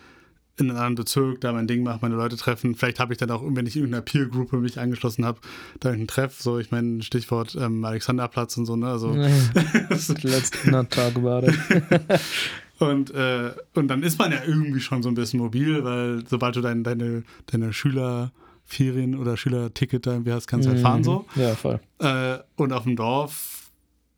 in 0.58 0.70
einen 0.70 0.78
anderen 0.78 0.96
Bezirk, 0.96 1.42
da 1.42 1.52
mein 1.52 1.68
Ding 1.68 1.84
machen, 1.84 2.00
meine 2.02 2.16
Leute 2.16 2.38
treffen. 2.38 2.76
Vielleicht 2.76 3.00
habe 3.00 3.14
ich 3.14 3.18
dann 3.18 3.32
auch, 3.32 3.42
wenn 3.44 3.66
ich 3.66 3.76
in 3.76 3.84
irgendeiner 3.84 4.04
Peer-Gruppe 4.04 4.58
mich 4.58 4.80
angeschlossen 4.80 5.26
habe, 5.26 5.40
da 5.80 5.90
irgendeinen 5.90 6.08
Treff, 6.08 6.40
so, 6.40 6.60
ich 6.60 6.70
meine, 6.70 7.02
Stichwort 7.02 7.58
ähm, 7.60 7.84
Alexanderplatz 7.84 8.56
und 8.58 8.66
so, 8.66 8.76
ne, 8.76 8.88
also, 8.88 9.14
Let's 9.14 10.66
not 10.66 10.92
talk 10.92 11.16
about 11.16 11.48
it. 11.48 11.58
Und, 12.80 13.12
äh, 13.12 13.52
und 13.76 13.88
dann 13.88 14.04
ist 14.04 14.20
man 14.20 14.32
ja 14.32 14.40
irgendwie 14.46 14.80
schon 14.80 15.04
so 15.04 15.10
ein 15.10 15.16
bisschen 15.16 15.40
mobil, 15.40 15.84
weil 15.84 16.24
sobald 16.28 16.56
du 16.56 16.62
dein, 16.62 16.84
deine, 16.84 17.24
deine 17.46 17.72
Schülerferien 17.72 19.16
oder 19.18 19.38
Schülerticket 19.38 20.06
da 20.06 20.14
irgendwie 20.14 20.34
hast, 20.34 20.48
kannst 20.48 20.68
du 20.68 20.72
halt 20.72 20.82
fahren 20.82 21.04
so. 21.04 21.26
Ja, 21.36 21.56
voll. 21.56 21.80
Äh, 22.00 22.40
und 22.56 22.74
auf 22.74 22.84
dem 22.84 22.96
Dorf, 22.96 23.63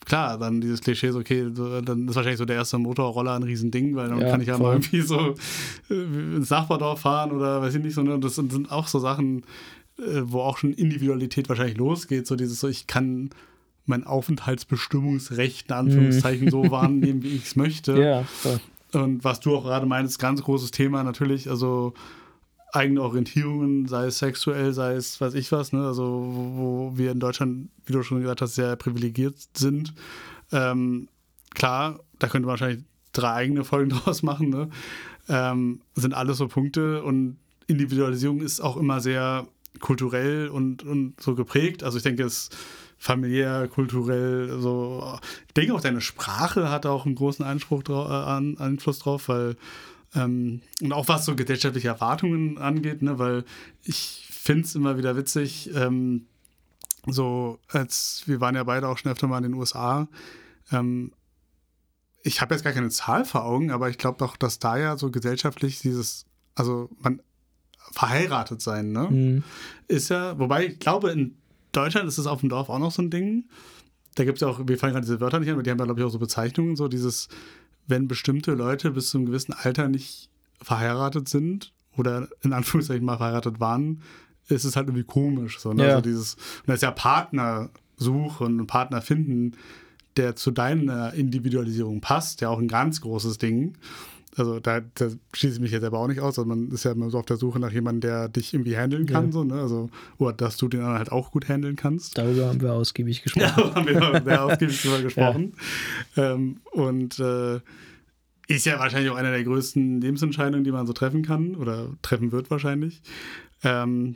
klar, 0.06 0.38
dann 0.38 0.62
dieses 0.62 0.82
Klischee 0.82 1.12
so, 1.12 1.20
okay, 1.20 1.50
so, 1.54 1.82
dann 1.82 2.08
ist 2.08 2.16
wahrscheinlich 2.16 2.38
so 2.40 2.46
der 2.46 2.56
erste 2.58 2.78
Motorroller 2.78 3.34
ein 3.36 3.44
Riesending, 3.44 3.96
weil 3.96 4.10
dann 4.10 4.22
Ja, 4.22 4.30
kann 4.30 4.42
ich 4.42 4.48
ja 4.48 4.56
voll. 4.58 4.68
mal 4.68 4.74
irgendwie 4.76 5.02
so 5.02 5.36
äh, 5.90 6.36
ins 6.36 6.50
Nachbardorf 6.50 7.02
fahren 7.02 7.32
oder 7.32 7.62
weiß 7.62 7.76
ich 7.76 7.84
nicht 7.84 7.94
so. 7.96 8.02
Und 8.02 8.22
das 8.24 8.36
sind, 8.36 8.52
sind 8.52 8.72
auch 8.72 8.88
so 8.88 9.00
Sachen, 9.00 9.44
äh, 9.98 10.22
wo 10.24 10.42
auch 10.42 10.58
schon 10.58 10.74
Individualität 10.74 11.50
wahrscheinlich 11.50 11.78
losgeht. 11.78 12.28
So 12.28 12.36
dieses 12.36 12.60
so, 12.60 12.68
ich 12.68 12.88
kann 12.88 13.30
mein 13.88 14.04
Aufenthaltsbestimmungsrecht 14.06 15.70
in 15.70 15.76
Anführungszeichen 15.76 16.50
so 16.50 16.70
wahrnehmen, 16.72 17.24
wie 17.24 17.30
ich 17.36 17.44
es 17.46 17.56
möchte. 17.56 17.94
Mhm. 17.96 18.02
Ja. 18.02 18.24
Und 18.94 19.24
was 19.24 19.40
du 19.42 19.56
auch 19.56 19.64
gerade 19.64 19.86
meinst, 19.86 20.20
ganz 20.20 20.42
großes 20.42 20.72
Thema 20.72 21.04
natürlich, 21.04 21.50
also 21.50 21.94
eigene 22.76 23.02
Orientierungen, 23.02 23.88
sei 23.88 24.08
es 24.08 24.20
sexuell, 24.20 24.74
sei 24.74 24.94
es 24.94 25.20
weiß 25.20 25.34
ich 25.34 25.52
was, 25.52 25.72
ne? 25.72 25.86
also 25.86 26.04
wo, 26.04 26.92
wir 26.96 27.12
in 27.12 27.20
Deutschland, 27.20 27.70
wie 27.86 27.94
du 27.94 28.04
schon 28.04 28.22
gesagt 28.22 28.42
hast, 28.42 28.56
sehr 28.56 28.76
privilegiert 28.76 29.36
sind. 29.56 29.94
Ähm, 30.52 31.08
klar, 31.54 32.00
da 32.20 32.28
könnte 32.28 32.48
man 32.48 32.52
wahrscheinlich 32.54 32.84
drei 33.14 33.34
eigene 33.34 33.64
Folgen 33.64 33.90
draus 33.92 34.24
machen, 34.24 34.50
ne? 34.50 34.70
ähm, 35.30 35.82
sind 35.96 36.14
alles 36.14 36.38
so 36.38 36.48
Punkte 36.48 37.04
und 37.04 37.38
Individualisierung 37.68 38.42
ist 38.42 38.60
auch 38.62 38.78
immer 38.78 39.00
sehr 39.00 39.48
kulturell 39.80 40.48
und, 40.50 40.84
und 40.84 41.20
so 41.20 41.36
geprägt. 41.36 41.84
Also 41.84 41.98
ich 41.98 42.04
denke, 42.04 42.24
es 42.24 42.50
familiär, 42.98 43.68
kulturell, 43.68 44.60
so. 44.60 45.18
Ich 45.48 45.54
denke 45.54 45.74
auch 45.74 45.82
deine 45.82 46.02
Sprache 46.02 46.70
hat 46.70 46.86
auch 46.86 47.06
einen 47.06 47.16
großen 47.16 47.44
Einspruch 47.46 47.84
drau- 47.84 48.08
äh, 48.08 48.56
Einfluss 48.62 49.00
drauf, 49.00 49.28
weil 49.28 49.58
ähm, 50.16 50.62
und 50.82 50.94
auch 50.94 51.08
was 51.08 51.26
so 51.26 51.36
gesellschaftliche 51.36 51.90
Erwartungen 51.90 52.58
angeht, 52.58 53.02
ne, 53.02 53.20
weil 53.20 53.44
ich 53.84 54.28
finde 54.30 54.66
es 54.66 54.76
immer 54.76 54.98
wieder 54.98 55.16
witzig, 55.16 55.72
ähm, 55.76 56.28
so 57.08 57.60
als 57.68 58.24
wir 58.26 58.42
waren 58.42 58.56
ja 58.56 58.64
beide 58.64 58.88
auch 58.88 58.98
schon 58.98 59.12
öfter 59.12 59.28
mal 59.28 59.38
in 59.38 59.44
den 59.44 59.54
USA. 59.54 60.08
Ähm, 60.72 61.12
ich 62.24 62.42
habe 62.42 62.56
jetzt 62.56 62.64
gar 62.64 62.74
keine 62.74 62.90
Zahl 62.90 63.26
vor 63.26 63.46
Augen, 63.46 63.70
aber 63.70 63.90
ich 63.90 63.98
glaube 63.98 64.18
doch, 64.18 64.36
dass 64.36 64.58
da 64.58 64.78
ja 64.78 64.98
so 64.98 65.12
gesellschaftlich 65.12 65.80
dieses, 65.80 66.26
also 66.56 66.90
man 67.00 67.22
verheiratet 67.92 68.62
sein, 68.62 68.92
ne? 68.92 69.08
Mhm. 69.10 69.44
ist 69.88 70.10
ja, 70.10 70.40
wobei 70.40 70.66
ich 70.66 70.80
glaube, 70.80 71.12
in 71.12 71.38
Deutschland 71.72 72.08
ist 72.08 72.18
es 72.18 72.26
auf 72.26 72.40
dem 72.40 72.50
Dorf 72.50 72.70
auch 72.70 72.80
noch 72.80 72.92
so 72.92 73.04
ein 73.04 73.12
Ding. 73.12 73.46
Da 74.16 74.24
gibt 74.24 74.38
es 74.38 74.42
ja 74.42 74.48
auch, 74.48 74.60
wir 74.66 74.78
fallen 74.80 74.94
gerade 74.94 75.06
diese 75.06 75.20
Wörter 75.20 75.40
nicht 75.40 75.50
an, 75.50 75.56
aber 75.56 75.64
die 75.64 75.70
haben 75.70 75.78
ja, 75.78 75.86
glaube 75.86 76.00
ich, 76.00 76.06
auch 76.06 76.10
so 76.10 76.20
Bezeichnungen, 76.20 76.76
so 76.76 76.88
dieses, 76.88 77.28
wenn 77.88 78.08
bestimmte 78.08 78.54
Leute 78.54 78.92
bis 78.92 79.10
zu 79.10 79.18
einem 79.18 79.28
gewissen 79.28 79.54
Alter 79.54 79.88
nicht 79.88 80.30
verheiratet 80.62 81.30
sind 81.30 81.74
oder 81.98 82.28
in 82.42 82.54
Anführungszeichen 82.54 83.06
mal 83.06 83.18
verheiratet 83.18 83.60
waren, 83.60 84.02
ist 84.48 84.64
es 84.64 84.76
halt 84.76 84.88
irgendwie 84.88 85.04
komisch. 85.04 85.60
So, 85.60 85.74
ne? 85.74 85.84
Ja. 85.84 85.90
also 85.96 86.02
dieses, 86.02 86.36
und 86.36 86.68
das 86.68 86.76
ist 86.76 86.84
ja 86.84 86.92
Partnersuche 86.92 88.44
und 88.44 88.68
Partner 88.68 89.02
finden, 89.02 89.54
der 90.18 90.36
zu 90.36 90.52
deiner 90.52 91.14
Individualisierung 91.14 92.02
passt, 92.02 92.42
ja 92.42 92.50
auch 92.50 92.60
ein 92.60 92.68
ganz 92.68 93.02
großes 93.02 93.38
Ding. 93.38 93.78
Also 94.38 94.60
da, 94.60 94.82
da 94.96 95.08
schließe 95.34 95.56
ich 95.56 95.60
mich 95.62 95.72
jetzt 95.72 95.84
aber 95.84 96.00
auch 96.00 96.08
nicht 96.08 96.20
aus. 96.20 96.38
Also 96.38 96.46
man 96.46 96.70
ist 96.72 96.84
ja 96.84 96.92
immer 96.92 97.10
so 97.10 97.18
auf 97.20 97.26
der 97.26 97.38
Suche 97.38 97.60
nach 97.60 97.72
jemandem, 97.72 98.02
der 98.02 98.28
dich 98.30 98.54
irgendwie 98.54 98.76
handeln 98.78 99.06
kann, 99.06 99.28
Ja. 99.28 99.32
so, 99.32 99.44
ne? 99.44 99.54
Also, 99.62 99.90
oder 100.18 100.34
dass 100.34 100.58
du 100.58 100.68
den 100.68 100.82
anderen 100.82 100.98
halt 100.98 101.12
auch 101.12 101.32
gut 101.32 101.48
handeln 101.48 101.76
kannst. 101.76 102.18
Darüber 102.18 102.48
haben 102.48 102.62
wir 102.62 102.74
ausgiebig 102.74 103.22
gesprochen. 103.24 103.46
Ja, 103.58 103.76
haben 103.76 103.88
wir 103.88 104.22
sehr 104.26 104.44
ausgiebig 104.44 104.82
drüber 104.82 105.02
gesprochen. 105.04 105.54
Ähm, 106.18 106.58
und 106.72 107.20
äh, 107.20 107.60
ist 108.48 108.66
ja 108.66 108.78
wahrscheinlich 108.78 109.10
auch 109.12 109.16
eine 109.16 109.32
der 109.32 109.44
größten 109.44 110.02
Lebensentscheidungen, 110.02 110.64
die 110.64 110.72
man 110.72 110.86
so 110.86 110.94
treffen 110.94 111.24
kann 111.24 111.56
oder 111.56 111.88
treffen 112.02 112.32
wird 112.32 112.52
wahrscheinlich. 112.52 113.02
Ähm, 113.64 114.16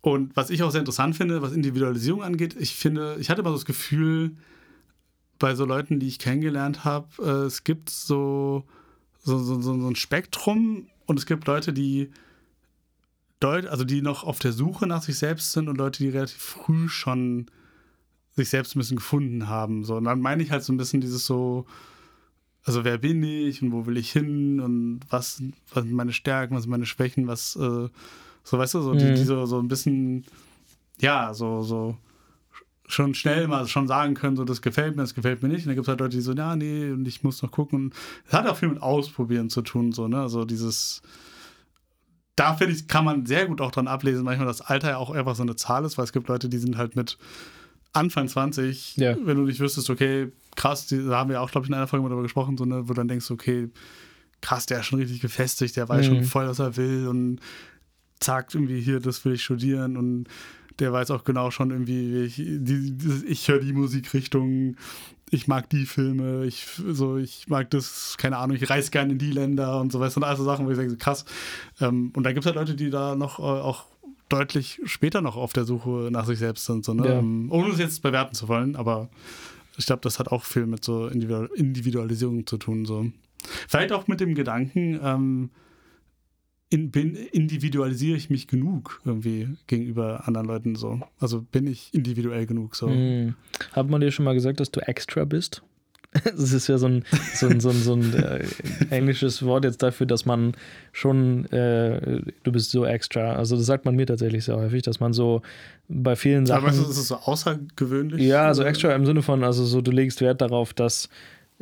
und 0.00 0.36
was 0.36 0.50
ich 0.50 0.62
auch 0.64 0.70
sehr 0.72 0.80
interessant 0.80 1.16
finde, 1.16 1.40
was 1.40 1.52
Individualisierung 1.52 2.22
angeht, 2.24 2.56
ich 2.58 2.74
finde, 2.74 3.16
ich 3.20 3.30
hatte 3.30 3.40
immer 3.42 3.50
so 3.50 3.56
das 3.56 3.64
Gefühl, 3.64 4.32
bei 5.38 5.54
so 5.54 5.64
Leuten, 5.64 6.00
die 6.00 6.08
ich 6.08 6.18
kennengelernt 6.18 6.84
habe, 6.84 7.06
äh, 7.20 7.46
es 7.46 7.64
gibt 7.64 7.88
so, 7.90 8.64
so, 9.22 9.38
so, 9.38 9.60
so, 9.60 9.72
ein 9.72 9.96
Spektrum 9.96 10.88
und 11.06 11.18
es 11.18 11.26
gibt 11.26 11.46
Leute, 11.46 11.72
die 11.72 12.10
Deut 13.40 13.66
also 13.66 13.84
die 13.84 14.02
noch 14.02 14.22
auf 14.24 14.38
der 14.38 14.52
Suche 14.52 14.86
nach 14.86 15.02
sich 15.02 15.18
selbst 15.18 15.52
sind 15.52 15.68
und 15.68 15.76
Leute, 15.76 16.02
die 16.02 16.10
relativ 16.10 16.38
früh 16.38 16.88
schon 16.88 17.46
sich 18.36 18.48
selbst 18.48 18.74
ein 18.74 18.78
bisschen 18.78 18.96
gefunden 18.96 19.48
haben. 19.48 19.84
So. 19.84 19.96
Und 19.96 20.04
dann 20.04 20.20
meine 20.20 20.42
ich 20.42 20.50
halt 20.50 20.62
so 20.62 20.72
ein 20.72 20.76
bisschen 20.76 21.00
dieses 21.00 21.26
so, 21.26 21.66
also 22.64 22.84
wer 22.84 22.98
bin 22.98 23.22
ich 23.22 23.60
und 23.62 23.72
wo 23.72 23.86
will 23.86 23.96
ich 23.96 24.12
hin 24.12 24.60
und 24.60 25.00
was, 25.10 25.42
was 25.74 25.84
sind 25.84 25.92
meine 25.92 26.12
Stärken, 26.12 26.54
was 26.54 26.62
sind 26.62 26.70
meine 26.70 26.86
Schwächen, 26.86 27.26
was, 27.26 27.56
äh, 27.56 27.88
so 28.44 28.58
weißt 28.58 28.74
du, 28.74 28.80
so, 28.80 28.94
die, 28.94 29.06
Mhm. 29.06 29.14
die 29.16 29.24
so, 29.24 29.44
so 29.46 29.58
ein 29.58 29.68
bisschen, 29.68 30.24
ja, 31.00 31.34
so, 31.34 31.62
so 31.62 31.96
schon 32.88 33.14
schnell 33.14 33.48
mal 33.48 33.66
schon 33.68 33.86
sagen 33.88 34.14
können, 34.14 34.36
so 34.36 34.44
das 34.44 34.60
gefällt 34.60 34.96
mir, 34.96 35.02
das 35.02 35.14
gefällt 35.14 35.42
mir 35.42 35.48
nicht. 35.48 35.60
Und 35.62 35.68
dann 35.68 35.74
gibt 35.76 35.84
es 35.84 35.88
halt 35.88 36.00
Leute, 36.00 36.16
die 36.16 36.22
so, 36.22 36.32
ja, 36.32 36.56
nee, 36.56 36.90
und 36.90 37.06
ich 37.08 37.22
muss 37.22 37.42
noch 37.42 37.50
gucken. 37.50 37.92
Es 38.26 38.32
hat 38.32 38.46
auch 38.46 38.56
viel 38.56 38.68
mit 38.68 38.82
Ausprobieren 38.82 39.48
zu 39.50 39.62
tun, 39.62 39.92
so, 39.92 40.08
ne? 40.08 40.20
Also 40.20 40.44
dieses, 40.44 41.00
da 42.36 42.54
finde 42.54 42.74
ich, 42.74 42.88
kann 42.88 43.04
man 43.04 43.26
sehr 43.26 43.46
gut 43.46 43.60
auch 43.60 43.70
dran 43.70 43.88
ablesen, 43.88 44.24
manchmal 44.24 44.46
das 44.46 44.60
Alter 44.60 44.90
ja 44.90 44.96
auch 44.96 45.10
einfach 45.10 45.36
so 45.36 45.42
eine 45.42 45.56
Zahl 45.56 45.84
ist, 45.84 45.96
weil 45.98 46.04
es 46.04 46.12
gibt 46.12 46.28
Leute, 46.28 46.48
die 46.48 46.58
sind 46.58 46.76
halt 46.76 46.96
mit 46.96 47.18
Anfang 47.92 48.26
20, 48.28 48.96
Ja. 48.96 49.16
wenn 49.22 49.36
du 49.36 49.44
nicht 49.44 49.60
wüsstest, 49.60 49.90
okay, 49.90 50.32
krass, 50.56 50.86
die, 50.86 51.04
da 51.04 51.18
haben 51.18 51.30
wir 51.30 51.40
auch, 51.42 51.50
glaube 51.50 51.66
ich, 51.66 51.68
in 51.70 51.74
einer 51.74 51.86
Folge 51.86 52.02
mal 52.02 52.08
darüber 52.08 52.22
gesprochen, 52.24 52.56
so, 52.56 52.64
ne, 52.64 52.84
wo 52.84 52.88
du 52.88 52.94
dann 52.94 53.08
denkst, 53.08 53.30
okay, 53.30 53.68
krass, 54.40 54.66
der 54.66 54.80
ist 54.80 54.86
schon 54.86 54.98
richtig 54.98 55.20
gefestigt, 55.20 55.76
der 55.76 55.88
weiß 55.88 56.06
Mhm. 56.06 56.10
schon 56.10 56.24
voll, 56.24 56.48
was 56.48 56.58
er 56.58 56.76
will 56.76 57.06
und 57.06 57.40
sagt 58.22 58.54
irgendwie 58.54 58.80
hier, 58.80 58.98
das 59.00 59.24
will 59.24 59.34
ich 59.34 59.42
studieren 59.44 59.96
und 59.96 60.26
der 60.82 60.92
weiß 60.92 61.10
auch 61.12 61.24
genau 61.24 61.50
schon 61.50 61.70
irgendwie, 61.70 62.12
wie 62.12 62.24
ich, 62.24 62.36
die, 62.36 62.96
die, 62.96 63.26
ich 63.26 63.48
höre 63.48 63.60
die 63.60 63.72
Musikrichtung, 63.72 64.76
ich 65.30 65.48
mag 65.48 65.70
die 65.70 65.86
Filme, 65.86 66.44
ich, 66.44 66.66
so, 66.66 67.16
ich 67.16 67.48
mag 67.48 67.70
das, 67.70 68.16
keine 68.18 68.36
Ahnung, 68.36 68.56
ich 68.56 68.68
reise 68.68 68.90
gerne 68.90 69.12
in 69.12 69.18
die 69.18 69.30
Länder 69.30 69.80
und 69.80 69.92
so 69.92 70.00
was 70.00 70.16
und 70.16 70.24
all 70.24 70.36
so 70.36 70.44
Sachen, 70.44 70.66
wo 70.66 70.70
ich 70.70 70.76
denke, 70.76 70.90
so 70.90 70.98
krass. 70.98 71.24
Ähm, 71.80 72.12
und 72.14 72.24
dann 72.24 72.34
gibt 72.34 72.44
es 72.44 72.46
halt 72.46 72.56
Leute, 72.56 72.74
die 72.74 72.90
da 72.90 73.14
noch 73.14 73.38
äh, 73.38 73.42
auch 73.42 73.86
deutlich 74.28 74.80
später 74.84 75.22
noch 75.22 75.36
auf 75.36 75.52
der 75.52 75.64
Suche 75.64 76.08
nach 76.10 76.26
sich 76.26 76.38
selbst 76.38 76.66
sind, 76.66 76.84
so, 76.84 76.94
ne? 76.94 77.06
Ja. 77.06 77.18
ähm, 77.18 77.46
ohne 77.50 77.70
es 77.70 77.78
jetzt 77.78 78.02
bewerten 78.02 78.34
zu 78.34 78.48
wollen, 78.48 78.76
aber 78.76 79.08
ich 79.78 79.86
glaube, 79.86 80.02
das 80.02 80.18
hat 80.18 80.28
auch 80.28 80.44
viel 80.44 80.66
mit 80.66 80.84
so 80.84 81.06
Individu 81.06 81.44
Individualisierung 81.54 82.46
zu 82.46 82.58
tun. 82.58 82.84
So. 82.84 83.06
Vielleicht 83.68 83.92
auch 83.92 84.08
mit 84.08 84.20
dem 84.20 84.34
Gedanken, 84.34 85.00
ähm, 85.02 85.50
in, 86.72 86.90
bin, 86.90 87.14
individualisiere 87.14 88.16
ich 88.16 88.30
mich 88.30 88.48
genug 88.48 89.02
irgendwie 89.04 89.56
gegenüber 89.66 90.26
anderen 90.26 90.46
Leuten 90.46 90.74
so. 90.74 91.00
Also 91.20 91.42
bin 91.42 91.66
ich 91.66 91.92
individuell 91.92 92.46
genug 92.46 92.76
so. 92.76 92.88
Mhm. 92.88 93.34
Hat 93.72 93.90
man 93.90 94.00
dir 94.00 94.10
schon 94.10 94.24
mal 94.24 94.32
gesagt, 94.32 94.58
dass 94.58 94.70
du 94.70 94.80
extra 94.80 95.24
bist? 95.24 95.62
Das 96.24 96.52
ist 96.52 96.68
ja 96.68 96.76
so 96.76 96.86
ein, 96.86 97.04
so 97.34 97.48
ein, 97.48 97.60
so 97.60 97.70
ein, 97.70 97.76
so 97.76 97.94
ein 97.94 98.14
äh, 98.14 98.44
englisches 98.90 99.42
Wort 99.44 99.64
jetzt 99.64 99.82
dafür, 99.82 100.06
dass 100.06 100.26
man 100.26 100.52
schon, 100.92 101.46
äh, 101.46 102.20
du 102.42 102.52
bist 102.52 102.70
so 102.70 102.84
extra. 102.84 103.34
Also 103.34 103.56
das 103.56 103.64
sagt 103.64 103.86
man 103.86 103.96
mir 103.96 104.06
tatsächlich 104.06 104.44
sehr 104.44 104.56
häufig, 104.56 104.82
dass 104.82 105.00
man 105.00 105.14
so 105.14 105.40
bei 105.88 106.14
vielen 106.14 106.44
Sachen. 106.44 106.64
Aber 106.64 106.70
ist 106.70 106.86
es 106.86 107.08
so 107.08 107.16
außergewöhnlich? 107.16 108.20
Ja, 108.20 108.46
also 108.46 108.60
Oder? 108.60 108.70
extra 108.70 108.94
im 108.94 109.06
Sinne 109.06 109.22
von, 109.22 109.42
also 109.42 109.64
so, 109.64 109.80
du 109.80 109.90
legst 109.90 110.20
Wert 110.20 110.42
darauf, 110.42 110.74
dass, 110.74 111.08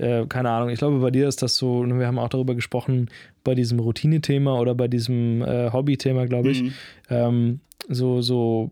äh, 0.01 0.27
keine 0.27 0.51
Ahnung, 0.51 0.71
ich 0.71 0.79
glaube, 0.79 0.99
bei 0.99 1.11
dir 1.11 1.29
ist 1.29 1.43
das 1.43 1.57
so, 1.57 1.85
wir 1.87 2.07
haben 2.07 2.19
auch 2.19 2.29
darüber 2.29 2.55
gesprochen, 2.55 3.09
bei 3.45 3.55
diesem 3.55 3.79
Routine-Thema 3.81 4.59
oder 4.59 4.75
bei 4.75 4.89
diesem 4.89 5.43
äh, 5.43 5.71
Hobby-Thema, 5.73 6.27
glaube 6.27 6.51
ich, 6.51 6.63
Mhm. 6.63 6.73
ähm, 7.11 7.61
so, 7.89 8.21
so, 8.23 8.71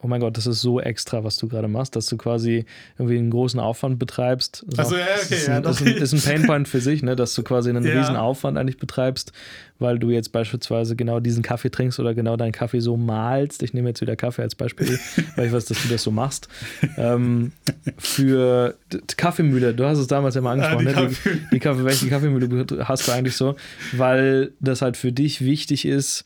oh 0.00 0.06
mein 0.08 0.20
Gott, 0.20 0.36
das 0.36 0.46
ist 0.46 0.60
so 0.60 0.80
extra, 0.80 1.24
was 1.24 1.36
du 1.36 1.48
gerade 1.48 1.68
machst, 1.68 1.96
dass 1.96 2.06
du 2.06 2.16
quasi 2.16 2.64
irgendwie 2.98 3.18
einen 3.18 3.30
großen 3.30 3.58
Aufwand 3.58 3.98
betreibst. 3.98 4.64
Das 4.68 4.74
ist 4.74 4.78
Ach 4.78 4.84
so, 4.90 4.94
auch- 4.96 4.98
ja, 5.00 5.06
das 5.16 5.24
okay, 5.26 5.34
ist 5.34 5.46
ja, 5.48 5.56
ein, 5.56 5.62
doch. 5.62 5.70
ist, 5.70 5.80
ein, 5.82 5.86
ist 5.88 6.12
ein 6.14 6.20
Painpoint 6.20 6.68
für 6.68 6.80
sich, 6.80 7.02
ne, 7.02 7.16
dass 7.16 7.34
du 7.34 7.42
quasi 7.42 7.70
einen 7.70 7.84
Ja. 7.84 7.98
riesen 7.98 8.16
Aufwand 8.16 8.56
eigentlich 8.58 8.78
betreibst, 8.78 9.32
weil 9.80 9.98
du 9.98 10.10
jetzt 10.10 10.30
beispielsweise 10.32 10.96
genau 10.96 11.20
diesen 11.20 11.42
Kaffee 11.42 11.70
trinkst 11.70 11.98
oder 12.00 12.14
genau 12.14 12.36
deinen 12.36 12.52
Kaffee 12.52 12.80
so 12.80 12.96
malst. 12.96 13.62
Ich 13.62 13.74
nehme 13.74 13.88
jetzt 13.88 14.00
wieder 14.00 14.16
Kaffee 14.16 14.42
als 14.42 14.54
Beispiel, 14.54 14.98
weil 15.36 15.46
ich 15.46 15.52
weiß, 15.52 15.66
dass 15.66 15.82
du 15.82 15.88
das 15.88 16.02
so 16.02 16.10
machst. 16.10 16.48
Ähm, 16.96 17.52
für 17.96 18.76
Kaffeemühle, 19.16 19.74
du 19.74 19.84
hast 19.84 19.98
es 19.98 20.06
damals 20.06 20.34
ja 20.34 20.40
mal 20.40 20.52
angesprochen, 20.52 20.86
Ah, 20.88 20.92
die 20.92 21.00
ne? 21.00 21.08
die, 21.08 21.14
Kaffee- 21.14 21.38
die 21.52 21.58
Kaffee, 21.58 21.84
welche 21.84 22.08
Kaffeemühle 22.08 22.66
hast 22.84 23.08
du 23.08 23.12
eigentlich 23.12 23.36
so? 23.36 23.56
Weil 23.92 24.52
das 24.60 24.82
halt 24.82 24.96
für 24.96 25.12
dich 25.12 25.44
wichtig 25.44 25.84
ist, 25.84 26.24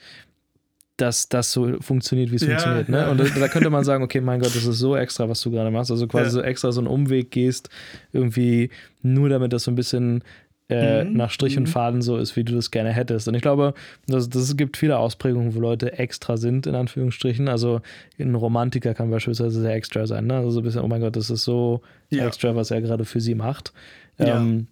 dass 1.03 1.29
das 1.29 1.51
so 1.53 1.81
funktioniert, 1.81 2.31
wie 2.31 2.37
es 2.37 2.43
Ja, 2.43 2.49
funktioniert. 2.51 2.89
Ne? 2.89 2.99
ja. 2.99 3.11
Und 3.11 3.19
da, 3.19 3.49
könnte 3.49 3.71
man 3.71 3.83
sagen, 3.85 4.05
okay, 4.05 4.21
mein 4.21 4.41
Gott, 4.41 4.55
das 4.55 4.65
ist 4.65 4.79
so 4.79 4.97
extra, 4.97 5.29
was 5.29 5.41
du 5.41 5.51
gerade 5.51 5.71
machst. 5.71 5.91
Also 5.91 6.07
quasi 6.07 6.25
Ja. 6.25 6.31
so 6.31 6.43
extra 6.43 6.71
so 6.73 6.81
einen 6.81 6.87
Umweg 6.87 7.31
gehst, 7.31 7.69
irgendwie 8.13 8.71
nur 9.03 9.29
damit 9.29 9.53
das 9.53 9.65
so 9.65 9.71
ein 9.71 9.75
bisschen 9.75 10.23
äh, 10.69 11.05
Mhm, 11.05 11.15
nach 11.15 11.31
Strich 11.31 11.59
und 11.59 11.65
mhm. 11.65 11.69
Faden 11.73 12.03
so 12.03 12.17
ist, 12.17 12.37
wie 12.37 12.45
du 12.45 12.55
das 12.55 12.71
gerne 12.71 12.93
hättest. 12.93 13.29
Und 13.29 13.35
ich 13.35 13.43
glaube, 13.43 13.75
das, 14.07 14.31
das 14.31 14.57
gibt 14.57 14.77
viele 14.79 14.97
Ausprägungen, 14.97 15.55
wo 15.55 15.61
Leute 15.61 15.99
extra 15.99 16.37
sind, 16.39 16.67
in 16.67 16.75
Anführungsstrichen. 16.77 17.49
Also 17.49 17.81
ein 18.19 18.35
Romantiker 18.35 18.95
kann 18.95 19.11
beispielsweise 19.11 19.61
sehr 19.61 19.75
extra 19.75 20.07
sein. 20.07 20.27
Ne? 20.29 20.37
Also 20.37 20.51
so 20.51 20.61
ein 20.61 20.63
bisschen, 20.63 20.83
oh 20.83 20.89
mein 20.89 21.01
Gott, 21.01 21.17
das 21.17 21.29
ist 21.31 21.45
so 21.45 21.83
extra, 22.11 22.55
was 22.57 22.71
er 22.71 22.81
gerade 22.81 23.05
für 23.05 23.21
sie 23.21 23.35
macht. 23.35 23.73
Ja. 24.19 24.37
Ähm, 24.41 24.69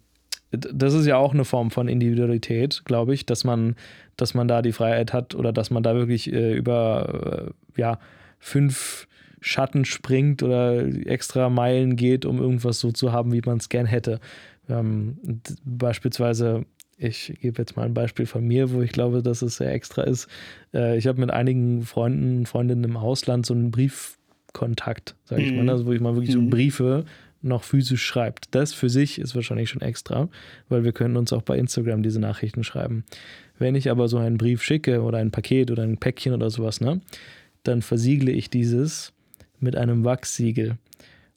das 0.51 0.93
ist 0.93 1.05
ja 1.05 1.17
auch 1.17 1.33
eine 1.33 1.45
Form 1.45 1.71
von 1.71 1.87
Individualität, 1.87 2.83
glaube 2.85 3.13
ich, 3.13 3.25
dass 3.25 3.43
man, 3.43 3.75
dass 4.17 4.33
man 4.33 4.47
da 4.47 4.61
die 4.61 4.73
Freiheit 4.73 5.13
hat 5.13 5.33
oder 5.35 5.53
dass 5.53 5.71
man 5.71 5.83
da 5.83 5.95
wirklich 5.95 6.31
äh, 6.31 6.53
über 6.53 7.53
äh, 7.75 7.79
ja, 7.79 7.99
fünf 8.39 9.07
Schatten 9.39 9.85
springt 9.85 10.43
oder 10.43 10.85
extra 11.07 11.49
Meilen 11.49 11.95
geht, 11.95 12.25
um 12.25 12.39
irgendwas 12.39 12.79
so 12.79 12.91
zu 12.91 13.11
haben, 13.11 13.33
wie 13.33 13.41
man 13.43 13.57
es 13.57 13.69
gern 13.69 13.85
hätte. 13.85 14.19
Ähm, 14.69 15.17
beispielsweise, 15.63 16.65
ich 16.97 17.33
gebe 17.41 17.59
jetzt 17.59 17.75
mal 17.75 17.85
ein 17.85 17.93
Beispiel 17.93 18.25
von 18.25 18.45
mir, 18.45 18.71
wo 18.71 18.81
ich 18.81 18.91
glaube, 18.91 19.23
dass 19.23 19.41
es 19.41 19.57
sehr 19.57 19.73
extra 19.73 20.03
ist. 20.03 20.27
Äh, 20.73 20.97
ich 20.97 21.07
habe 21.07 21.19
mit 21.19 21.31
einigen 21.31 21.83
Freunden, 21.83 22.45
Freundinnen 22.45 22.83
im 22.83 22.97
Ausland 22.97 23.45
so 23.45 23.53
einen 23.53 23.71
Briefkontakt, 23.71 25.15
sage 25.23 25.41
ich 25.41 25.51
mhm. 25.51 25.65
mal, 25.65 25.69
also 25.69 25.85
wo 25.85 25.93
ich 25.93 26.01
mal 26.01 26.15
wirklich 26.15 26.33
so 26.33 26.41
mhm. 26.41 26.49
Briefe 26.49 27.05
noch 27.41 27.63
physisch 27.63 28.03
schreibt. 28.03 28.53
Das 28.55 28.73
für 28.73 28.89
sich 28.89 29.19
ist 29.19 29.35
wahrscheinlich 29.35 29.69
schon 29.69 29.81
extra, 29.81 30.29
weil 30.69 30.83
wir 30.83 30.91
können 30.91 31.17
uns 31.17 31.33
auch 31.33 31.41
bei 31.41 31.57
Instagram 31.57 32.03
diese 32.03 32.19
Nachrichten 32.19 32.63
schreiben. 32.63 33.03
Wenn 33.57 33.75
ich 33.75 33.89
aber 33.89 34.07
so 34.07 34.17
einen 34.17 34.37
Brief 34.37 34.63
schicke 34.63 35.01
oder 35.01 35.17
ein 35.17 35.31
Paket 35.31 35.71
oder 35.71 35.83
ein 35.83 35.97
Päckchen 35.97 36.33
oder 36.33 36.49
sowas, 36.49 36.81
ne, 36.81 37.01
dann 37.63 37.81
versiegle 37.81 38.31
ich 38.31 38.49
dieses 38.49 39.13
mit 39.59 39.75
einem 39.75 40.03
Wachssiegel. 40.03 40.77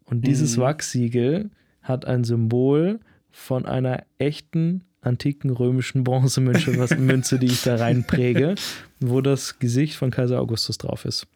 Und 0.05 0.27
dieses 0.27 0.57
mhm. 0.57 0.63
Wachssiegel 0.63 1.51
hat 1.83 2.07
ein 2.07 2.25
Symbol 2.25 3.01
von 3.31 3.67
einer 3.67 4.05
echten 4.19 4.85
antiken 5.03 5.51
römischen 5.51 6.05
Bronzemünze, 6.05 6.79
was 6.79 6.91
Münze, 6.99 7.39
die 7.39 7.47
ich 7.47 7.63
da 7.63 7.77
reinpräge, 7.77 8.55
wo 9.01 9.21
das 9.21 9.59
Gesicht 9.59 9.97
von 9.97 10.11
Kaiser 10.11 10.41
Augustus 10.41 10.79
drauf 10.79 11.05
ist. 11.05 11.27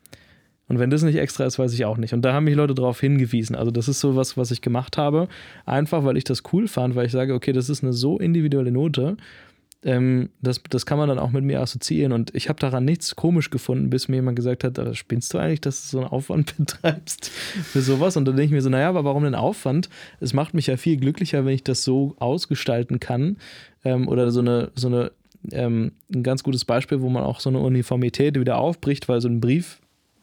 Und 0.68 0.78
wenn 0.78 0.90
das 0.90 1.02
nicht 1.02 1.16
extra 1.16 1.44
ist, 1.44 1.58
weiß 1.58 1.72
ich 1.72 1.84
auch 1.84 1.96
nicht. 1.96 2.12
Und 2.12 2.22
da 2.22 2.32
haben 2.32 2.44
mich 2.44 2.54
Leute 2.54 2.74
darauf 2.74 3.00
hingewiesen. 3.00 3.56
Also 3.56 3.70
das 3.70 3.88
ist 3.88 4.00
so 4.00 4.16
was, 4.16 4.36
was 4.36 4.50
ich 4.50 4.60
gemacht 4.60 4.98
habe, 4.98 5.28
einfach 5.64 6.04
weil 6.04 6.16
ich 6.16 6.24
das 6.24 6.42
cool 6.52 6.68
fand, 6.68 6.94
weil 6.94 7.06
ich 7.06 7.12
sage, 7.12 7.34
okay, 7.34 7.52
das 7.52 7.68
ist 7.68 7.82
eine 7.82 7.92
so 7.92 8.18
individuelle 8.18 8.70
Note 8.70 9.16
ähm, 9.84 10.30
das, 10.42 10.60
das 10.68 10.86
kann 10.86 10.98
man 10.98 11.08
dann 11.08 11.18
auch 11.18 11.30
mit 11.30 11.44
mir 11.44 11.60
assoziieren. 11.60 12.12
Und 12.12 12.34
ich 12.34 12.48
habe 12.48 12.58
daran 12.58 12.84
nichts 12.84 13.14
komisch 13.14 13.50
gefunden, 13.50 13.90
bis 13.90 14.08
mir 14.08 14.16
jemand 14.16 14.36
gesagt 14.36 14.64
hat, 14.64 14.78
spinnst 14.96 15.32
du 15.32 15.38
eigentlich, 15.38 15.60
dass 15.60 15.82
du 15.82 15.88
so 15.88 15.98
einen 16.00 16.08
Aufwand 16.08 16.56
betreibst 16.58 17.28
für 17.28 17.80
sowas? 17.80 18.16
Und 18.16 18.24
dann 18.24 18.36
denke 18.36 18.46
ich 18.46 18.52
mir 18.52 18.62
so, 18.62 18.70
naja, 18.70 18.88
aber 18.88 19.04
warum 19.04 19.24
den 19.24 19.34
Aufwand? 19.34 19.88
Es 20.20 20.32
macht 20.32 20.54
mich 20.54 20.66
ja 20.66 20.76
viel 20.76 20.96
glücklicher, 20.96 21.44
wenn 21.44 21.54
ich 21.54 21.64
das 21.64 21.84
so 21.84 22.16
ausgestalten 22.18 22.98
kann. 22.98 23.36
Ähm, 23.84 24.08
oder 24.08 24.30
so 24.30 24.40
eine, 24.40 24.72
so 24.74 24.88
eine 24.88 25.12
ähm, 25.52 25.92
ein 26.12 26.24
ganz 26.24 26.42
gutes 26.42 26.64
Beispiel, 26.64 27.00
wo 27.00 27.08
man 27.08 27.22
auch 27.22 27.38
so 27.38 27.48
eine 27.48 27.60
Uniformität 27.60 28.38
wieder 28.38 28.58
aufbricht, 28.58 29.08
weil 29.08 29.20
so 29.20 29.28
ein 29.28 29.40
Brief 29.40 29.78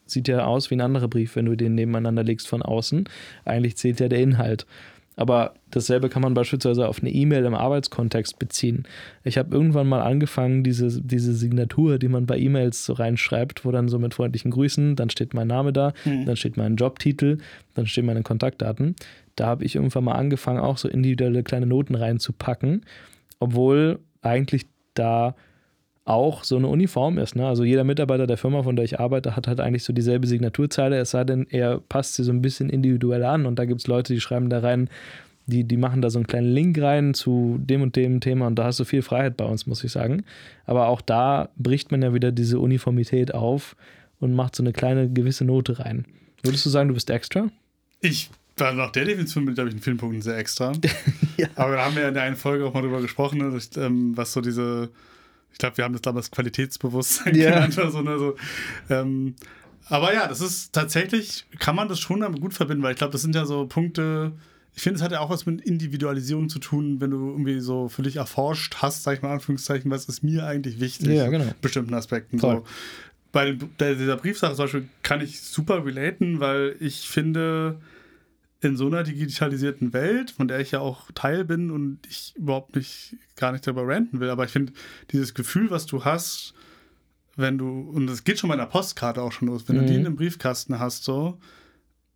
sieht 0.06 0.28
ja 0.28 0.45
aus 0.45 0.70
wie 0.70 0.76
ein 0.76 0.82
anderer 0.82 1.08
Brief, 1.08 1.36
wenn 1.36 1.45
du 1.45 1.56
den 1.56 1.76
nebeneinander 1.76 2.24
legst 2.24 2.47
von 2.47 2.62
außen. 2.62 3.10
Eigentlich 3.43 3.78
zählt 3.78 3.99
ja 3.99 4.08
der 4.08 4.20
Inhalt. 4.20 4.66
Aber 5.18 5.53
dasselbe 5.72 6.10
kann 6.10 6.22
man 6.22 6.34
beispielsweise 6.34 6.88
auf 6.88 6.99
eine 6.99 7.10
E-Mail 7.10 7.45
im 7.45 7.53
Arbeitskontext 7.53 8.38
beziehen. 8.38 8.84
Ich 9.24 9.38
habe 9.38 9.56
irgendwann 9.56 9.88
mal 9.88 10.01
angefangen, 10.01 10.64
diese, 10.64 11.01
diese 11.01 11.34
Signatur, 11.34 11.97
die 11.97 12.10
man 12.10 12.26
bei 12.26 12.38
E-Mails 12.38 12.86
so 12.86 12.93
reinschreibt, 12.93 13.64
wo 13.64 13.72
dann 13.72 13.88
so 13.88 13.97
mit 13.97 14.14
freundlichen 14.14 14.51
Grüßen, 14.51 14.95
dann 14.95 15.10
steht 15.10 15.34
mein 15.34 15.47
Name 15.47 15.72
da, 15.72 15.93
mhm. 16.03 16.26
dann 16.26 16.36
steht 16.36 16.58
mein 16.58 16.76
Jobtitel, 16.76 17.38
dann 17.76 17.88
stehen 17.88 18.06
meine 18.06 18.24
Kontaktdaten. 18.24 18.95
Da 19.36 19.47
habe 19.47 19.64
ich 19.64 19.76
irgendwann 19.76 20.03
mal 20.03 20.16
angefangen, 20.16 20.60
auch 20.60 20.78
so 20.78 20.89
individuelle 20.89 21.43
kleine 21.43 21.66
Noten 21.66 21.95
reinzupacken, 21.95 22.86
obwohl 23.39 23.99
eigentlich 24.22 24.66
da 24.95 25.36
auch 26.06 26.43
so 26.43 26.56
eine 26.56 26.68
Uniform 26.68 27.18
ist. 27.18 27.36
Ne? 27.36 27.47
Also 27.47 27.64
jeder 27.64 27.84
Mitarbeiter 27.84 28.28
der 28.28 28.38
Firma, 28.38 28.62
von 28.64 28.76
der 28.76 28.86
ich 28.86 28.99
arbeite, 28.99 29.36
hat 29.36 29.47
halt 29.47 29.60
eigentlich 29.60 29.84
so 29.84 29.91
dieselbe 29.91 30.28
Signaturzeile, 30.28 30.97
es 30.97 31.12
sei 31.12 31.24
denn, 31.24 31.47
er 31.49 31.80
passt 31.80 32.14
sie 32.14 32.24
so 32.24 32.32
ein 32.32 32.43
bisschen 32.43 32.70
individuell 32.70 33.24
an 33.24 33.47
und 33.47 33.58
da 33.58 33.66
gibt 33.66 33.82
es 33.82 33.88
Leute, 33.88 34.14
die 34.14 34.22
schreiben 34.22 34.49
da 34.49 34.60
rein, 34.60 34.89
die, 35.47 35.64
die 35.64 35.78
machen 35.78 36.01
da 36.01 36.10
so 36.10 36.20
einen 36.20 36.28
kleinen 36.28 36.53
Link 36.53 36.80
rein 36.80 37.14
zu 37.14 37.60
dem 37.60 37.82
und 37.82 37.95
dem 37.95 38.20
Thema 38.20 38.47
und 38.47 38.56
da 38.56 38.66
hast 38.66 38.80
du 38.80 38.84
viel 38.86 39.01
Freiheit 39.01 39.36
bei 39.36 39.45
uns, 39.45 39.66
muss 39.66 39.84
ich 39.84 39.91
sagen. 39.91 40.24
Aber 40.66 40.88
auch 40.88 41.01
da 41.01 41.49
bricht 41.58 41.91
man 41.91 42.01
ja 42.01 42.14
wieder 42.14 42.32
diese 42.32 42.60
Uniformität 42.60 43.34
auf 43.34 43.76
und 44.20 44.34
macht 44.34 44.56
so 44.56 44.64
eine 44.64 44.74
kleine 44.74 45.10
gewisse 45.10 45.45
Note 45.45 45.80
rein. 45.80 46.06
Würdest 46.43 46.66
du 46.66 46.70
sagen, 46.70 46.88
du 46.89 46.93
bist 46.93 47.10
extra? 47.10 47.49
Ich 48.01 48.30
war 48.58 48.74
nach 48.74 48.91
der 48.91 49.06
Definition 49.06 49.45
bin, 49.45 49.56
glaube 49.56 49.70
ich, 49.70 49.76
in 49.76 49.82
vielen 49.82 49.97
Punkten 49.97 50.22
sehr 50.22 50.38
extra. 50.38 50.72
ja. 51.38 51.47
Aber 51.56 51.76
da 51.76 51.86
haben 51.86 51.95
wir 51.95 52.03
ja 52.03 52.08
in 52.10 52.14
der 52.14 52.24
einen 52.24 52.36
Folge 52.36 52.66
auch 52.66 52.74
mal 52.74 52.82
drüber 52.82 53.01
gesprochen, 53.01 53.39
ne, 53.39 53.60
ähm, 53.78 54.16
was 54.16 54.34
so 54.34 54.41
diese 54.41 54.89
ich 55.56 55.60
glaube, 55.60 55.78
wir 55.78 55.86
haben 55.86 55.93
das 55.93 56.01
damals 56.01 56.32
Qualitätsbewusstsein 56.32 57.34
yeah. 57.34 57.53
genannt 57.53 57.78
oder 57.78 57.91
so. 57.91 58.01
Ne, 58.01 58.20
so. 58.20 58.36
Ähm, 58.89 59.36
aber 59.88 60.14
ja, 60.14 60.28
das 60.28 60.41
ist 60.41 60.74
tatsächlich, 60.74 61.45
kann 61.60 61.78
man 61.78 61.88
das 61.88 62.01
schon 62.01 62.20
damit 62.20 62.41
gut 62.41 62.53
verbinden, 62.53 62.84
weil 62.84 62.91
ich 62.91 62.97
glaube, 62.97 63.14
das 63.14 63.22
sind 63.22 63.36
ja 63.36 63.45
so 63.45 63.66
Punkte, 63.66 64.34
ich 64.76 64.84
finde, 64.84 64.97
es 64.97 65.01
hat 65.01 65.14
ja 65.14 65.22
auch 65.22 65.30
was 65.30 65.45
mit 65.45 65.62
Individualisierung 65.62 66.49
zu 66.49 66.60
tun, 66.60 66.99
wenn 66.99 67.12
du 67.12 67.30
irgendwie 67.30 67.62
so 67.62 67.88
für 67.88 68.01
dich 68.01 68.18
erforscht 68.18 68.76
hast, 68.82 69.03
sag 69.03 69.14
ich 69.14 69.22
mal 69.22 69.30
in 69.30 69.36
Anführungszeichen, 69.36 69.89
was 69.89 70.06
ist 70.06 70.24
mir 70.24 70.45
eigentlich 70.45 70.82
wichtig 70.82 71.08
ja, 71.08 71.30
genau. 71.30 71.45
bestimmten 71.62 71.93
Aspekten. 71.93 72.38
So. 72.38 72.66
Bei 73.32 73.53
dieser 73.53 74.18
Briefsache 74.18 74.56
zum 74.56 74.66
Beispiel 74.66 74.89
kann 75.03 75.22
ich 75.22 75.39
super 75.39 75.86
relaten, 75.86 76.41
weil 76.41 76.76
ich 76.82 77.08
finde, 77.08 77.80
in 78.62 78.78
so 78.78 78.88
einer 78.88 79.03
digitalisierten 79.03 79.93
Welt, 79.93 80.32
von 80.32 80.47
der 80.47 80.60
ich 80.60 80.72
ja 80.72 80.80
auch 80.80 81.12
Teil 81.14 81.45
bin 81.45 81.72
und 81.72 81.99
ich 82.08 82.34
überhaupt 82.36 82.76
nicht 82.76 83.16
gar 83.36 83.51
nicht 83.51 83.68
darüber 83.68 83.88
ranten 83.88 84.20
will, 84.20 84.30
aber 84.30 84.45
ich 84.45 84.51
finde 84.51 84.74
dieses 85.12 85.34
Gefühl, 85.34 85.72
was 85.72 85.86
du 85.86 86.06
hast, 86.06 86.53
wenn 87.36 87.58
du, 87.58 87.68
und 87.68 88.10
es 88.10 88.24
geht 88.24 88.39
schon 88.39 88.47
bei 88.47 88.53
einer 88.53 88.66
Postkarte 88.66 89.22
auch 89.22 89.32
schon 89.32 89.49
los, 89.49 89.68
wenn 89.68 89.76
mhm. 89.76 89.82
du 89.82 89.86
die 89.88 89.95
in 89.95 90.06
einem 90.06 90.16
Briefkasten 90.16 90.80
hast, 90.80 91.03
so, 91.03 91.39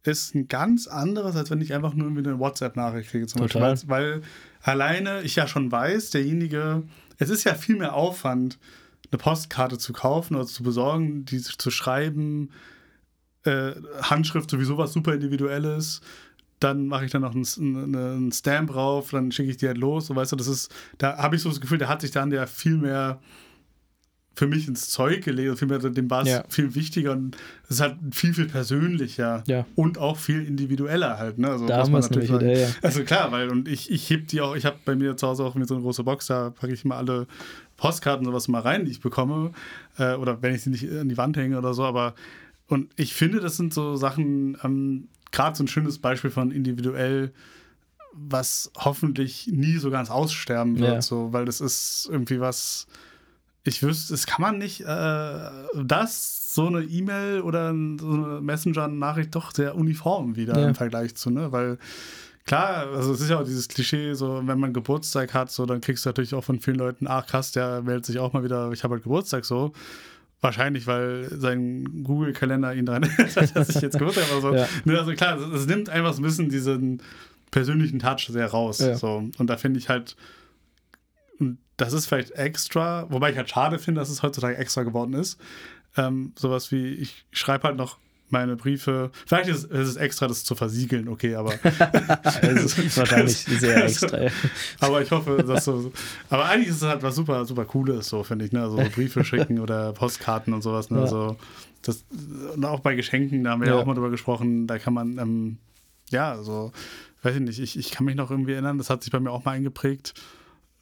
ist 0.04 0.34
ein 0.34 0.48
ganz 0.48 0.88
anderes, 0.88 1.36
als 1.36 1.52
wenn 1.52 1.62
ich 1.62 1.74
einfach 1.74 1.94
nur 1.94 2.08
irgendwie 2.08 2.28
eine 2.28 2.40
WhatsApp-Nachricht 2.40 3.10
kriege, 3.12 3.28
zum 3.28 3.42
Total. 3.42 3.72
Beispiel. 3.72 3.90
Weil, 3.90 4.22
weil 4.22 4.22
alleine 4.62 5.22
ich 5.24 5.36
ja 5.36 5.46
schon 5.48 5.72
weiß, 5.72 6.12
derjenige, 6.12 6.84
es 7.18 7.30
ist 7.30 7.44
ja 7.44 7.54
viel 7.54 7.76
mehr 7.76 7.94
Aufwand, 7.94 8.58
eine 9.12 9.18
Postkarte 9.18 9.78
zu 9.78 9.92
kaufen 9.92 10.36
oder 10.36 10.46
zu 10.46 10.64
besorgen, 10.64 11.26
die 11.26 11.42
zu 11.42 11.72
schreiben, 11.72 12.52
äh, 13.44 13.72
Handschrift 14.02 14.50
sowieso 14.50 14.78
was 14.78 14.94
super 14.94 15.14
individuelles 15.14 16.02
dann 16.60 16.88
mache 16.88 17.06
ich 17.06 17.12
dann 17.12 17.22
noch 17.22 17.34
einen, 17.34 17.96
einen 17.96 18.32
Stamp 18.32 18.72
drauf, 18.72 19.12
dann 19.12 19.32
schicke 19.32 19.50
ich 19.50 19.58
die 19.58 19.68
halt 19.68 19.78
los. 19.78 20.08
So, 20.08 20.16
weißt 20.16 20.32
du, 20.32 20.36
das 20.36 20.48
ist, 20.48 20.74
da 20.98 21.18
habe 21.18 21.36
ich 21.36 21.42
so 21.42 21.50
das 21.50 21.62
Gefühl, 21.62 21.78
der 21.78 21.90
hat 21.90 22.02
sich 22.02 22.12
dann 22.12 22.32
ja 22.32 22.46
viel 22.46 22.78
mehr 22.78 23.20
für 24.36 24.48
mich 24.48 24.70
ins 24.70 24.90
Zeug 24.90 25.26
gelegt, 25.26 25.60
viel 25.60 25.68
mehr, 25.68 25.80
dem 25.80 26.10
war 26.10 26.22
es 26.22 26.30
ja. 26.30 26.44
viel 26.48 26.74
wichtiger 26.74 27.12
und 27.12 27.36
es 27.66 27.72
ist 27.72 27.82
halt 27.82 27.98
viel, 28.12 28.34
viel 28.34 28.46
persönlicher 28.46 29.44
ja. 29.48 29.66
und 29.76 29.98
auch 29.98 30.16
viel 30.16 30.46
individueller 30.46 31.18
halt. 31.18 31.40
Ne? 31.40 31.50
Also, 31.50 31.68
da 31.68 31.86
wir 31.86 31.98
es 31.98 32.10
natürlich 32.10 32.32
wieder, 32.32 32.58
ja. 32.58 32.70
Also 32.82 33.04
klar, 33.04 33.34
weil 33.34 33.50
und 33.50 33.68
ich, 33.68 33.92
ich 33.92 34.10
heb 34.10 34.30
die 34.30 34.40
auch, 34.40 34.56
ich 34.56 34.66
habe 34.66 34.78
bei 34.86 34.96
mir 34.96 35.18
zu 35.18 35.28
Hause 35.28 35.44
auch 35.44 35.56
so 35.66 35.74
eine 35.74 35.84
große 35.84 36.06
Box, 36.06 36.28
da 36.28 36.52
packe 36.52 36.72
ich 36.72 36.86
immer 36.86 36.96
alle 36.96 37.28
Postkarten 37.76 38.26
sowas 38.26 38.48
mal 38.48 38.62
rein, 38.62 38.86
die 38.86 38.92
ich 38.92 39.02
bekomme. 39.02 39.52
Äh, 39.98 40.14
oder 40.14 40.42
wenn 40.42 40.56
ich 40.56 40.62
sie 40.62 40.70
nicht 40.70 40.90
an 40.90 41.10
die 41.10 41.18
Wand 41.18 41.36
hänge 41.36 41.58
oder 41.58 41.74
so, 41.74 41.84
aber 41.84 42.16
und 42.68 42.92
ich 42.96 43.14
finde, 43.16 43.42
das 43.42 43.58
sind 43.58 43.74
so 43.74 43.96
Sachen, 43.98 44.58
ähm, 44.64 45.10
gerade 45.32 45.56
so 45.56 45.64
ein 45.64 45.68
schönes 45.68 46.00
Beispiel 46.00 46.32
von 46.32 46.52
individuell, 46.52 47.32
was 48.14 48.72
hoffentlich 48.78 49.48
nie 49.48 49.78
so 49.78 49.92
ganz 49.92 50.10
aussterben 50.10 50.80
wird, 50.80 50.94
ja. 50.94 51.02
so, 51.02 51.32
weil 51.32 51.46
das 51.46 51.62
ist 51.62 52.08
irgendwie 52.12 52.40
was, 52.40 52.88
ich 53.64 53.84
wüsste, 53.84 54.14
das 54.14 54.26
kann 54.26 54.42
man 54.42 54.58
nicht, 54.58 54.82
äh, 54.82 55.50
das, 55.84 56.54
so 56.56 56.68
eine 56.68 56.82
E-Mail 56.82 57.42
oder 57.42 57.68
so 57.70 58.12
eine 58.12 58.42
Messenger-Nachricht 58.42 59.36
doch 59.36 59.54
sehr 59.54 59.76
uniform 59.76 60.36
wieder 60.36 60.60
ja. 60.60 60.68
im 60.68 60.76
Vergleich 60.76 61.16
zu, 61.16 61.30
ne, 61.30 61.52
weil 61.52 61.78
klar, 62.46 62.88
also 62.88 63.14
es 63.14 63.22
ist 63.22 63.30
ja 63.30 63.40
auch 63.40 63.44
dieses 63.46 63.68
Klischee, 63.68 64.16
so 64.16 64.42
wenn 64.44 64.60
man 64.60 64.74
Geburtstag 64.74 65.34
hat, 65.36 65.52
so 65.52 65.66
dann 65.68 65.82
kriegst 65.82 66.06
du 66.06 66.10
natürlich 66.10 66.34
auch 66.34 66.44
von 66.44 66.60
vielen 66.60 66.78
Leuten, 66.78 67.08
ach 67.08 67.28
krass, 67.28 67.52
der 67.52 67.84
meldet 67.84 68.06
sich 68.06 68.18
auch 68.18 68.34
mal 68.34 68.44
wieder, 68.44 68.72
ich 68.72 68.84
habe 68.84 68.96
halt 68.96 69.04
Geburtstag 69.04 69.46
so. 69.46 69.72
Wahrscheinlich, 70.42 70.88
weil 70.88 71.28
sein 71.38 72.04
Google-Kalender 72.04 72.74
ihn 72.74 72.86
daran 72.86 73.04
erinnert, 73.18 73.56
dass 73.56 73.70
ich 73.70 73.82
jetzt 73.82 73.98
Geburtstag 73.98 74.30
habe. 74.32 74.42
So. 74.42 74.54
Ja. 74.54 74.68
Ne, 74.86 74.98
also 74.98 75.14
klar, 75.14 75.38
es 75.38 75.66
nimmt 75.68 75.90
einfach 75.90 76.14
so 76.14 76.22
ein 76.22 76.24
bisschen 76.24 76.50
diesen 76.50 77.02
persönlichen 77.52 78.00
Touch 78.00 78.28
sehr 78.30 78.48
raus. 78.48 78.80
Ja. 78.80 78.96
So. 78.96 79.30
Und 79.38 79.50
da 79.50 79.58
finde 79.58 79.80
ich 79.80 79.90
halt, 79.90 80.16
das 81.78 81.94
ist 81.94 82.06
vielleicht 82.06 82.32
extra, 82.32 83.08
wobei 83.10 83.32
ich 83.32 83.38
halt 83.38 83.50
schade 83.50 83.80
finde, 83.80 84.00
dass 84.00 84.10
es 84.10 84.24
heutzutage 84.24 84.58
extra 84.58 84.84
geworden 84.84 85.14
ist. 85.14 85.40
Ähm, 85.98 86.34
sowas 86.38 86.72
wie, 86.72 86.94
ich 86.94 87.26
schreibe 87.32 87.68
halt 87.68 87.78
noch 87.78 87.98
meine 88.32 88.56
Briefe. 88.56 89.12
Vielleicht 89.26 89.50
ist, 89.50 89.66
ist 89.66 89.88
es 89.88 89.96
extra, 89.96 90.28
das 90.28 90.44
zu 90.44 90.56
versiegeln, 90.56 91.08
okay, 91.08 91.36
aber. 91.36 91.54
es 92.42 92.78
ist 92.78 92.98
wahrscheinlich 92.98 93.38
sehr 93.38 93.86
extra. 93.86 94.24
Ja. 94.24 94.32
aber 94.80 95.02
ich 95.02 95.12
hoffe, 95.12 95.44
dass 95.44 95.66
so. 95.66 95.92
Aber 96.30 96.46
eigentlich 96.46 96.70
ist 96.70 96.78
es 96.78 96.84
halt 96.84 97.04
was 97.04 97.16
super, 97.16 97.46
super 97.46 97.66
Cooles, 97.66 98.08
so 98.08 98.24
finde 98.24 98.46
ich, 98.46 98.52
ne? 98.52 98.62
Also 98.62 98.78
Briefe 98.96 99.24
schicken 99.24 99.60
oder 99.60 99.94
Postkarten 99.94 100.54
und 100.54 100.62
sowas, 100.62 100.90
ne? 100.90 100.98
Ja. 100.98 101.04
Also 101.04 101.38
das, 101.82 102.06
und 102.56 102.66
auch 102.66 102.82
bei 102.82 102.96
Geschenken, 102.96 103.44
da 103.44 103.52
haben 103.52 103.62
wir 103.62 103.70
ja, 103.70 103.76
auch 103.76 103.86
mal 103.86 103.94
drüber 103.94 104.10
gesprochen, 104.10 104.68
da 104.68 104.80
kann 104.80 104.94
man, 104.94 105.18
ähm, 105.18 105.58
ja, 106.10 106.32
also, 106.32 106.74
weiß 107.22 107.36
ich 107.36 107.42
nicht, 107.42 107.60
ich, 107.60 107.78
ich 107.78 107.92
kann 107.92 108.06
mich 108.06 108.16
noch 108.16 108.32
irgendwie 108.32 108.54
erinnern, 108.54 108.78
das 108.78 108.90
hat 108.90 109.04
sich 109.04 109.12
bei 109.12 109.20
mir 109.20 109.32
auch 109.32 109.46
mal 109.46 109.52
eingeprägt 109.52 110.14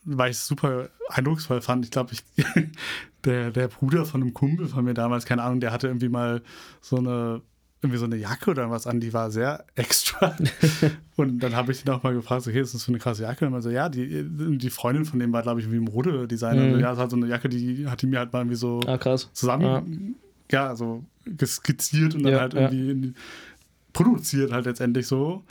weil 0.07 0.31
ich 0.31 0.37
es 0.37 0.47
super 0.47 0.89
eindrucksvoll 1.09 1.61
fand. 1.61 1.83
Ich 1.83 1.91
glaube, 1.91 2.13
ich, 2.13 2.23
der, 3.27 3.51
der 3.51 3.67
Bruder 3.67 4.05
von 4.05 4.21
einem 4.21 4.33
Kumpel 4.33 4.67
von 4.67 4.83
mir 4.83 4.93
damals, 4.93 5.25
keine 5.25 5.43
Ahnung, 5.43 5.59
der 5.59 5.71
hatte 5.71 5.87
irgendwie 5.87 6.09
mal 6.09 6.41
so 6.81 6.97
eine 6.97 7.41
irgendwie 7.81 7.99
so 7.99 8.05
eine 8.05 8.15
Jacke 8.15 8.49
oder 8.49 8.71
was 8.71 8.87
an, 8.87 8.99
die 8.99 9.13
war 9.13 9.29
sehr 9.29 9.65
extra. 9.75 10.35
und 11.15 11.39
dann 11.39 11.55
habe 11.55 11.71
ich 11.71 11.85
ihn 11.85 11.91
auch 11.91 12.01
mal 12.01 12.13
gefragt, 12.13 12.47
okay, 12.47 12.59
ist 12.59 12.73
das 12.73 12.83
für 12.83 12.89
eine 12.89 12.97
krasse 12.97 13.21
Jacke? 13.21 13.45
Und 13.45 13.53
er 13.53 13.61
so, 13.61 13.69
ja, 13.69 13.87
die, 13.87 14.25
die 14.27 14.69
Freundin 14.71 15.05
von 15.05 15.19
dem 15.19 15.31
war, 15.31 15.43
glaube 15.43 15.61
ich, 15.61 15.71
wie 15.71 15.79
Modedesigner. 15.79 16.55
Mhm. 16.55 16.73
Also, 16.73 16.79
ja, 16.79 16.93
es 16.93 16.97
hat 16.97 17.11
so 17.11 17.17
eine 17.17 17.27
Jacke, 17.27 17.49
die 17.49 17.87
hat 17.87 18.01
die 18.01 18.07
mir 18.07 18.19
halt 18.19 18.33
mal 18.33 18.39
irgendwie 18.39 18.55
so 18.55 18.79
ah, 18.87 18.99
zusammen, 19.31 20.15
ja. 20.49 20.69
ja, 20.69 20.75
so 20.75 21.03
skizziert 21.45 22.15
und 22.15 22.23
dann 22.23 22.33
ja, 22.33 22.39
halt 22.39 22.55
irgendwie 22.55 23.07
ja. 23.07 23.13
produziert 23.93 24.51
halt 24.51 24.65
letztendlich 24.65 25.05
so. 25.05 25.43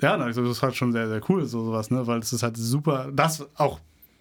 Ja, 0.00 0.16
also 0.16 0.42
das 0.42 0.52
ist 0.52 0.62
halt 0.62 0.76
schon 0.76 0.92
sehr, 0.92 1.08
sehr 1.08 1.20
cool, 1.28 1.44
so 1.44 1.62
sowas, 1.62 1.90
ne? 1.90 2.06
Weil 2.06 2.20
es 2.20 2.32
ist 2.32 2.42
halt 2.42 2.56
super, 2.56 3.10
das 3.12 3.46
auch 3.56 3.80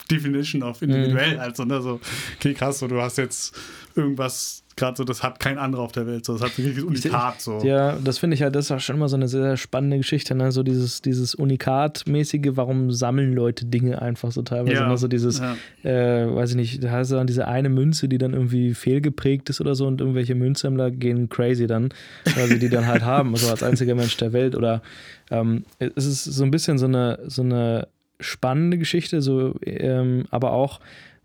Definition 0.09 0.63
of 0.63 0.81
individuell, 0.81 1.35
mhm. 1.35 1.39
also, 1.39 1.65
ne? 1.65 1.81
So, 1.81 1.99
okay, 2.37 2.53
krass, 2.53 2.79
so 2.79 2.87
du 2.87 3.01
hast 3.01 3.17
jetzt 3.17 3.55
irgendwas 3.95 4.63
gerade 4.79 4.97
so, 4.97 5.03
das 5.03 5.21
hat 5.21 5.39
kein 5.39 5.57
anderer 5.57 5.83
auf 5.83 5.91
der 5.91 6.07
Welt. 6.07 6.25
So, 6.25 6.33
das 6.33 6.41
hat 6.41 6.57
wirklich 6.57 6.83
Unikat. 6.83 7.41
So. 7.41 7.59
Ja, 7.63 7.97
das 8.03 8.17
finde 8.17 8.35
ich 8.35 8.41
halt, 8.41 8.55
das 8.55 8.65
ist 8.65 8.71
auch 8.71 8.79
schon 8.79 8.95
immer 8.95 9.09
so 9.09 9.15
eine 9.15 9.27
sehr, 9.27 9.41
sehr 9.41 9.57
spannende 9.57 9.97
Geschichte. 9.97 10.33
Ne? 10.33 10.51
So 10.51 10.63
dieses, 10.63 11.01
dieses 11.01 11.35
Unikat-mäßige, 11.35 12.51
warum 12.51 12.91
sammeln 12.91 13.33
Leute 13.33 13.65
Dinge 13.65 14.01
einfach 14.01 14.31
so 14.31 14.41
teilweise? 14.41 14.81
Ja. 14.81 14.87
Ne? 14.87 14.97
So 14.97 15.07
dieses, 15.07 15.39
ja. 15.39 15.55
äh, 15.83 16.33
weiß 16.33 16.51
ich 16.51 16.55
nicht, 16.55 16.83
da 16.83 16.91
hast 16.91 17.11
du 17.11 17.15
dann 17.15 17.27
diese 17.27 17.47
eine 17.47 17.69
Münze, 17.69 18.07
die 18.09 18.17
dann 18.17 18.33
irgendwie 18.33 18.73
fehlgeprägt 18.73 19.49
ist 19.49 19.61
oder 19.61 19.75
so 19.75 19.85
und 19.85 20.01
irgendwelche 20.01 20.35
Münzsammler 20.35 20.89
gehen 20.91 21.29
crazy 21.29 21.67
dann, 21.67 21.89
weil 22.35 22.47
sie 22.47 22.59
die 22.59 22.69
dann 22.69 22.87
halt 22.87 23.03
haben, 23.03 23.35
so 23.35 23.49
als 23.49 23.61
einziger 23.61 23.95
Mensch 23.95 24.17
der 24.17 24.33
Welt. 24.33 24.55
Oder 24.55 24.81
ähm, 25.29 25.65
es 25.77 26.05
ist 26.05 26.23
so 26.23 26.43
ein 26.43 26.51
bisschen 26.51 26.77
so 26.77 26.85
eine, 26.85 27.19
so 27.27 27.41
eine 27.41 27.87
spannende 28.19 28.77
Geschichte, 28.77 29.21
so, 29.21 29.55
ähm, 29.65 30.25
aber 30.29 30.53
auch 30.53 30.79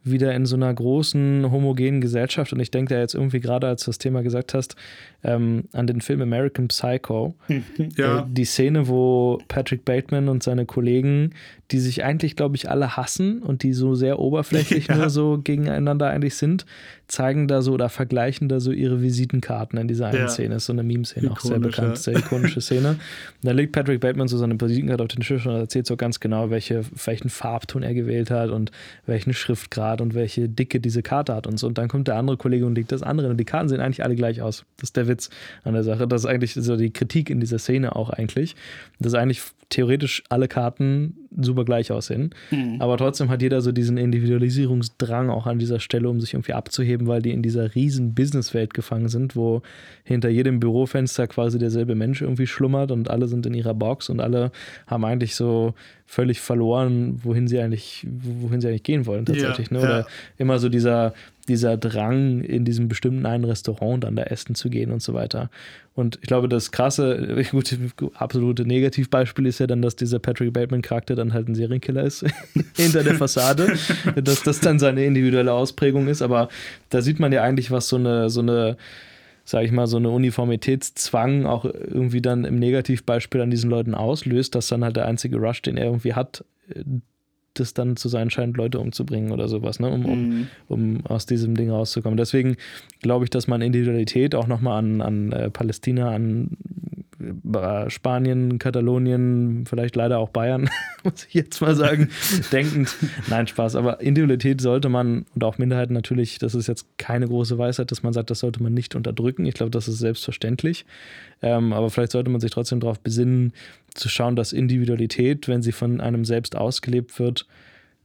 wieder 0.04 0.34
in 0.34 0.44
so 0.44 0.54
einer 0.54 0.72
großen, 0.72 1.50
homogenen 1.50 2.00
Gesellschaft. 2.00 2.52
Und 2.52 2.60
ich 2.60 2.70
denke 2.70 2.94
da 2.94 3.00
jetzt 3.00 3.14
irgendwie 3.14 3.40
gerade, 3.40 3.66
als 3.66 3.84
du 3.84 3.90
das 3.90 3.98
Thema 3.98 4.22
gesagt 4.22 4.54
hast, 4.54 4.76
ähm, 5.24 5.64
an 5.72 5.86
den 5.86 6.00
Film 6.00 6.22
American 6.22 6.68
Psycho. 6.68 7.34
Ja. 7.96 8.20
Äh, 8.20 8.24
die 8.28 8.44
Szene, 8.44 8.88
wo 8.88 9.38
Patrick 9.48 9.84
Bateman 9.84 10.28
und 10.28 10.42
seine 10.42 10.66
Kollegen, 10.66 11.30
die 11.70 11.78
sich 11.78 12.04
eigentlich, 12.04 12.36
glaube 12.36 12.56
ich, 12.56 12.70
alle 12.70 12.96
hassen 12.96 13.42
und 13.42 13.62
die 13.62 13.72
so 13.72 13.94
sehr 13.94 14.18
oberflächlich 14.18 14.86
ja. 14.88 14.96
nur 14.96 15.10
so 15.10 15.40
gegeneinander 15.42 16.10
eigentlich 16.10 16.34
sind, 16.36 16.66
zeigen 17.08 17.48
da 17.48 17.62
so 17.62 17.72
oder 17.72 17.88
vergleichen 17.88 18.48
da 18.48 18.60
so 18.60 18.72
ihre 18.72 19.02
Visitenkarten 19.02 19.78
in 19.78 19.88
dieser 19.88 20.06
einen 20.06 20.18
ja. 20.18 20.28
Szene. 20.28 20.56
ist 20.56 20.66
so 20.66 20.72
eine 20.72 20.82
Meme-Szene, 20.82 21.30
auch 21.30 21.40
sehr 21.40 21.58
bekannt, 21.58 21.98
sehr 21.98 22.16
ikonische 22.16 22.60
Szene. 22.60 22.90
Und 22.90 22.98
da 23.42 23.52
legt 23.52 23.72
Patrick 23.72 24.00
Bateman 24.00 24.28
so 24.28 24.38
seine 24.38 24.60
Visitenkarte 24.60 25.02
auf 25.02 25.08
den 25.08 25.22
Tisch 25.22 25.46
und 25.46 25.54
erzählt 25.54 25.86
so 25.86 25.96
ganz 25.96 26.20
genau, 26.20 26.50
welche, 26.50 26.82
welchen 27.04 27.28
Farbton 27.28 27.82
er 27.82 27.94
gewählt 27.94 28.30
hat 28.30 28.50
und 28.50 28.70
welchen 29.06 29.34
Schriftgrad 29.34 30.00
und 30.00 30.14
welche 30.14 30.48
Dicke 30.48 30.80
diese 30.80 31.02
Karte 31.02 31.34
hat 31.34 31.46
und 31.46 31.58
so. 31.58 31.66
Und 31.66 31.78
dann 31.78 31.88
kommt 31.88 32.08
der 32.08 32.16
andere 32.16 32.36
Kollege 32.36 32.66
und 32.66 32.74
legt 32.74 32.92
das 32.92 33.02
andere. 33.02 33.28
Und 33.28 33.38
die 33.38 33.44
Karten 33.44 33.68
sehen 33.68 33.80
eigentlich 33.80 34.02
alle 34.02 34.16
gleich 34.16 34.40
aus. 34.40 34.64
Das 34.76 34.88
ist 34.88 34.96
der 34.96 35.08
Witz 35.08 35.13
an 35.62 35.74
der 35.74 35.84
Sache. 35.84 36.06
Das 36.06 36.22
ist 36.22 36.26
eigentlich 36.26 36.54
so 36.54 36.76
die 36.76 36.92
Kritik 36.92 37.30
in 37.30 37.40
dieser 37.40 37.58
Szene 37.58 37.96
auch 37.96 38.10
eigentlich. 38.10 38.54
Das 38.98 39.12
ist 39.12 39.18
eigentlich 39.18 39.42
theoretisch 39.68 40.22
alle 40.28 40.48
Karten 40.48 41.23
super 41.40 41.64
gleich 41.64 41.90
aussehen. 41.92 42.30
Mhm. 42.50 42.76
Aber 42.80 42.96
trotzdem 42.96 43.28
hat 43.28 43.42
jeder 43.42 43.60
so 43.60 43.72
diesen 43.72 43.96
Individualisierungsdrang 43.96 45.30
auch 45.30 45.46
an 45.46 45.58
dieser 45.58 45.80
Stelle, 45.80 46.08
um 46.08 46.20
sich 46.20 46.34
irgendwie 46.34 46.52
abzuheben, 46.52 47.06
weil 47.06 47.22
die 47.22 47.32
in 47.32 47.42
dieser 47.42 47.74
riesen 47.74 48.14
Businesswelt 48.14 48.74
gefangen 48.74 49.08
sind, 49.08 49.36
wo 49.36 49.62
hinter 50.04 50.28
jedem 50.28 50.60
Bürofenster 50.60 51.26
quasi 51.26 51.58
derselbe 51.58 51.94
Mensch 51.94 52.22
irgendwie 52.22 52.46
schlummert 52.46 52.90
und 52.90 53.10
alle 53.10 53.28
sind 53.28 53.46
in 53.46 53.54
ihrer 53.54 53.74
Box 53.74 54.08
und 54.08 54.20
alle 54.20 54.52
haben 54.86 55.04
eigentlich 55.04 55.34
so 55.34 55.74
völlig 56.06 56.40
verloren, 56.40 57.20
wohin 57.24 57.48
sie 57.48 57.58
eigentlich, 57.58 58.06
wohin 58.06 58.60
sie 58.60 58.68
eigentlich 58.68 58.82
gehen 58.82 59.06
wollen 59.06 59.24
tatsächlich. 59.24 59.70
Ja, 59.70 59.76
ne? 59.78 59.82
Oder 59.82 59.98
ja. 60.00 60.06
immer 60.36 60.58
so 60.58 60.68
dieser, 60.68 61.14
dieser 61.48 61.76
Drang, 61.76 62.42
in 62.42 62.64
diesem 62.64 62.88
bestimmten 62.88 63.26
einen 63.26 63.44
Restaurant 63.44 64.04
dann 64.04 64.14
da 64.14 64.24
essen 64.24 64.54
zu 64.54 64.68
gehen 64.68 64.90
und 64.92 65.02
so 65.02 65.14
weiter. 65.14 65.50
Und 65.94 66.18
ich 66.20 66.28
glaube, 66.28 66.48
das 66.48 66.72
krasse, 66.72 67.44
gut, 67.50 67.76
absolute 68.14 68.66
Negativbeispiel 68.66 69.46
ist 69.46 69.60
ja 69.60 69.66
dann, 69.66 69.82
dass 69.82 69.96
dieser 69.96 70.18
Patrick 70.18 70.52
Bateman-Charakter 70.52 71.14
dann 71.14 71.23
halt 71.32 71.48
ein 71.48 71.54
Serienkiller 71.54 72.04
ist 72.04 72.24
hinter 72.76 73.02
der 73.02 73.14
Fassade, 73.14 73.74
dass 74.22 74.42
das 74.42 74.60
dann 74.60 74.78
seine 74.78 75.04
individuelle 75.04 75.52
Ausprägung 75.52 76.08
ist. 76.08 76.22
Aber 76.22 76.48
da 76.90 77.02
sieht 77.02 77.20
man 77.20 77.32
ja 77.32 77.42
eigentlich, 77.42 77.70
was 77.70 77.88
so 77.88 77.96
eine, 77.96 78.28
so 78.30 78.40
eine, 78.40 78.76
sage 79.44 79.66
ich 79.66 79.72
mal, 79.72 79.86
so 79.86 79.96
eine 79.96 80.10
Uniformitätszwang 80.10 81.46
auch 81.46 81.64
irgendwie 81.64 82.20
dann 82.20 82.44
im 82.44 82.58
Negativbeispiel 82.58 83.40
an 83.40 83.50
diesen 83.50 83.70
Leuten 83.70 83.94
auslöst, 83.94 84.54
dass 84.54 84.68
dann 84.68 84.84
halt 84.84 84.96
der 84.96 85.06
einzige 85.06 85.38
Rush, 85.38 85.62
den 85.62 85.76
er 85.76 85.86
irgendwie 85.86 86.14
hat, 86.14 86.44
das 87.54 87.72
dann 87.72 87.96
zu 87.96 88.08
sein 88.08 88.30
scheint, 88.30 88.56
Leute 88.56 88.80
umzubringen 88.80 89.32
oder 89.32 89.48
sowas, 89.48 89.80
ne? 89.80 89.88
um, 89.88 90.04
um, 90.04 90.28
mhm. 90.28 90.46
um 90.68 91.06
aus 91.06 91.24
diesem 91.26 91.54
Ding 91.54 91.70
rauszukommen. 91.70 92.16
Deswegen 92.16 92.56
glaube 93.00 93.24
ich, 93.24 93.30
dass 93.30 93.46
man 93.46 93.62
Individualität 93.62 94.34
auch 94.34 94.46
nochmal 94.46 94.78
an, 94.78 95.00
an 95.00 95.32
äh, 95.32 95.50
Palästina, 95.50 96.10
an 96.10 96.56
Spanien, 97.88 98.58
Katalonien, 98.58 99.64
vielleicht 99.66 99.96
leider 99.96 100.18
auch 100.18 100.30
Bayern, 100.30 100.68
muss 101.04 101.26
ich 101.26 101.34
jetzt 101.34 101.60
mal 101.60 101.74
sagen, 101.74 102.08
denkend. 102.52 102.94
Nein, 103.28 103.46
Spaß. 103.46 103.76
Aber 103.76 104.00
Individualität 104.00 104.60
sollte 104.60 104.88
man 104.88 105.26
und 105.34 105.44
auch 105.44 105.58
Minderheiten 105.58 105.94
natürlich, 105.94 106.38
das 106.38 106.54
ist 106.54 106.66
jetzt 106.66 106.86
keine 106.98 107.28
große 107.28 107.58
Weisheit, 107.58 107.90
dass 107.90 108.02
man 108.02 108.12
sagt, 108.12 108.30
das 108.30 108.40
sollte 108.40 108.62
man 108.62 108.74
nicht 108.74 108.94
unterdrücken. 108.94 109.46
Ich 109.46 109.54
glaube, 109.54 109.70
das 109.70 109.88
ist 109.88 109.98
selbstverständlich. 109.98 110.86
Ähm, 111.42 111.72
aber 111.72 111.90
vielleicht 111.90 112.12
sollte 112.12 112.30
man 112.30 112.40
sich 112.40 112.50
trotzdem 112.50 112.80
darauf 112.80 113.00
besinnen, 113.00 113.52
zu 113.94 114.08
schauen, 114.08 114.34
dass 114.34 114.52
Individualität, 114.52 115.46
wenn 115.46 115.62
sie 115.62 115.72
von 115.72 116.00
einem 116.00 116.24
selbst 116.24 116.56
ausgelebt 116.56 117.18
wird, 117.18 117.46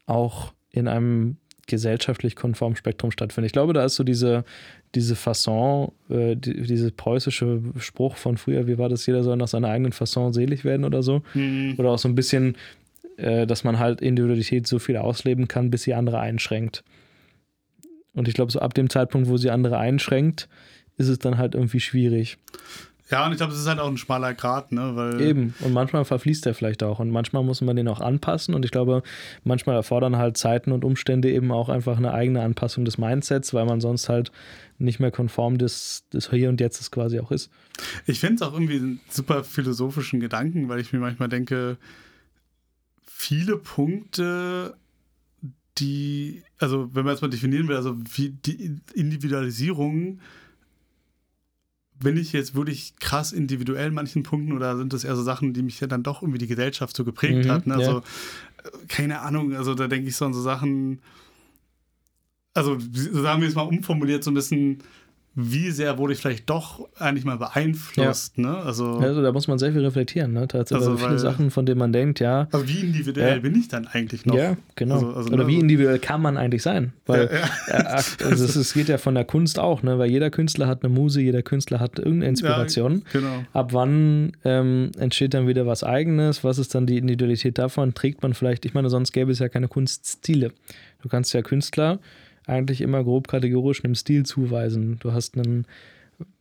auch 0.06 0.54
in 0.72 0.88
einem 0.88 1.38
gesellschaftlich 1.70 2.36
konformen 2.36 2.76
Spektrum 2.76 3.12
stattfindet. 3.12 3.48
Ich 3.48 3.54
glaube, 3.54 3.74
da 3.74 3.86
ist 3.86 3.96
so 3.96 4.04
diese, 4.04 4.44
diese 4.96 5.16
Fasson, 5.16 5.92
äh, 6.10 6.36
die, 6.36 6.62
diese 6.64 6.92
preußische 6.92 7.62
Spruch 7.78 8.18
von 8.18 8.38
früher, 8.38 8.68
wie 8.68 8.78
war 8.78 8.90
das, 8.90 9.06
jeder 9.06 9.24
soll 9.24 9.38
nach 9.38 9.48
seiner 9.48 9.70
eigenen 9.70 9.94
Fasson 9.94 10.34
selig 10.34 10.66
werden 10.66 10.84
oder 10.84 11.02
so. 11.02 11.22
Mhm. 11.34 11.76
Oder 11.78 11.92
auch 11.92 12.00
so 12.00 12.10
ein 12.10 12.16
bisschen, 12.16 12.58
äh, 13.18 13.48
dass 13.48 13.64
man 13.64 13.80
halt 13.80 14.02
Individualität 14.02 14.68
so 14.68 14.80
viel 14.80 14.98
ausleben 14.98 15.48
kann, 15.48 15.70
bis 15.70 15.84
sie 15.84 15.94
andere 15.94 16.20
einschränkt. 16.20 16.84
Und 18.14 18.28
ich 18.28 18.34
glaube, 18.34 18.52
so 18.52 18.60
ab 18.60 18.74
dem 18.74 18.90
Zeitpunkt, 18.90 19.30
wo 19.30 19.38
sie 19.38 19.52
andere 19.52 19.78
einschränkt, 19.78 20.50
ist 20.98 21.08
es 21.08 21.20
dann 21.20 21.38
halt 21.38 21.56
irgendwie 21.56 21.80
schwierig. 21.80 22.38
Ja, 23.12 23.26
und 23.26 23.32
ich 23.32 23.38
glaube, 23.38 23.54
es 23.54 23.60
ist 23.60 23.68
halt 23.68 23.80
auch 23.80 23.88
ein 23.88 23.98
schmaler 23.98 24.36
Grat, 24.36 24.72
ne? 24.72 24.92
Weil 24.96 25.20
Eben. 25.20 25.56
Und 25.62 25.74
manchmal 25.74 26.06
verfließt 26.06 26.46
er 26.46 26.54
vielleicht 26.54 26.84
auch. 26.84 27.00
Und 27.00 27.10
manchmal 27.10 27.44
muss 27.44 27.62
man 27.62 27.76
den 27.76 27.88
auch 27.88 28.02
anpassen. 28.02 28.54
Und 28.54 28.66
ich 28.66 28.72
glaube, 28.72 29.02
manchmal 29.44 29.76
erfordern 29.76 30.18
halt 30.18 30.38
Zeiten 30.38 30.72
und 30.72 30.86
Umstände 30.86 31.32
eben 31.32 31.52
auch 31.52 31.70
einfach 31.70 31.98
eine 31.98 32.14
eigene 32.14 32.42
Anpassung 32.42 32.86
des 32.86 33.00
Mindsets, 33.00 33.54
weil 33.54 33.66
man 33.66 33.82
sonst 33.82 34.10
halt 34.10 34.32
nicht 34.78 35.00
mehr 35.00 35.12
konform 35.12 35.58
des, 35.58 36.08
des 36.14 36.30
Hier 36.30 36.50
und 36.50 36.62
Jetzt 36.62 36.92
quasi 36.92 37.20
auch 37.20 37.32
ist. 37.32 37.50
Ich 38.06 38.20
finde 38.20 38.36
es 38.36 38.42
auch 38.44 38.54
irgendwie 38.54 38.76
einen 38.76 39.00
super 39.10 39.44
philosophischen 39.44 40.20
Gedanken, 40.20 40.70
weil 40.70 40.80
ich 40.80 40.94
mir 40.94 41.00
manchmal 41.00 41.30
denke, 41.30 41.78
viele 43.06 43.58
Punkte, 43.58 44.76
die, 45.80 46.44
also 46.60 46.90
wenn 46.94 47.06
man 47.06 47.14
jetzt 47.14 47.22
mal 47.22 47.30
definieren 47.30 47.68
will, 47.68 47.76
also 47.76 47.98
wie 48.14 48.30
die 48.30 48.80
Individualisierung 48.94 50.20
bin 52.00 52.18
ich 52.18 52.32
jetzt 52.34 52.56
wirklich 52.56 52.96
krass 53.00 53.32
individuell 53.32 53.88
in 53.88 53.94
manchen 53.94 54.24
Punkten 54.24 54.54
oder 54.54 54.78
sind 54.78 54.94
das 54.94 55.04
eher 55.04 55.16
so 55.16 55.24
Sachen, 55.24 55.54
die 55.54 55.62
mich 55.62 55.80
ja 55.80 55.88
dann 55.88 56.04
doch 56.04 56.22
irgendwie 56.22 56.40
die 56.40 56.48
Gesellschaft 56.48 56.96
so 56.96 57.04
geprägt 57.04 57.46
mhm, 57.46 57.52
hat? 57.52 57.68
Ne? 57.68 57.76
Also, 57.76 57.92
ja. 57.92 58.02
keine 58.88 59.22
Ahnung, 59.22 59.56
also 59.56 59.76
da 59.76 59.88
denke 59.88 60.10
ich 60.10 60.16
so 60.16 60.26
an 60.26 60.34
so 60.34 60.42
Sachen, 60.42 61.02
also 62.54 62.78
sagen 62.80 63.42
wir 63.42 63.48
es 63.48 63.56
mal 63.56 63.64
umformuliert, 63.64 64.24
so 64.24 64.32
ein 64.32 64.36
bisschen 64.36 64.84
wie 65.42 65.72
sehr 65.72 65.98
wurde 65.98 66.14
ich 66.14 66.20
vielleicht 66.20 66.50
doch 66.50 66.88
eigentlich 67.00 67.24
mal 67.24 67.38
beeinflusst, 67.38 68.38
ja. 68.38 68.44
ne? 68.44 68.58
Also, 68.58 68.98
also 68.98 69.22
da 69.22 69.32
muss 69.32 69.48
man 69.48 69.58
sehr 69.58 69.72
viel 69.72 69.86
reflektieren, 69.86 70.34
ne? 70.34 70.48
Tatsächlich 70.48 70.88
also, 70.88 70.98
viele 70.98 71.12
weil, 71.12 71.20
Sachen, 71.20 71.50
von 71.50 71.66
denen 71.66 71.80
man 71.80 71.94
denkt, 71.94 72.20
ja. 72.20 72.48
Aber 72.52 72.68
wie 72.68 72.82
individuell 72.82 73.36
ja. 73.36 73.40
bin 73.40 73.56
ich 73.56 73.70
dann 73.70 73.88
eigentlich 73.88 74.26
noch? 74.26 74.36
Ja, 74.36 74.58
genau. 74.76 74.96
Also, 74.96 75.14
also, 75.14 75.30
Oder 75.30 75.44
ne? 75.44 75.48
wie 75.48 75.60
individuell 75.60 76.00
kann 76.00 76.22
man 76.22 76.36
eigentlich 76.38 76.62
sein? 76.62 76.94
Weil 77.06 77.30
ja, 77.70 77.80
also 78.26 78.44
es, 78.44 78.56
es, 78.56 78.74
geht 78.74 78.90
ja 78.90 78.98
von 78.98 79.16
der 79.16 79.24
Kunst 79.24 79.60
auch, 79.60 79.82
ne? 79.82 79.98
Weil 79.98 80.12
jeder 80.12 80.30
Künstler 80.30 80.68
hat 80.68 80.84
eine 80.84 80.94
Muse, 80.94 81.22
jeder 81.22 81.42
Künstler 81.42 81.80
hat 81.80 82.00
irgendeine 82.00 82.28
Inspiration. 82.28 83.04
genau. 83.14 83.44
Ab 83.54 83.74
wann 83.74 84.34
ähm, 84.44 84.92
entsteht 84.98 85.34
dann 85.34 85.48
wieder 85.48 85.66
was 85.66 85.84
Eigenes? 85.84 86.44
Was 86.44 86.58
ist 86.58 86.76
dann 86.76 86.86
die 86.86 86.98
Individualität 86.98 87.58
davon? 87.58 87.94
Trägt 87.94 88.22
man 88.24 88.34
vielleicht, 88.34 88.66
ich 88.66 88.74
meine, 88.74 88.90
sonst 88.90 89.14
gäbe 89.14 89.32
es 89.32 89.40
ja 89.40 89.48
keine 89.48 89.70
Kunststile. 89.70 90.52
Du 91.02 91.08
kannst 91.08 91.34
ja 91.34 91.42
Künstler 91.42 92.00
eigentlich 92.50 92.82
immer 92.82 93.04
grob 93.04 93.28
kategorisch 93.28 93.84
einem 93.84 93.96
Stil 93.96 94.26
zuweisen. 94.26 94.98
Du 95.00 95.14
hast 95.14 95.38
einen, 95.38 95.66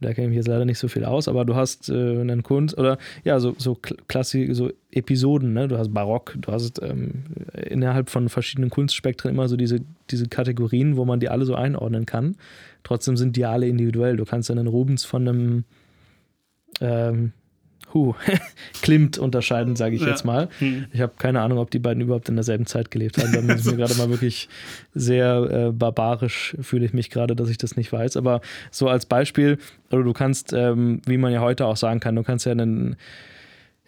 da 0.01 0.12
kenne 0.14 0.30
ich 0.30 0.36
jetzt 0.36 0.48
leider 0.48 0.64
nicht 0.64 0.78
so 0.78 0.89
viel 0.89 1.05
aus, 1.05 1.28
aber 1.28 1.44
du 1.44 1.55
hast 1.55 1.89
äh, 1.89 2.20
einen 2.20 2.43
Kunst 2.43 2.76
oder 2.76 2.98
ja, 3.24 3.39
so, 3.40 3.55
so 3.59 3.74
klassisch, 3.74 4.48
so 4.52 4.70
Episoden, 4.90 5.52
ne? 5.52 5.68
Du 5.68 5.78
hast 5.78 5.93
Barock, 5.93 6.35
du 6.39 6.52
hast 6.52 6.82
ähm, 6.82 7.24
innerhalb 7.52 8.10
von 8.10 8.28
verschiedenen 8.28 8.70
Kunstspektren 8.70 9.30
immer 9.30 9.48
so 9.48 9.56
diese, 9.56 9.80
diese 10.10 10.28
Kategorien, 10.28 10.97
wo 10.97 11.05
man 11.05 11.20
die 11.20 11.28
alle 11.28 11.44
so 11.44 11.55
einordnen 11.55 12.06
kann. 12.06 12.36
Trotzdem 12.82 13.16
sind 13.16 13.36
die 13.36 13.44
alle 13.44 13.68
individuell. 13.68 14.16
Du 14.16 14.24
kannst 14.24 14.51
einen 14.51 14.66
Rubens 14.66 15.05
von 15.05 15.28
einem 15.28 15.64
ähm, 16.80 17.32
Huh, 17.94 18.15
Klimt 18.82 19.16
unterscheiden, 19.19 19.74
sage 19.77 19.97
ich 19.97 20.02
Ja. 20.02 20.09
jetzt 20.09 20.24
mal. 20.24 20.48
Hm. 20.59 20.86
Ich 20.93 21.01
habe 21.01 21.12
keine 21.19 21.40
Ahnung, 21.40 21.59
ob 21.59 21.70
die 21.70 21.78
beiden 21.78 22.02
überhaupt 22.02 22.28
in 22.28 22.35
derselben 22.36 22.66
Zeit 22.66 22.90
gelebt 22.90 23.16
haben. 23.19 23.32
Da 23.32 23.55
ich 23.55 23.65
mir 23.65 23.77
gerade 23.77 23.94
mal 23.94 24.10
wirklich 24.10 24.48
sehr 24.94 25.69
äh, 25.69 25.73
barbarisch 25.73 26.56
fühle 26.60 26.85
ich 26.85 26.93
mich 26.93 27.10
gerade, 27.10 27.35
dass 27.35 27.48
ich 27.48 27.59
das 27.59 27.77
nicht 27.77 27.93
weiß. 27.93 28.16
Aber 28.16 28.40
so 28.70 28.89
als 28.89 29.06
Beispiel, 29.06 29.59
oder 29.90 30.02
du 30.02 30.12
kannst, 30.12 30.52
ähm, 30.52 31.01
wie 31.06 31.16
man 31.19 31.32
ja 31.32 31.40
heute 31.40 31.66
auch 31.66 31.77
sagen 31.77 32.01
kann, 32.01 32.15
du 32.16 32.23
kannst 32.23 32.44
ja 32.47 32.52
einen, 32.52 32.97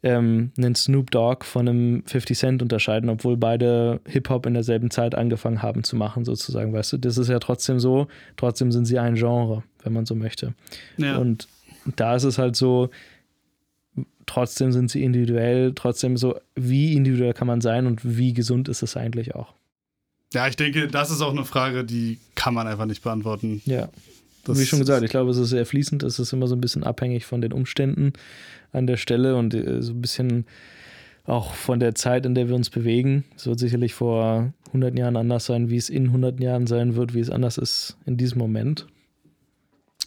ähm, 0.03 0.51
einen 0.57 0.75
Snoop 0.75 1.11
Dogg 1.11 1.45
von 1.45 1.69
einem 1.69 2.03
50 2.07 2.39
Cent 2.39 2.63
unterscheiden, 2.63 3.11
obwohl 3.11 3.37
beide 3.37 4.01
Hip-Hop 4.09 4.47
in 4.47 4.55
derselben 4.55 4.91
Zeit 4.91 5.15
angefangen 5.15 5.61
haben 5.63 5.85
zu 5.85 5.95
machen, 5.97 6.25
sozusagen. 6.25 6.73
Weißt 6.73 6.95
du, 6.95 6.97
das 6.97 7.19
ist 7.19 7.29
ja 7.29 7.39
trotzdem 7.39 7.79
so, 7.81 8.09
trotzdem 8.39 8.73
sind 8.73 8.87
sie 8.87 8.99
ein 8.99 9.15
Genre, 9.17 9.63
wenn 9.83 9.93
man 9.93 10.07
so 10.07 10.15
möchte. 10.15 10.55
Ja. 10.97 11.19
Und 11.19 11.49
da 11.97 12.15
ist 12.17 12.25
es 12.25 12.39
halt 12.39 12.57
so, 12.57 12.89
trotzdem 14.31 14.71
sind 14.71 14.91
sie 14.91 15.03
individuell, 15.03 15.73
trotzdem 15.75 16.17
so, 16.17 16.37
wie 16.55 16.95
individuell 16.95 17.35
kann 17.35 17.49
man 17.49 17.61
sein 17.61 17.87
und 17.87 18.17
wie 18.17 18.33
gesund 18.33 18.69
ist 18.69 18.83
es 18.83 18.97
eigentlich 18.97 19.35
auch. 19.35 19.55
ja, 20.33 20.47
ich 20.47 20.55
denke, 20.55 20.87
das 20.87 21.11
ist 21.11 21.21
auch 21.21 21.33
eine 21.33 21.45
Frage, 21.45 21.85
die 21.85 22.19
kann 22.37 22.55
man 22.55 22.69
einfach 22.69 22.87
nicht 22.87 23.03
beantworten. 23.03 23.61
Ja, 23.65 23.89
Das 24.45 24.59
wie 24.61 24.67
schon 24.67 24.79
gesagt, 24.79 25.03
ich 25.03 25.11
glaube, 25.11 25.33
es 25.33 25.37
ist 25.37 25.51
sehr 25.51 25.67
fließend, 25.67 26.05
es 26.05 26.21
ist 26.21 26.33
immer 26.33 26.47
so 26.47 26.55
ein 26.55 26.61
bisschen 26.61 26.85
abhängig 26.85 27.27
von 27.27 27.41
den 27.41 27.53
Umständen 27.53 28.13
an 28.73 28.87
der 28.87 28.97
Stelle 28.97 29.35
und 29.35 29.53
äh, 29.53 29.83
so 29.83 29.93
ein 29.93 30.01
bisschen 30.01 30.47
auch 31.25 31.55
von 31.55 31.81
der 31.81 31.97
Zeit, 31.97 32.25
in 32.25 32.37
der 32.37 32.49
wir 32.49 32.55
uns 32.55 32.71
bewegen. 32.71 33.25
Es 33.37 33.47
wird 33.47 33.59
sicherlich 33.59 33.95
vor 33.95 34.53
100 34.69 34.97
Jahren 34.97 35.17
anders 35.17 35.47
sein, 35.47 35.71
wie 35.71 35.77
es 35.77 35.91
in 35.91 36.07
100 36.07 36.39
Jahren 36.41 36.69
sein 36.69 36.95
wird, 36.95 37.15
wie 37.15 37.21
es 37.21 37.31
anders 37.31 37.59
ist 37.59 37.97
in 38.07 38.17
diesem 38.17 38.39
Moment. 38.39 38.87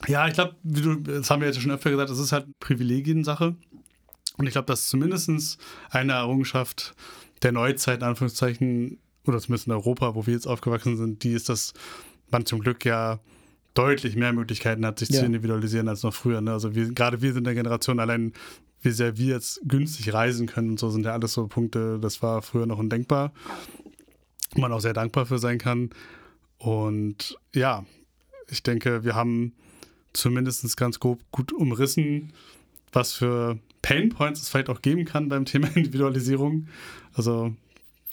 Ja, 0.08 0.28
ich 0.28 0.34
glaube, 0.34 0.56
wie 0.64 0.82
du, 0.82 0.96
das 0.96 1.30
haben 1.30 1.42
wir 1.42 1.48
jetzt 1.48 1.62
schon 1.62 1.72
öfter 1.72 1.92
gesagt, 1.92 2.10
das 2.10 2.20
ist 2.20 2.32
halt 2.32 2.46
eine 2.46 2.54
Privilegiensache. 2.60 3.56
Und 4.38 4.48
ich 4.48 4.54
glaube, 4.54 4.66
dass 4.66 4.88
zumindest 4.88 5.58
eine 5.90 6.14
Errungenschaft 6.14 6.96
der 7.44 7.52
Neuzeit, 7.52 8.00
in 8.00 8.08
Anführungszeichen, 8.08 9.00
oder 9.26 9.40
zumindest 9.40 9.68
in 9.68 9.74
Europa, 9.74 10.16
wo 10.16 10.26
wir 10.26 10.34
jetzt 10.34 10.48
aufgewachsen 10.48 10.98
sind, 10.98 11.24
die 11.24 11.32
ist, 11.32 11.50
dass 11.50 11.74
man 12.30 12.46
zum 12.46 12.60
Glück 12.62 12.84
ja 12.84 13.20
deutlich 13.74 14.16
mehr 14.16 14.34
Möglichkeiten 14.34 14.86
hat, 14.86 15.00
sich 15.00 15.10
Ja. 15.10 15.20
zu 15.20 15.26
individualisieren 15.26 15.88
als 15.88 16.04
noch 16.04 16.14
früher. 16.14 16.42
Ne? 16.42 16.52
Also 16.52 16.76
wir, 16.76 16.94
gerade 16.94 17.22
wir 17.22 17.34
sind 17.34 17.46
der 17.46 17.56
Generation, 17.56 18.00
allein 18.00 18.34
wie 18.82 18.92
sehr 18.92 19.18
wir 19.18 19.36
jetzt 19.36 19.62
günstig 19.66 20.14
reisen 20.14 20.46
können 20.46 20.72
und 20.72 20.80
so 20.80 20.90
sind 20.90 21.06
ja 21.06 21.14
alles 21.14 21.34
so 21.34 21.48
Punkte, 21.48 22.00
das 22.00 22.22
war 22.22 22.42
früher 22.42 22.66
noch 22.66 22.80
undenkbar. 22.80 23.34
Wo 24.52 24.62
man 24.62 24.72
auch 24.72 24.82
sehr 24.82 24.94
dankbar 24.94 25.26
für 25.26 25.40
sein 25.40 25.58
kann. 25.58 25.90
Und 26.58 27.38
ja, 27.54 27.86
ich 28.50 28.62
denke, 28.62 29.04
wir 29.04 29.16
haben 29.16 29.54
zumindest 30.12 30.78
ganz 30.78 31.00
grob 31.00 31.20
gut 31.32 31.52
umrissen, 31.52 32.34
was 32.92 33.14
für 33.14 33.58
Painpoints 33.84 34.42
es 34.42 34.50
vielleicht 34.50 34.70
auch 34.70 34.82
geben 34.82 35.06
kann 35.06 35.30
beim 35.30 35.46
Thema 35.46 35.68
Individualisierung. 35.76 36.68
Also 37.14 37.54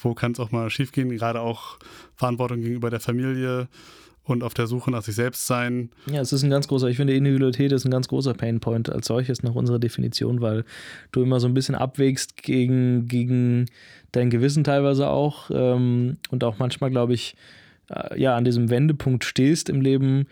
wo 0.03 0.15
kann 0.15 0.33
es 0.33 0.41
auch 0.41 0.51
mal 0.51 0.69
schiefgehen, 0.69 1.09
gerade 1.11 1.41
auch 1.41 1.79
Verantwortung 2.17 2.61
gegenüber 2.61 2.91
der 2.91 3.01
Familie 3.01 3.69
und 4.25 4.43
auf 4.43 4.55
der 4.55 4.67
Suche 4.67 4.91
nach 4.91 5.03
sich 5.03 5.15
selbst 5.15 5.47
sein. 5.47 5.91
Ja, 6.07 6.21
es 6.21 6.33
ist 6.33 6.43
ein 6.43 6.51
ganz 6.51 6.69
großer, 6.69 6.89
ich 6.89 6.97
finde, 6.97 7.15
Individualität 7.15 7.73
ist 7.73 7.85
ein 7.85 7.91
ganz 7.91 8.09
großer 8.09 8.35
Painpoint 8.35 8.91
als 8.91 9.07
solches 9.07 9.43
nach 9.43 9.55
unserer 9.55 9.79
Definition, 9.79 10.41
weil 10.41 10.65
du 11.13 11.23
immer 11.23 11.41
so 11.41 11.49
ein 11.49 11.55
bisschen 11.55 11.75
abwägst 11.75 12.37
gegen, 12.43 13.09
gegen 13.09 13.67
dein 14.13 14.31
Gewissen 14.31 14.65
teilweise 14.65 15.09
auch 15.09 15.51
ähm, 15.53 16.19
und 16.31 16.45
auch 16.45 16.59
manchmal, 16.59 16.91
glaube 16.91 17.15
ich, 17.15 17.35
äh, 17.89 18.21
ja, 18.21 18.37
an 18.37 18.45
diesem 18.45 18.71
Wendepunkt 18.71 19.25
stehst 19.25 19.69
im 19.69 19.81
Leben, 19.81 20.27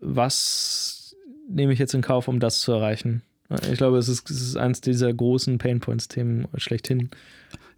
was 0.00 1.16
nehme 1.48 1.72
ich 1.72 1.78
jetzt 1.78 1.94
in 1.94 2.02
Kauf, 2.02 2.28
um 2.28 2.40
das 2.40 2.60
zu 2.60 2.72
erreichen? 2.72 3.22
Ich 3.70 3.78
glaube, 3.78 3.98
es 3.98 4.08
ist, 4.08 4.30
es 4.30 4.40
ist 4.40 4.56
eins 4.56 4.80
dieser 4.80 5.12
großen 5.12 5.58
Painpoints-Themen 5.58 6.48
schlechthin. 6.56 7.10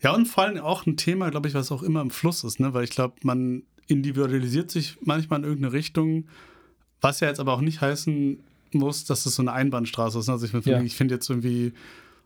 Ja, 0.02 0.14
und 0.14 0.26
vor 0.26 0.44
allem 0.44 0.58
auch 0.58 0.86
ein 0.86 0.96
Thema, 0.96 1.30
glaube 1.30 1.48
ich, 1.48 1.54
was 1.54 1.72
auch 1.72 1.82
immer 1.82 2.00
im 2.02 2.10
Fluss 2.10 2.44
ist, 2.44 2.60
ne? 2.60 2.74
weil 2.74 2.84
ich 2.84 2.90
glaube, 2.90 3.14
man 3.22 3.62
individualisiert 3.86 4.70
sich 4.70 4.96
manchmal 5.02 5.40
in 5.40 5.44
irgendeine 5.46 5.72
Richtung, 5.72 6.26
was 7.00 7.20
ja 7.20 7.28
jetzt 7.28 7.40
aber 7.40 7.52
auch 7.54 7.60
nicht 7.60 7.80
heißen 7.80 8.38
muss, 8.72 9.04
dass 9.04 9.24
es 9.26 9.34
so 9.36 9.42
eine 9.42 9.52
Einbahnstraße 9.52 10.18
ist. 10.18 10.28
Also 10.28 10.44
ich, 10.46 10.50
find- 10.52 10.66
Ja. 10.66 10.80
ich 10.82 10.96
finde 10.96 11.14
jetzt 11.14 11.28
irgendwie, 11.30 11.72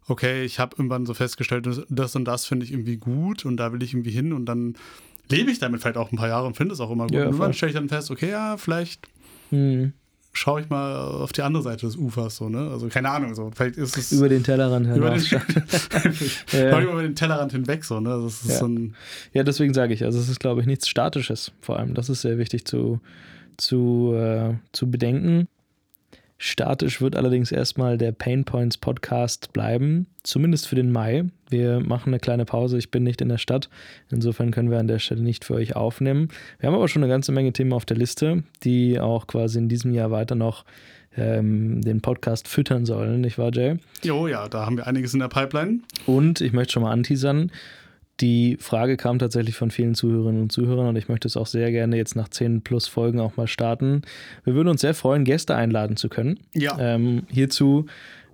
okay, 0.06 0.44
ich 0.44 0.58
habe 0.58 0.76
irgendwann 0.78 1.04
so 1.06 1.14
festgestellt, 1.14 1.68
das 1.88 2.16
und 2.16 2.24
das 2.24 2.46
finde 2.46 2.64
ich 2.64 2.72
irgendwie 2.72 2.96
gut 2.96 3.44
und 3.44 3.56
da 3.58 3.72
will 3.72 3.82
ich 3.82 3.92
irgendwie 3.92 4.10
hin 4.10 4.32
und 4.32 4.46
dann 4.46 4.74
lebe 5.28 5.50
ich 5.50 5.58
damit 5.58 5.80
vielleicht 5.82 5.98
auch 5.98 6.10
ein 6.10 6.16
paar 6.16 6.28
Jahre 6.28 6.46
und 6.46 6.56
finde 6.56 6.72
es 6.74 6.80
auch 6.80 6.90
immer 6.90 7.04
gut. 7.04 7.12
Ja, 7.14 7.20
und 7.22 7.26
irgendwann 7.26 7.52
stelle 7.54 7.70
ich 7.70 7.76
dann 7.76 7.88
fest, 7.88 8.10
okay, 8.10 8.30
ja, 8.30 8.56
vielleicht 8.56 9.06
Hm. 9.50 9.92
Schaue 10.32 10.60
ich 10.60 10.68
mal 10.68 10.94
auf 10.96 11.32
die 11.32 11.42
andere 11.42 11.62
Seite 11.62 11.86
des 11.86 11.96
Ufers 11.96 12.36
so, 12.36 12.48
ne? 12.48 12.70
Also 12.70 12.88
keine 12.88 13.10
Ahnung, 13.10 13.34
so 13.34 13.50
vielleicht 13.54 13.76
ist 13.76 13.96
es 13.96 14.12
Über 14.12 14.28
den 14.28 14.42
Tellerrand 14.44 14.86
über 14.96 15.10
den. 15.10 15.20
Ja. 16.52 16.80
über 16.80 17.02
den 17.02 17.14
Tellerrand 17.14 17.52
hinweg 17.52 17.84
so, 17.84 18.00
ne? 18.00 18.10
Das 18.22 18.42
ist 18.44 18.50
Ja. 18.50 18.58
so 18.58 18.66
ein 18.66 18.94
Ja, 19.32 19.42
deswegen 19.42 19.74
sage 19.74 19.94
ich, 19.94 20.04
also 20.04 20.18
es 20.18 20.28
ist, 20.28 20.38
glaube 20.40 20.60
ich, 20.60 20.66
nichts 20.66 20.88
Statisches 20.88 21.52
vor 21.60 21.78
allem. 21.78 21.94
Das 21.94 22.08
ist 22.08 22.22
sehr 22.22 22.38
wichtig 22.38 22.64
zu, 22.66 23.00
zu, 23.56 24.12
äh, 24.14 24.54
zu 24.72 24.90
bedenken. 24.90 25.48
Statisch 26.40 27.00
wird 27.00 27.16
allerdings 27.16 27.50
erstmal 27.50 27.98
der 27.98 28.12
Pain 28.12 28.44
Points 28.44 28.78
Podcast 28.78 29.52
bleiben, 29.52 30.06
zumindest 30.22 30.68
für 30.68 30.76
den 30.76 30.92
Mai. 30.92 31.24
Wir 31.50 31.80
machen 31.80 32.10
eine 32.10 32.20
kleine 32.20 32.44
Pause. 32.44 32.78
Ich 32.78 32.92
bin 32.92 33.02
nicht 33.02 33.20
in 33.20 33.28
der 33.28 33.38
Stadt. 33.38 33.68
Insofern 34.08 34.52
können 34.52 34.70
wir 34.70 34.78
an 34.78 34.86
der 34.86 35.00
Stelle 35.00 35.22
nicht 35.22 35.44
für 35.44 35.54
euch 35.54 35.74
aufnehmen. 35.74 36.28
Wir 36.60 36.68
haben 36.68 36.76
aber 36.76 36.86
schon 36.86 37.02
eine 37.02 37.12
ganze 37.12 37.32
Menge 37.32 37.52
Themen 37.52 37.72
auf 37.72 37.86
der 37.86 37.96
Liste, 37.96 38.44
die 38.62 39.00
auch 39.00 39.26
quasi 39.26 39.58
in 39.58 39.68
diesem 39.68 39.92
Jahr 39.92 40.12
weiter 40.12 40.36
noch 40.36 40.64
ähm, 41.16 41.82
den 41.82 42.00
Podcast 42.02 42.46
füttern 42.46 42.86
sollen, 42.86 43.20
nicht 43.20 43.38
wahr, 43.38 43.50
Jay? 43.52 43.76
Jo, 44.04 44.28
ja, 44.28 44.48
da 44.48 44.64
haben 44.64 44.76
wir 44.76 44.86
einiges 44.86 45.14
in 45.14 45.20
der 45.20 45.28
Pipeline. 45.28 45.80
Und 46.06 46.40
ich 46.40 46.52
möchte 46.52 46.74
schon 46.74 46.84
mal 46.84 46.92
anteasern, 46.92 47.50
die 48.20 48.56
Frage 48.60 48.96
kam 48.96 49.18
tatsächlich 49.18 49.54
von 49.54 49.70
vielen 49.70 49.94
Zuhörerinnen 49.94 50.42
und 50.42 50.52
Zuhörern 50.52 50.88
und 50.88 50.96
ich 50.96 51.08
möchte 51.08 51.28
es 51.28 51.36
auch 51.36 51.46
sehr 51.46 51.70
gerne 51.70 51.96
jetzt 51.96 52.16
nach 52.16 52.28
10 52.28 52.62
plus 52.62 52.88
Folgen 52.88 53.20
auch 53.20 53.36
mal 53.36 53.46
starten. 53.46 54.02
Wir 54.44 54.54
würden 54.54 54.68
uns 54.68 54.80
sehr 54.80 54.94
freuen, 54.94 55.24
Gäste 55.24 55.54
einladen 55.54 55.96
zu 55.96 56.08
können. 56.08 56.40
Ja. 56.52 56.76
Ähm, 56.80 57.24
hierzu 57.28 57.86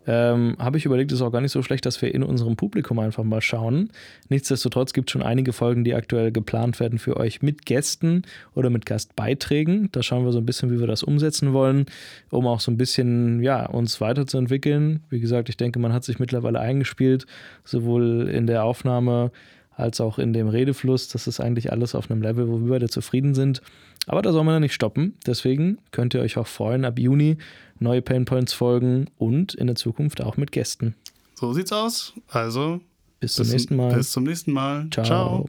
ähm, 0.06 0.56
habe 0.58 0.76
ich 0.76 0.84
überlegt, 0.84 1.12
es 1.12 1.18
ist 1.18 1.22
auch 1.22 1.32
gar 1.32 1.40
nicht 1.40 1.52
so 1.52 1.62
schlecht, 1.62 1.86
dass 1.86 2.00
wir 2.02 2.14
in 2.14 2.22
unserem 2.22 2.56
Publikum 2.56 2.98
einfach 2.98 3.24
mal 3.24 3.40
schauen. 3.40 3.90
Nichtsdestotrotz 4.28 4.92
gibt 4.92 5.08
es 5.08 5.12
schon 5.12 5.22
einige 5.22 5.52
Folgen, 5.52 5.84
die 5.84 5.94
aktuell 5.94 6.30
geplant 6.30 6.78
werden 6.80 6.98
für 6.98 7.16
euch 7.16 7.42
mit 7.42 7.64
Gästen 7.64 8.22
oder 8.54 8.70
mit 8.70 8.86
Gastbeiträgen. 8.86 9.88
Da 9.92 10.02
schauen 10.02 10.24
wir 10.24 10.32
so 10.32 10.38
ein 10.38 10.46
bisschen, 10.46 10.70
wie 10.70 10.80
wir 10.80 10.86
das 10.86 11.02
umsetzen 11.02 11.52
wollen, 11.52 11.86
um 12.30 12.46
auch 12.46 12.60
so 12.60 12.70
ein 12.70 12.76
bisschen, 12.76 13.42
ja, 13.42 13.66
uns 13.66 14.00
weiterzuentwickeln. 14.00 15.00
Wie 15.08 15.20
gesagt, 15.20 15.48
ich 15.48 15.56
denke, 15.56 15.78
man 15.78 15.92
hat 15.92 16.04
sich 16.04 16.18
mittlerweile 16.18 16.60
eingespielt, 16.60 17.26
sowohl 17.64 18.28
in 18.28 18.46
der 18.46 18.64
Aufnahme 18.64 19.30
als 19.76 20.00
auch 20.00 20.18
in 20.18 20.32
dem 20.32 20.48
Redefluss. 20.48 21.08
Das 21.08 21.26
ist 21.26 21.40
eigentlich 21.40 21.72
alles 21.72 21.94
auf 21.94 22.10
einem 22.10 22.22
Level, 22.22 22.48
wo 22.48 22.60
wir 22.60 22.68
beide 22.68 22.88
zufrieden 22.88 23.34
sind. 23.34 23.60
Aber 24.06 24.22
da 24.22 24.32
soll 24.32 24.44
man 24.44 24.54
ja 24.54 24.60
nicht 24.60 24.74
stoppen. 24.74 25.16
Deswegen 25.26 25.78
könnt 25.90 26.14
ihr 26.14 26.20
euch 26.20 26.36
auch 26.36 26.46
freuen, 26.46 26.84
ab 26.84 26.98
Juni 26.98 27.38
neue 27.78 28.02
Painpoints 28.02 28.52
folgen 28.52 29.06
und 29.16 29.54
in 29.54 29.66
der 29.66 29.76
Zukunft 29.76 30.22
auch 30.22 30.36
mit 30.36 30.52
Gästen. 30.52 30.94
So 31.34 31.52
sieht's 31.52 31.72
aus. 31.72 32.14
Also 32.28 32.80
Bis 33.20 33.34
zum 33.34 33.48
nächsten 33.48 33.76
Mal. 33.76 33.94
Bis 33.94 34.12
zum 34.12 34.24
nächsten 34.24 34.52
Mal. 34.52 34.88
Ciao. 34.90 35.04
Ciao. 35.04 35.48